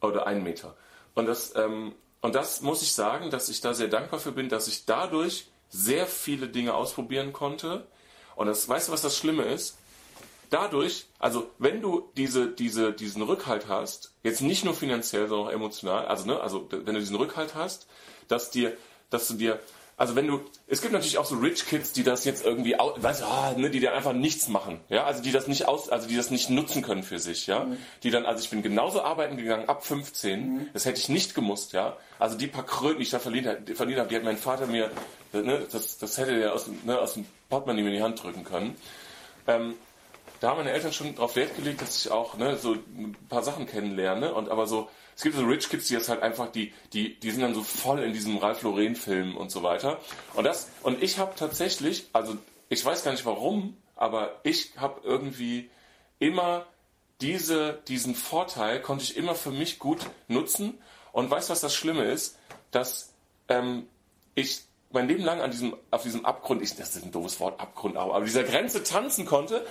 oder 0.00 0.26
einen 0.26 0.42
Meter. 0.42 0.74
Und 1.14 1.26
das 1.26 1.54
ähm, 1.56 1.92
und 2.22 2.34
das 2.34 2.62
muss 2.62 2.80
ich 2.80 2.94
sagen, 2.94 3.30
dass 3.30 3.50
ich 3.50 3.60
da 3.60 3.74
sehr 3.74 3.88
dankbar 3.88 4.18
für 4.18 4.32
bin, 4.32 4.48
dass 4.48 4.68
ich 4.68 4.86
dadurch 4.86 5.48
sehr 5.68 6.06
viele 6.06 6.48
Dinge 6.48 6.74
ausprobieren 6.74 7.32
konnte. 7.34 7.86
Und 8.36 8.46
das, 8.46 8.66
weißt 8.66 8.88
du, 8.88 8.92
was 8.92 9.02
das 9.02 9.16
Schlimme 9.16 9.44
ist? 9.44 9.76
dadurch, 10.52 11.06
also 11.18 11.50
wenn 11.58 11.80
du 11.80 12.10
diese, 12.16 12.48
diese, 12.48 12.92
diesen 12.92 13.22
Rückhalt 13.22 13.68
hast, 13.68 14.12
jetzt 14.22 14.42
nicht 14.42 14.64
nur 14.64 14.74
finanziell, 14.74 15.28
sondern 15.28 15.48
auch 15.48 15.52
emotional, 15.52 16.06
also, 16.06 16.26
ne, 16.26 16.40
also 16.40 16.68
wenn 16.70 16.94
du 16.94 17.00
diesen 17.00 17.16
Rückhalt 17.16 17.54
hast, 17.54 17.86
dass 18.28 18.50
dir, 18.50 18.76
dass 19.10 19.28
du 19.28 19.34
dir 19.34 19.58
also 19.96 20.16
wenn 20.16 20.26
du, 20.26 20.40
es 20.66 20.80
gibt 20.80 20.92
natürlich 20.92 21.18
auch 21.18 21.24
so 21.24 21.36
Rich 21.36 21.66
Kids, 21.66 21.92
die 21.92 22.02
das 22.02 22.24
jetzt 22.24 22.44
irgendwie, 22.44 22.74
weißt 22.74 23.22
du, 23.22 23.26
ah, 23.26 23.54
ne, 23.56 23.70
die 23.70 23.80
da 23.80 23.92
einfach 23.92 24.12
nichts 24.12 24.48
machen, 24.48 24.80
ja, 24.88 25.04
also 25.04 25.22
die 25.22 25.32
das 25.32 25.46
nicht 25.48 25.68
aus, 25.68 25.90
also 25.90 26.08
die 26.08 26.16
das 26.16 26.30
nicht 26.30 26.50
nutzen 26.50 26.82
können 26.82 27.02
für 27.02 27.18
sich, 27.18 27.46
ja, 27.46 27.64
mhm. 27.64 27.76
die 28.02 28.10
dann, 28.10 28.26
also 28.26 28.42
ich 28.42 28.50
bin 28.50 28.62
genauso 28.62 29.02
arbeiten 29.02 29.36
gegangen 29.36 29.68
ab 29.68 29.84
15, 29.84 30.40
mhm. 30.40 30.68
das 30.72 30.86
hätte 30.86 30.98
ich 30.98 31.08
nicht 31.08 31.34
gemusst, 31.34 31.72
ja, 31.72 31.96
also 32.18 32.36
die 32.36 32.46
paar 32.46 32.66
Kröten, 32.66 32.98
die 32.98 33.04
ich 33.04 33.10
da 33.10 33.18
verdient, 33.18 33.76
verdient 33.76 33.98
habe, 33.98 34.08
die 34.08 34.16
hat 34.16 34.24
mein 34.24 34.38
Vater 34.38 34.66
mir, 34.66 34.90
ne, 35.32 35.66
das, 35.70 35.98
das 35.98 36.18
hätte 36.18 36.32
er 36.32 36.54
aus, 36.54 36.68
ne, 36.84 36.98
aus 36.98 37.14
dem 37.14 37.26
Portemonnaie 37.48 37.82
mir 37.82 37.90
in 37.90 37.96
die 37.96 38.02
Hand 38.02 38.22
drücken 38.22 38.44
können. 38.44 38.76
Ähm, 39.46 39.74
da 40.40 40.50
haben 40.50 40.58
meine 40.58 40.72
Eltern 40.72 40.92
schon 40.92 41.14
darauf 41.14 41.36
Wert 41.36 41.54
gelegt, 41.54 41.82
dass 41.82 42.04
ich 42.04 42.10
auch 42.10 42.36
ne, 42.36 42.56
so 42.56 42.72
ein 42.72 43.16
paar 43.28 43.44
Sachen 43.44 43.66
kennenlerne 43.66 44.34
und 44.34 44.48
aber 44.48 44.66
so 44.66 44.88
es 45.16 45.22
gibt 45.22 45.36
so 45.36 45.44
Rich 45.44 45.68
Kids, 45.68 45.88
die 45.88 45.94
jetzt 45.94 46.08
halt 46.08 46.22
einfach, 46.22 46.50
die, 46.50 46.72
die, 46.92 47.18
die 47.18 47.30
sind 47.30 47.42
dann 47.42 47.54
so 47.54 47.62
voll 47.62 48.00
in 48.00 48.12
diesem 48.12 48.38
Ralph 48.38 48.62
Lauren-Film 48.62 49.36
und 49.36 49.50
so 49.50 49.62
weiter. 49.62 50.00
Und 50.34 50.44
das, 50.44 50.68
und 50.82 51.02
ich 51.02 51.18
habe 51.18 51.34
tatsächlich, 51.36 52.06
also 52.12 52.36
ich 52.68 52.84
weiß 52.84 53.04
gar 53.04 53.12
nicht 53.12 53.26
warum, 53.26 53.76
aber 53.96 54.40
ich 54.42 54.72
habe 54.76 55.00
irgendwie 55.04 55.70
immer 56.18 56.66
diese, 57.20 57.80
diesen 57.88 58.14
Vorteil 58.14 58.80
konnte 58.80 59.04
ich 59.04 59.16
immer 59.16 59.34
für 59.34 59.50
mich 59.50 59.78
gut 59.78 60.00
nutzen. 60.28 60.78
Und 61.12 61.30
weißt 61.30 61.48
du, 61.48 61.52
was 61.52 61.60
das 61.60 61.74
Schlimme 61.74 62.04
ist? 62.04 62.38
Dass 62.70 63.12
ähm, 63.48 63.86
ich 64.34 64.62
mein 64.90 65.08
Leben 65.08 65.22
lang 65.22 65.40
an 65.40 65.50
diesem, 65.50 65.76
auf 65.90 66.02
diesem 66.02 66.24
Abgrund, 66.24 66.62
ich, 66.62 66.74
das 66.74 66.96
ist 66.96 67.04
ein 67.04 67.12
doofes 67.12 67.40
Wort, 67.40 67.60
Abgrund, 67.60 67.96
aber, 67.96 68.14
aber 68.14 68.24
dieser 68.24 68.44
Grenze 68.44 68.82
tanzen 68.82 69.24
konnte 69.24 69.66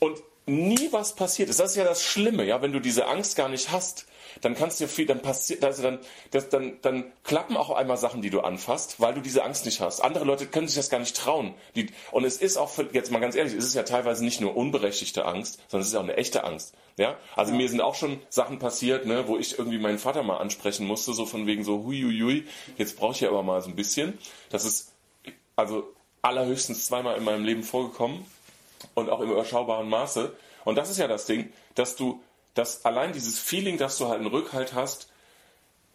und 0.00 0.22
nie 0.46 0.88
was 0.90 1.14
passiert 1.14 1.48
ist. 1.48 1.60
Das 1.60 1.70
ist 1.70 1.76
ja 1.76 1.84
das 1.84 2.02
Schlimme, 2.02 2.44
ja, 2.44 2.62
wenn 2.62 2.72
du 2.72 2.80
diese 2.80 3.06
Angst 3.06 3.36
gar 3.36 3.48
nicht 3.48 3.70
hast, 3.70 4.06
dann 4.40 4.54
kannst 4.54 4.80
du 4.80 4.88
viel, 4.88 5.06
dann 5.06 5.20
passiert, 5.20 5.64
also 5.64 5.82
dann, 5.82 5.98
das, 6.30 6.48
dann, 6.48 6.78
dann 6.82 7.12
klappen 7.22 7.56
auch 7.56 7.70
einmal 7.70 7.96
Sachen, 7.96 8.22
die 8.22 8.30
du 8.30 8.40
anfasst, 8.40 9.00
weil 9.00 9.14
du 9.14 9.20
diese 9.20 9.44
Angst 9.44 9.66
nicht 9.66 9.80
hast. 9.80 10.00
Andere 10.00 10.24
Leute 10.24 10.46
können 10.46 10.66
sich 10.66 10.76
das 10.76 10.90
gar 10.90 10.98
nicht 10.98 11.16
trauen. 11.16 11.54
Die, 11.76 11.88
und 12.10 12.24
es 12.24 12.38
ist 12.38 12.56
auch, 12.56 12.70
für, 12.70 12.88
jetzt 12.92 13.10
mal 13.10 13.20
ganz 13.20 13.34
ehrlich, 13.34 13.54
es 13.54 13.64
ist 13.64 13.74
ja 13.74 13.82
teilweise 13.82 14.24
nicht 14.24 14.40
nur 14.40 14.56
unberechtigte 14.56 15.24
Angst, 15.26 15.60
sondern 15.68 15.82
es 15.82 15.88
ist 15.88 15.94
auch 15.94 16.02
eine 16.02 16.16
echte 16.16 16.44
Angst. 16.44 16.74
Ja, 16.96 17.16
also 17.36 17.52
ja. 17.52 17.58
mir 17.58 17.68
sind 17.68 17.80
auch 17.80 17.94
schon 17.94 18.20
Sachen 18.28 18.58
passiert, 18.58 19.06
ne, 19.06 19.28
wo 19.28 19.38
ich 19.38 19.58
irgendwie 19.58 19.78
meinen 19.78 19.98
Vater 19.98 20.22
mal 20.22 20.38
ansprechen 20.38 20.86
musste, 20.86 21.12
so 21.12 21.26
von 21.26 21.46
wegen 21.46 21.64
so, 21.64 21.84
huiuiui, 21.84 22.46
jetzt 22.76 22.96
brauche 22.96 23.12
ich 23.12 23.20
ja 23.20 23.28
aber 23.28 23.42
mal 23.42 23.62
so 23.62 23.68
ein 23.68 23.76
bisschen. 23.76 24.18
Das 24.50 24.64
ist 24.64 24.92
also 25.56 25.84
allerhöchstens 26.22 26.86
zweimal 26.86 27.16
in 27.16 27.24
meinem 27.24 27.44
Leben 27.44 27.62
vorgekommen 27.62 28.24
und 28.94 29.10
auch 29.10 29.20
im 29.20 29.30
überschaubaren 29.30 29.88
Maße. 29.88 30.32
Und 30.64 30.76
das 30.76 30.90
ist 30.90 30.98
ja 30.98 31.08
das 31.08 31.26
Ding, 31.26 31.52
dass 31.74 31.96
du 31.96 32.22
dass 32.54 32.84
allein 32.84 33.12
dieses 33.12 33.38
Feeling, 33.38 33.78
dass 33.78 33.98
du 33.98 34.08
halt 34.08 34.20
einen 34.20 34.28
Rückhalt 34.28 34.74
hast, 34.74 35.08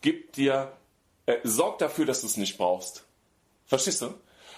gibt 0.01 0.37
dir, 0.37 0.71
äh, 1.25 1.37
sorgt 1.43 1.81
dafür, 1.81 2.05
dass 2.05 2.21
du 2.21 2.27
es 2.27 2.37
nicht 2.37 2.57
brauchst. 2.57 3.03
Verstehst 3.65 4.01
du? 4.01 4.13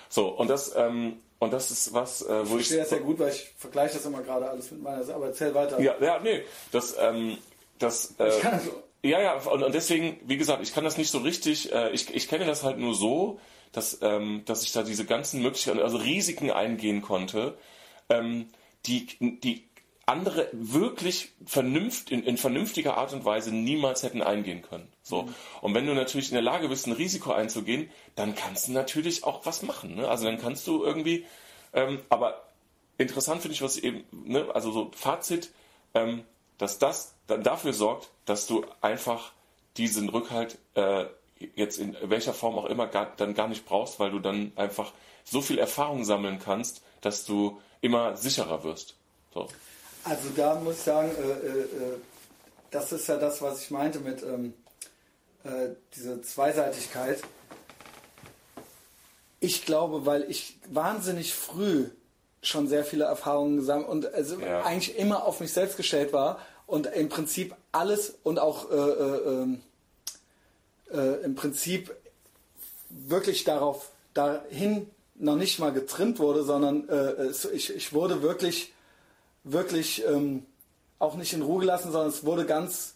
So, 0.08 0.30
und 0.30 0.50
das, 0.50 0.74
ähm, 0.76 1.20
und 1.40 1.52
das 1.52 1.72
ist 1.72 1.94
was, 1.94 2.22
äh, 2.22 2.28
wo 2.28 2.56
ich. 2.56 2.62
Ich 2.62 2.68
verstehe 2.68 2.78
das 2.80 2.90
sehr 2.90 3.00
gut, 3.00 3.20
weil 3.20 3.30
ich 3.30 3.54
vergleiche 3.58 3.96
das 3.96 4.06
immer 4.06 4.22
gerade 4.22 4.50
alles 4.50 4.72
mit 4.72 4.82
meiner, 4.82 5.08
aber 5.14 5.28
erzähl 5.28 5.54
weiter. 5.54 5.80
Ja, 5.80 5.96
ja, 6.00 6.20
nee, 6.20 6.44
das, 6.72 6.96
ähm, 7.00 7.38
das, 7.80 8.16
äh, 8.20 8.30
ich 8.30 8.40
kann 8.42 8.60
so. 8.60 8.84
Ja, 9.02 9.22
ja, 9.22 9.36
und, 9.36 9.64
und 9.64 9.74
deswegen, 9.74 10.20
wie 10.26 10.36
gesagt, 10.36 10.62
ich 10.62 10.74
kann 10.74 10.84
das 10.84 10.98
nicht 10.98 11.10
so 11.10 11.20
richtig, 11.20 11.72
äh, 11.72 11.92
ich, 11.92 12.14
ich 12.14 12.28
kenne 12.28 12.46
das 12.46 12.64
halt 12.64 12.78
nur 12.78 12.94
so, 12.94 13.40
dass, 13.72 14.00
ähm, 14.02 14.44
dass 14.46 14.64
ich 14.64 14.74
da 14.74 14.84
diese 14.84 15.06
ganzen 15.06 15.42
Möglichkeiten, 15.42 15.80
also 15.80 15.98
Risiken 15.98 16.52
eingehen 16.52 17.02
konnte, 17.02 17.58
ähm, 18.10 18.48
die, 18.86 19.08
die 19.20 19.70
andere 20.10 20.50
wirklich 20.52 21.32
vernünft, 21.46 22.10
in, 22.10 22.24
in, 22.24 22.38
vernünftiger 22.38 22.98
Art 22.98 23.14
und 23.14 23.26
Weise 23.26 23.54
niemals 23.54 24.02
hätten 24.02 24.24
eingehen 24.24 24.64
können. 24.64 24.88
So. 25.04 25.24
Mhm. 25.24 25.36
Und 25.62 25.74
wenn 25.76 25.86
du 25.86 25.94
natürlich 25.94 26.30
in 26.30 26.34
der 26.34 26.42
Lage 26.42 26.68
bist, 26.68 26.88
ein 26.88 26.94
Risiko 26.94 27.32
einzugehen, 27.32 27.90
dann 28.16 28.34
kannst 28.34 28.68
du 28.68 28.72
natürlich 28.72 29.24
auch 29.24 29.46
was 29.46 29.62
machen. 29.62 29.96
Ne? 29.96 30.08
Also 30.08 30.26
dann 30.26 30.42
kannst 30.42 30.66
du 30.66 30.84
irgendwie, 30.84 31.26
ähm, 31.74 32.00
aber 32.10 32.44
interessant 32.98 33.42
finde 33.42 33.54
ich, 33.54 33.62
was 33.62 33.78
eben, 33.78 34.04
ne? 34.12 34.48
also 34.54 34.72
so 34.72 34.92
Fazit, 34.96 35.52
ähm, 35.94 36.24
dass 36.58 36.80
das 36.80 37.14
dann 37.28 37.44
dafür 37.44 37.74
sorgt, 37.74 38.10
dass 38.26 38.48
du 38.48 38.66
einfach 38.82 39.32
diesen 39.78 40.10
Rückhalt 40.10 40.58
äh, 40.74 41.06
jetzt 41.56 41.78
in 41.78 41.96
welcher 42.02 42.34
Form 42.34 42.58
auch 42.58 42.66
immer 42.66 42.88
gar, 42.88 43.14
dann 43.16 43.36
gar 43.36 43.48
nicht 43.48 43.66
brauchst, 43.66 44.00
weil 44.00 44.12
du 44.12 44.20
dann 44.20 44.52
einfach 44.56 44.92
so 45.24 45.42
viel 45.42 45.60
Erfahrung 45.60 46.04
sammeln 46.04 46.40
kannst, 46.40 46.84
dass 47.02 47.26
du 47.26 47.62
immer 47.82 48.18
sicherer 48.18 48.64
wirst. 48.64 48.96
So. 49.34 49.48
Also 50.04 50.30
da 50.36 50.56
muss 50.56 50.76
ich 50.76 50.82
sagen, 50.82 51.12
äh, 51.12 51.48
äh, 51.48 51.60
äh, 51.62 51.98
das 52.72 52.92
ist 52.92 53.08
ja 53.08 53.18
das, 53.18 53.42
was 53.42 53.62
ich 53.62 53.72
meinte 53.72 54.00
mit 54.00 54.24
ähm, 54.24 54.54
äh, 55.44 55.70
dieser 55.96 56.22
Zweiseitigkeit. 56.22 57.22
Ich 59.40 59.66
glaube, 59.66 60.06
weil 60.06 60.30
ich 60.30 60.58
wahnsinnig 60.68 61.34
früh 61.34 61.90
schon 62.42 62.68
sehr 62.68 62.86
viele 62.86 63.06
Erfahrungen 63.06 63.58
gesammelt 63.58 63.90
und 63.90 64.14
also 64.14 64.40
ja. 64.40 64.64
eigentlich 64.64 64.98
immer 64.98 65.26
auf 65.26 65.40
mich 65.40 65.52
selbst 65.52 65.78
gestellt 65.78 66.14
war 66.14 66.40
und 66.68 66.88
im 66.88 67.10
Prinzip 67.10 67.56
alles 67.72 68.18
und 68.24 68.40
auch 68.40 68.72
äh, 68.72 68.76
äh, 68.76 69.42
ähm, 69.42 69.62
äh, 70.92 71.24
im 71.24 71.36
Prinzip 71.36 71.96
wirklich 72.90 73.44
darauf 73.44 73.92
dahin 74.14 74.90
noch 75.20 75.36
nicht 75.36 75.60
mal 75.60 75.72
getrimmt 75.72 76.18
wurde, 76.20 76.44
sondern 76.44 76.90
äh, 76.90 77.28
ich, 77.54 77.76
ich 77.76 77.94
wurde 77.94 78.22
wirklich 78.22 78.74
wirklich 79.44 80.06
ähm, 80.06 80.46
auch 80.98 81.16
nicht 81.16 81.34
in 81.34 81.42
Ruhe 81.42 81.62
gelassen, 81.62 81.92
sondern 81.92 82.10
es 82.10 82.26
wurde 82.26 82.46
ganz 82.46 82.96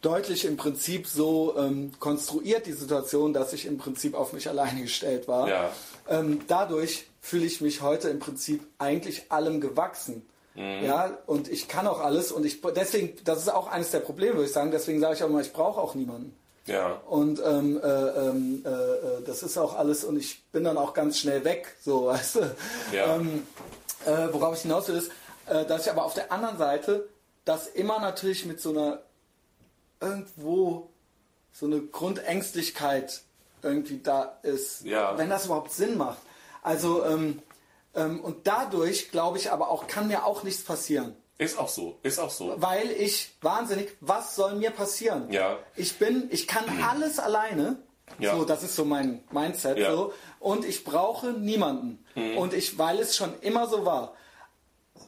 deutlich 0.00 0.44
im 0.44 0.56
Prinzip 0.56 1.06
so 1.06 1.54
ähm, 1.56 1.92
konstruiert, 1.98 2.66
die 2.66 2.72
Situation, 2.72 3.32
dass 3.32 3.52
ich 3.52 3.66
im 3.66 3.78
Prinzip 3.78 4.14
auf 4.14 4.32
mich 4.32 4.48
alleine 4.48 4.82
gestellt 4.82 5.28
war. 5.28 5.48
Ja. 5.48 5.72
Ähm, 6.08 6.42
dadurch 6.46 7.06
fühle 7.20 7.46
ich 7.46 7.60
mich 7.60 7.80
heute 7.80 8.10
im 8.10 8.18
Prinzip 8.18 8.66
eigentlich 8.78 9.32
allem 9.32 9.60
gewachsen. 9.60 10.26
Mhm. 10.54 10.84
Ja, 10.84 11.18
und 11.26 11.48
ich 11.48 11.68
kann 11.68 11.86
auch 11.86 12.00
alles 12.00 12.32
und 12.32 12.44
ich 12.44 12.60
deswegen, 12.60 13.16
das 13.24 13.38
ist 13.38 13.48
auch 13.48 13.66
eines 13.66 13.90
der 13.90 14.00
Probleme, 14.00 14.34
würde 14.34 14.46
ich 14.46 14.52
sagen, 14.52 14.70
deswegen 14.70 15.00
sage 15.00 15.14
ich 15.14 15.22
auch 15.22 15.28
immer, 15.28 15.40
ich 15.40 15.52
brauche 15.52 15.80
auch 15.80 15.94
niemanden. 15.94 16.36
Ja. 16.66 16.92
Und 17.08 17.40
ähm, 17.44 17.78
äh, 17.82 17.88
ähm, 17.88 18.64
äh, 18.64 18.68
äh, 18.68 19.22
das 19.24 19.42
ist 19.42 19.58
auch 19.58 19.76
alles 19.76 20.02
und 20.04 20.16
ich 20.16 20.44
bin 20.50 20.64
dann 20.64 20.78
auch 20.78 20.94
ganz 20.94 21.18
schnell 21.18 21.44
weg, 21.44 21.76
so 21.82 22.06
weißt 22.06 22.36
du. 22.36 22.56
Ja. 22.92 23.16
Ähm, 23.16 23.46
äh, 24.06 24.28
worauf 24.32 24.56
ich 24.56 24.62
hinaus 24.62 24.88
will 24.88 24.96
ist, 24.96 25.10
äh, 25.46 25.64
dass 25.66 25.82
ich 25.86 25.90
aber 25.90 26.04
auf 26.04 26.14
der 26.14 26.32
anderen 26.32 26.58
Seite 26.58 27.08
das 27.44 27.66
immer 27.66 28.00
natürlich 28.00 28.46
mit 28.46 28.60
so 28.60 28.70
einer 28.70 29.02
irgendwo 30.00 30.90
so 31.52 31.66
eine 31.66 31.82
Grundängstlichkeit 31.82 33.22
irgendwie 33.62 34.00
da 34.02 34.38
ist, 34.42 34.84
ja. 34.84 35.16
wenn 35.16 35.30
das 35.30 35.46
überhaupt 35.46 35.72
Sinn 35.72 35.96
macht. 35.96 36.18
Also 36.62 37.04
ähm, 37.04 37.42
ähm, 37.94 38.20
und 38.20 38.46
dadurch 38.46 39.10
glaube 39.10 39.38
ich 39.38 39.52
aber 39.52 39.70
auch 39.70 39.86
kann 39.86 40.08
mir 40.08 40.24
auch 40.24 40.42
nichts 40.42 40.64
passieren. 40.64 41.14
Ist 41.36 41.58
auch 41.58 41.68
so, 41.68 41.98
ist 42.02 42.20
auch 42.20 42.30
so. 42.30 42.54
Weil 42.58 42.90
ich 42.90 43.34
wahnsinnig, 43.40 43.96
was 44.00 44.36
soll 44.36 44.54
mir 44.54 44.70
passieren? 44.70 45.32
Ja. 45.32 45.58
Ich 45.74 45.98
bin, 45.98 46.28
ich 46.30 46.46
kann 46.46 46.64
alles 46.82 47.18
alleine. 47.18 47.78
Ja. 48.18 48.36
So, 48.36 48.44
das 48.44 48.62
ist 48.62 48.76
so 48.76 48.84
mein 48.84 49.24
Mindset 49.32 49.78
ja. 49.78 49.92
so. 49.92 50.12
Und 50.38 50.64
ich 50.64 50.84
brauche 50.84 51.32
niemanden. 51.32 52.04
Mhm. 52.14 52.36
Und 52.36 52.54
ich, 52.54 52.78
weil 52.78 53.00
es 53.00 53.16
schon 53.16 53.32
immer 53.40 53.66
so 53.66 53.84
war. 53.84 54.14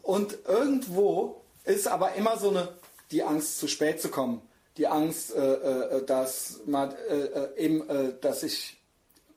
Und 0.02 0.38
irgendwo 0.46 1.42
ist 1.64 1.86
aber 1.86 2.14
immer 2.14 2.38
so 2.38 2.50
eine, 2.50 2.68
die 3.12 3.22
Angst, 3.22 3.60
zu 3.60 3.68
spät 3.68 4.00
zu 4.00 4.08
kommen. 4.08 4.42
Die 4.78 4.88
Angst, 4.88 5.34
äh, 5.34 5.40
äh, 5.40 6.04
dass, 6.06 6.60
mal, 6.66 6.94
äh, 7.08 7.14
äh, 7.14 7.56
eben, 7.56 7.88
äh, 7.88 8.14
dass 8.20 8.42
ich 8.42 8.78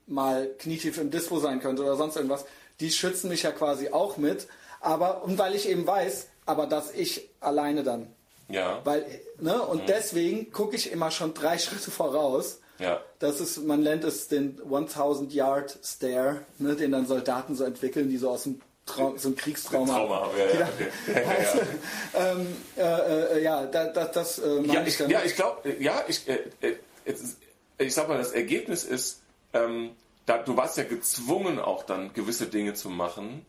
mal 0.07 0.47
knietief 0.57 0.97
im 0.97 1.11
Dispo 1.11 1.39
sein 1.39 1.59
könnte 1.59 1.83
oder 1.83 1.95
sonst 1.95 2.15
irgendwas. 2.15 2.45
Die 2.79 2.91
schützen 2.91 3.29
mich 3.29 3.43
ja 3.43 3.51
quasi 3.51 3.89
auch 3.89 4.17
mit. 4.17 4.47
Aber, 4.79 5.23
und 5.23 5.37
weil 5.37 5.53
ich 5.55 5.69
eben 5.69 5.85
weiß, 5.85 6.28
aber 6.49 6.65
dass 6.65 6.91
ich 6.91 7.29
alleine 7.39 7.83
dann. 7.83 8.07
Ja. 8.49 8.81
Weil, 8.83 9.05
ne, 9.39 9.61
und 9.61 9.83
mhm. 9.83 9.85
deswegen 9.87 10.51
gucke 10.51 10.75
ich 10.75 10.91
immer 10.91 11.11
schon 11.11 11.35
drei 11.35 11.57
Schritte 11.59 11.91
voraus. 11.91 12.59
Ja. 12.79 13.01
Das 13.19 13.39
ist, 13.39 13.63
man 13.65 13.83
nennt 13.83 14.03
es 14.03 14.29
den 14.29 14.59
1000 14.63 15.31
Yard 15.33 15.77
Stare, 15.83 16.41
ne, 16.57 16.75
den 16.75 16.91
dann 16.91 17.05
Soldaten 17.05 17.55
so 17.55 17.65
entwickeln, 17.65 18.09
die 18.09 18.17
so 18.17 18.31
aus 18.31 18.43
dem 18.43 18.61
Trau 18.87 19.13
so 19.17 19.29
ein 19.29 19.35
Kriegstrauma. 19.35 19.93
Trauma, 19.93 20.29
ja, 20.35 20.59
ja, 20.59 20.67
okay. 20.67 21.25
also, 21.37 21.59
ähm, 22.15 22.47
äh, 22.75 23.37
äh, 23.37 23.43
ja, 23.43 23.65
da, 23.67 23.85
da, 23.85 24.05
das 24.05 24.39
äh, 24.39 24.61
ja, 24.61 24.83
ich, 24.83 24.97
ja, 24.97 25.21
ich 25.23 25.35
glaube, 25.35 25.75
ja, 25.79 26.03
ich, 26.07 26.27
äh, 26.27 26.39
äh 26.61 26.75
ich 27.77 27.93
sag 27.93 28.07
mal, 28.07 28.17
das 28.17 28.31
Ergebnis 28.31 28.83
ist, 28.83 29.21
ähm, 29.53 29.91
da, 30.25 30.39
du 30.39 30.57
warst 30.57 30.77
ja 30.77 30.83
gezwungen, 30.85 31.59
auch 31.59 31.83
dann 31.83 32.13
gewisse 32.13 32.47
Dinge 32.47 32.73
zu 32.73 32.89
machen. 32.89 33.45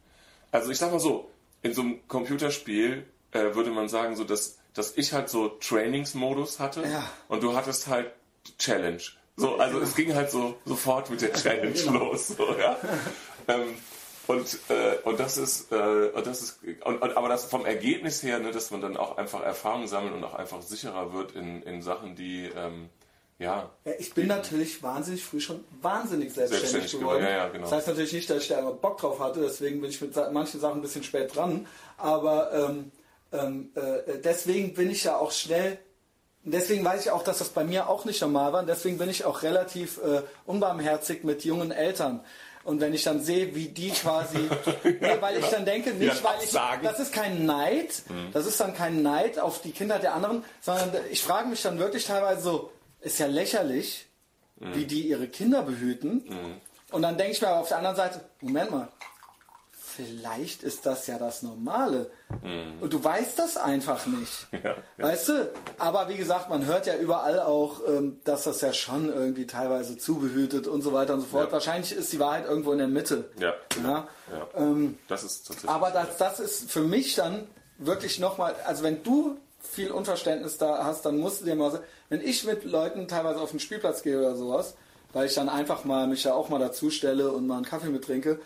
Also 0.52 0.70
ich 0.70 0.78
sag 0.78 0.92
mal 0.92 1.00
so, 1.00 1.30
in 1.62 1.74
so 1.74 1.82
einem 1.82 2.06
Computerspiel 2.08 3.06
äh, 3.32 3.54
würde 3.54 3.70
man 3.70 3.88
sagen, 3.88 4.16
so 4.16 4.24
dass, 4.24 4.58
dass 4.74 4.96
ich 4.96 5.12
halt 5.12 5.28
so 5.28 5.48
Trainingsmodus 5.48 6.58
hatte 6.58 6.82
ja. 6.82 7.08
und 7.28 7.42
du 7.42 7.54
hattest 7.54 7.86
halt 7.86 8.12
Challenge. 8.58 9.02
So, 9.36 9.56
also 9.56 9.78
ja. 9.78 9.84
es 9.84 9.94
ging 9.94 10.14
halt 10.14 10.30
so 10.30 10.58
sofort 10.64 11.10
mit 11.10 11.22
der 11.22 11.32
Challenge 11.32 11.72
genau. 11.84 12.10
los. 12.10 12.28
So, 12.28 12.56
ja. 12.58 12.76
ähm, 13.48 13.74
und, 14.26 14.58
äh, 14.68 14.96
und 15.04 15.18
das 15.18 15.38
ist, 15.38 15.72
äh, 15.72 16.10
und 16.14 16.26
das 16.26 16.42
ist 16.42 16.60
und, 16.84 17.02
und, 17.02 17.16
aber 17.16 17.28
das 17.28 17.46
vom 17.46 17.66
Ergebnis 17.66 18.22
her, 18.22 18.38
ne, 18.38 18.52
dass 18.52 18.70
man 18.70 18.80
dann 18.80 18.96
auch 18.96 19.16
einfach 19.16 19.42
Erfahrung 19.42 19.86
sammelt 19.88 20.14
und 20.14 20.22
auch 20.22 20.34
einfach 20.34 20.62
sicherer 20.62 21.12
wird 21.12 21.32
in, 21.32 21.62
in 21.62 21.82
Sachen, 21.82 22.14
die, 22.14 22.50
ähm, 22.54 22.90
Ja. 23.40 23.70
Ja, 23.84 23.92
ich 23.98 24.12
bin 24.14 24.26
natürlich 24.28 24.82
wahnsinnig 24.82 25.24
früh 25.24 25.40
schon 25.40 25.64
wahnsinnig 25.80 26.32
selbstständig, 26.32 26.70
Selbstständig 26.70 27.00
geworden. 27.00 27.20
geworden, 27.20 27.32
ja, 27.36 27.44
ja, 27.46 27.48
genau. 27.48 27.64
Das 27.64 27.72
heißt 27.72 27.88
natürlich 27.88 28.12
nicht, 28.12 28.28
dass 28.30 28.42
ich 28.42 28.48
da 28.48 28.58
immer 28.58 28.72
Bock 28.72 28.98
drauf 28.98 29.18
hatte, 29.18 29.40
deswegen 29.40 29.80
bin 29.80 29.90
ich 29.90 30.00
mit 30.00 30.14
manchen 30.32 30.60
Sachen 30.60 30.78
ein 30.78 30.82
bisschen 30.82 31.02
spät 31.02 31.34
dran. 31.34 31.66
Aber 31.96 32.52
ähm, 32.52 32.92
ähm, 33.32 33.70
äh, 33.74 34.18
deswegen 34.22 34.74
bin 34.74 34.90
ich 34.90 35.04
ja 35.04 35.16
auch 35.16 35.32
schnell, 35.32 35.78
deswegen 36.44 36.84
weiß 36.84 37.00
ich 37.06 37.10
auch, 37.10 37.22
dass 37.22 37.38
das 37.38 37.48
bei 37.48 37.64
mir 37.64 37.88
auch 37.88 38.04
nicht 38.04 38.20
normal 38.20 38.52
war. 38.52 38.60
Und 38.60 38.66
deswegen 38.68 38.98
bin 38.98 39.08
ich 39.08 39.24
auch 39.24 39.42
relativ 39.42 39.98
äh, 39.98 40.22
unbarmherzig 40.46 41.24
mit 41.24 41.44
jungen 41.44 41.70
Eltern. 41.72 42.20
Und 42.62 42.82
wenn 42.82 42.92
ich 42.92 43.04
dann 43.04 43.22
sehe, 43.22 43.54
wie 43.54 43.68
die 43.68 43.88
quasi, 43.90 44.36
nee, 44.84 45.16
weil 45.20 45.38
ich 45.38 45.46
dann 45.46 45.64
denke, 45.64 45.92
nicht 45.94 46.22
weil 46.22 46.42
ich, 46.44 46.50
das 46.82 47.00
ist 47.00 47.12
kein 47.14 47.46
Neid, 47.46 48.02
Mhm. 48.10 48.32
das 48.34 48.44
ist 48.44 48.60
dann 48.60 48.74
kein 48.74 49.00
Neid 49.02 49.38
auf 49.38 49.62
die 49.62 49.72
Kinder 49.72 49.98
der 49.98 50.12
anderen, 50.14 50.44
sondern 50.60 50.90
ich 51.10 51.22
frage 51.22 51.48
mich 51.48 51.62
dann 51.62 51.78
wirklich 51.78 52.04
teilweise 52.04 52.42
so, 52.42 52.70
ist 53.00 53.18
ja 53.18 53.26
lächerlich, 53.26 54.06
Mhm. 54.62 54.74
wie 54.74 54.84
die 54.84 55.08
ihre 55.08 55.26
Kinder 55.26 55.62
behüten. 55.62 56.22
Und 56.92 57.00
dann 57.02 57.16
denke 57.16 57.32
ich 57.32 57.40
mir 57.40 57.48
aber 57.48 57.60
auf 57.60 57.68
der 57.68 57.78
anderen 57.78 57.96
Seite, 57.96 58.20
Moment 58.42 58.70
mal, 58.70 58.88
vielleicht 59.72 60.62
ist 60.62 60.86
das 60.86 61.06
ja 61.06 61.18
das 61.18 61.42
Normale. 61.42 62.10
Und 62.80 62.92
du 62.92 63.02
weißt 63.02 63.38
das 63.38 63.56
einfach 63.56 64.06
nicht. 64.06 64.48
Mhm. 64.52 64.58
Ja, 64.64 64.70
ja. 64.98 65.04
Weißt 65.04 65.28
du? 65.30 65.50
Aber 65.78 66.08
wie 66.08 66.16
gesagt, 66.16 66.48
man 66.50 66.66
hört 66.66 66.86
ja 66.86 66.96
überall 66.96 67.40
auch, 67.40 67.80
ähm, 67.88 68.20
dass 68.24 68.44
das 68.44 68.60
ja 68.60 68.72
schon 68.72 69.08
irgendwie 69.12 69.46
teilweise 69.46 69.96
zubehütet 69.96 70.66
und 70.66 70.82
so 70.82 70.92
weiter 70.92 71.14
und 71.14 71.20
so 71.20 71.26
fort. 71.26 71.46
Ja. 71.46 71.52
Wahrscheinlich 71.52 71.92
ist 71.92 72.12
die 72.12 72.20
Wahrheit 72.20 72.46
irgendwo 72.46 72.72
in 72.72 72.78
der 72.78 72.88
Mitte. 72.88 73.30
Ja. 73.38 73.54
Ja? 73.82 74.08
Ähm, 74.54 74.98
Das 75.08 75.24
ist 75.24 75.46
tatsächlich. 75.46 75.70
aber 75.70 75.90
das, 75.90 76.16
das 76.18 76.40
ist 76.40 76.70
für 76.70 76.82
mich 76.82 77.14
dann 77.14 77.46
wirklich 77.78 78.18
nochmal, 78.18 78.54
also 78.66 78.82
wenn 78.82 79.02
du 79.02 79.38
viel 79.62 79.90
Unverständnis 79.90 80.58
da 80.58 80.84
hast, 80.84 81.04
dann 81.06 81.18
musst 81.18 81.40
du 81.40 81.44
dir 81.46 81.54
mal, 81.54 81.80
wenn 82.10 82.20
ich 82.20 82.44
mit 82.44 82.64
Leuten 82.64 83.08
teilweise 83.08 83.40
auf 83.40 83.52
den 83.52 83.60
Spielplatz 83.60 84.02
gehe 84.02 84.18
oder 84.18 84.36
sowas, 84.36 84.74
weil 85.12 85.26
ich 85.26 85.34
dann 85.34 85.48
einfach 85.48 85.84
mal 85.84 86.06
mich 86.06 86.24
ja 86.24 86.34
auch 86.34 86.50
mal 86.50 86.58
dazu 86.58 86.90
stelle 86.90 87.32
und 87.32 87.46
mal 87.46 87.56
einen 87.56 87.64
Kaffee 87.64 87.88
mittrinke, 87.88 88.40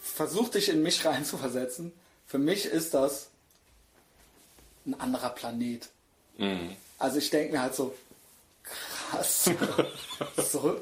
versuch 0.00 0.48
dich 0.48 0.70
in 0.70 0.82
mich 0.82 1.04
reinzuversetzen. 1.04 1.92
Für 2.26 2.38
mich 2.38 2.64
ist 2.64 2.94
das 2.94 3.28
ein 4.86 4.98
anderer 4.98 5.30
Planet. 5.30 5.88
Mhm. 6.38 6.76
Also 6.98 7.18
ich 7.18 7.30
denke 7.30 7.52
mir 7.52 7.62
halt 7.62 7.74
so, 7.74 7.94
krass. 8.62 9.50
so. 10.50 10.80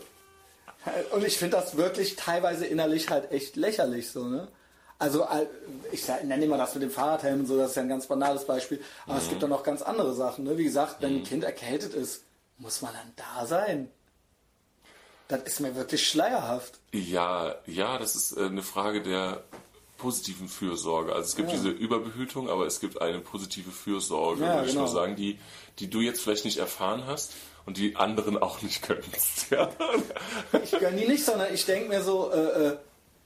Und 1.12 1.24
ich 1.24 1.38
finde 1.38 1.56
das 1.56 1.76
wirklich 1.76 2.16
teilweise 2.16 2.66
innerlich 2.66 3.10
halt 3.10 3.32
echt 3.32 3.56
lächerlich 3.56 4.10
so, 4.10 4.24
ne? 4.26 4.48
Also 4.98 5.22
äh, 5.22 5.46
ich 5.92 6.06
nenne 6.08 6.44
immer 6.44 6.58
das 6.58 6.74
mit 6.74 6.82
dem 6.82 6.90
Fahrradhelm 6.90 7.40
und 7.40 7.46
so, 7.46 7.56
das 7.56 7.70
ist 7.70 7.76
ja 7.76 7.82
ein 7.82 7.88
ganz 7.88 8.06
banales 8.06 8.44
Beispiel. 8.44 8.80
Aber 9.06 9.18
es 9.18 9.28
gibt 9.28 9.42
dann 9.42 9.50
noch 9.50 9.62
ganz 9.62 9.82
andere 9.82 10.14
Sachen. 10.14 10.44
Ne? 10.44 10.58
Wie 10.58 10.64
gesagt, 10.64 10.96
wenn 11.00 11.18
ein 11.18 11.24
Kind 11.24 11.44
erkältet 11.44 11.94
ist, 11.94 12.24
muss 12.58 12.82
man 12.82 12.92
dann 12.92 13.12
da 13.16 13.46
sein. 13.46 13.90
Das 15.28 15.42
ist 15.42 15.60
mir 15.60 15.76
wirklich 15.76 16.08
schleierhaft. 16.08 16.78
Ja, 16.92 17.54
ja, 17.66 17.98
das 17.98 18.16
ist 18.16 18.36
äh, 18.36 18.46
eine 18.46 18.62
Frage 18.62 19.02
der 19.02 19.44
positiven 19.98 20.48
Fürsorge. 20.48 21.12
Also 21.12 21.26
es 21.26 21.36
gibt 21.36 21.52
diese 21.52 21.68
Überbehütung, 21.70 22.48
aber 22.48 22.66
es 22.66 22.80
gibt 22.80 23.02
eine 23.02 23.18
positive 23.18 23.70
Fürsorge, 23.70 24.44
Ja, 24.44 24.54
würde 24.54 24.66
ich 24.66 24.72
genau. 24.72 24.84
nur 24.84 24.92
sagen, 24.92 25.16
die, 25.16 25.38
die 25.80 25.90
du 25.90 26.00
jetzt 26.00 26.22
vielleicht 26.22 26.44
nicht 26.44 26.58
erfahren 26.58 27.04
hast 27.06 27.32
und 27.66 27.76
die 27.76 27.96
anderen 27.96 28.38
auch 28.42 28.62
nicht 28.62 28.86
gönnst. 28.86 29.50
Ja. 29.50 29.70
Ich 30.62 30.70
gönne 30.70 30.96
die 30.96 31.06
nicht, 31.06 31.24
sondern 31.24 31.52
ich 31.52 31.66
denke 31.66 31.88
mir 31.88 32.02
so, 32.02 32.30
äh, 32.32 32.68
äh, 32.68 32.76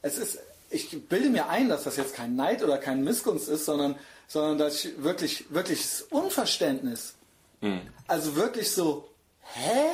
es 0.01 0.19
ist, 0.19 0.39
ich 0.73 1.09
bilde 1.09 1.29
mir 1.29 1.49
ein, 1.49 1.69
dass 1.69 1.85
das 1.85 1.97
jetzt 1.97 2.15
kein 2.15 2.35
Neid 2.35 2.63
oder 2.63 2.79
kein 2.79 3.05
Missgunst 3.05 3.49
ist, 3.49 3.65
sondern, 3.65 3.97
sondern 4.27 4.59
dass 4.59 4.85
ich 4.85 5.03
wirklich, 5.03 5.47
wirkliches 5.51 6.03
Unverständnis. 6.11 7.15
Also 8.09 8.37
wirklich 8.37 8.73
so, 8.73 9.09
hä? 9.41 9.87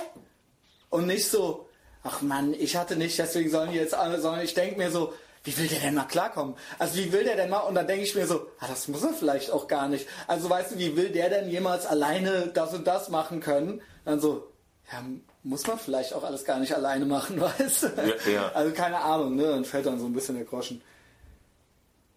Und 0.90 1.06
nicht 1.06 1.28
so, 1.28 1.68
ach 2.02 2.22
Mann, 2.22 2.54
ich 2.54 2.76
hatte 2.76 2.96
nicht, 2.96 3.18
deswegen 3.18 3.50
sollen 3.50 3.72
die 3.72 3.76
jetzt 3.76 3.94
alle, 3.94 4.20
sondern 4.20 4.42
ich 4.42 4.54
denke 4.54 4.78
mir 4.78 4.90
so, 4.90 5.12
wie 5.44 5.56
will 5.56 5.68
der 5.68 5.80
denn 5.80 5.94
mal 5.94 6.04
klarkommen? 6.04 6.56
Also 6.78 6.96
wie 6.96 7.12
will 7.12 7.24
der 7.24 7.36
denn 7.36 7.50
mal? 7.50 7.60
Und 7.60 7.74
dann 7.74 7.86
denke 7.86 8.04
ich 8.04 8.14
mir 8.14 8.26
so, 8.26 8.48
ah, 8.58 8.66
das 8.68 8.88
muss 8.88 9.02
er 9.02 9.12
vielleicht 9.12 9.50
auch 9.50 9.68
gar 9.68 9.88
nicht. 9.88 10.06
Also 10.26 10.50
weißt 10.50 10.72
du, 10.72 10.78
wie 10.78 10.96
will 10.96 11.10
der 11.10 11.30
denn 11.30 11.48
jemals 11.48 11.86
alleine 11.86 12.48
das 12.48 12.74
und 12.74 12.86
das 12.86 13.08
machen 13.08 13.40
können? 13.40 13.80
Dann 14.04 14.20
so, 14.20 14.52
ja, 14.92 15.02
muss 15.42 15.66
man 15.66 15.78
vielleicht 15.78 16.12
auch 16.12 16.24
alles 16.24 16.44
gar 16.44 16.58
nicht 16.58 16.74
alleine 16.74 17.06
machen, 17.06 17.40
weißt 17.40 17.82
du? 17.84 17.86
Ja, 18.26 18.30
ja. 18.30 18.52
Also 18.52 18.72
keine 18.72 19.00
Ahnung, 19.00 19.36
ne? 19.36 19.44
Dann 19.44 19.64
fällt 19.64 19.86
dann 19.86 19.98
so 19.98 20.06
ein 20.06 20.12
bisschen 20.12 20.36
der 20.36 20.44
Groschen. 20.44 20.82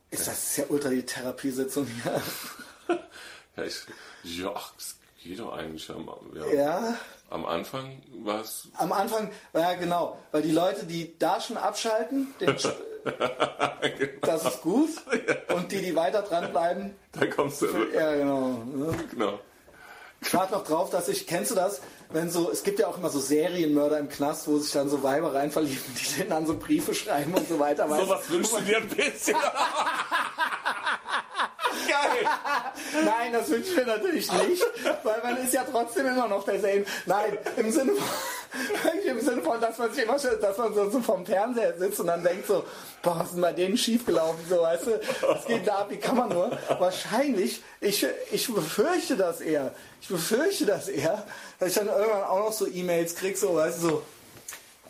Ist 0.09 0.28
das 0.28 0.43
ist 0.43 0.57
ja 0.57 0.65
ultra 0.67 0.89
die 0.89 1.05
Therapiesitzung 1.05 1.88
hier? 1.88 2.22
Ja, 3.57 3.65
ich, 3.65 3.86
ja, 4.24 4.53
das 4.78 4.95
geht 5.22 5.38
doch 5.38 5.51
eigentlich. 5.51 5.89
Am, 5.89 6.09
ja. 6.34 6.53
ja. 6.53 6.97
am 7.30 7.45
Anfang 7.45 8.01
war 8.24 8.39
es. 8.39 8.69
Am 8.78 8.93
Anfang, 8.93 9.30
ja 9.53 9.74
genau, 9.74 10.17
weil 10.32 10.41
die 10.41 10.51
Leute, 10.53 10.86
die 10.86 11.17
da 11.19 11.41
schon 11.41 11.57
abschalten, 11.57 12.34
den, 12.39 12.55
das 14.22 14.45
ist 14.45 14.61
gut. 14.61 14.89
Und 15.53 15.69
die, 15.72 15.82
die 15.82 15.93
weiter 15.95 16.22
dranbleiben, 16.22 16.95
Da 17.11 17.26
kommst 17.26 17.61
du. 17.61 17.67
ja 17.93 18.15
genau. 18.15 18.63
ne? 18.63 18.97
Genau. 19.11 19.39
Ich 20.22 20.34
warte 20.34 20.53
noch 20.53 20.63
drauf, 20.63 20.89
dass 20.91 21.09
ich, 21.09 21.26
kennst 21.26 21.51
du 21.51 21.55
das? 21.55 21.82
Wenn 22.14 22.30
so, 22.30 22.51
es 22.51 22.64
gibt 22.64 22.80
ja 22.80 22.88
auch 22.88 22.97
immer 22.97 23.09
so 23.09 23.20
Serienmörder 23.20 23.97
im 23.99 24.09
Knast, 24.09 24.47
wo 24.47 24.57
sich 24.57 24.74
dann 24.74 24.89
so 24.89 25.01
Weiber 25.01 25.34
rein 25.34 25.49
verlieben, 25.51 25.82
die 25.97 26.18
denen 26.18 26.30
dann 26.30 26.45
so 26.45 26.57
Briefe 26.57 26.93
schreiben 26.93 27.34
und 27.34 27.47
so 27.47 27.57
weiter. 27.57 27.88
du? 27.88 27.95
Sowas 27.95 28.30
wünschst 28.30 28.53
du 28.53 28.62
dir 28.62 28.78
ein 28.78 28.88
bisschen. 28.88 29.38
Geil. 31.88 32.28
Nein, 33.05 33.32
das 33.34 33.49
wünsche 33.49 33.72
ich 33.72 33.78
mir 33.78 33.86
natürlich 33.86 34.32
nicht, 34.32 34.66
weil 35.03 35.22
man 35.24 35.38
ist 35.38 35.53
ja 35.53 35.64
trotzdem 35.70 36.07
immer 36.07 36.28
noch 36.28 36.43
derselbe. 36.43 36.86
Nein, 37.05 37.38
im 37.55 37.72
Sinne 37.72 37.93
von, 37.93 38.03
im 39.05 39.19
Sinne 39.19 39.41
von, 39.41 39.59
dass 39.59 39.77
man 39.77 39.91
sich 39.93 40.03
immer 40.03 40.19
schon, 40.19 40.39
dass 40.39 40.57
man 40.57 40.73
so, 40.73 40.89
so 40.89 40.99
vom 41.01 41.25
Fernseher 41.25 41.77
sitzt 41.77 41.99
und 41.99 42.07
dann 42.07 42.23
denkt 42.23 42.47
so, 42.47 42.63
boah, 43.01 43.19
was 43.19 43.27
ist 43.27 43.33
denn 43.35 43.41
bei 43.41 43.53
denen 43.53 43.77
schiefgelaufen, 43.77 44.39
so, 44.49 44.61
weißt 44.61 44.87
du, 44.87 45.01
was 45.21 45.45
geht 45.45 45.67
da 45.67 45.79
ab, 45.79 45.87
wie 45.89 45.97
kann 45.97 46.17
man 46.17 46.29
nur? 46.29 46.57
Wahrscheinlich, 46.79 47.61
ich, 47.79 48.05
ich 48.31 48.53
befürchte 48.53 49.15
das 49.15 49.41
eher, 49.41 49.73
ich 50.01 50.07
befürchte 50.07 50.65
das 50.65 50.87
eher, 50.87 51.25
dass 51.59 51.69
ich 51.69 51.75
dann 51.75 51.87
irgendwann 51.87 52.23
auch 52.23 52.39
noch 52.39 52.53
so 52.53 52.67
E-Mails 52.67 53.15
krieg, 53.15 53.37
so, 53.37 53.55
weißt 53.55 53.83
du, 53.83 53.89
so, 53.89 54.03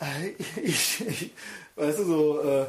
äh, 0.01 0.29
ich, 0.61 1.05
ich 1.07 1.31
weißt 1.75 1.99
du, 1.99 2.03
so, 2.05 2.41
äh, 2.41 2.65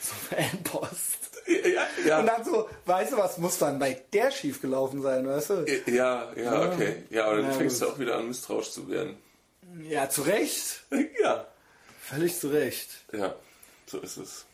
so 0.00 0.14
Fanpost. 0.34 1.18
Ja, 1.46 1.86
ja. 2.06 2.20
Und 2.20 2.26
dann 2.26 2.44
so, 2.44 2.68
weißt 2.84 3.12
du, 3.12 3.16
was 3.16 3.38
muss 3.38 3.56
dann 3.56 3.78
bei 3.78 4.02
der 4.12 4.30
schief 4.30 4.60
gelaufen 4.60 5.00
sein, 5.00 5.26
weißt 5.26 5.50
du? 5.50 5.64
Ja, 5.86 6.30
ja, 6.36 6.70
okay. 6.70 7.04
Ja, 7.08 7.24
aber 7.24 7.36
dann 7.36 7.46
Ja, 7.46 7.52
fängst 7.52 7.80
du 7.80 7.86
auch 7.88 7.98
wieder 7.98 8.16
an, 8.16 8.28
misstrauisch 8.28 8.70
zu 8.70 8.88
werden. 8.90 9.16
Ja, 9.84 10.08
zu 10.08 10.22
Recht. 10.22 10.82
Ja. 11.22 11.46
Völlig 12.00 12.38
zu 12.38 12.48
Recht. 12.48 12.88
Ja, 13.12 13.34
so 13.86 13.98
ist 13.98 14.16
es. 14.16 14.46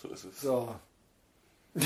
So 0.00 0.08
ist 0.08 0.24
es. 0.24 0.40
So. 0.40 0.74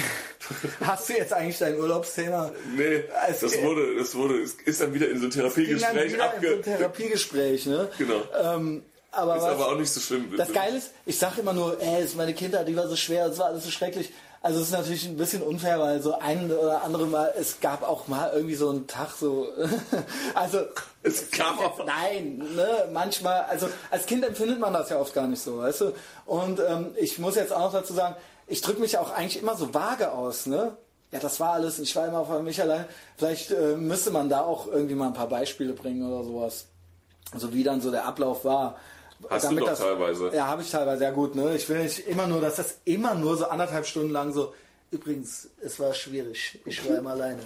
Hast 0.80 1.09
du 1.09 1.14
jetzt 1.14 1.32
eigentlich 1.32 1.59
dein 1.59 1.76
Urlaubsthema? 1.78 2.53
Nee, 2.76 3.05
Also, 3.22 3.47
das 3.49 3.61
wurde, 3.62 3.97
das 3.97 4.14
wurde, 4.14 4.42
es 4.42 4.55
ist 4.64 4.80
dann 4.80 4.94
wieder 4.94 5.09
in 5.09 5.18
so 5.18 5.26
ein 5.26 5.30
Ging 5.30 5.40
Therapiegespräch 5.42 5.94
wieder 5.94 6.05
in 6.05 6.11
so 6.11 6.16
ein 6.16 6.20
abge... 6.20 6.61
Therapiegespräch, 6.61 7.66
ne? 7.66 7.88
Genau. 7.99 8.22
Ähm, 8.40 8.82
aber 9.11 9.36
Ist 9.36 9.42
was, 9.42 9.51
aber 9.53 9.68
auch 9.68 9.78
nicht 9.78 9.92
so 9.92 10.01
schlimm. 10.01 10.36
das 10.36 10.53
Geile 10.53 10.76
ist, 10.76 10.90
ich 11.07 11.18
sage 11.18 11.40
immer 11.40 11.53
nur, 11.53 11.80
ey, 11.80 12.03
es 12.03 12.11
ist 12.11 12.16
meine 12.16 12.34
Kindheit, 12.34 12.68
die 12.68 12.76
war 12.76 12.86
so 12.88 12.97
schwer, 12.97 13.26
es 13.26 13.38
war 13.38 13.47
alles 13.47 13.64
so 13.64 13.70
schrecklich. 13.70 14.12
Also 14.42 14.61
es 14.61 14.66
ist 14.66 14.72
natürlich 14.72 15.07
ein 15.07 15.16
bisschen 15.16 15.42
unfair, 15.42 15.80
weil 15.80 16.01
so 16.01 16.18
ein 16.18 16.53
oder 16.53 16.84
andere 16.84 17.07
Mal, 17.07 17.34
es 17.36 17.61
gab 17.61 17.82
auch 17.82 18.07
mal 18.07 18.30
irgendwie 18.32 18.55
so 18.55 18.70
einen 18.70 18.86
Tag 18.86 19.11
so, 19.18 19.49
also 20.34 20.66
Gab 21.36 21.59
auch... 21.59 21.84
Nein, 21.84 22.38
ne, 22.38 22.88
manchmal, 22.92 23.42
also 23.42 23.68
als 23.90 24.07
Kind 24.07 24.24
empfindet 24.24 24.59
man 24.59 24.72
das 24.72 24.90
ja 24.90 24.98
oft 24.98 25.14
gar 25.14 25.26
nicht 25.26 25.42
so, 25.42 25.59
weißt 25.59 25.80
du? 25.82 25.92
Und 26.24 26.61
ähm, 26.61 26.95
ich 26.96 27.18
muss 27.18 27.37
jetzt 27.37 27.53
auch 27.53 27.61
noch 27.61 27.72
dazu 27.72 27.92
sagen, 27.92 28.16
ich 28.46 28.61
drücke 28.61 28.80
mich 28.80 28.99
auch 28.99 29.11
eigentlich 29.11 29.41
immer 29.41 29.57
so 29.57 29.74
vage 29.74 30.12
aus, 30.12 30.46
ne? 30.46 30.76
Ja, 31.12 31.20
das 31.20 31.38
war 31.38 31.53
alles, 31.53 31.78
ich 31.78 31.95
war 31.95 32.07
immer 32.07 32.18
auf 32.18 32.42
mich 32.42 32.61
allein. 32.61 32.84
Vielleicht 33.16 33.50
äh, 33.50 33.76
müsste 33.76 34.11
man 34.11 34.28
da 34.28 34.41
auch 34.41 34.66
irgendwie 34.66 34.95
mal 34.95 35.07
ein 35.07 35.14
paar 35.14 35.28
Beispiele 35.28 35.72
bringen 35.72 36.07
oder 36.11 36.24
sowas. 36.24 36.66
Also 37.33 37.53
wie 37.53 37.62
dann 37.62 37.80
so 37.80 37.91
der 37.91 38.07
Ablauf 38.07 38.45
war. 38.45 38.76
Hast 39.30 39.50
du 39.50 39.57
doch 39.57 39.74
teilweise. 39.74 40.30
Ja, 40.34 40.46
habe 40.46 40.62
ich 40.62 40.70
teilweise, 40.70 41.04
ja 41.04 41.11
gut, 41.11 41.34
ne? 41.34 41.54
Ich 41.54 41.68
will 41.68 41.83
nicht 41.83 42.07
immer 42.07 42.26
nur, 42.26 42.41
dass 42.41 42.57
das 42.57 42.78
immer 42.84 43.14
nur 43.14 43.37
so 43.37 43.46
anderthalb 43.46 43.87
Stunden 43.87 44.11
lang 44.11 44.33
so. 44.33 44.53
Übrigens, 44.91 45.49
es 45.61 45.80
war 45.80 45.92
schwierig. 45.92 46.61
Ich 46.64 46.88
war 46.88 46.99
immer 46.99 47.11
alleine. 47.11 47.42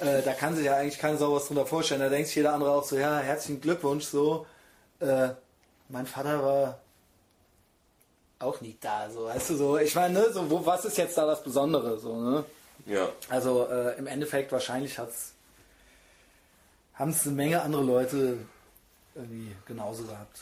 Äh, 0.00 0.22
da 0.22 0.32
kann 0.32 0.54
sich 0.54 0.64
ja 0.64 0.76
eigentlich 0.76 0.98
keine 0.98 1.18
Sau 1.18 1.34
was 1.34 1.46
drunter 1.46 1.66
vorstellen. 1.66 2.00
Da 2.00 2.08
denkt 2.08 2.28
sich 2.28 2.36
jeder 2.36 2.54
andere 2.54 2.70
auch 2.70 2.84
so, 2.84 2.96
ja, 2.96 3.18
herzlichen 3.18 3.60
Glückwunsch, 3.60 4.04
so. 4.04 4.46
Äh, 5.00 5.30
mein 5.88 6.06
Vater 6.06 6.42
war 6.42 6.80
auch 8.38 8.60
nie 8.60 8.76
da, 8.80 9.10
so, 9.10 9.24
weißt 9.24 9.50
du, 9.50 9.56
so. 9.56 9.78
Ich 9.78 9.94
meine, 9.94 10.14
ne, 10.14 10.32
so, 10.32 10.48
wo, 10.50 10.64
was 10.64 10.84
ist 10.84 10.96
jetzt 10.96 11.18
da 11.18 11.26
das 11.26 11.42
Besondere, 11.42 11.98
so, 11.98 12.16
ne? 12.16 12.44
Ja, 12.86 13.08
Also 13.28 13.66
äh, 13.68 13.96
im 13.98 14.06
Endeffekt 14.06 14.52
wahrscheinlich 14.52 14.98
hat's 14.98 15.32
haben 16.94 17.10
es 17.10 17.26
eine 17.26 17.34
Menge 17.34 17.62
andere 17.62 17.82
Leute 17.82 18.38
irgendwie 19.14 19.54
genauso 19.66 20.04
gehabt. 20.04 20.40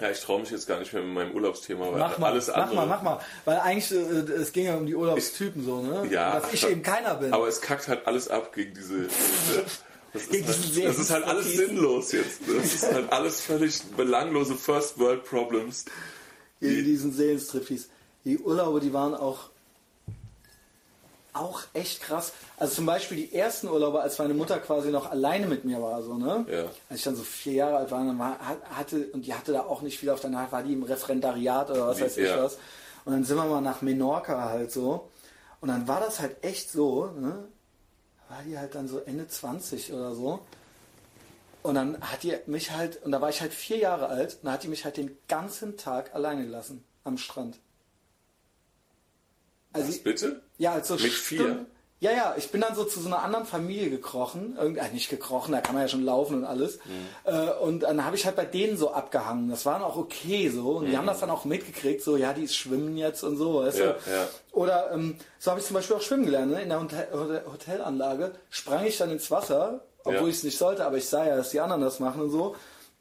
Ja 0.00 0.10
ich 0.10 0.20
traue 0.20 0.40
mich 0.40 0.50
jetzt 0.50 0.66
gar 0.66 0.78
nicht 0.78 0.92
mehr 0.92 1.02
mit 1.02 1.14
meinem 1.14 1.34
Urlaubsthema, 1.34 1.90
weil 1.90 1.98
Mach 1.98 2.18
mal, 2.18 2.32
alles 2.32 2.48
mach 2.48 2.56
andere... 2.56 2.74
mal, 2.76 2.86
mach 2.86 3.02
mal. 3.02 3.20
Weil 3.44 3.58
eigentlich, 3.60 3.90
äh, 3.92 4.32
es 4.32 4.52
ging 4.52 4.66
ja 4.66 4.74
um 4.76 4.86
die 4.86 4.94
Urlaubstypen 4.94 5.64
so, 5.64 5.80
ne? 5.82 6.06
Ja. 6.10 6.38
Dass 6.40 6.52
ich 6.52 6.68
eben 6.68 6.82
keiner 6.82 7.14
bin. 7.14 7.32
Aber 7.32 7.48
es 7.48 7.60
kackt 7.60 7.88
halt 7.88 8.06
alles 8.06 8.28
ab 8.28 8.52
gegen 8.54 8.74
diese... 8.74 9.08
Das 10.12 10.22
ist, 10.22 10.30
Gegen 10.30 10.46
halt, 10.46 10.88
das 10.88 10.98
ist 10.98 11.10
halt 11.10 11.24
alles 11.24 11.52
sinnlos 11.52 12.12
jetzt. 12.12 12.40
Das 12.46 12.72
ist 12.74 12.90
halt 12.90 13.12
alles 13.12 13.42
völlig 13.42 13.82
belanglose 13.98 14.54
First 14.54 14.98
World 14.98 15.24
Problems. 15.24 15.84
in 16.60 16.84
diesen 16.84 17.12
Seelenstriptease. 17.12 17.88
Die 18.24 18.38
Urlaube, 18.38 18.80
die 18.80 18.94
waren 18.94 19.14
auch 19.14 19.50
auch 21.36 21.62
echt 21.72 22.02
krass. 22.02 22.32
Also 22.56 22.74
zum 22.76 22.86
Beispiel 22.86 23.16
die 23.18 23.34
ersten 23.34 23.68
Urlaube, 23.68 24.00
als 24.00 24.18
meine 24.18 24.34
Mutter 24.34 24.58
quasi 24.58 24.90
noch 24.90 25.10
alleine 25.10 25.46
mit 25.46 25.64
mir 25.64 25.80
war, 25.82 26.02
so, 26.02 26.14
ne? 26.14 26.44
Ja. 26.50 26.62
Als 26.88 26.98
ich 26.98 27.02
dann 27.02 27.16
so 27.16 27.22
vier 27.22 27.52
Jahre 27.54 27.76
alt 27.78 27.90
war, 27.90 28.04
dann 28.04 28.18
war, 28.18 28.38
hat- 28.38 28.64
hatte, 28.70 29.06
und 29.12 29.26
die 29.26 29.34
hatte 29.34 29.52
da 29.52 29.60
auch 29.60 29.82
nicht 29.82 29.98
viel 29.98 30.10
auf 30.10 30.20
der 30.20 30.30
Nase, 30.30 30.52
war 30.52 30.62
die 30.62 30.72
im 30.72 30.82
Referendariat 30.82 31.70
oder 31.70 31.88
was 31.88 32.00
weiß 32.00 32.16
ich 32.16 32.28
ja. 32.28 32.42
was. 32.42 32.54
Und 33.04 33.12
dann 33.12 33.24
sind 33.24 33.36
wir 33.36 33.44
mal 33.44 33.60
nach 33.60 33.82
Menorca 33.82 34.48
halt 34.48 34.72
so. 34.72 35.08
Und 35.60 35.68
dann 35.68 35.86
war 35.86 36.00
das 36.00 36.20
halt 36.20 36.42
echt 36.44 36.70
so, 36.70 37.06
ne? 37.06 37.44
War 38.28 38.42
die 38.44 38.58
halt 38.58 38.74
dann 38.74 38.88
so 38.88 38.98
Ende 39.00 39.28
20 39.28 39.92
oder 39.92 40.14
so. 40.14 40.40
Und 41.62 41.74
dann 41.74 42.00
hat 42.00 42.22
die 42.22 42.36
mich 42.46 42.70
halt, 42.72 43.02
und 43.04 43.12
da 43.12 43.20
war 43.20 43.28
ich 43.28 43.40
halt 43.40 43.52
vier 43.52 43.78
Jahre 43.78 44.08
alt, 44.08 44.34
und 44.34 44.44
dann 44.44 44.52
hat 44.54 44.62
die 44.62 44.68
mich 44.68 44.84
halt 44.84 44.96
den 44.96 45.16
ganzen 45.28 45.76
Tag 45.76 46.14
alleine 46.14 46.44
gelassen 46.44 46.84
am 47.04 47.18
Strand. 47.18 47.58
Also, 49.76 49.88
Was, 49.88 49.98
bitte? 49.98 50.40
ja, 50.58 50.72
also 50.72 50.94
Mit 50.94 51.02
vier? 51.12 51.40
Stunden- 51.40 51.66
Ja, 51.98 52.10
ja, 52.12 52.34
ich 52.36 52.50
bin 52.50 52.60
dann 52.60 52.74
so 52.74 52.84
zu 52.84 53.00
so 53.00 53.06
einer 53.06 53.22
anderen 53.22 53.46
Familie 53.46 53.88
gekrochen. 53.88 54.54
Irgend, 54.60 54.76
äh, 54.76 54.88
nicht 54.92 55.08
gekrochen, 55.08 55.52
da 55.52 55.62
kann 55.62 55.74
man 55.74 55.82
ja 55.82 55.88
schon 55.88 56.04
laufen 56.04 56.36
und 56.36 56.44
alles. 56.44 56.78
Mhm. 56.84 57.06
Äh, 57.24 57.50
und 57.62 57.80
dann 57.80 58.04
habe 58.04 58.16
ich 58.16 58.26
halt 58.26 58.36
bei 58.36 58.44
denen 58.44 58.76
so 58.76 58.92
abgehangen. 58.92 59.48
Das 59.48 59.64
war 59.64 59.74
dann 59.78 59.82
auch 59.82 59.96
okay 59.96 60.50
so. 60.50 60.72
Und 60.76 60.86
die 60.90 60.96
haben 60.98 61.06
das 61.06 61.20
dann 61.20 61.30
auch 61.30 61.46
mitgekriegt, 61.46 62.02
so, 62.02 62.18
ja, 62.18 62.34
die 62.34 62.48
schwimmen 62.48 62.98
jetzt 62.98 63.22
und 63.24 63.38
so, 63.38 63.60
weißt 63.64 63.78
Mhm. 63.78 63.84
Ja, 63.84 63.92
du? 63.92 64.10
ja. 64.10 64.28
Oder 64.52 64.90
ähm, 64.92 65.16
so 65.38 65.50
habe 65.50 65.60
ich 65.60 65.66
zum 65.66 65.72
Beispiel 65.74 65.96
auch 65.96 66.02
schwimmen 66.02 66.26
gelernt. 66.26 66.52
Ne? 66.52 66.60
In 66.62 66.68
der 66.68 66.80
Hotel- 66.82 67.42
Hotelanlage 67.50 68.32
sprang 68.50 68.84
ich 68.84 68.98
dann 68.98 69.10
ins 69.10 69.30
Wasser, 69.30 69.80
obwohl 70.04 70.14
Ja. 70.24 70.26
ich 70.28 70.36
es 70.36 70.42
nicht 70.44 70.58
sollte, 70.58 70.84
aber 70.84 70.98
ich 70.98 71.08
sah 71.08 71.26
ja, 71.26 71.34
dass 71.36 71.48
die 71.50 71.60
anderen 71.60 71.80
das 71.80 71.98
machen 71.98 72.20
und 72.20 72.30
so. 72.30 72.54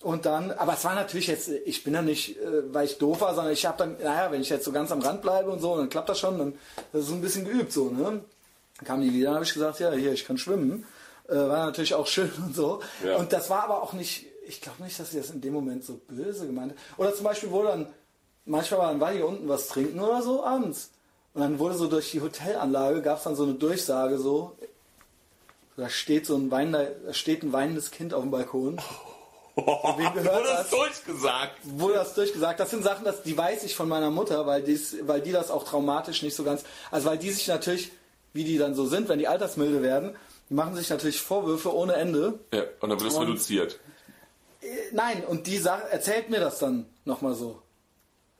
Und 0.06 0.28
dann, 0.28 0.52
aber 0.52 0.76
es 0.76 0.86
war 0.86 0.94
natürlich 0.94 1.26
jetzt, 1.26 1.50
ich 1.50 1.84
bin 1.84 1.96
ja 1.96 2.04
nicht, 2.04 2.38
äh, 2.38 2.72
weil 2.72 2.86
ich 2.86 3.00
doof 3.00 3.22
war, 3.22 3.34
sondern 3.34 3.54
ich 3.54 3.66
habe 3.66 3.80
dann, 3.80 3.98
naja, 3.98 4.32
wenn 4.32 4.40
ich 4.40 4.50
jetzt 4.50 4.64
so 4.64 4.72
ganz 4.72 4.92
am 4.92 5.02
Rand 5.02 5.24
bleibe 5.24 5.50
und 5.50 5.60
so, 5.60 5.76
dann 5.76 5.90
klappt 5.90 6.10
das 6.10 6.20
schon, 6.20 6.38
dann 6.38 6.54
das 6.92 7.02
ist 7.02 7.08
so 7.08 7.16
ein 7.16 7.22
bisschen 7.22 7.44
geübt 7.44 7.72
so, 7.72 7.90
ne? 7.90 8.04
Dann 8.04 8.86
kamen 8.86 9.02
die 9.02 9.12
wieder, 9.12 9.30
dann 9.30 9.36
habe 9.38 9.46
ich 9.46 9.54
gesagt, 9.56 9.80
ja, 9.80 9.92
hier, 9.94 10.14
ich 10.14 10.24
kann 10.24 10.38
schwimmen. 10.38 10.86
Äh, 11.28 11.34
war 11.34 11.66
natürlich 11.66 11.96
auch 11.96 12.06
schön 12.16 12.32
und 12.46 12.56
so. 12.56 12.82
Ja. 13.04 13.16
Und 13.16 13.34
das 13.34 13.50
war 13.50 13.64
aber 13.64 13.82
auch 13.82 13.94
nicht, 13.94 14.28
ich 14.48 14.62
glaube 14.62 14.84
nicht, 14.84 15.00
dass 15.00 15.10
sie 15.10 15.18
das 15.18 15.32
in 15.32 15.42
dem 15.42 15.54
Moment 15.54 15.84
so 15.84 16.00
böse 16.08 16.46
gemeint 16.46 16.74
hat. 16.74 17.00
Oder 17.00 17.16
zum 17.16 17.24
Beispiel 17.24 17.50
wurde 17.50 17.70
dann, 17.70 17.88
manchmal 18.46 18.82
war 18.82 18.92
dann 18.92 19.02
war 19.02 19.12
hier 19.12 19.26
unten 19.26 19.50
was 19.50 19.70
trinken 19.70 20.00
oder 20.00 20.22
so 20.22 20.46
abends. 20.46 20.92
Und 21.34 21.42
dann 21.42 21.58
wurde 21.58 21.74
so 21.74 21.88
durch 21.88 22.12
die 22.12 22.22
Hotelanlage, 22.22 23.02
gab 23.02 23.18
es 23.18 23.24
dann 23.24 23.36
so 23.36 23.42
eine 23.42 23.56
Durchsage 23.56 24.20
so, 24.20 24.56
da 25.78 25.90
steht 25.90 26.28
so 26.28 26.36
ein 26.36 26.52
weinender, 26.52 26.92
da 27.08 27.12
steht 27.12 27.42
ein 27.42 27.54
weinendes 27.54 27.90
Kind 27.90 28.14
auf 28.14 28.22
dem 28.22 28.30
Balkon. 28.30 28.80
Gehört 29.56 30.16
Wurde 30.16 30.44
das? 30.44 30.70
durchgesagt? 30.70 31.58
Wurde 31.64 31.94
das 31.96 32.14
durchgesagt? 32.14 32.60
Das 32.60 32.70
sind 32.72 32.84
Sachen, 32.84 33.06
das, 33.06 33.24
die 33.24 33.38
weiß 33.38 33.64
ich 33.64 33.76
von 33.76 33.88
meiner 33.88 34.10
Mutter, 34.12 34.46
weil, 34.46 34.62
dies, 34.62 34.98
weil 35.04 35.22
die 35.22 35.32
das 35.32 35.50
auch 35.50 35.64
traumatisch 35.64 36.24
nicht 36.24 36.36
so 36.36 36.44
ganz, 36.44 36.64
also 36.92 37.10
weil 37.10 37.18
die 37.18 37.32
sich 37.32 37.48
natürlich, 37.48 37.92
wie 38.34 38.44
die 38.44 38.58
dann 38.58 38.76
so 38.76 38.86
sind, 38.86 39.08
wenn 39.08 39.20
die 39.20 39.28
altersmilde 39.28 39.82
werden, 39.82 40.16
die 40.50 40.54
machen 40.56 40.76
sich 40.76 40.90
natürlich 40.90 41.22
Vorwürfe 41.22 41.74
ohne 41.74 41.94
Ende. 41.94 42.38
Ja, 42.54 42.64
und 42.82 42.90
dann 42.90 43.00
wird 43.00 43.12
es 43.12 43.20
reduziert. 43.20 43.80
Äh, 44.62 44.68
Nein, 44.92 45.24
und 45.26 45.48
die 45.48 45.58
Sa 45.58 45.78
erzählt 45.78 46.30
mir 46.30 46.40
das 46.42 46.60
dann 46.60 46.86
nochmal 47.06 47.34
so. 47.34 47.62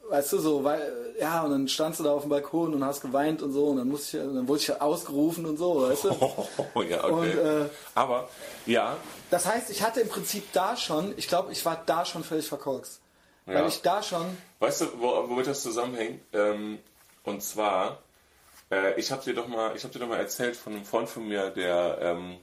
Weißt 0.08 0.34
du, 0.34 0.38
so, 0.38 0.64
weil, 0.64 0.82
äh, 1.18 1.22
ja, 1.22 1.42
und 1.44 1.50
dann 1.52 1.68
standst 1.68 2.00
du 2.00 2.04
da 2.04 2.12
auf 2.12 2.22
dem 2.22 2.30
Balkon 2.30 2.76
und 2.76 2.84
hast 2.86 3.02
geweint 3.02 3.42
und 3.42 3.54
so, 3.54 3.68
und 3.68 3.78
dann 3.78 3.88
musste 3.88 4.18
ich, 4.18 4.24
dann 4.24 4.48
wurde 4.48 4.60
ich 4.60 4.82
ausgerufen 4.82 5.48
und 5.48 5.58
so, 5.58 5.82
weißt 5.82 6.04
du? 6.04 6.12
Oh, 6.20 6.82
ja, 6.84 7.04
okay. 7.06 7.12
Und, 7.12 7.38
äh, 7.38 7.70
Aber, 7.96 8.30
ja, 8.68 8.98
Das 9.36 9.46
heißt, 9.46 9.70
ich 9.70 9.82
hatte 9.84 10.00
im 10.00 10.08
Prinzip 10.08 10.46
da 10.54 10.78
schon, 10.78 11.14
ich 11.18 11.28
glaube, 11.28 11.52
ich 11.52 11.66
war 11.66 11.84
da 11.86 12.06
schon 12.06 12.24
völlig 12.24 12.48
verkorkst. 12.48 13.02
Weil 13.46 13.58
Ja. 13.58 13.68
ich 13.68 13.82
da 13.82 14.02
schon, 14.02 14.26
Weißt 14.60 14.80
du, 14.80 14.86
wo, 14.98 15.28
womit 15.28 15.46
das 15.48 15.62
zusammenhängt? 15.62 16.22
Ähm, 16.32 16.80
und 17.26 17.44
zwar, 17.44 18.02
äh, 18.72 18.98
ich 18.98 19.12
habe 19.12 19.26
dir 19.26 19.34
doch 19.34 19.50
mal, 19.50 19.76
ich 19.76 19.84
habe 19.84 19.92
dir 19.92 20.00
doch 20.00 20.08
mal 20.08 20.20
erzählt 20.20 20.56
von 20.56 20.72
einem 20.74 20.86
Freund 20.86 21.10
von 21.10 21.28
mir, 21.28 21.50
der, 21.50 21.98
ähm, 22.02 22.38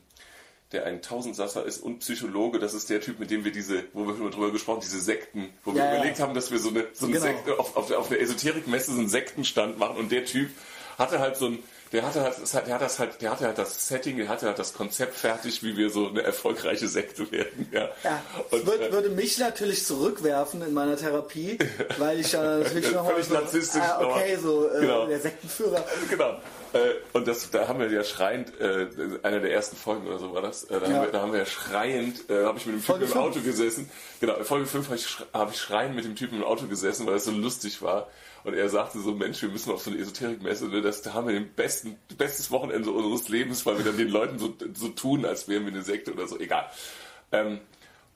der 0.72 0.84
ein 0.84 1.00
Tausendsasser 1.00 1.64
ist 1.64 1.78
und 1.78 2.00
Psychologe. 2.00 2.58
Das 2.58 2.74
ist 2.74 2.90
der 2.90 3.00
Typ, 3.00 3.18
mit 3.18 3.30
dem 3.30 3.42
wir 3.42 3.52
diese, 3.52 3.84
wo 3.94 4.06
wir 4.06 4.12
schon 4.14 4.24
mal 4.24 4.30
drüber 4.30 4.52
gesprochen, 4.52 4.80
diese 4.82 5.00
Sekten, 5.00 5.48
wo 5.64 5.72
wir 5.74 5.82
Ja, 5.82 5.92
ja. 5.92 5.96
überlegt 5.96 6.20
haben, 6.20 6.34
dass 6.34 6.50
wir 6.50 6.58
so 6.58 6.68
eine, 6.68 6.88
so 6.92 7.06
eine 7.06 7.14
Genau. 7.14 7.24
Sekte 7.24 7.58
auf, 7.58 7.74
auf, 7.74 7.86
der- 7.86 8.00
auf 8.00 8.08
der 8.08 8.20
Esoterikmesse 8.20 8.92
so 8.92 8.98
einen 8.98 9.08
Sektenstand 9.08 9.78
machen. 9.78 9.96
Und 9.96 10.12
der 10.12 10.26
Typ 10.26 10.50
hatte 10.98 11.20
halt 11.20 11.38
so 11.38 11.46
ein 11.46 11.62
der 11.92 12.06
hatte 12.06 12.22
halt, 12.22 12.36
der 12.66 12.74
hat 12.74 12.80
das 12.82 12.98
halt, 12.98 13.20
der 13.20 13.30
hatte 13.30 13.44
halt 13.46 13.58
das 13.58 13.88
Setting, 13.88 14.16
der 14.16 14.28
hatte 14.28 14.46
halt 14.46 14.58
das 14.58 14.72
Konzept 14.72 15.14
fertig, 15.14 15.62
wie 15.62 15.76
wir 15.76 15.90
so 15.90 16.08
eine 16.08 16.22
erfolgreiche 16.22 16.88
Sekte 16.88 17.30
werden. 17.30 17.68
Ja. 17.70 17.88
ja, 18.02 18.22
Und, 18.50 18.60
es 18.60 18.66
würd, 18.66 18.80
äh, 18.80 18.92
würde 18.92 19.10
mich 19.10 19.38
natürlich 19.38 19.84
zurückwerfen 19.84 20.62
in 20.62 20.72
meiner 20.72 20.96
Therapie, 20.96 21.58
weil 21.98 22.20
ich 22.20 22.32
ja 22.32 22.42
natürlich 22.58 22.90
noch 22.92 23.08
Völlig 23.10 23.26
so, 23.26 23.34
narzisstisch, 23.34 23.82
ah, 23.82 24.00
okay, 24.04 24.36
so 24.42 24.68
äh, 24.70 24.80
Genau. 24.80 25.06
der 25.06 25.20
Sektenführer. 25.20 25.84
Genau. 26.08 26.30
Äh, 26.72 26.94
Und 27.12 27.28
das, 27.28 27.50
da 27.50 27.68
haben 27.68 27.80
wir 27.80 27.90
ja 27.90 28.02
schreiend, 28.02 28.58
äh, 28.58 28.86
einer 29.22 29.40
der 29.40 29.52
ersten 29.52 29.76
Folgen 29.76 30.06
oder 30.06 30.18
so 30.18 30.32
war 30.32 30.40
das, 30.40 30.64
äh, 30.64 30.80
da, 30.80 30.86
Ja. 30.86 30.94
haben, 30.94 31.02
wir, 31.04 31.12
da 31.12 31.20
haben 31.20 31.32
wir 31.32 31.40
ja 31.40 31.46
schreiend, 31.46 32.30
äh, 32.30 32.44
habe 32.44 32.56
ich 32.58 32.64
mit 32.66 32.76
dem 32.76 32.84
Typen 32.84 33.02
im. 33.02 33.12
Auto 33.18 33.40
gesessen. 33.40 33.90
Genau, 34.20 34.36
in 34.36 34.44
Folge 34.44 34.66
5 34.66 34.86
habe 34.86 34.96
ich, 34.96 35.06
hab 35.34 35.50
ich 35.52 35.60
schreiend 35.60 35.94
mit 35.94 36.04
dem 36.06 36.16
Typen 36.16 36.36
im 36.36 36.44
Auto 36.44 36.66
gesessen, 36.66 37.06
weil 37.06 37.16
es 37.16 37.24
so 37.24 37.30
lustig 37.30 37.82
war. 37.82 38.08
Und 38.44 38.54
er 38.54 38.68
sagte 38.68 38.98
so, 39.00 39.12
Mensch, 39.12 39.40
wir 39.42 39.48
müssen 39.48 39.72
auf 39.72 39.82
so 39.82 39.90
eine 39.90 40.00
Esoterikmesse, 40.00 40.68
ne? 40.68 40.82
das, 40.82 41.02
da 41.02 41.14
haben 41.14 41.28
wir 41.28 41.34
den 41.34 41.52
besten, 41.54 41.96
bestes 42.18 42.50
Wochenende 42.50 42.90
unseres 42.90 43.28
Lebens, 43.28 43.64
weil 43.66 43.78
wir 43.78 43.84
dann 43.84 43.96
den 43.96 44.08
Leuten 44.08 44.38
so, 44.38 44.52
so 44.74 44.88
tun, 44.88 45.24
als 45.24 45.46
wären 45.48 45.64
wir 45.64 45.72
eine 45.72 45.82
Sekte 45.82 46.12
oder 46.12 46.26
so. 46.26 46.38
Egal. 46.38 46.68
Ähm, 47.30 47.60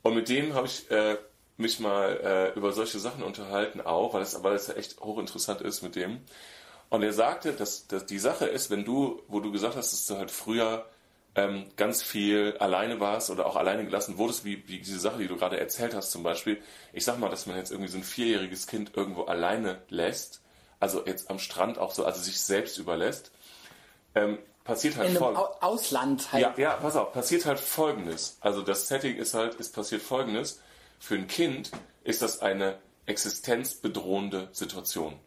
und 0.02 0.14
mit 0.14 0.28
dem 0.28 0.54
habe 0.54 0.66
ich 0.66 0.90
äh, 0.90 1.16
mich 1.56 1.80
mal 1.80 2.20
äh, 2.22 2.58
über 2.58 2.72
solche 2.72 2.98
Sachen 2.98 3.22
unterhalten 3.22 3.80
auch, 3.80 4.14
weil 4.14 4.22
es 4.22 4.42
weil 4.42 4.56
ja 4.56 4.74
echt 4.74 5.00
hochinteressant 5.00 5.60
ist 5.62 5.82
mit 5.82 5.96
dem. 5.96 6.20
Und 6.88 7.02
er 7.02 7.12
sagte, 7.12 7.52
dass, 7.52 7.86
dass 7.86 8.06
die 8.06 8.18
Sache 8.18 8.46
ist, 8.46 8.70
wenn 8.70 8.84
du, 8.84 9.22
wo 9.28 9.40
du 9.40 9.50
gesagt 9.52 9.76
hast, 9.76 9.92
dass 9.92 10.06
du 10.06 10.16
halt 10.16 10.30
früher 10.30 10.86
ähm, 11.36 11.66
ganz 11.76 12.02
viel 12.02 12.56
alleine 12.58 12.98
warst 12.98 13.30
oder 13.30 13.46
auch 13.46 13.56
alleine 13.56 13.84
gelassen 13.84 14.16
wurdest, 14.16 14.44
wie, 14.44 14.66
wie 14.68 14.78
diese 14.78 14.98
Sache, 14.98 15.18
die 15.18 15.28
du 15.28 15.36
gerade 15.36 15.60
erzählt 15.60 15.94
hast 15.94 16.10
zum 16.10 16.22
Beispiel. 16.22 16.60
Ich 16.94 17.04
sag 17.04 17.18
mal, 17.18 17.28
dass 17.28 17.46
man 17.46 17.56
jetzt 17.56 17.70
irgendwie 17.70 17.90
so 17.90 17.98
ein 17.98 18.04
vierjähriges 18.04 18.66
Kind 18.66 18.96
irgendwo 18.96 19.24
alleine 19.24 19.82
lässt, 19.90 20.40
also 20.80 21.04
jetzt 21.04 21.30
am 21.30 21.38
Strand 21.38 21.78
auch 21.78 21.92
so, 21.92 22.06
also 22.06 22.20
sich 22.20 22.40
selbst 22.40 22.78
überlässt, 22.78 23.32
ähm, 24.14 24.38
passiert 24.64 24.96
halt 24.96 25.10
In 25.10 25.16
einem 25.16 25.22
voll. 25.22 25.36
Au 25.36 25.54
Ausland 25.60 26.32
halt. 26.32 26.42
Ja, 26.42 26.54
ja, 26.56 26.72
pass 26.76 26.96
auf, 26.96 27.12
passiert 27.12 27.44
halt 27.44 27.60
folgendes. 27.60 28.38
Also 28.40 28.62
das 28.62 28.88
Setting 28.88 29.16
ist 29.16 29.34
halt, 29.34 29.60
es 29.60 29.70
passiert 29.70 30.00
folgendes. 30.00 30.62
Für 30.98 31.16
ein 31.16 31.28
Kind 31.28 31.70
ist 32.02 32.22
das 32.22 32.40
eine 32.40 32.78
existenzbedrohende 33.04 34.48
Situation. 34.52 35.18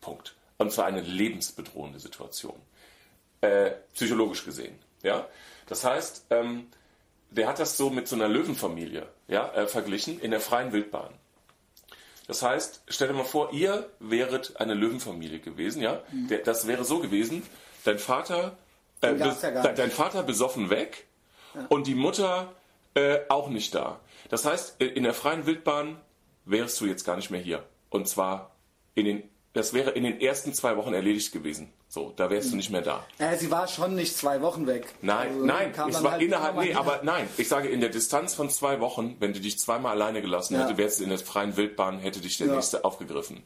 Punkt. 0.00 0.36
Und 0.58 0.70
zwar 0.70 0.86
eine 0.86 1.00
lebensbedrohende 1.00 1.98
Situation. 1.98 2.54
Äh, 3.40 3.72
psychologisch 3.94 4.44
gesehen. 4.44 4.78
Ja? 5.02 5.26
Das 5.66 5.84
heißt, 5.84 6.26
ähm, 6.30 6.66
der 7.30 7.46
hat 7.48 7.58
das 7.58 7.76
so 7.76 7.90
mit 7.90 8.08
so 8.08 8.16
einer 8.16 8.28
Löwenfamilie 8.28 9.06
ja, 9.28 9.52
äh, 9.54 9.66
verglichen 9.66 10.20
in 10.20 10.30
der 10.32 10.40
freien 10.40 10.72
Wildbahn. 10.72 11.12
Das 12.26 12.42
heißt, 12.42 12.82
stell 12.88 13.08
dir 13.08 13.14
mal 13.14 13.24
vor, 13.24 13.52
ihr 13.52 13.88
wäret 13.98 14.60
eine 14.60 14.74
Löwenfamilie 14.74 15.40
gewesen, 15.40 15.82
ja? 15.82 16.02
Der, 16.28 16.38
das 16.38 16.66
wäre 16.66 16.84
so 16.84 16.98
gewesen, 17.00 17.42
dein 17.84 17.98
Vater, 17.98 18.56
äh, 19.00 19.08
ja 19.16 19.24
de- 19.62 19.74
dein 19.74 19.90
Vater 19.90 20.22
besoffen 20.22 20.70
weg 20.70 21.06
und 21.68 21.86
die 21.88 21.94
Mutter 21.96 22.52
äh, 22.94 23.20
auch 23.28 23.48
nicht 23.48 23.74
da. 23.74 23.98
Das 24.28 24.44
heißt, 24.44 24.80
äh, 24.80 24.86
in 24.86 25.02
der 25.04 25.14
freien 25.14 25.46
Wildbahn 25.46 26.00
wärst 26.44 26.80
du 26.80 26.86
jetzt 26.86 27.04
gar 27.04 27.16
nicht 27.16 27.30
mehr 27.30 27.40
hier. 27.40 27.64
Und 27.90 28.08
zwar 28.08 28.52
in 28.94 29.04
den, 29.06 29.22
das 29.52 29.72
wäre 29.74 29.90
in 29.90 30.04
den 30.04 30.20
ersten 30.20 30.52
zwei 30.54 30.76
Wochen 30.76 30.94
erledigt 30.94 31.32
gewesen. 31.32 31.72
So, 31.92 32.12
da 32.14 32.30
wärst 32.30 32.52
du 32.52 32.56
nicht 32.56 32.70
mehr 32.70 32.82
da. 32.82 33.04
Äh, 33.18 33.36
sie 33.36 33.50
war 33.50 33.66
schon 33.66 33.96
nicht 33.96 34.16
zwei 34.16 34.40
Wochen 34.42 34.64
weg. 34.68 34.94
Nein, 35.02 35.28
Also, 35.32 35.44
nein, 35.44 35.74
es 35.88 36.02
war 36.04 36.12
halt 36.12 36.22
innerhalb, 36.22 36.56
nee, 36.56 36.72
aber 36.72 37.00
nein, 37.02 37.28
ich 37.36 37.48
sage 37.48 37.68
in 37.68 37.80
der 37.80 37.88
Distanz 37.90 38.32
von 38.32 38.48
zwei 38.48 38.78
Wochen, 38.78 39.16
wenn 39.18 39.32
du 39.32 39.40
dich 39.40 39.58
zweimal 39.58 39.90
alleine 39.92 40.22
gelassen 40.22 40.54
Ja. 40.54 40.62
hätte, 40.66 40.76
wärst 40.78 41.00
du 41.00 41.04
in 41.04 41.10
der 41.10 41.18
freien 41.18 41.56
Wildbahn, 41.56 41.98
hätte 41.98 42.20
dich 42.20 42.38
der 42.38 42.46
Ja. 42.46 42.54
nächste 42.54 42.84
aufgegriffen. 42.84 43.42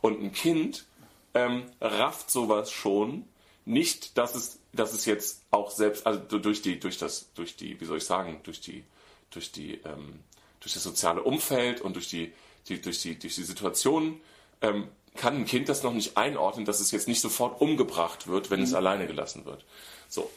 Und 0.00 0.20
ein 0.20 0.32
Kind 0.32 0.86
ähm, 1.34 1.66
rafft 1.80 2.32
sowas 2.32 2.72
schon, 2.72 3.26
nicht, 3.64 4.18
dass 4.18 4.34
es, 4.34 4.58
dass 4.72 4.92
es 4.92 5.04
jetzt 5.04 5.42
auch 5.52 5.70
selbst, 5.70 6.04
also 6.04 6.18
du- 6.18 6.38
durch 6.40 6.62
die, 6.62 6.80
durch 6.80 6.98
das, 6.98 7.32
durch 7.34 7.54
die, 7.56 7.80
wie 7.80 7.84
soll 7.84 7.98
ich 7.98 8.04
sagen, 8.04 8.40
durch 8.42 8.60
die, 8.60 8.82
durch 9.30 9.52
die, 9.52 9.74
ähm, 9.84 10.18
durch 10.60 10.74
das 10.74 10.82
soziale 10.82 11.22
Umfeld 11.22 11.80
und 11.80 11.94
durch 11.94 12.08
die, 12.08 12.32
die 12.68 12.80
durch 12.80 13.00
die, 13.02 13.16
durch 13.18 13.36
die 13.36 13.42
Situation 13.44 14.20
ähm, 14.62 14.88
kann 15.16 15.36
ein 15.36 15.44
Kind 15.44 15.68
das 15.68 15.82
noch 15.82 15.92
nicht 15.92 16.16
einordnen, 16.16 16.64
dass 16.64 16.80
es 16.80 16.90
jetzt 16.90 17.08
nicht 17.08 17.20
sofort 17.20 17.60
umgebracht 17.60 18.26
wird, 18.26 18.50
wenn 18.50 18.62
es 18.62 18.74
alleine 18.74 19.06
gelassen 19.06 19.44
wird. 19.44 19.64
So. 20.08 20.30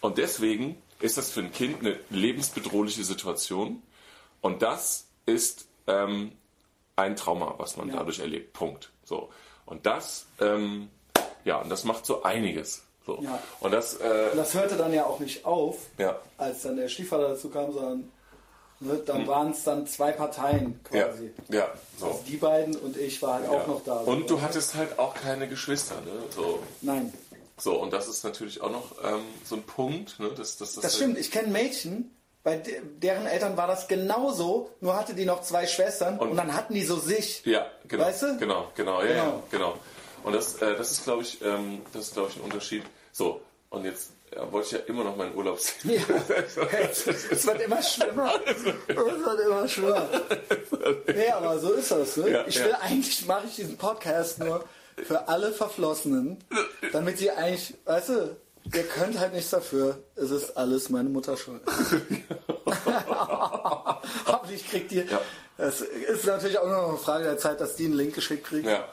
Und 0.00 0.18
deswegen 0.18 0.80
ist 1.00 1.16
das 1.18 1.30
für 1.30 1.40
ein 1.40 1.52
Kind 1.52 1.80
eine 1.80 1.98
lebensbedrohliche 2.10 3.04
Situation. 3.04 3.82
Und 4.40 4.62
das 4.62 5.06
ist 5.26 5.66
ähm, 5.86 6.32
ein 6.96 7.16
Trauma, 7.16 7.54
was 7.58 7.76
man 7.76 7.90
dadurch 7.90 8.20
erlebt. 8.20 8.52
Punkt. 8.52 8.90
So. 9.04 9.30
Und 9.66 9.86
das, 9.86 10.26
ähm, 10.40 10.88
ja, 11.44 11.60
und 11.60 11.68
das 11.68 11.84
macht 11.84 12.06
so 12.06 12.22
einiges 12.22 12.84
So. 13.06 13.20
Ja. 13.22 13.42
Und 13.60 13.72
das, 13.72 13.94
äh, 14.00 14.28
Und 14.32 14.38
das 14.38 14.54
hörte 14.54 14.76
dann 14.76 14.92
ja 14.92 15.04
auch 15.04 15.18
nicht 15.18 15.44
auf, 15.44 15.76
ja, 15.98 16.18
als 16.38 16.62
dann 16.62 16.76
der 16.76 16.88
Stiefvater 16.88 17.28
dazu 17.28 17.50
kam, 17.50 17.72
sondern 17.72 18.10
ne, 18.82 19.00
dann 19.06 19.26
waren 19.26 19.50
es 19.52 19.64
dann 19.64 19.86
zwei 19.86 20.12
Parteien 20.12 20.80
Hm. 20.90 20.96
ja, 20.96 21.04
quasi. 21.08 21.30
ja, 21.48 21.68
so. 21.98 22.06
Also 22.06 22.20
die 22.28 22.36
beiden 22.36 22.76
und 22.76 22.96
ich 22.96 23.20
war 23.22 23.34
halt 23.34 23.44
Ja. 23.44 23.50
auch 23.50 23.66
noch 23.66 23.84
da. 23.84 23.98
Und 24.00 24.28
du 24.28 24.40
hattest 24.40 24.74
halt 24.74 24.98
auch 24.98 25.14
keine 25.14 25.48
Geschwister, 25.48 25.94
ne? 25.96 26.10
So, 26.34 26.58
Nein, 26.80 27.12
so 27.58 27.80
und 27.80 27.92
das 27.92 28.08
ist 28.08 28.24
natürlich 28.24 28.60
auch 28.60 28.70
noch 28.70 28.92
ähm, 29.04 29.20
so 29.44 29.56
ein 29.56 29.62
Punkt, 29.62 30.18
ne? 30.20 30.30
Dass, 30.36 30.56
dass, 30.56 30.74
das 30.74 30.96
stimmt. 30.96 31.18
Ich 31.18 31.30
kenne 31.30 31.48
Mädchen, 31.48 32.10
bei 32.42 32.56
de 32.56 32.80
deren 33.00 33.26
Eltern 33.26 33.56
war 33.56 33.66
das 33.68 33.86
genauso, 33.88 34.70
nur 34.80 34.96
hatte 34.96 35.14
die 35.14 35.24
noch 35.24 35.42
zwei 35.42 35.66
Schwestern 35.66 36.18
und, 36.18 36.30
Und- 36.30 36.36
dann 36.36 36.54
hatten 36.54 36.74
die 36.74 36.84
so 36.84 36.96
sich. 36.98 37.42
Ja, 37.44 37.66
genau. 37.86 38.04
Weißt 38.04 38.22
du? 38.22 38.38
Genau, 38.38 38.68
genau, 38.74 39.00
ja, 39.02 39.06
Genau. 39.08 39.24
ja, 39.24 39.42
genau. 39.50 39.74
Und 40.24 40.34
das, 40.34 40.54
äh, 40.62 40.76
das 40.76 40.90
ist, 40.92 41.04
glaube 41.04 41.22
ich, 41.22 41.40
ähm, 41.42 41.82
das 41.92 42.06
ist, 42.08 42.14
glaube 42.14 42.30
ich, 42.30 42.36
ein 42.36 42.42
Unterschied. 42.42 42.82
So, 43.12 43.40
und 43.70 43.84
jetzt 43.84 44.10
äh, 44.34 44.52
wollte 44.52 44.66
ich 44.66 44.72
ja 44.72 44.78
immer 44.86 45.04
noch 45.04 45.16
meinen 45.16 45.34
Urlaub 45.34 45.58
sehen. 45.58 45.92
Ja. 45.92 46.00
es 46.90 47.46
wird 47.46 47.60
immer 47.60 47.82
schlimmer. 47.82 48.34
Es 48.46 48.64
wird 48.96 49.40
immer 49.46 49.68
schlimmer. 49.68 50.08
Nee, 51.06 51.30
aber 51.30 51.58
so 51.58 51.72
ist 51.72 51.90
das. 51.90 52.16
Ne? 52.16 52.30
Ja, 52.30 52.44
ich 52.46 52.56
ja. 52.56 52.64
will 52.64 52.74
eigentlich, 52.80 53.26
mache 53.26 53.46
ich 53.46 53.56
diesen 53.56 53.76
Podcast 53.76 54.38
nur 54.38 54.64
für 54.96 55.28
alle 55.28 55.52
Verflossenen, 55.52 56.38
damit 56.92 57.18
sie 57.18 57.30
eigentlich, 57.30 57.74
weißt 57.84 58.08
du, 58.10 58.36
ihr 58.72 58.82
könnt 58.84 59.18
halt 59.18 59.34
nichts 59.34 59.50
dafür. 59.50 59.98
Es 60.16 60.30
ist 60.30 60.56
alles 60.56 60.88
meine 60.90 61.08
Mutter 61.08 61.36
schuld. 61.36 61.62
Hoffentlich 64.26 64.68
kriegt 64.68 64.92
ihr. 64.92 65.06
Ja. 65.06 65.20
Es 65.58 65.80
ist 65.80 66.26
natürlich 66.26 66.58
auch 66.58 66.68
noch 66.68 66.88
eine 66.88 66.98
Frage 66.98 67.24
der 67.24 67.38
Zeit, 67.38 67.60
dass 67.60 67.76
die 67.76 67.84
einen 67.86 67.94
Link 67.94 68.14
geschickt 68.14 68.44
kriegt. 68.46 68.66
Ja. 68.66 68.88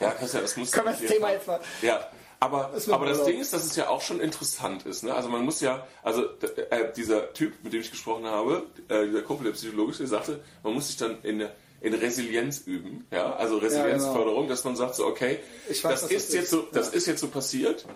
Ja, 0.00 0.10
Christian, 0.12 0.42
das 0.42 0.56
muss 0.56 0.70
Können 0.70 0.86
wir 0.86 0.92
das 0.92 1.00
Thema 1.00 1.32
jetzt 1.32 1.46
mal. 1.46 1.60
Ja, 1.82 2.08
aber, 2.40 2.70
mir 2.86 2.94
aber 2.94 3.06
das. 3.06 3.24
Ding 3.24 3.40
ist, 3.40 3.52
dass 3.52 3.64
es 3.64 3.74
ja 3.76 3.88
auch 3.88 4.00
schon 4.00 4.20
interessant 4.20 4.86
ist. 4.86 5.02
Ne? 5.02 5.14
Also 5.14 5.28
man 5.28 5.44
muss 5.44 5.60
ja, 5.60 5.86
also 6.02 6.24
äh, 6.70 6.92
dieser 6.96 7.32
Typ, 7.32 7.52
mit 7.64 7.72
dem 7.72 7.80
ich 7.80 7.90
gesprochen 7.90 8.26
habe, 8.26 8.64
äh, 8.88 9.06
dieser 9.06 9.22
Kumpel, 9.22 9.44
der 9.46 9.52
psychologisch, 9.52 9.98
der 9.98 10.06
sagte, 10.06 10.40
man 10.62 10.74
muss 10.74 10.86
sich 10.88 10.96
dann 10.96 11.18
in, 11.22 11.46
in 11.80 11.94
Resilienz 11.94 12.60
üben. 12.60 13.06
Ja, 13.10 13.34
also 13.36 13.58
Resilienzförderung, 13.58 14.48
dass 14.48 14.64
man 14.64 14.76
sagt 14.76 14.94
so, 14.94 15.06
okay, 15.06 15.38
weiß, 15.68 15.82
das 15.82 16.02
ist 16.10 16.28
das 16.28 16.34
jetzt 16.34 16.50
so, 16.50 16.66
das 16.72 16.88
Ja. 16.88 16.92
ist 16.94 17.06
jetzt 17.06 17.20
so 17.20 17.28
passiert. 17.28 17.86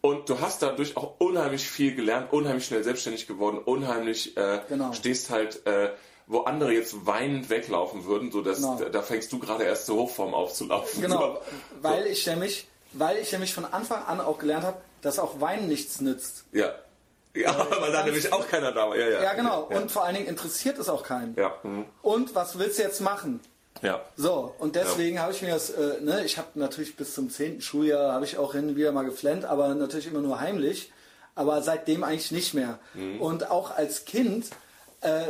Und 0.00 0.28
du 0.28 0.40
hast 0.40 0.62
dadurch 0.62 0.96
auch 0.96 1.14
unheimlich 1.18 1.66
viel 1.68 1.94
gelernt, 1.96 2.32
unheimlich 2.32 2.66
schnell 2.66 2.84
selbstständig 2.84 3.26
geworden, 3.26 3.58
unheimlich 3.58 4.36
äh, 4.36 4.60
Genau. 4.68 4.92
stehst 4.92 5.30
halt, 5.30 5.66
äh, 5.66 5.90
wo 6.28 6.40
andere 6.42 6.72
jetzt 6.72 7.04
weinend 7.06 7.50
weglaufen 7.50 8.04
würden, 8.04 8.30
so 8.30 8.40
dass 8.42 8.58
Genau. 8.58 8.76
da, 8.78 8.90
da 8.90 9.02
fängst 9.02 9.32
du 9.32 9.40
gerade 9.40 9.64
erst 9.64 9.86
zur 9.86 9.96
Hochform 9.96 10.34
aufzulaufen. 10.34 11.02
Genau, 11.02 11.34
So. 11.34 11.82
weil 11.82 12.06
ich 12.06 12.24
nämlich, 12.26 12.68
weil 12.92 13.18
ich 13.18 13.32
nämlich 13.32 13.54
von 13.54 13.64
Anfang 13.64 14.04
an 14.04 14.20
auch 14.20 14.38
gelernt 14.38 14.64
habe, 14.64 14.78
dass 15.02 15.18
auch 15.18 15.40
Wein 15.40 15.68
nichts 15.68 16.00
nützt. 16.00 16.44
Ja. 16.52 16.72
Ja, 17.34 17.66
weil 17.80 17.92
da 17.92 18.04
nämlich 18.04 18.32
auch 18.32 18.48
keiner 18.48 18.72
da 18.72 18.88
war. 18.88 18.96
Ja, 18.96 19.08
ja. 19.08 19.22
Ja, 19.22 19.34
genau. 19.34 19.68
Ja. 19.70 19.78
Und 19.78 19.90
vor 19.90 20.04
allen 20.04 20.14
Dingen 20.14 20.26
interessiert 20.26 20.78
es 20.78 20.88
auch 20.88 21.02
keinen. 21.02 21.34
ja. 21.36 21.54
mhm. 21.62 21.84
Und 22.02 22.34
was 22.34 22.58
willst 22.58 22.78
du 22.78 22.82
jetzt 22.82 23.00
machen? 23.00 23.40
ja. 23.82 24.02
So, 24.16 24.54
und 24.58 24.74
deswegen 24.74 25.20
habe 25.20 25.32
ich 25.32 25.42
mir 25.42 25.50
das, 25.50 25.70
äh, 25.70 26.00
ne, 26.00 26.24
ich 26.24 26.36
habe 26.36 26.48
natürlich 26.54 26.96
bis 26.96 27.14
zum 27.14 27.30
10. 27.30 27.60
Schuljahr, 27.60 28.12
habe 28.12 28.24
ich 28.24 28.36
auch 28.36 28.52
hin 28.52 28.70
und 28.70 28.76
wieder 28.76 28.90
mal 28.90 29.04
geflennt, 29.04 29.44
aber 29.44 29.74
natürlich 29.74 30.08
immer 30.08 30.20
nur 30.20 30.40
heimlich. 30.40 30.92
Aber 31.36 31.62
seitdem 31.62 32.02
eigentlich 32.02 32.32
nicht 32.32 32.54
mehr. 32.54 32.80
Mhm. 32.94 33.20
Und 33.20 33.48
auch 33.48 33.70
als 33.76 34.04
Kind 34.04 34.46
äh, 35.02 35.26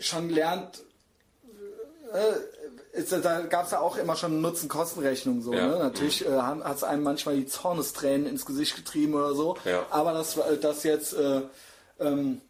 schon 0.00 0.28
lernt, 0.28 0.82
äh, 2.12 2.61
ist, 2.92 3.12
da 3.12 3.40
gab 3.40 3.64
es 3.66 3.70
ja 3.72 3.80
auch 3.80 3.96
immer 3.96 4.16
schon 4.16 4.40
Nutzen-Kosten-Rechnung. 4.42 5.42
So, 5.42 5.52
Ja. 5.54 5.66
ne? 5.68 5.78
Natürlich 5.78 6.26
äh, 6.26 6.30
hat 6.30 6.76
es 6.76 6.84
einem 6.84 7.02
manchmal 7.02 7.36
die 7.36 7.46
Zornestränen 7.46 8.26
ins 8.26 8.44
Gesicht 8.46 8.76
getrieben 8.76 9.14
oder 9.14 9.34
so. 9.34 9.56
Ja. 9.64 9.86
Aber 9.90 10.12
das, 10.12 10.36
war- 10.36 10.44
das 10.60 10.82
jetzt 10.84 11.14
äh, 11.14 11.40
ähm, 12.00 12.40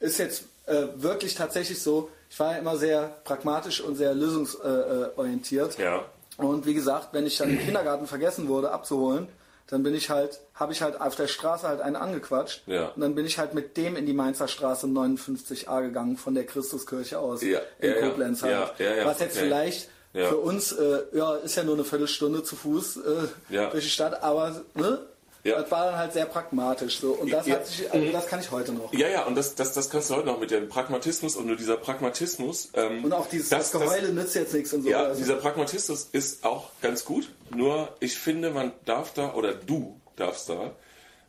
ist 0.00 0.18
jetzt 0.18 0.44
äh, 0.66 0.86
wirklich 0.96 1.34
tatsächlich 1.34 1.80
so. 1.82 2.08
Ich 2.30 2.38
war 2.40 2.52
ja 2.52 2.58
immer 2.58 2.76
sehr 2.76 3.14
pragmatisch 3.24 3.80
und 3.80 3.94
sehr 3.96 4.14
lösungsorientiert. 4.14 5.12
Äh, 5.16 5.18
orientiert. 5.20 5.78
Ja. 5.78 6.04
Und 6.38 6.66
wie 6.66 6.74
gesagt, 6.74 7.08
wenn 7.12 7.26
ich 7.26 7.36
dann 7.36 7.50
im 7.50 7.58
Kindergarten 7.60 8.06
vergessen 8.06 8.48
wurde 8.48 8.70
abzuholen, 8.72 9.28
dann 9.68 9.82
bin 9.82 9.94
ich 9.94 10.10
halt, 10.10 10.40
habe 10.54 10.72
ich 10.72 10.82
halt 10.82 11.00
auf 11.00 11.14
der 11.16 11.28
Straße 11.28 11.66
halt 11.66 11.80
einen 11.80 11.96
angequatscht. 11.96 12.62
Ja. 12.66 12.88
Und 12.88 13.00
dann 13.00 13.14
bin 13.14 13.24
ich 13.26 13.38
halt 13.38 13.54
mit 13.54 13.76
dem 13.76 13.96
in 13.96 14.06
die 14.06 14.12
Mainzer 14.12 14.48
Straße 14.48 14.86
59a 14.86 15.82
gegangen 15.82 16.16
von 16.16 16.34
der 16.34 16.44
Christuskirche 16.44 17.18
aus 17.18 17.42
Ja, 17.42 17.60
in 17.78 17.90
ja. 17.90 18.00
Koblenz 18.00 18.42
halt. 18.42 18.52
Ja, 18.78 18.84
ja, 18.84 18.94
ja, 18.96 19.04
Was 19.06 19.20
jetzt 19.20 19.36
okay. 19.36 19.46
vielleicht 19.46 19.88
für 20.14 20.36
uns, 20.36 20.72
äh, 20.72 21.04
ja, 21.12 21.36
ist 21.36 21.56
ja 21.56 21.64
nur 21.64 21.74
eine 21.74 21.84
Viertelstunde 21.84 22.42
zu 22.42 22.54
Fuß 22.54 22.98
äh, 22.98 23.60
durch 23.70 23.84
die 23.84 23.90
Stadt, 23.90 24.22
aber 24.22 24.62
ne? 24.74 24.98
Ja. 25.44 25.60
Das 25.60 25.70
war 25.72 25.86
dann 25.86 25.96
halt 25.96 26.12
sehr 26.12 26.26
pragmatisch 26.26 27.00
so. 27.00 27.12
Und 27.14 27.32
das 27.32 27.46
Ja. 27.48 27.64
sich, 27.64 27.90
also 27.92 28.12
das 28.12 28.26
kann 28.28 28.38
ich 28.40 28.50
heute 28.52 28.72
noch. 28.72 28.92
Ja, 28.94 29.08
ja, 29.08 29.24
und 29.24 29.34
das, 29.34 29.56
das, 29.56 29.72
das 29.72 29.90
kannst 29.90 30.08
du 30.10 30.14
heute 30.14 30.26
noch 30.26 30.38
mit 30.38 30.52
dem 30.52 30.68
Pragmatismus 30.68 31.34
und 31.34 31.46
nur 31.46 31.56
dieser 31.56 31.76
Pragmatismus. 31.76 32.70
Ähm, 32.74 33.02
Und 33.04 33.12
auch 33.12 33.26
dieses 33.28 33.48
das, 33.48 33.72
das, 33.72 33.80
Geheule 33.82 34.12
nützt 34.12 34.36
jetzt 34.36 34.54
nichts 34.54 34.72
und 34.72 34.82
so. 34.82 34.90
Ja, 34.90 35.02
Also- 35.04 35.20
dieser 35.20 35.34
Pragmatismus 35.36 36.08
ist 36.12 36.44
auch 36.44 36.70
ganz 36.80 37.04
gut. 37.04 37.28
Nur 37.50 37.88
ich 37.98 38.16
finde, 38.16 38.50
man 38.50 38.70
darf 38.84 39.14
da, 39.14 39.34
oder 39.34 39.52
du 39.54 40.00
darfst 40.14 40.48
da, 40.48 40.70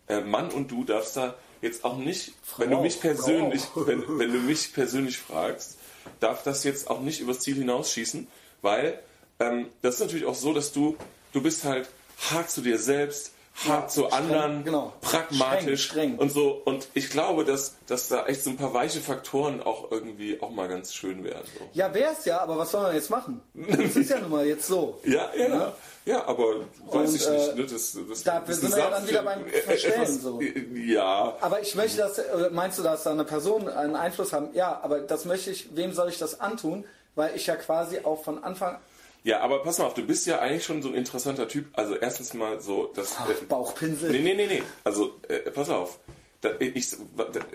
äh, 0.08 0.22
Mann 0.22 0.52
und 0.52 0.70
du 0.70 0.84
darfst 0.84 1.18
da 1.18 1.34
jetzt 1.62 1.84
auch 1.84 1.98
nicht, 1.98 2.34
wenn 2.58 2.70
du 2.70 2.82
mich 2.82 3.00
persönlich, 3.00 3.62
Frau. 3.62 3.88
wenn, 3.88 4.04
wenn 4.20 4.32
du 4.32 4.40
mich 4.40 4.74
persönlich 4.74 5.18
fragst, 5.18 5.78
darf 6.20 6.44
das 6.44 6.64
jetzt 6.66 6.90
auch 6.90 7.00
nicht 7.00 7.20
übers 7.22 7.40
Ziel 7.40 7.56
hinausschießen, 7.56 8.28
weil 8.62 9.00
ähm, 9.40 9.70
das 9.82 9.96
ist 9.96 10.02
natürlich 10.02 10.26
auch 10.26 10.36
so, 10.36 10.54
dass 10.54 10.72
du, 10.72 10.98
du 11.32 11.42
bist 11.42 11.64
halt 11.64 11.90
hart 12.30 12.52
zu 12.52 12.62
dir 12.62 12.78
selbst, 12.78 13.32
hart 13.68 13.92
zu 13.92 14.06
streng, 14.06 14.14
anderen, 14.14 14.64
genau. 14.64 14.94
pragmatisch 15.02 15.86
Streng, 15.86 16.14
streng. 16.14 16.18
und 16.20 16.32
so. 16.32 16.62
Und 16.66 16.88
ich 16.94 17.10
glaube, 17.10 17.46
dass, 17.46 17.76
dass 17.88 18.08
da 18.08 18.26
echt 18.26 18.44
so 18.44 18.50
ein 18.50 18.58
paar 18.58 18.74
weiche 18.74 19.00
Faktoren 19.00 19.62
auch 19.62 19.92
irgendwie 19.92 20.42
auch 20.42 20.50
mal 20.50 20.68
ganz 20.68 20.94
schön 20.94 21.24
wären. 21.24 21.44
So. 21.58 21.66
Ja, 21.74 21.94
wär's 21.94 22.26
ja, 22.26 22.42
aber 22.42 22.58
was 22.58 22.72
soll 22.72 22.82
man 22.82 22.96
jetzt 22.96 23.10
machen? 23.10 23.42
Das 23.54 23.96
ist 23.96 24.10
ja 24.10 24.20
nun 24.20 24.32
mal 24.32 24.46
jetzt 24.46 24.68
so. 24.68 25.00
Ja, 25.06 25.30
ja, 25.36 25.48
ja. 25.48 25.74
Ja, 26.06 26.26
aber 26.26 26.44
weiß 26.92 27.10
Und, 27.12 27.16
ich 27.16 27.26
äh, 27.28 27.32
nicht. 27.32 27.56
Ne? 27.56 27.64
Das, 27.66 27.98
das, 28.10 28.24
da 28.24 28.40
das 28.46 28.60
sind 28.60 28.72
wir 28.76 28.80
ja 28.84 28.90
dann 28.90 29.08
wieder 29.08 29.24
beim 29.24 29.46
äh, 29.48 29.50
Verstellen, 29.62 30.02
etwas- 30.02 30.22
so. 30.22 30.42
Ja, 30.74 31.38
Aber 31.40 31.62
ich 31.62 31.76
möchte 31.76 31.98
das, 32.00 32.18
äh, 32.18 32.50
meinst 32.52 32.78
du, 32.78 32.84
dass 32.84 33.04
da 33.04 33.12
eine 33.12 33.24
Person 33.24 33.70
einen 33.70 33.96
Einfluss 33.96 34.34
haben? 34.34 34.50
Ja, 34.54 34.80
aber 34.84 35.00
das 35.00 35.24
möchte 35.24 35.52
ich, 35.52 35.74
wem 35.76 35.94
soll 35.94 36.10
ich 36.10 36.18
das 36.18 36.42
antun? 36.42 36.84
Weil 37.16 37.36
ich 37.36 37.46
ja 37.48 37.56
quasi 37.56 38.00
auch 38.04 38.22
von 38.24 38.44
Anfang 38.44 38.80
ja, 39.24 39.40
aber 39.40 39.64
pass 39.64 39.78
mal 39.78 39.86
auf, 39.86 39.94
du 39.94 40.06
bist 40.06 40.28
ja 40.28 40.40
eigentlich 40.40 40.66
schon 40.66 40.82
so 40.82 40.90
ein 40.90 40.96
interessanter 40.96 41.48
Typ. 41.48 41.68
Also 41.74 41.96
erstens 41.96 42.34
mal 42.34 42.60
so, 42.60 42.92
das. 42.94 43.16
Ach, 43.18 43.30
äh, 43.30 43.34
Bauchpinsel. 43.46 44.12
Nee, 44.12 44.20
nee, 44.20 44.36
nee, 44.36 44.48
nee. 44.48 44.64
Also, 44.84 45.20
äh, 45.30 45.50
pass 45.52 45.70
auf. 45.70 46.00
Da, 46.42 46.52
ich, 46.60 46.98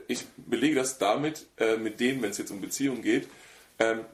ich 0.07 0.25
belege 0.37 0.77
das 0.77 0.97
damit, 0.97 1.47
äh, 1.59 1.77
mit 1.77 2.01
dem, 2.01 2.23
wenn 2.23 2.31
es 2.31 2.39
jetzt 2.39 2.51
um 2.51 2.63
Beziehungen 2.63 3.03
geht, 3.03 3.29
ähm, 3.79 4.07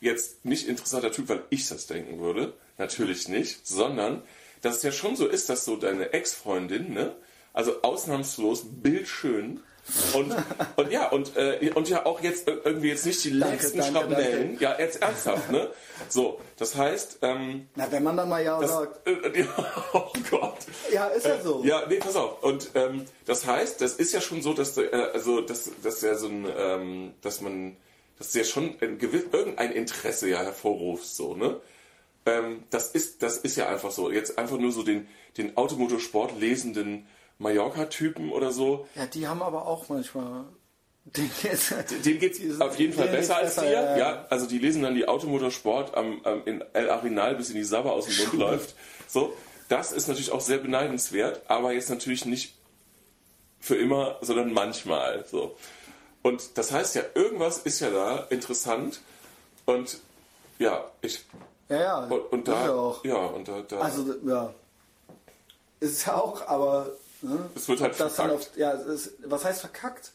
jetzt 0.00 0.46
nicht 0.46 0.66
interessanter 0.66 1.12
Typ, 1.12 1.28
weil 1.28 1.44
ich 1.50 1.68
das 1.68 1.86
denken 1.86 2.20
würde. 2.20 2.54
Natürlich 2.78 3.28
nicht. 3.28 3.66
Sondern, 3.66 4.22
dass 4.62 4.78
es 4.78 4.82
ja 4.82 4.92
schon 4.92 5.14
so 5.14 5.26
ist, 5.26 5.50
dass 5.50 5.66
so 5.66 5.76
deine 5.76 6.14
Ex-Freundin, 6.14 6.94
ne, 6.94 7.14
also 7.52 7.82
ausnahmslos 7.82 8.64
bildschön 8.64 9.60
und, 10.14 10.34
und 10.76 10.92
ja, 10.92 11.08
und, 11.08 11.36
äh, 11.36 11.70
und 11.74 11.88
ja 11.88 12.06
auch 12.06 12.20
jetzt 12.20 12.46
äh, 12.46 12.52
irgendwie 12.64 12.88
jetzt 12.88 13.04
nicht 13.04 13.24
die 13.24 13.30
letzten 13.30 13.78
danke, 13.78 13.98
Schrapnellen. 13.98 14.58
Ja, 14.60 14.78
jetzt 14.78 15.02
ernsthaft, 15.02 15.50
ne? 15.50 15.70
So, 16.08 16.40
das 16.56 16.76
heißt, 16.76 17.18
ähm, 17.22 17.68
Na, 17.74 17.90
wenn 17.90 18.04
man 18.04 18.16
dann 18.16 18.28
mal 18.28 18.44
ja 18.44 18.60
das, 18.60 18.70
sagt. 18.70 19.06
äh, 19.06 19.40
ja, 19.40 19.46
oh 19.92 20.12
Gott. 20.30 20.58
Ja, 20.92 21.08
ist 21.08 21.26
ja 21.26 21.40
so. 21.40 21.64
Ja, 21.64 21.82
nee, 21.88 21.96
pass 21.96 22.14
auf. 22.14 22.42
Und 22.44 22.70
ähm, 22.74 23.06
das 23.26 23.44
heißt, 23.44 23.80
das 23.80 23.94
ist 23.94 24.12
ja 24.12 24.20
schon 24.20 24.40
so, 24.40 24.54
dass 24.54 24.74
du, 24.74 24.82
äh, 24.82 25.10
also 25.12 25.40
dass, 25.40 25.70
dass 25.82 26.00
ja 26.00 26.14
so 26.14 26.28
ein, 26.28 26.46
ähm, 26.56 27.14
dass 27.20 27.40
man, 27.40 27.76
dass 28.18 28.32
ja 28.34 28.44
schon 28.44 28.76
ein 28.80 28.98
gewiss, 28.98 29.24
irgendein 29.32 29.72
Interesse 29.72 30.28
ja 30.28 30.42
hervorrufst, 30.42 31.16
so, 31.16 31.34
ne? 31.34 31.60
Ähm, 32.24 32.62
das 32.70 32.92
ist, 32.92 33.22
das 33.24 33.38
ist 33.38 33.56
ja 33.56 33.68
einfach 33.68 33.90
so. 33.90 34.12
Jetzt 34.12 34.38
einfach 34.38 34.58
nur 34.58 34.70
so 34.70 34.84
den, 34.84 35.08
den 35.36 35.56
Automotorsport 35.56 36.38
lesenden 36.38 37.08
Mallorca-Typen 37.38 38.30
oder 38.32 38.52
so. 38.52 38.86
Ja, 38.94 39.06
die 39.06 39.26
haben 39.26 39.42
aber 39.42 39.66
auch 39.66 39.88
manchmal. 39.88 40.44
Den 41.04 41.28
geht's, 41.42 41.74
Dem 42.04 42.18
geht's 42.20 42.38
sind- 42.38 42.62
auf 42.62 42.78
jeden 42.78 42.92
Fall 42.92 43.08
besser 43.08 43.36
als 43.36 43.56
besser, 43.56 43.66
dir. 43.66 43.72
ja, 43.72 43.98
Ja, 43.98 44.26
also 44.30 44.46
die 44.46 44.58
lesen 44.58 44.82
dann 44.84 44.94
die 44.94 45.08
Automotorsport 45.08 45.96
am, 45.96 46.20
am, 46.24 46.42
in 46.44 46.62
El 46.74 46.90
Arenal 46.90 47.34
bis 47.34 47.48
in 47.50 47.56
die 47.56 47.64
Sabber 47.64 47.92
aus 47.92 48.06
dem 48.06 48.16
Mund 48.18 48.32
läuft. 48.34 48.76
So, 49.08 49.32
das 49.68 49.90
ist 49.90 50.06
natürlich 50.06 50.30
auch 50.30 50.40
sehr 50.40 50.58
beneidenswert, 50.58 51.40
aber 51.48 51.72
jetzt 51.72 51.90
natürlich 51.90 52.24
nicht 52.24 52.54
für 53.58 53.74
immer, 53.76 54.18
sondern 54.20 54.52
manchmal. 54.52 55.24
So. 55.28 55.56
Und 56.22 56.56
das 56.56 56.70
heißt 56.70 56.94
ja, 56.94 57.02
irgendwas 57.16 57.58
ist 57.58 57.80
ja 57.80 57.90
da 57.90 58.18
interessant 58.30 59.00
und 59.66 59.98
ja, 60.60 60.84
ich 61.00 61.24
ja, 61.68 61.80
ja. 61.80 61.98
und, 62.04 62.20
und 62.32 62.46
da 62.46 62.64
ja 62.66 62.72
auch. 62.74 63.04
ja 63.04 63.16
und 63.16 63.48
da, 63.48 63.60
da 63.62 63.80
Also, 63.80 64.14
ja. 64.24 64.54
Ist 65.80 66.06
ja 66.06 66.14
auch, 66.14 66.46
aber. 66.46 66.90
Ne, 67.22 67.48
Es 67.54 67.68
wird 67.68 67.80
halt 67.80 67.98
das 67.98 68.14
verkackt. 68.16 68.34
auf, 68.50 68.56
ja, 68.56 68.72
ist, 68.72 69.12
was 69.24 69.44
heißt 69.44 69.60
verkackt? 69.60 70.12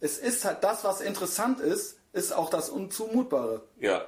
Es 0.00 0.18
ist 0.18 0.44
halt 0.44 0.64
das, 0.64 0.84
was 0.84 1.00
interessant 1.00 1.60
ist, 1.60 1.96
ist 2.12 2.32
auch 2.32 2.50
das 2.50 2.68
Unzumutbare. 2.70 3.62
ja 3.78 4.06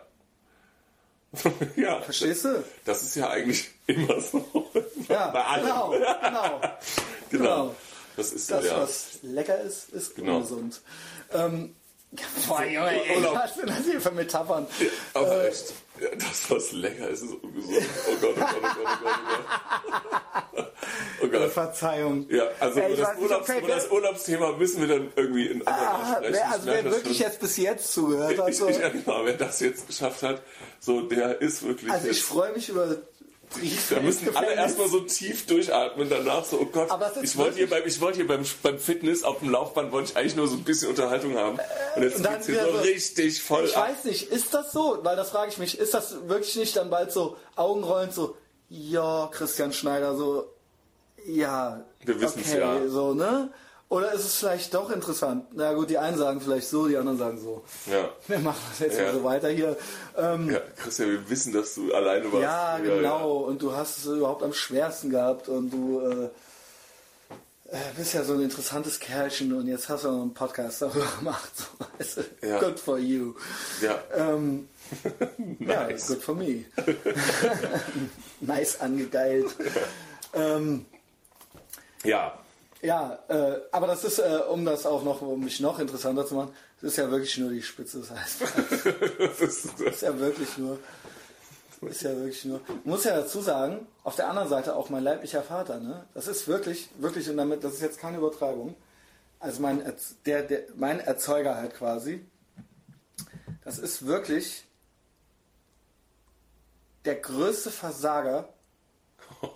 ja, 1.77 2.01
Verstehst 2.01 2.45
du? 2.47 2.65
das 2.87 3.03
ist 3.03 3.17
ja 3.17 3.29
eigentlich 3.29 3.69
immer 3.87 4.19
so. 4.21 4.45
Ja, 5.09 5.27
Bei 5.33 5.45
allem. 5.45 5.65
genau, 5.67 5.91
genau. 5.91 6.61
Genau. 7.31 7.45
genau. 7.45 7.75
Das 8.17 8.33
ist 8.33 8.51
Das, 8.51 8.65
ja. 8.65 8.81
was 8.81 9.19
lecker 9.23 9.61
ist, 9.61 9.91
ist 9.91 10.17
Genau. 10.17 10.37
ungesund. 10.37 10.81
Ähm, 11.33 11.77
boah, 12.49 12.65
Junge, 12.65 13.05
ey, 13.05 13.23
was 13.23 13.55
sind 13.57 13.69
das 13.69 13.85
hier 13.85 14.01
für 14.01 14.11
Metaphern? 14.11 14.67
Aber 15.13 15.45
Äh, 15.45 15.49
echt, 15.49 15.75
ja, 16.01 16.09
das, 16.17 16.51
was 16.51 16.73
lecker 16.73 17.09
ist, 17.09 17.23
ist 17.25 17.35
ungesund. 17.43 17.77
Oh 18.09 18.17
Gott, 18.21 18.35
oh 18.37 18.41
Gott, 18.41 18.57
oh 18.57 18.61
Gott, 18.61 18.77
oh 18.77 19.05
Gott. 19.05 19.15
Oh 20.53 20.57
Gott. 20.57 20.73
Oh 21.23 21.27
Gott. 21.29 21.51
Verzeihung. 21.51 22.27
Ja, 22.31 22.45
also 22.61 22.79
über 22.81 22.89
das, 22.97 23.19
Urlaubs, 23.19 23.51
okay, 23.51 23.63
das 23.67 23.91
Urlaubsthema 23.91 24.53
müssen 24.53 24.81
wir 24.83 24.89
dann 24.89 25.13
irgendwie 25.17 25.47
in 25.47 25.67
anderen 25.67 25.89
Ah, 25.89 26.15
sprechen. 26.17 26.35
wer, 26.35 26.51
also 26.53 26.67
wer 26.67 26.85
wirklich 26.85 27.17
schon. 27.19 27.27
jetzt 27.27 27.41
bis 27.41 27.57
jetzt 27.57 27.93
zugehört 27.93 28.39
hat, 28.39 28.49
Ich, 28.51 28.61
ich, 28.61 28.79
ja, 28.79 28.89
genau, 28.89 29.25
wer 29.25 29.33
das 29.35 29.61
jetzt 29.61 29.87
geschafft 29.87 30.23
hat, 30.23 30.43
so 30.81 31.01
der 31.03 31.41
ist 31.41 31.63
wirklich 31.67 31.91
also 31.91 32.09
ich 32.09 32.23
freue 32.23 32.53
mich 32.53 32.69
über 32.69 32.97
da 33.91 34.01
müssen 34.01 34.37
alle 34.37 34.55
erstmal 34.55 34.89
so 34.89 35.01
tief 35.01 35.47
durchatmen, 35.47 36.09
danach 36.09 36.45
so, 36.45 36.61
oh 36.61 36.67
Gott, 36.67 36.89
ich 37.23 37.37
wollte 37.37 37.57
hier, 37.57 37.69
beim, 37.69 37.83
ich 37.87 38.01
wollte 38.01 38.17
hier 38.19 38.27
beim, 38.27 38.45
beim 38.63 38.79
Fitness 38.79 39.23
auf 39.25 39.39
dem 39.41 39.51
Laufband, 39.51 39.91
wollte 39.93 40.11
ich 40.13 40.17
eigentlich 40.17 40.37
nur 40.37 40.49
so 40.49 40.57
ein 40.57 40.65
bisschen 40.65 40.91
Unterhaltung 40.91 41.37
haben. 41.37 41.59
Und 41.97 42.03
jetzt 42.03 42.25
dann 42.25 42.35
geht's 42.35 42.47
hier 42.47 42.63
so 42.65 42.79
richtig 42.79 43.43
voll 43.43 43.65
Ich 43.65 43.77
ab. 43.77 43.89
weiß 43.89 44.05
nicht, 44.05 44.31
ist 44.31 44.53
das 44.55 44.73
so? 44.73 44.99
Weil 45.03 45.17
das 45.17 45.31
frage 45.31 45.51
ich 45.51 45.59
mich, 45.59 45.79
ist 45.79 45.95
das 45.95 46.29
wirklich 46.29 46.57
nicht 46.57 46.77
dann 46.77 46.91
bald 46.91 47.13
so 47.13 47.37
Augenrollend 47.57 48.13
so, 48.13 48.37
ja, 48.69 49.29
Christian 49.33 49.73
Schneider, 49.73 50.15
so, 50.17 50.53
ja, 51.27 51.85
Wir 52.05 52.21
wissen's 52.21 52.49
okay, 52.49 52.61
ja. 52.61 52.89
so, 52.89 53.15
ne? 53.15 53.51
Oder 53.91 54.13
ist 54.13 54.25
es 54.25 54.35
vielleicht 54.37 54.75
doch 54.75 54.91
interessant? 54.91 55.47
Na 55.55 55.73
gut, 55.73 55.89
die 55.89 55.97
einen 55.97 56.19
sagen 56.19 56.43
vielleicht 56.43 56.69
so, 56.69 56.89
die 56.89 56.97
anderen 56.99 57.17
sagen 57.19 57.39
so. 57.41 57.65
Ja. 57.91 58.11
Wir 58.29 58.39
machen 58.41 58.61
das 58.71 58.81
jetzt 58.81 58.99
Ja. 58.99 59.05
mal 59.05 59.15
so 59.15 59.25
weiter 59.25 59.49
hier. 59.49 59.77
Ähm, 60.17 60.51
ja, 60.51 60.61
Christian, 60.77 61.09
wir 61.11 61.31
wissen, 61.31 61.55
dass 61.55 61.75
du 61.75 61.95
alleine 61.95 62.31
warst. 62.31 62.43
ja, 62.43 62.79
genau. 62.79 63.39
Und 63.39 63.63
du 63.63 63.75
hast 63.75 63.99
es 63.99 64.05
überhaupt 64.07 64.43
am 64.43 64.53
schwersten 64.53 65.09
gehabt 65.09 65.49
und 65.49 65.71
du 65.71 66.01
äh, 66.01 66.25
äh, 67.75 67.79
bist 67.97 68.13
ja 68.13 68.25
so 68.25 68.35
ein 68.35 68.43
interessantes 68.43 69.01
Kerlchen 69.01 69.55
und 69.55 69.67
jetzt 69.69 69.89
hast 69.89 70.05
du 70.05 70.09
noch 70.11 70.21
einen 70.23 70.35
Podcast 70.35 70.83
darüber 70.83 71.07
gemacht. 71.19 71.51
So, 71.57 71.65
weißt 71.99 72.17
du? 72.43 72.47
Ja. 72.47 72.59
Good 72.61 72.79
for 72.79 72.99
you. 72.99 73.35
Ja, 73.81 73.99
Ähm, 74.15 74.69
Ja, 75.61 75.85
Nice. 75.87 76.09
good 76.09 76.23
for 76.23 76.35
me. 76.35 76.65
nice 78.41 78.81
angegeilt. 78.81 79.47
ähm, 80.35 80.85
ja. 82.05 82.39
Ja, 82.81 83.19
äh, 83.29 83.61
aber 83.73 83.87
das 83.89 84.05
ist, 84.05 84.19
äh, 84.19 84.41
um 84.51 84.65
das 84.65 84.87
auch 84.87 85.03
noch, 85.03 85.23
um 85.23 85.43
mich 85.43 85.61
noch 85.61 85.79
interessanter 85.79 86.27
zu 86.27 86.35
machen, 86.35 86.53
das 86.81 86.93
ist 86.93 86.97
ja 86.97 87.11
wirklich 87.11 87.37
nur 87.39 87.51
die 87.51 87.63
Spitze 87.63 87.99
des 87.99 88.11
Eisbergs. 88.13 88.85
Das 89.29 89.41
ist, 89.41 90.03
ja 90.03 90.19
wirklich 90.19 90.57
nur. 90.59 90.79
Ist 91.83 92.03
ja 92.03 92.11
wirklich 92.11 92.45
nur. 92.45 92.61
Muss 92.85 93.05
ja 93.05 93.17
dazu 93.17 93.41
sagen, 93.41 93.87
auf 94.05 94.17
der 94.17 94.29
anderen 94.29 94.49
Seite 94.49 94.77
auch 94.77 94.91
mein 94.91 95.03
leiblicher 95.03 95.43
Vater, 95.43 95.81
ne? 95.81 96.05
Das 96.15 96.29
ist 96.29 96.47
wirklich, 96.47 96.89
wirklich, 96.99 97.29
und 97.29 97.37
damit, 97.37 97.65
das 97.65 97.75
ist 97.75 97.83
jetzt 97.83 97.99
keine 97.99 98.19
Übertreibung. 98.19 98.77
Also 99.41 99.61
mein, 99.61 99.83
der, 100.27 100.43
der, 100.43 100.63
mein 100.75 101.01
Erzeuger 101.01 101.57
halt 101.57 101.75
quasi. 101.75 102.25
Das 103.65 103.79
ist 103.79 104.07
wirklich 104.07 104.67
der 107.05 107.17
größte 107.17 107.71
Versager, 107.71 108.49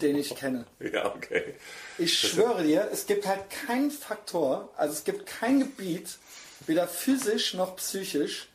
den 0.00 0.16
ich 0.16 0.34
kenne. 0.34 0.66
ja, 0.80 1.14
okay. 1.14 1.54
Ich 1.98 2.18
schwöre 2.18 2.62
dir, 2.62 2.88
es 2.92 3.06
gibt 3.06 3.26
halt 3.26 3.50
keinen 3.50 3.90
Faktor, 3.90 4.72
also 4.76 4.92
es 4.92 5.04
gibt 5.04 5.26
kein 5.26 5.60
Gebiet, 5.60 6.18
weder 6.66 6.86
physisch 6.86 7.54
noch 7.54 7.76
psychisch, 7.76 8.48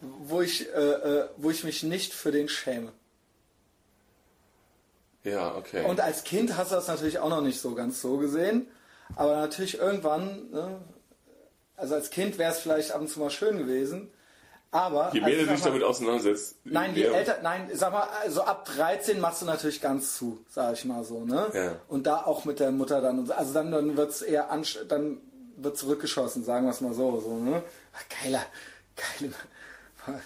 wo 0.00 0.42
ich, 0.42 0.68
äh, 0.68 0.80
äh, 0.80 1.28
wo 1.36 1.50
ich 1.50 1.64
mich 1.64 1.82
nicht 1.82 2.12
für 2.12 2.32
den 2.32 2.48
schäme. 2.48 2.92
Ja, 5.22 5.56
okay. 5.56 5.84
Und 5.86 6.00
als 6.00 6.24
Kind 6.24 6.56
hast 6.56 6.70
du 6.70 6.74
das 6.74 6.86
natürlich 6.86 7.18
auch 7.18 7.30
noch 7.30 7.40
nicht 7.40 7.60
so 7.60 7.74
ganz 7.74 8.02
so 8.02 8.18
gesehen, 8.18 8.66
aber 9.16 9.36
natürlich 9.36 9.78
irgendwann, 9.78 10.50
ne, 10.50 10.80
also 11.76 11.94
als 11.94 12.10
Kind 12.10 12.38
wäre 12.38 12.52
es 12.52 12.58
vielleicht 12.58 12.92
ab 12.92 13.00
und 13.00 13.08
zu 13.08 13.20
mal 13.20 13.30
schön 13.30 13.58
gewesen, 13.58 14.10
aber 14.74 15.10
Je 15.14 15.20
mehr 15.20 15.28
also 15.30 15.44
du 15.46 15.50
dich 15.52 15.60
mal- 15.60 15.66
damit 15.68 15.82
auseinandersetzt, 15.84 16.56
je 16.64 16.72
Nein, 16.72 16.94
die 16.94 17.02
mehr- 17.02 17.14
Eltern, 17.14 17.36
nein, 17.44 17.70
sag 17.74 17.92
mal, 17.92 18.08
also 18.22 18.42
ab 18.42 18.64
13 18.64 19.20
machst 19.20 19.40
du 19.42 19.46
natürlich 19.46 19.80
ganz 19.80 20.16
zu, 20.16 20.44
sag 20.50 20.74
ich 20.74 20.84
mal 20.84 21.04
so, 21.04 21.24
ne? 21.24 21.46
Ja. 21.54 21.76
Und 21.86 22.08
da 22.08 22.16
auch 22.24 22.44
mit 22.44 22.58
der 22.58 22.72
Mutter 22.72 23.00
dann, 23.00 23.20
und 23.20 23.26
so. 23.26 23.34
also 23.34 23.54
dann, 23.54 23.70
dann 23.70 23.96
wird's 23.96 24.20
eher 24.20 24.48
dann 24.88 25.18
wird 25.56 25.78
zurückgeschossen, 25.78 26.42
sagen 26.44 26.66
wir 26.66 26.72
es 26.72 26.80
mal 26.80 26.92
so, 26.92 27.20
so, 27.20 27.36
ne? 27.38 27.62
Ach, 27.96 28.02
Geiler, 28.24 28.44
geile, 28.96 29.32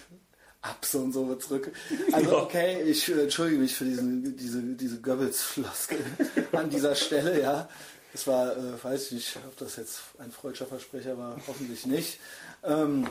Abso 0.61 0.99
und 0.99 1.13
so 1.13 1.27
wird 1.29 1.41
zurück. 1.43 1.71
Also 2.11 2.37
okay, 2.41 2.81
ich 2.81 3.07
äh, 3.07 3.21
entschuldige 3.23 3.61
mich 3.61 3.75
für 3.75 3.85
diesen, 3.85 4.35
diese, 4.35 4.61
diese 4.61 4.99
Goebbels-Floskel 4.99 5.99
an 6.53 6.69
dieser 6.71 6.95
Stelle, 6.95 7.39
ja. 7.39 7.69
Das 8.11 8.25
war, 8.25 8.57
äh, 8.57 8.83
weiß 8.83 9.05
ich 9.07 9.11
nicht, 9.11 9.37
ob 9.47 9.55
das 9.57 9.75
jetzt 9.75 9.99
ein 10.17 10.31
freudscher 10.31 10.65
Versprecher 10.65 11.17
war, 11.19 11.37
hoffentlich 11.47 11.85
nicht. 11.85 12.19
Ähm, 12.63 13.07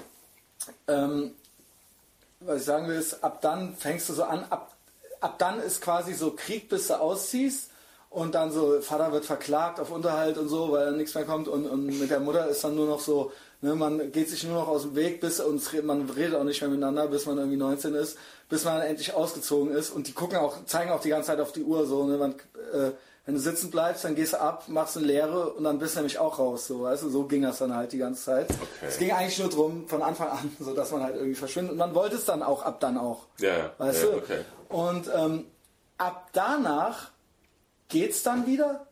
ähm, 0.86 1.32
was 2.40 2.60
ich 2.60 2.64
sagen 2.66 2.88
will, 2.88 2.96
ist, 2.96 3.22
ab 3.24 3.40
dann 3.40 3.74
fängst 3.76 4.08
du 4.08 4.12
so 4.14 4.24
an, 4.24 4.44
ab, 4.50 4.74
ab 5.20 5.38
dann 5.38 5.60
ist 5.60 5.80
quasi 5.80 6.14
so 6.14 6.32
Krieg, 6.32 6.68
bis 6.68 6.86
du 6.88 6.94
ausziehst 7.00 7.70
und 8.10 8.34
dann 8.34 8.52
so, 8.52 8.80
Vater 8.80 9.12
wird 9.12 9.24
verklagt 9.24 9.80
auf 9.80 9.90
Unterhalt 9.90 10.38
und 10.38 10.48
so, 10.48 10.72
weil 10.72 10.86
dann 10.86 10.96
nichts 10.96 11.14
mehr 11.14 11.24
kommt 11.24 11.48
und, 11.48 11.66
und 11.66 11.86
mit 11.86 12.10
der 12.10 12.20
Mutter 12.20 12.48
ist 12.48 12.62
dann 12.64 12.74
nur 12.74 12.86
noch 12.86 13.00
so, 13.00 13.32
ne, 13.60 13.74
man 13.74 14.12
geht 14.12 14.30
sich 14.30 14.44
nur 14.44 14.54
noch 14.54 14.68
aus 14.68 14.82
dem 14.82 14.94
Weg, 14.94 15.20
bis 15.20 15.40
red- 15.72 15.84
man 15.84 16.08
redet 16.08 16.36
auch 16.36 16.44
nicht 16.44 16.60
mehr 16.60 16.70
miteinander, 16.70 17.08
bis 17.08 17.26
man 17.26 17.38
irgendwie 17.38 17.56
19 17.58 17.94
ist, 17.94 18.16
bis 18.48 18.64
man 18.64 18.80
endlich 18.82 19.14
ausgezogen 19.14 19.74
ist 19.74 19.90
und 19.90 20.06
die 20.06 20.12
gucken 20.12 20.38
auch, 20.38 20.64
zeigen 20.64 20.90
auch 20.90 21.00
die 21.00 21.10
ganze 21.10 21.28
Zeit 21.28 21.40
auf 21.40 21.52
die 21.52 21.64
Uhr 21.64 21.86
so, 21.86 22.04
ne, 22.06 22.16
man, 22.16 22.32
äh, 22.72 22.92
wenn 23.28 23.34
du 23.34 23.42
sitzen 23.42 23.70
bleibst, 23.70 24.04
dann 24.04 24.14
gehst 24.14 24.32
du 24.32 24.40
ab, 24.40 24.64
machst 24.68 24.96
eine 24.96 25.04
Lehre 25.04 25.50
und 25.50 25.64
dann 25.64 25.78
bist 25.78 25.94
du 25.94 25.98
nämlich 25.98 26.18
auch 26.18 26.38
raus, 26.38 26.66
so, 26.66 26.84
weißt 26.84 27.02
du, 27.02 27.10
so 27.10 27.24
ging 27.24 27.42
das 27.42 27.58
dann 27.58 27.76
halt 27.76 27.92
die 27.92 27.98
ganze 27.98 28.24
Zeit. 28.24 28.46
Es 28.80 28.96
ging 28.96 29.12
eigentlich 29.12 29.38
nur 29.38 29.50
drum, 29.50 29.86
von 29.86 30.00
Anfang 30.00 30.30
an, 30.30 30.56
so 30.58 30.72
dass 30.72 30.92
man 30.92 31.02
halt 31.02 31.14
irgendwie 31.14 31.34
verschwindet 31.34 31.72
und 31.72 31.76
man 31.76 31.94
wollte 31.94 32.16
es 32.16 32.24
dann 32.24 32.42
auch 32.42 32.62
ab 32.62 32.80
dann 32.80 32.96
auch. 32.96 33.26
Ja, 33.38 33.50
ja. 33.50 33.72
Weißt 33.76 34.02
ja, 34.02 34.08
du? 34.08 34.16
okay. 34.16 34.38
Und 34.70 35.10
ähm, 35.14 35.44
ab 35.98 36.30
danach 36.32 37.10
geht's 37.88 38.22
dann 38.22 38.46
wieder. 38.46 38.86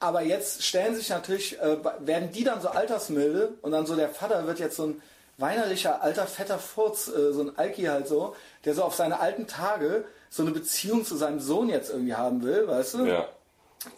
Aber 0.00 0.22
jetzt 0.22 0.62
stellen 0.62 0.94
sich 0.94 1.10
natürlich, 1.10 1.60
äh, 1.60 1.76
werden 2.00 2.32
die 2.32 2.44
dann 2.44 2.62
so 2.62 2.68
altersmilde 2.68 3.58
und 3.60 3.72
dann 3.72 3.84
so 3.84 3.94
der 3.94 4.08
Vater 4.08 4.46
wird 4.46 4.58
jetzt 4.58 4.76
so 4.76 4.86
ein 4.86 5.02
weinerlicher, 5.36 6.00
alter, 6.00 6.26
fetter 6.26 6.58
Furz, 6.58 7.08
äh, 7.08 7.34
so 7.34 7.42
ein 7.42 7.58
Alki 7.58 7.82
halt 7.82 8.08
so, 8.08 8.34
der 8.64 8.72
so 8.72 8.84
auf 8.84 8.94
seine 8.94 9.20
alten 9.20 9.46
Tage 9.46 10.06
so 10.30 10.42
eine 10.42 10.52
Beziehung 10.52 11.04
zu 11.04 11.16
seinem 11.16 11.40
Sohn 11.40 11.68
jetzt 11.68 11.90
irgendwie 11.90 12.14
haben 12.14 12.42
will, 12.42 12.66
weißt 12.68 12.94
du? 12.94 13.06
Ja. 13.06 13.28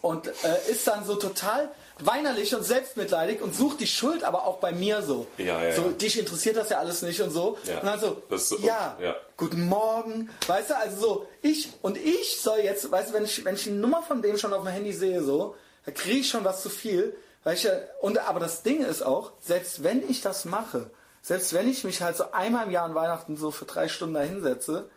und 0.02 0.26
äh, 0.28 0.70
ist 0.70 0.86
dann 0.86 1.04
so 1.04 1.14
total 1.16 1.70
weinerlich 2.00 2.54
und 2.54 2.62
selbstmitleidig 2.64 3.42
und 3.42 3.54
sucht 3.54 3.80
die 3.80 3.86
Schuld 3.86 4.24
aber 4.24 4.46
auch 4.46 4.58
bei 4.58 4.72
mir 4.72 5.02
so. 5.02 5.26
Ja, 5.38 5.62
ja, 5.62 5.74
so 5.74 5.82
ja. 5.82 5.88
dich 5.88 6.18
interessiert 6.18 6.56
das 6.56 6.70
ja 6.70 6.78
alles 6.78 7.02
nicht 7.02 7.20
und 7.20 7.30
so. 7.30 7.58
Ja. 7.64 7.80
Und 7.80 7.86
dann 7.86 8.00
so, 8.00 8.22
so- 8.36 8.58
ja, 8.58 8.96
ja. 9.00 9.16
guten 9.36 9.66
Morgen, 9.68 10.30
weißt 10.46 10.70
du, 10.70 10.76
also 10.76 10.96
so, 11.00 11.26
ich 11.42 11.70
und 11.82 11.96
ich 11.98 12.40
soll 12.40 12.60
jetzt, 12.60 12.90
weißt 12.90 13.10
du, 13.10 13.14
wenn 13.14 13.24
ich, 13.24 13.44
wenn 13.44 13.54
ich 13.54 13.64
die 13.64 13.70
Nummer 13.70 14.02
von 14.02 14.22
dem 14.22 14.38
schon 14.38 14.52
auf 14.52 14.62
dem 14.62 14.68
Handy 14.72 14.92
sehe, 14.92 15.22
so, 15.22 15.56
da 15.84 15.92
kriege 15.92 16.18
ich 16.20 16.28
schon 16.28 16.44
was 16.44 16.62
zu 16.62 16.68
viel. 16.68 17.14
Weil 17.42 17.54
ich 17.54 17.62
ja, 17.62 17.72
und, 18.02 18.18
aber 18.18 18.38
das 18.38 18.62
Ding 18.62 18.84
ist 18.84 19.00
auch, 19.02 19.32
selbst 19.40 19.82
wenn 19.82 20.08
ich 20.10 20.20
das 20.20 20.44
mache, 20.44 20.90
selbst 21.22 21.54
wenn 21.54 21.70
ich 21.70 21.84
mich 21.84 22.02
halt 22.02 22.16
so 22.16 22.32
einmal 22.32 22.66
im 22.66 22.70
Jahr 22.70 22.84
an 22.84 22.94
Weihnachten 22.94 23.36
so 23.38 23.50
für 23.50 23.64
drei 23.64 23.88
Stunden 23.88 24.14
da 24.14 24.20
hinsetze, 24.20 24.90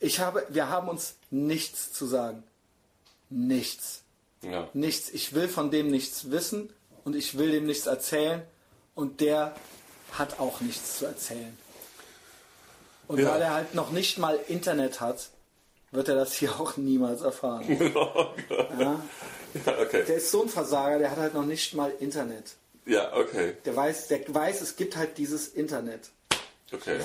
ich 0.00 0.20
habe, 0.20 0.46
wir 0.50 0.68
haben 0.68 0.88
uns 0.88 1.14
nichts 1.30 1.92
zu 1.92 2.06
sagen. 2.06 2.42
Nichts. 3.30 4.02
Ja. 4.42 4.68
Nichts. 4.74 5.10
Ich 5.10 5.34
will 5.34 5.48
von 5.48 5.70
dem 5.70 5.88
nichts 5.90 6.30
wissen 6.30 6.70
und 7.04 7.16
ich 7.16 7.38
will 7.38 7.50
dem 7.50 7.66
nichts 7.66 7.86
erzählen 7.86 8.42
und 8.94 9.20
der 9.20 9.54
hat 10.12 10.38
auch 10.38 10.60
nichts 10.60 10.98
zu 10.98 11.06
erzählen. 11.06 11.56
Und 13.08 13.20
Ja. 13.20 13.30
weil 13.32 13.42
er 13.42 13.54
halt 13.54 13.74
noch 13.74 13.90
nicht 13.90 14.18
mal 14.18 14.38
Internet 14.48 15.00
hat, 15.00 15.28
wird 15.92 16.08
er 16.08 16.14
das 16.16 16.34
hier 16.34 16.58
auch 16.60 16.76
niemals 16.76 17.22
erfahren. 17.22 17.64
Oh. 17.94 18.26
Ja? 18.78 19.00
Ja, 19.64 19.78
okay. 19.80 20.04
Der 20.06 20.16
ist 20.16 20.30
so 20.30 20.42
ein 20.42 20.48
Versager, 20.48 20.98
der 20.98 21.10
hat 21.10 21.16
halt 21.18 21.34
noch 21.34 21.44
nicht 21.46 21.72
mal 21.74 21.90
Internet. 22.00 22.56
Ja, 22.84 23.14
okay. 23.16 23.54
Der 23.64 23.74
weiß, 23.74 24.08
der 24.08 24.20
weiß, 24.32 24.60
es 24.60 24.76
gibt 24.76 24.96
halt 24.96 25.16
dieses 25.18 25.48
Internet. 25.48 26.10
Okay. 26.72 27.00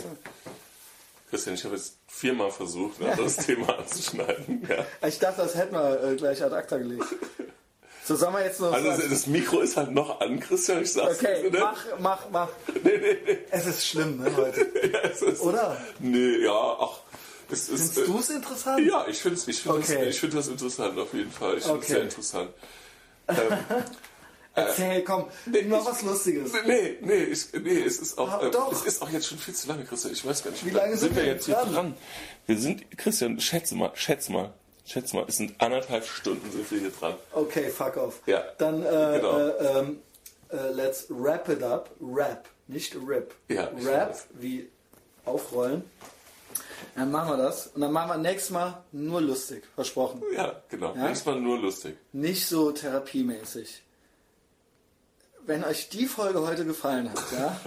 Christian, 1.32 1.56
ich 1.56 1.64
habe 1.64 1.76
jetzt 1.76 1.98
viermal 2.08 2.52
versucht, 2.52 3.02
ein 3.02 3.10
anderes 3.10 3.38
Thema 3.38 3.80
anzuschneiden. 3.80 4.68
Ja. 4.70 5.08
Ich 5.08 5.18
dachte, 5.18 5.42
das 5.42 5.56
hätten 5.56 5.74
wir 5.74 6.04
äh, 6.04 6.16
gleich 6.16 6.44
ad 6.44 6.54
acta 6.54 6.78
gelegt. 6.78 7.06
So, 8.04 8.16
sollen 8.16 8.34
wir 8.34 8.44
jetzt 8.44 8.60
noch... 8.60 8.74
Also 8.74 8.90
das- 8.90 9.10
das 9.10 9.28
Mikro 9.28 9.62
ist 9.62 9.78
halt 9.78 9.92
noch 9.92 10.20
an, 10.22 10.40
Christian, 10.40 10.82
ich 10.84 10.92
sag's 10.92 11.18
okay, 11.20 11.44
dir, 11.44 11.52
ne? 11.52 11.60
mach, 11.62 11.86
mach, 12.00 12.30
mach. 12.32 12.50
Es 13.52 13.66
ist 13.66 13.88
schlimm, 13.88 14.18
ne, 14.22 14.32
heute. 14.36 14.68
Ja, 14.92 15.00
es 15.04 15.22
ist, 15.22 15.42
Oder? 15.42 15.78
Nee, 16.00 16.44
ja, 16.44 16.52
ach. 16.80 17.00
Es 17.50 17.70
ist, 17.70 17.94
Findest 17.96 18.08
du 18.08 18.20
es 18.20 18.30
interessant? 18.30 18.86
Ja, 18.86 19.06
ich 19.08 19.18
finde 19.20 19.40
ich 19.46 19.62
find 19.62 19.76
Okay. 19.76 19.98
das, 20.06 20.08
ich 20.08 20.20
find 20.20 20.34
das 20.34 20.48
interessant 20.48 20.98
auf 21.00 21.14
jeden 21.14 21.32
Fall. 21.32 21.58
Ich 21.58 21.64
finde 21.64 21.80
es 21.80 21.84
Okay. 21.86 21.94
sehr 21.94 22.02
interessant. 22.04 22.50
Ähm, 23.28 23.38
Erzähl, 24.54 25.04
komm, 25.04 25.28
nee, 25.46 25.62
noch 25.62 25.86
was 25.86 26.02
Lustiges. 26.02 26.52
Nee, 26.66 26.98
nee, 27.02 27.24
ich, 27.24 27.54
nee 27.54 27.84
es, 27.84 28.00
ist 28.00 28.18
auch, 28.18 28.42
äh, 28.44 28.52
es 28.72 28.82
ist 28.84 29.02
auch 29.02 29.10
jetzt 29.10 29.28
schon 29.28 29.38
viel 29.38 29.54
zu 29.54 29.70
lange, 29.70 29.86
Christian. 29.86 30.14
Ich 30.14 30.26
weiß 30.26 30.44
gar 30.44 30.52
nicht, 30.52 30.66
Wie 30.66 30.72
lange 30.72 30.98
sind 30.98 31.16
wir 31.16 31.26
jetzt 31.26 31.46
hier 31.46 31.56
dran? 31.56 31.74
dran? 31.74 31.98
Wir 32.48 32.58
sind, 32.58 32.98
Christian, 32.98 33.40
schätze 33.40 33.76
mal, 33.76 33.92
schätze 33.94 34.32
mal, 34.34 34.54
schätze 34.86 35.16
mal, 35.16 35.26
es 35.28 35.38
sind 35.38 35.60
anderthalb 35.62 36.06
Stunden 36.06 36.52
sind 36.52 36.70
wir 36.70 36.80
hier 36.80 36.92
dran. 36.92 37.14
Okay, 37.32 37.70
fuck 37.70 37.96
off. 37.96 38.22
Ja, 38.26 38.44
Dann 38.58 38.82
äh, 38.82 39.20
genau. 39.20 39.38
äh, 39.38 39.80
ähm, 39.80 40.00
äh, 40.50 40.72
let's 40.74 41.06
wrap 41.10 41.48
it 41.48 41.64
up. 41.64 41.92
Rap, 42.02 42.50
nicht 42.68 42.96
rip. 42.96 43.34
Ja, 43.48 43.70
Rap, 43.86 44.18
wie 44.34 44.68
aufrollen. 45.24 45.84
Dann 46.96 47.10
machen 47.10 47.38
wir 47.38 47.38
das. 47.38 47.68
Und 47.68 47.82
dann 47.82 47.94
machen 47.94 48.10
wir 48.10 48.18
nächstes 48.18 48.50
Mal 48.52 48.84
nur 48.92 49.22
lustig. 49.22 49.64
Versprochen. 49.76 50.22
Ja, 50.36 50.62
genau. 50.68 50.94
Ja? 50.94 51.08
Nächstes 51.08 51.26
Mal 51.26 51.40
nur 51.40 51.58
lustig. 51.58 51.96
Nicht 52.12 52.46
so 52.48 52.72
therapiemäßig. 52.72 53.82
Wenn 55.46 55.64
euch 55.64 55.90
die 55.90 56.06
Folge 56.06 56.42
heute 56.42 56.66
gefallen 56.66 57.10
hat, 57.10 57.24
ja, 57.32 57.60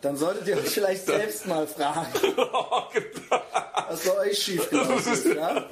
dann 0.00 0.16
solltet 0.16 0.46
ihr 0.48 0.56
euch 0.58 0.68
vielleicht 0.70 1.06
selbst 1.06 1.46
mal 1.46 1.66
fragen, 1.66 2.12
was 3.88 4.00
bei 4.04 4.18
euch 4.18 4.38
schiefgelaufen 4.38 5.12
ist. 5.12 5.24
Ja? 5.26 5.64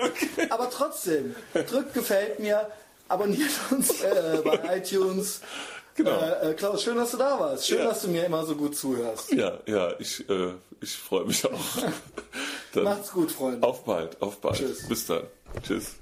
Aber 0.51 0.71
trotzdem, 0.71 1.35
drückt 1.53 1.95
gefällt 1.95 2.39
mir, 2.41 2.71
abonniert 3.09 3.51
uns 3.71 4.03
äh, 4.03 4.41
bei 4.45 4.77
iTunes. 4.79 5.41
Genau. 5.95 6.19
Äh, 6.19 6.51
äh, 6.51 6.55
Klaus, 6.55 6.83
schön, 6.83 6.97
dass 6.97 7.11
du 7.11 7.19
da 7.19 7.39
warst. 7.39 7.67
Schön, 7.67 7.79
Ja. 7.79 7.85
dass 7.89 8.01
du 8.03 8.09
mir 8.09 8.25
immer 8.25 8.47
so 8.47 8.55
gut 8.57 8.75
zuhörst. 8.75 9.31
Ja, 9.33 9.59
ja, 9.67 9.93
ich, 9.99 10.27
äh, 10.31 10.55
ich 10.81 10.97
freue 10.97 11.27
mich 11.27 11.45
auch. 11.45 11.61
Macht's 12.83 13.13
gut, 13.13 13.31
Freunde. 13.31 13.67
auf 13.67 13.85
bald, 13.85 14.21
auf 14.23 14.39
bald. 14.41 14.57
Tschüss. 14.57 14.89
Bis 14.89 15.07
dann. 15.07 15.25
Tschüss. 15.63 15.97